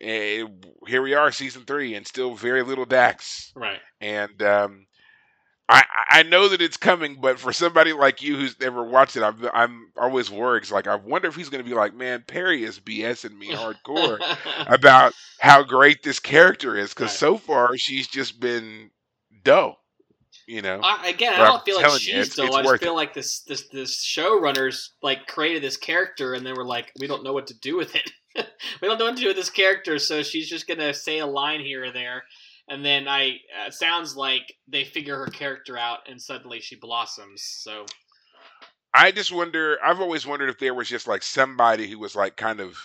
eh, 0.00 0.44
here 0.86 1.02
we 1.02 1.14
are, 1.14 1.32
season 1.32 1.62
three, 1.64 1.94
and 1.94 2.06
still 2.06 2.34
very 2.34 2.62
little 2.62 2.84
Dax 2.84 3.52
right. 3.56 3.80
and 4.00 4.42
um, 4.42 4.86
I 5.70 5.84
I 6.08 6.22
know 6.24 6.48
that 6.48 6.60
it's 6.60 6.76
coming, 6.76 7.18
but 7.20 7.38
for 7.38 7.52
somebody 7.52 7.92
like 7.92 8.20
you 8.22 8.36
who's 8.36 8.58
never 8.60 8.82
watched 8.82 9.16
it, 9.16 9.22
I'm 9.22 9.48
I'm 9.54 9.92
always 9.96 10.30
worried. 10.30 10.64
It's 10.64 10.72
like 10.72 10.86
I 10.88 10.96
wonder 10.96 11.28
if 11.28 11.36
he's 11.36 11.48
going 11.48 11.62
to 11.62 11.68
be 11.68 11.76
like, 11.76 11.94
man, 11.94 12.24
Perry 12.26 12.64
is 12.64 12.80
BSing 12.80 13.36
me 13.38 13.52
hardcore 13.52 14.18
about 14.66 15.14
how 15.38 15.62
great 15.62 16.02
this 16.02 16.18
character 16.18 16.76
is, 16.76 16.90
because 16.90 17.10
Right. 17.10 17.18
so 17.18 17.36
far 17.38 17.76
she's 17.76 18.08
just 18.08 18.40
been 18.40 18.90
dull, 19.44 19.78
you 20.48 20.60
know. 20.62 20.80
I, 20.82 21.08
again, 21.08 21.34
I 21.34 21.36
But 21.38 21.42
I'm 21.44 21.50
don't 21.52 21.64
feel 21.64 21.76
like 21.76 21.84
telling 21.84 22.00
you, 22.00 22.00
she's 22.00 22.32
it's- 22.32 22.34
dull. 22.36 22.46
it's 22.46 22.56
I 22.56 22.62
just 22.62 22.82
feel 22.82 22.96
like 22.96 23.14
this 23.14 23.40
this 23.42 23.68
this 23.68 24.04
showrunners 24.04 24.88
like 25.02 25.26
created 25.28 25.62
this 25.62 25.76
character 25.76 26.34
and 26.34 26.44
they 26.44 26.52
were 26.52 26.64
like, 26.66 26.92
we 26.98 27.06
don't 27.06 27.22
know 27.22 27.32
what 27.32 27.46
to 27.46 27.54
do 27.60 27.76
with 27.76 27.94
it. 27.94 28.10
we 28.82 28.88
don't 28.88 28.98
know 28.98 29.04
what 29.06 29.16
to 29.16 29.22
do 29.22 29.28
with 29.28 29.36
this 29.36 29.50
character, 29.50 29.98
so 29.98 30.22
she's 30.24 30.48
just 30.48 30.66
gonna 30.66 30.92
say 30.94 31.18
a 31.20 31.26
line 31.26 31.60
here 31.60 31.84
or 31.84 31.92
there, 31.92 32.24
and 32.68 32.84
then 32.84 33.08
I 33.08 33.38
uh, 33.66 33.70
sounds 33.70 34.16
like 34.16 34.54
they 34.68 34.84
figure 34.84 35.16
her 35.18 35.26
character 35.26 35.76
out 35.76 36.00
and 36.08 36.20
suddenly 36.20 36.60
she 36.60 36.76
blossoms. 36.76 37.42
So 37.42 37.86
I 38.92 39.12
just 39.12 39.32
wonder. 39.32 39.78
I've 39.82 40.00
always 40.00 40.26
wondered 40.26 40.50
if 40.50 40.58
there 40.58 40.74
was 40.74 40.88
just 40.88 41.06
like 41.06 41.22
somebody 41.22 41.88
who 41.88 41.98
was 41.98 42.16
like 42.16 42.36
kind 42.36 42.60
of 42.60 42.76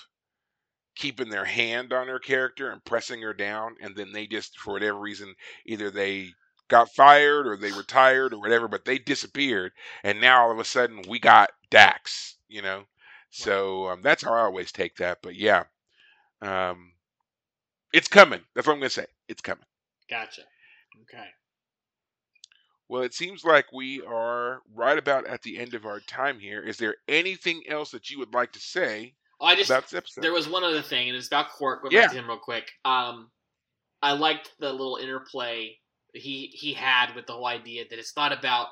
keeping 0.96 1.30
their 1.30 1.46
hand 1.46 1.92
on 1.94 2.08
her 2.08 2.20
character 2.20 2.72
and 2.72 2.84
pressing 2.86 3.22
her 3.22 3.34
down, 3.34 3.76
and 3.82 3.96
then 3.96 4.12
they 4.12 4.28
just, 4.28 4.58
for 4.58 4.74
whatever 4.74 5.00
reason, 5.00 5.36
either 5.66 5.92
they 5.92 6.30
got 6.68 6.94
fired 6.94 7.48
or 7.48 7.58
they 7.58 7.72
retired 7.72 8.34
or 8.34 8.40
whatever, 8.40 8.68
but 8.68 8.86
they 8.86 8.98
disappeared, 8.98 9.72
and 10.04 10.22
now 10.22 10.44
all 10.44 10.52
of 10.52 10.60
a 10.60 10.66
sudden 10.66 11.02
we 11.08 11.20
got 11.20 11.52
Dax. 11.70 12.38
You 12.48 12.62
know, 12.62 12.84
so 13.32 13.88
um, 13.90 14.02
that's 14.04 14.24
how 14.24 14.34
I 14.34 14.42
always 14.42 14.72
take 14.72 14.96
that. 14.98 15.20
But 15.22 15.36
yeah, 15.36 15.64
um, 16.42 16.92
it's 17.96 18.08
coming. 18.08 18.42
That's 18.54 18.68
what 18.68 18.74
I'm 18.74 18.80
gonna 18.80 18.90
say. 18.90 19.06
It's 19.28 19.42
coming. 19.42 19.66
gotcha. 20.10 20.42
Okay. 21.04 21.26
Well, 22.88 23.02
it 23.02 23.14
seems 23.14 23.44
like 23.44 23.66
we 23.74 24.02
are 24.04 24.62
right 24.74 24.98
about 24.98 25.26
at 25.26 25.42
the 25.42 25.58
end 25.58 25.74
of 25.74 25.86
our 25.86 26.00
time 26.02 26.40
here. 26.40 26.62
Is 26.62 26.78
there 26.78 26.96
anything 27.08 27.64
else 27.68 27.92
that 27.92 28.10
you 28.12 28.20
would 28.20 28.34
like 28.34 28.52
to 28.54 28.60
say 28.60 29.16
Oh, 29.42 29.48
I 29.48 29.56
just 29.56 29.70
about 29.70 29.84
this 29.84 29.96
episode? 29.96 30.22
There 30.22 30.32
was 30.34 30.48
one 30.48 30.64
other 30.64 30.82
thing, 30.84 31.10
and 31.10 31.18
it's 31.18 31.28
about 31.28 31.50
Quark. 31.50 31.84
Go 31.84 31.90
Yeah. 31.92 32.04
back 32.04 32.12
to 32.12 32.18
him 32.20 32.28
real 32.28 32.38
quick. 32.38 32.72
Um, 32.86 33.32
I 34.02 34.12
liked 34.14 34.52
the 34.60 34.72
little 34.72 34.98
interplay 34.98 35.80
he 36.14 36.48
he 36.54 36.74
had 36.74 37.14
with 37.16 37.26
the 37.26 37.34
whole 37.34 37.48
idea 37.48 37.86
that 37.90 38.00
it's 38.00 38.16
not 38.16 38.32
about 38.32 38.68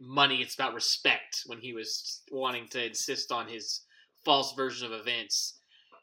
money; 0.00 0.40
it's 0.42 0.54
about 0.54 0.74
respect. 0.74 1.42
When 1.46 1.60
he 1.60 1.72
was 1.74 2.22
wanting 2.32 2.68
to 2.68 2.84
insist 2.86 3.30
on 3.30 3.46
his 3.48 3.82
false 4.24 4.54
version 4.54 4.92
of 4.92 4.98
events, 4.98 5.57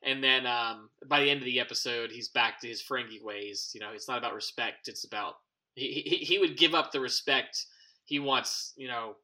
and 0.06 0.24
then 0.24 0.46
um, 0.46 0.90
by 1.08 1.22
the 1.22 1.30
end 1.30 1.40
of 1.40 1.46
the 1.46 1.60
episode, 1.60 2.12
he's 2.12 2.30
back 2.30 2.60
to 2.62 2.68
his 2.68 2.82
Ferengi 2.82 3.22
ways. 3.22 3.72
You 3.74 3.82
know, 3.82 3.90
it's 3.94 4.08
not 4.08 4.18
about 4.18 4.34
respect; 4.34 4.88
it's 4.88 5.04
about 5.04 5.36
he 5.76 5.92
he, 6.06 6.18
he 6.18 6.40
would 6.40 6.58
give 6.58 6.74
up 6.74 6.92
the 6.92 7.00
respect 7.00 7.66
he 8.06 8.20
wants. 8.20 8.74
You 8.78 8.88
know, 8.88 9.16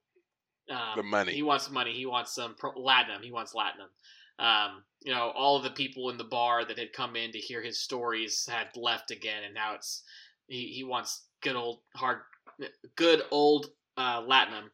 um, 0.69 0.97
The 0.97 1.03
money. 1.03 1.33
He 1.33 1.43
wants 1.43 1.69
money. 1.69 1.93
He 1.93 2.05
wants 2.05 2.33
some 2.33 2.55
pro- 2.55 2.75
latinum. 2.75 3.21
He 3.21 3.31
wants 3.31 3.53
latinum 3.53 3.89
um, 4.41 4.83
you 5.03 5.13
know, 5.13 5.31
all 5.35 5.55
of 5.55 5.63
the 5.63 5.69
people 5.69 6.09
in 6.09 6.17
the 6.17 6.23
bar 6.23 6.65
that 6.65 6.77
had 6.77 6.93
come 6.93 7.15
in 7.15 7.31
to 7.31 7.37
hear 7.37 7.61
his 7.61 7.79
stories 7.79 8.47
had 8.51 8.67
left 8.75 9.11
again, 9.11 9.43
and 9.43 9.53
now 9.53 9.75
it's 9.75 10.03
he, 10.47 10.67
he 10.67 10.83
wants 10.83 11.25
good 11.41 11.55
old 11.55 11.79
hard, 11.95 12.19
good 12.95 13.21
old 13.29 13.67
uh, 13.97 14.21
Latinum. 14.21 14.69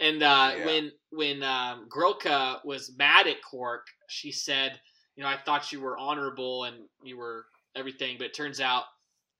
And 0.00 0.22
uh, 0.22 0.52
Yeah. 0.56 0.66
when 0.66 0.92
when 1.10 1.42
um, 1.42 1.88
Grilka 1.88 2.60
was 2.64 2.96
mad 2.96 3.26
at 3.26 3.42
Quark, 3.42 3.86
she 4.08 4.30
said, 4.30 4.78
"You 5.18 5.24
know, 5.24 5.28
I 5.30 5.36
thought 5.44 5.72
you 5.72 5.80
were 5.80 5.98
honorable 5.98 6.62
and 6.64 6.76
you 7.02 7.16
were 7.18 7.44
everything, 7.74 8.16
but 8.18 8.28
it 8.28 8.34
turns 8.34 8.60
out 8.60 8.84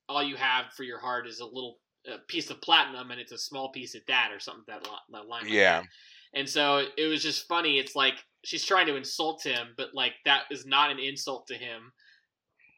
all 0.09 0.23
you 0.23 0.35
have 0.37 0.67
for 0.77 0.83
your 0.83 0.99
heart 0.99 1.29
is 1.29 1.39
a 1.39 1.45
little 1.47 1.79
uh, 2.13 2.17
piece 2.27 2.51
of 2.51 2.61
platinum, 2.61 3.13
and 3.13 3.21
it's 3.21 3.31
a 3.33 3.39
small 3.39 3.71
piece 3.71 3.95
at 3.95 4.07
that, 4.09 4.31
or 4.33 4.41
something 4.41 4.65
that, 4.67 4.83
that 5.13 5.29
line. 5.29 5.45
like 5.45 5.51
Yeah. 5.53 5.81
that. 5.83 5.89
And 6.35 6.49
so 6.49 6.85
it 6.97 7.07
was 7.07 7.23
just 7.23 7.47
funny. 7.47 7.79
It's 7.79 7.95
like 7.95 8.15
she's 8.45 8.65
trying 8.65 8.87
to 8.89 8.97
insult 8.97 9.43
him, 9.45 9.69
but 9.77 9.95
like 9.95 10.15
that 10.25 10.43
is 10.51 10.67
not 10.67 10.91
an 10.91 10.99
insult 10.99 11.47
to 11.47 11.55
him, 11.55 11.93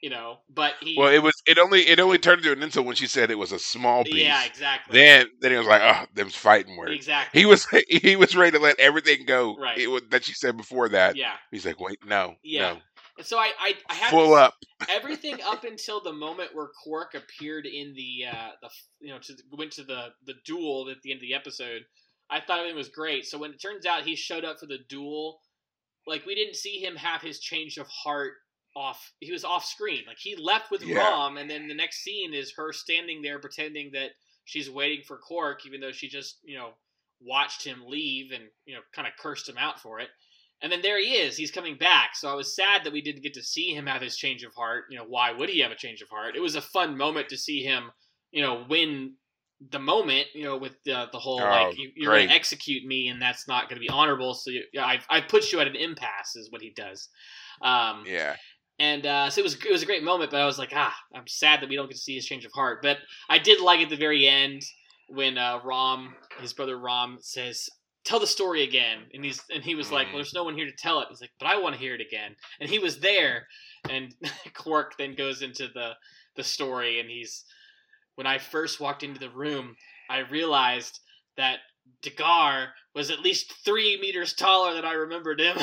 you 0.02 0.08
know. 0.10 0.38
But 0.48 0.74
he, 0.80 0.94
Well, 0.96 1.12
it 1.12 1.22
was. 1.22 1.34
It 1.46 1.58
only. 1.58 1.80
It 1.88 1.98
only 2.00 2.18
turned 2.18 2.40
into 2.40 2.52
an 2.52 2.62
insult 2.62 2.86
when 2.86 2.94
she 2.96 3.06
said 3.08 3.30
it 3.30 3.34
was 3.38 3.50
a 3.52 3.58
small 3.58 4.04
piece. 4.04 4.14
yeah, 4.24 4.44
exactly. 4.44 4.96
Then, 4.98 5.26
then 5.40 5.52
it 5.52 5.58
was 5.58 5.66
like, 5.66 5.82
oh, 5.82 6.06
them's 6.14 6.36
fighting 6.36 6.76
words. 6.76 6.92
exactly. 6.94 7.40
He 7.40 7.46
was. 7.46 7.66
He 7.88 8.14
was 8.16 8.36
ready 8.36 8.52
to 8.56 8.62
let 8.62 8.78
everything 8.78 9.26
go. 9.26 9.56
Right. 9.56 9.78
It 9.78 9.88
was, 9.88 10.02
that 10.10 10.24
she 10.24 10.32
said 10.32 10.56
before 10.56 10.88
that. 10.90 11.16
yeah, 11.16 11.34
He's 11.50 11.66
like, 11.66 11.80
wait, 11.80 11.98
no, 12.06 12.36
Yeah. 12.44 12.74
no, 12.74 12.80
and 13.18 13.26
so 13.26 13.38
I, 13.38 13.50
I, 13.58 13.74
I 13.88 13.94
had 13.94 14.14
up. 14.14 14.54
everything 14.88 15.38
up 15.44 15.64
until 15.64 16.00
the 16.02 16.12
moment 16.12 16.54
where 16.54 16.68
Quark 16.82 17.14
appeared 17.14 17.66
in 17.66 17.94
the 17.94 18.26
uh, 18.30 18.50
the 18.62 18.70
you 19.00 19.12
know 19.12 19.18
to 19.20 19.34
went 19.52 19.72
to 19.72 19.84
the 19.84 20.08
the 20.26 20.34
duel 20.44 20.88
at 20.90 21.02
the 21.02 21.12
end 21.12 21.18
of 21.18 21.22
the 21.22 21.34
episode. 21.34 21.82
I 22.30 22.40
thought 22.40 22.58
everything 22.60 22.76
was 22.76 22.88
great. 22.88 23.26
So 23.26 23.38
when 23.38 23.50
it 23.52 23.60
turns 23.60 23.86
out 23.86 24.04
he 24.04 24.14
showed 24.14 24.44
up 24.44 24.60
for 24.60 24.66
the 24.66 24.78
duel, 24.88 25.40
like 26.06 26.24
we 26.26 26.34
didn't 26.34 26.56
see 26.56 26.78
him 26.82 26.96
have 26.96 27.20
his 27.22 27.40
change 27.40 27.76
of 27.76 27.86
heart 27.88 28.34
off. 28.76 29.12
He 29.20 29.32
was 29.32 29.44
off 29.44 29.64
screen. 29.64 30.02
Like 30.06 30.18
he 30.18 30.36
left 30.36 30.70
with 30.70 30.82
Yeah. 30.82 30.98
Rom, 30.98 31.36
and 31.36 31.50
then 31.50 31.68
the 31.68 31.74
next 31.74 32.02
scene 32.02 32.34
is 32.34 32.52
her 32.56 32.72
standing 32.72 33.22
there 33.22 33.38
pretending 33.38 33.90
that 33.92 34.10
she's 34.44 34.70
waiting 34.70 35.02
for 35.06 35.18
Quark, 35.18 35.66
even 35.66 35.80
though 35.80 35.92
she 35.92 36.08
just 36.08 36.38
you 36.44 36.56
know 36.56 36.70
watched 37.20 37.64
him 37.64 37.82
leave 37.86 38.32
and 38.32 38.44
you 38.64 38.74
know 38.74 38.80
kind 38.94 39.06
of 39.08 39.14
cursed 39.20 39.48
him 39.48 39.58
out 39.58 39.80
for 39.80 40.00
it. 40.00 40.08
And 40.62 40.70
then 40.70 40.82
there 40.82 41.00
he 41.00 41.14
is. 41.14 41.36
He's 41.36 41.50
coming 41.50 41.76
back. 41.78 42.14
So 42.14 42.30
I 42.30 42.34
was 42.34 42.54
sad 42.54 42.84
that 42.84 42.92
we 42.92 43.00
didn't 43.00 43.22
get 43.22 43.34
to 43.34 43.42
see 43.42 43.72
him 43.74 43.86
have 43.86 44.02
his 44.02 44.16
change 44.16 44.42
of 44.42 44.52
heart. 44.54 44.84
You 44.90 44.98
know, 44.98 45.04
why 45.08 45.32
would 45.32 45.48
he 45.48 45.60
have 45.60 45.72
a 45.72 45.76
change 45.76 46.02
of 46.02 46.08
heart? 46.10 46.36
It 46.36 46.40
was 46.42 46.54
a 46.54 46.60
fun 46.60 46.96
moment 46.98 47.28
to 47.30 47.36
see 47.38 47.62
him, 47.62 47.90
you 48.30 48.42
know, 48.42 48.66
win 48.68 49.14
the 49.70 49.78
moment. 49.78 50.26
You 50.34 50.44
know, 50.44 50.56
with 50.58 50.76
the 50.84 51.08
the 51.12 51.18
whole 51.18 51.40
Oh, 51.40 51.48
like 51.48 51.78
you, 51.78 51.90
you're 51.96 52.12
going 52.12 52.28
to 52.28 52.34
execute 52.34 52.84
me, 52.84 53.08
and 53.08 53.20
that's 53.22 53.48
not 53.48 53.68
going 53.68 53.76
to 53.76 53.86
be 53.86 53.88
honorable. 53.88 54.34
So 54.34 54.50
you, 54.50 54.62
I 54.78 55.00
I 55.08 55.20
put 55.22 55.50
you 55.50 55.60
at 55.60 55.66
an 55.66 55.76
impasse, 55.76 56.36
is 56.36 56.50
what 56.50 56.60
he 56.62 56.70
does. 56.70 57.08
Um, 57.62 58.04
Yeah. 58.06 58.36
and 58.78 59.04
uh, 59.06 59.30
so 59.30 59.40
it 59.40 59.44
was 59.44 59.54
it 59.54 59.72
was 59.72 59.82
a 59.82 59.86
great 59.86 60.02
moment, 60.04 60.30
but 60.30 60.40
I 60.40 60.46
was 60.46 60.58
like, 60.58 60.72
ah, 60.74 60.94
I'm 61.14 61.26
sad 61.26 61.60
that 61.60 61.68
we 61.68 61.76
don't 61.76 61.88
get 61.88 61.96
to 61.96 62.02
see 62.02 62.14
his 62.16 62.26
change 62.26 62.44
of 62.44 62.52
heart. 62.52 62.80
But 62.82 62.98
I 63.28 63.38
did 63.38 63.60
like 63.60 63.80
at 63.80 63.88
the 63.88 63.96
very 63.96 64.26
end 64.26 64.62
when 65.08 65.36
uh, 65.38 65.60
Rom, 65.64 66.14
his 66.40 66.52
brother 66.52 66.78
Rom, 66.78 67.18
says, 67.20 67.68
"Tell 68.10 68.18
the 68.18 68.26
story 68.26 68.64
again," 68.64 69.06
and 69.14 69.24
he's 69.24 69.40
and 69.54 69.62
he 69.62 69.76
was 69.76 69.92
like. 69.92 70.08
"Well, 70.08 70.16
there's 70.16 70.34
no 70.34 70.42
one 70.42 70.56
here 70.56 70.66
to 70.66 70.76
tell 70.76 71.00
it." 71.00 71.06
He's 71.10 71.20
like, 71.20 71.30
"But 71.38 71.46
I 71.46 71.58
want 71.58 71.76
to 71.76 71.80
hear 71.80 71.94
it 71.94 72.00
again," 72.00 72.34
and 72.58 72.68
he 72.68 72.80
was 72.80 72.98
there. 72.98 73.46
And 73.88 74.12
Quark 74.54 74.98
then 74.98 75.14
goes 75.14 75.42
into 75.42 75.68
the 75.68 75.92
the 76.34 76.42
story, 76.42 76.98
and 76.98 77.08
he's 77.08 77.44
when 78.16 78.26
I 78.26 78.38
first 78.38 78.80
walked 78.80 79.04
into 79.04 79.20
the 79.20 79.30
room, 79.30 79.76
I 80.10 80.18
realized 80.18 80.98
that 81.36 81.60
Dagor 82.02 82.70
was 82.96 83.12
at 83.12 83.20
least 83.20 83.54
three 83.64 83.96
meters 84.00 84.34
taller 84.34 84.74
than 84.74 84.84
I 84.84 84.94
remembered 84.94 85.40
him. 85.40 85.56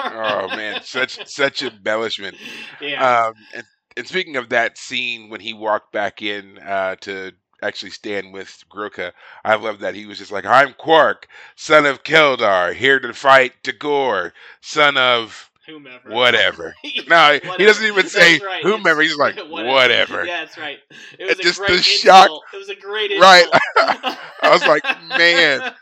Oh 0.00 0.48
man, 0.56 0.82
such 0.82 1.24
such 1.28 1.62
embellishment. 1.62 2.36
yeah. 2.80 3.26
Um, 3.26 3.34
and, 3.54 3.64
and 3.96 4.08
speaking 4.08 4.34
of 4.34 4.48
that 4.48 4.78
scene 4.78 5.30
when 5.30 5.40
he 5.40 5.52
walked 5.52 5.92
back 5.92 6.22
in 6.22 6.58
uh, 6.58 6.96
to 7.02 7.34
actually 7.64 7.90
stand 7.90 8.32
with 8.32 8.62
Grilka, 8.70 9.12
I 9.44 9.56
love 9.56 9.80
that 9.80 9.94
he 9.94 10.06
was 10.06 10.18
just 10.18 10.32
like, 10.32 10.44
"I'm 10.46 10.74
Quark, 10.74 11.26
son 11.56 11.86
of 11.86 12.02
Keldar, 12.04 12.74
here 12.74 13.00
to 13.00 13.12
fight 13.14 13.52
Dagor, 13.64 14.32
son 14.60 14.96
of 14.96 15.50
whomever. 15.66 16.10
whatever." 16.10 16.74
No, 17.08 17.38
he 17.58 17.64
doesn't 17.64 17.84
even 17.86 18.08
say 18.08 18.38
right. 18.38 18.62
whomever. 18.62 19.02
He's 19.02 19.16
like, 19.16 19.36
Whatever. 19.48 19.68
"Whatever." 19.72 20.24
Yeah, 20.26 20.44
that's 20.44 20.56
right. 20.58 20.78
It 21.18 21.26
was 21.26 21.36
just 21.38 21.58
great 21.58 21.68
the 21.68 21.74
insult. 21.76 22.00
shock- 22.02 22.40
It 22.54 22.56
was 22.56 22.68
a 22.68 22.76
great 22.76 23.10
Right. 23.20 23.46
I 23.76 24.50
was 24.50 24.64
like, 24.66 24.84
man. 25.18 25.72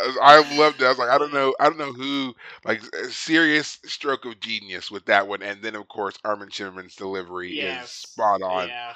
I 0.00 0.56
loved 0.56 0.80
it. 0.80 0.84
I 0.84 0.88
was 0.90 0.98
like, 0.98 1.08
I 1.10 1.18
don't 1.18 1.32
know, 1.34 1.54
I 1.58 1.64
don't 1.64 1.78
know 1.78 1.92
who. 1.92 2.34
Like, 2.64 2.82
a 2.94 3.06
serious 3.08 3.78
stroke 3.84 4.24
of 4.26 4.38
genius 4.38 4.90
with 4.92 5.04
that 5.06 5.26
one, 5.26 5.42
and 5.42 5.60
then 5.60 5.74
of 5.74 5.88
course 5.88 6.14
Armin 6.24 6.50
Shimerman's 6.50 6.94
delivery 6.94 7.58
is 7.58 7.90
spot 7.90 8.42
on. 8.42 8.68
Yeah. 8.68 8.94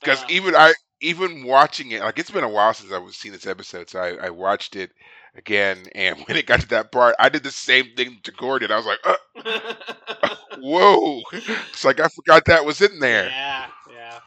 Because 0.00 0.24
even 0.28 0.54
I, 0.54 0.72
even 1.00 1.44
watching 1.44 1.90
it, 1.92 2.02
like 2.02 2.18
it's 2.18 2.30
been 2.30 2.44
a 2.44 2.48
while 2.48 2.74
since 2.74 2.92
I've 2.92 3.08
seen 3.14 3.32
this 3.32 3.46
episode, 3.46 3.88
so 3.90 4.00
I, 4.00 4.26
I 4.26 4.30
watched 4.30 4.76
it 4.76 4.90
again, 5.34 5.78
and 5.94 6.18
when 6.26 6.36
it 6.36 6.46
got 6.46 6.60
to 6.60 6.68
that 6.68 6.92
part, 6.92 7.14
I 7.18 7.28
did 7.28 7.42
the 7.42 7.50
same 7.50 7.94
thing 7.96 8.18
to 8.24 8.32
Gordon. 8.32 8.72
I 8.72 8.76
was 8.76 8.86
like, 8.86 8.98
uh, 9.04 10.34
whoa! 10.58 11.20
It's 11.32 11.84
like 11.84 12.00
I 12.00 12.08
forgot 12.08 12.44
that 12.46 12.64
was 12.64 12.80
in 12.80 12.98
there. 13.00 13.26
yeah, 13.26 13.66
yeah. 13.92 14.18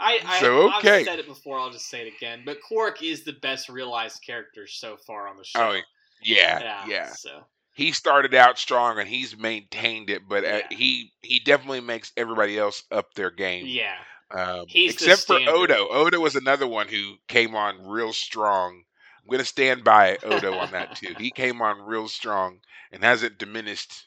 I, 0.00 0.18
I 0.24 0.40
So, 0.40 0.72
okay. 0.78 1.00
I've 1.00 1.04
said 1.04 1.18
it 1.18 1.26
before. 1.26 1.58
I'll 1.58 1.70
just 1.70 1.90
say 1.90 2.06
it 2.06 2.14
again. 2.16 2.42
But 2.46 2.62
Quark 2.62 3.02
is 3.02 3.22
the 3.22 3.34
best 3.34 3.68
realized 3.68 4.22
character 4.24 4.66
so 4.66 4.96
far 4.96 5.28
on 5.28 5.36
the 5.36 5.44
show. 5.44 5.60
Oh, 5.60 5.80
yeah, 6.22 6.58
yeah. 6.60 6.86
yeah. 6.88 7.12
So 7.12 7.44
He 7.74 7.92
started 7.92 8.34
out 8.34 8.58
strong 8.58 8.98
and 8.98 9.06
he's 9.06 9.36
maintained 9.36 10.08
it, 10.08 10.22
but 10.26 10.44
uh, 10.44 10.62
Yeah. 10.70 10.76
he 10.76 11.12
he 11.22 11.40
definitely 11.40 11.80
makes 11.80 12.12
everybody 12.16 12.58
else 12.58 12.82
up 12.90 13.12
their 13.14 13.30
game. 13.30 13.66
yeah, 13.66 13.96
Um, 14.32 14.66
except 14.74 15.26
for. 15.26 15.38
Odo. 15.38 15.88
Odo 15.88 16.20
was 16.20 16.36
another 16.36 16.66
one 16.66 16.88
who 16.88 17.16
came 17.28 17.54
on 17.54 17.86
real 17.88 18.12
strong. 18.12 18.84
I'm 19.22 19.28
going 19.28 19.40
to 19.40 19.44
stand 19.44 19.84
by 19.84 20.18
Odo 20.22 20.54
on 20.54 20.70
that 20.72 20.96
too. 20.96 21.14
He 21.18 21.30
came 21.30 21.60
on 21.62 21.82
real 21.82 22.08
strong 22.08 22.60
and 22.92 23.02
hasn't 23.02 23.38
diminished 23.38 24.06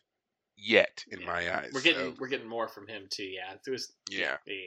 yet 0.58 1.04
in 1.12 1.22
Yeah. 1.22 1.26
my 1.26 1.58
eyes. 1.58 1.72
we're 1.74 1.82
getting 1.82 2.12
so, 2.12 2.16
we're 2.20 2.28
getting 2.28 2.48
more 2.48 2.68
from 2.68 2.88
him 2.88 3.08
too. 3.10 3.24
Yeah, 3.24 3.54
it 3.66 3.70
was 3.70 3.92
yeah. 4.10 4.38
yeah 4.46 4.54
yeah. 4.54 4.62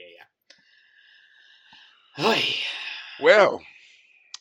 yeah. 2.19 2.43
Well, 3.21 3.63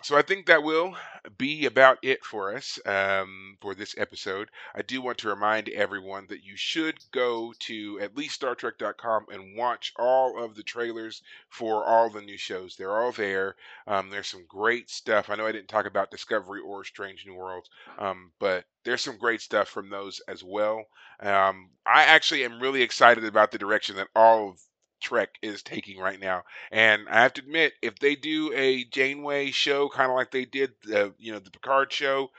so 0.05 0.15
I 0.15 0.21
think 0.21 0.45
that 0.45 0.61
will 0.61 0.95
be 1.35 1.65
about 1.65 1.97
it 2.03 2.23
for 2.23 2.55
us 2.55 2.77
um, 2.85 3.57
for 3.59 3.73
this 3.73 3.95
episode. 3.97 4.51
I 4.75 4.83
do 4.83 5.01
want 5.01 5.17
to 5.17 5.29
remind 5.29 5.67
everyone 5.69 6.27
that 6.29 6.43
you 6.43 6.55
should 6.55 6.99
go 7.11 7.55
to 7.61 7.99
at 7.99 8.15
least 8.15 8.39
StarTrek.com 8.39 9.25
and 9.31 9.57
watch 9.57 9.93
all 9.97 10.43
of 10.43 10.53
the 10.53 10.61
trailers 10.61 11.23
for 11.49 11.83
all 11.83 12.11
the 12.11 12.21
new 12.21 12.37
shows. 12.37 12.75
They're 12.75 12.95
all 12.95 13.13
there. 13.13 13.55
Um, 13.87 14.11
there's 14.11 14.27
some 14.27 14.45
great 14.47 14.91
stuff. 14.91 15.31
I 15.31 15.35
know 15.37 15.47
I 15.47 15.51
didn't 15.51 15.69
talk 15.69 15.87
about 15.87 16.11
Discovery 16.11 16.61
or 16.61 16.83
Strange 16.83 17.25
New 17.25 17.33
Worlds, 17.33 17.71
um, 17.97 18.31
but 18.37 18.65
there's 18.83 19.01
some 19.01 19.17
great 19.17 19.41
stuff 19.41 19.69
from 19.69 19.89
those 19.89 20.21
as 20.27 20.43
well. 20.43 20.85
Um, 21.19 21.71
I 21.83 22.03
actually 22.03 22.45
am 22.45 22.61
really 22.61 22.83
excited 22.83 23.25
about 23.25 23.51
the 23.51 23.57
direction 23.57 23.95
that 23.95 24.09
all 24.15 24.49
of 24.49 24.59
Trek 25.05 25.29
is 25.43 25.61
taking 25.61 25.99
right 25.99 26.19
now. 26.19 26.43
And 26.71 27.07
I 27.07 27.21
have 27.21 27.33
to 27.33 27.41
admit, 27.41 27.73
if 27.83 27.99
they 27.99 28.15
do 28.15 28.51
a 28.53 28.83
Janeway 28.85 29.51
show, 29.51 29.87
kind 29.87 30.09
of 30.09 30.15
like 30.15 30.31
they 30.31 30.45
did 30.45 30.71
the 30.83 31.13
you 31.19 31.31
know 31.31 31.39
the 31.39 31.51
Picard 31.51 31.93
show, 31.93 32.31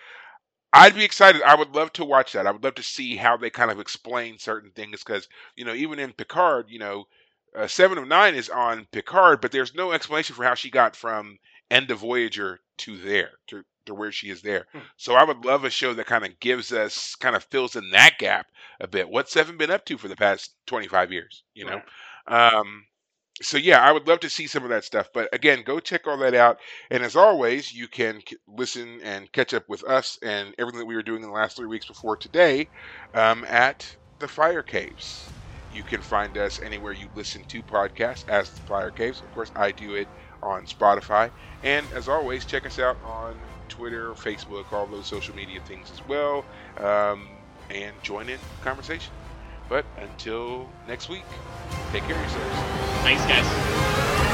I'd 0.72 0.96
be 0.96 1.04
excited. 1.04 1.42
I 1.42 1.54
would 1.54 1.76
love 1.76 1.92
to 1.94 2.04
watch 2.04 2.32
that. 2.32 2.46
I 2.46 2.50
would 2.50 2.64
love 2.64 2.74
to 2.74 2.82
see 2.82 3.14
how 3.14 3.36
they 3.36 3.50
kind 3.50 3.70
of 3.70 3.78
explain 3.78 4.38
certain 4.40 4.72
things 4.72 5.04
because 5.04 5.28
you 5.54 5.64
know 5.64 5.74
even 5.74 6.00
in 6.00 6.12
Picard, 6.12 6.66
you 6.68 6.80
know, 6.80 7.04
uh, 7.54 7.68
Seven 7.68 7.98
of 7.98 8.08
Nine 8.08 8.34
is 8.34 8.50
on 8.50 8.88
Picard, 8.90 9.40
but 9.40 9.52
there's 9.52 9.74
no 9.74 9.92
explanation 9.92 10.34
for 10.34 10.44
how 10.44 10.54
she 10.54 10.68
got 10.68 10.96
from 10.96 11.38
End 11.70 11.92
of 11.92 12.00
Voyager 12.00 12.58
to 12.78 12.98
there 12.98 13.30
to 13.46 13.62
to 13.86 13.94
where 13.94 14.10
she 14.10 14.28
is 14.28 14.42
there. 14.42 14.66
Hmm. 14.72 14.80
So 14.96 15.14
I 15.14 15.22
would 15.22 15.44
love 15.44 15.64
a 15.64 15.70
show 15.70 15.94
that 15.94 16.06
kind 16.06 16.26
of 16.26 16.40
gives 16.40 16.72
us 16.72 17.14
kind 17.14 17.36
of 17.36 17.44
fills 17.44 17.76
in 17.76 17.90
that 17.90 18.18
gap 18.18 18.48
a 18.80 18.88
bit. 18.88 19.08
What's 19.08 19.32
Seven 19.32 19.56
been 19.56 19.70
up 19.70 19.84
to 19.84 19.96
for 19.96 20.08
the 20.08 20.16
past 20.16 20.52
25 20.66 21.12
years? 21.12 21.44
You 21.54 21.66
know. 21.66 21.80
Um, 22.28 22.86
so 23.42 23.58
yeah, 23.58 23.80
I 23.80 23.92
would 23.92 24.08
love 24.08 24.20
to 24.20 24.30
see 24.30 24.46
some 24.46 24.64
of 24.64 24.70
that 24.70 24.84
stuff. 24.84 25.08
But 25.14 25.28
again, 25.34 25.62
go 25.64 25.80
check 25.80 26.06
all 26.06 26.16
that 26.18 26.34
out. 26.34 26.58
And 26.90 27.02
as 27.04 27.16
always, 27.16 27.72
you 27.72 27.88
can 27.88 28.22
listen 28.48 29.00
and 29.02 29.30
catch 29.32 29.54
up 29.54 29.68
with 29.68 29.84
us 29.84 30.18
and 30.22 30.54
everything 30.58 30.80
that 30.80 30.86
we 30.86 30.94
were 30.96 31.02
doing 31.02 31.22
in 31.22 31.28
the 31.28 31.34
last 31.34 31.56
three 31.56 31.66
weeks 31.66 31.86
before 31.86 32.16
today 32.16 32.70
um, 33.14 33.44
at 33.48 33.86
the 34.18 34.28
Fire 34.28 34.62
Caves. 34.62 35.34
You 35.68 35.84
can 35.84 36.00
find 36.00 36.38
us 36.38 36.58
anywhere 36.60 36.92
you 36.92 37.10
listen 37.14 37.44
to 37.48 37.62
podcasts 37.62 38.24
as 38.28 38.50
the 38.52 38.62
Fire 38.62 38.90
Caves. 38.90 39.20
Of 39.22 39.30
course, 39.30 39.50
I 39.56 39.72
do 39.72 39.94
it 39.94 40.08
on 40.42 40.64
Spotify. 40.66 41.30
And 41.62 41.92
as 41.92 42.08
always, 42.08 42.46
check 42.46 42.64
us 42.66 42.78
out 42.78 42.96
on 43.02 43.48
Twitter, 43.68 44.14
Facebook, 44.14 44.66
all 44.72 44.88
those 44.88 45.08
social 45.08 45.34
media 45.34 45.60
things 45.60 45.90
as 45.90 46.00
well. 46.06 46.46
Um, 46.78 47.46
and 47.68 48.02
join 48.02 48.28
in 48.28 48.40
the 48.54 48.60
conversation. 48.60 49.14
But 49.68 49.84
until 49.98 50.68
next 50.86 51.08
week, 51.08 51.24
take 51.92 52.04
care 52.04 52.14
of 52.14 52.20
yourselves. 52.20 53.02
Thanks, 53.02 53.24
guys. 53.26 54.25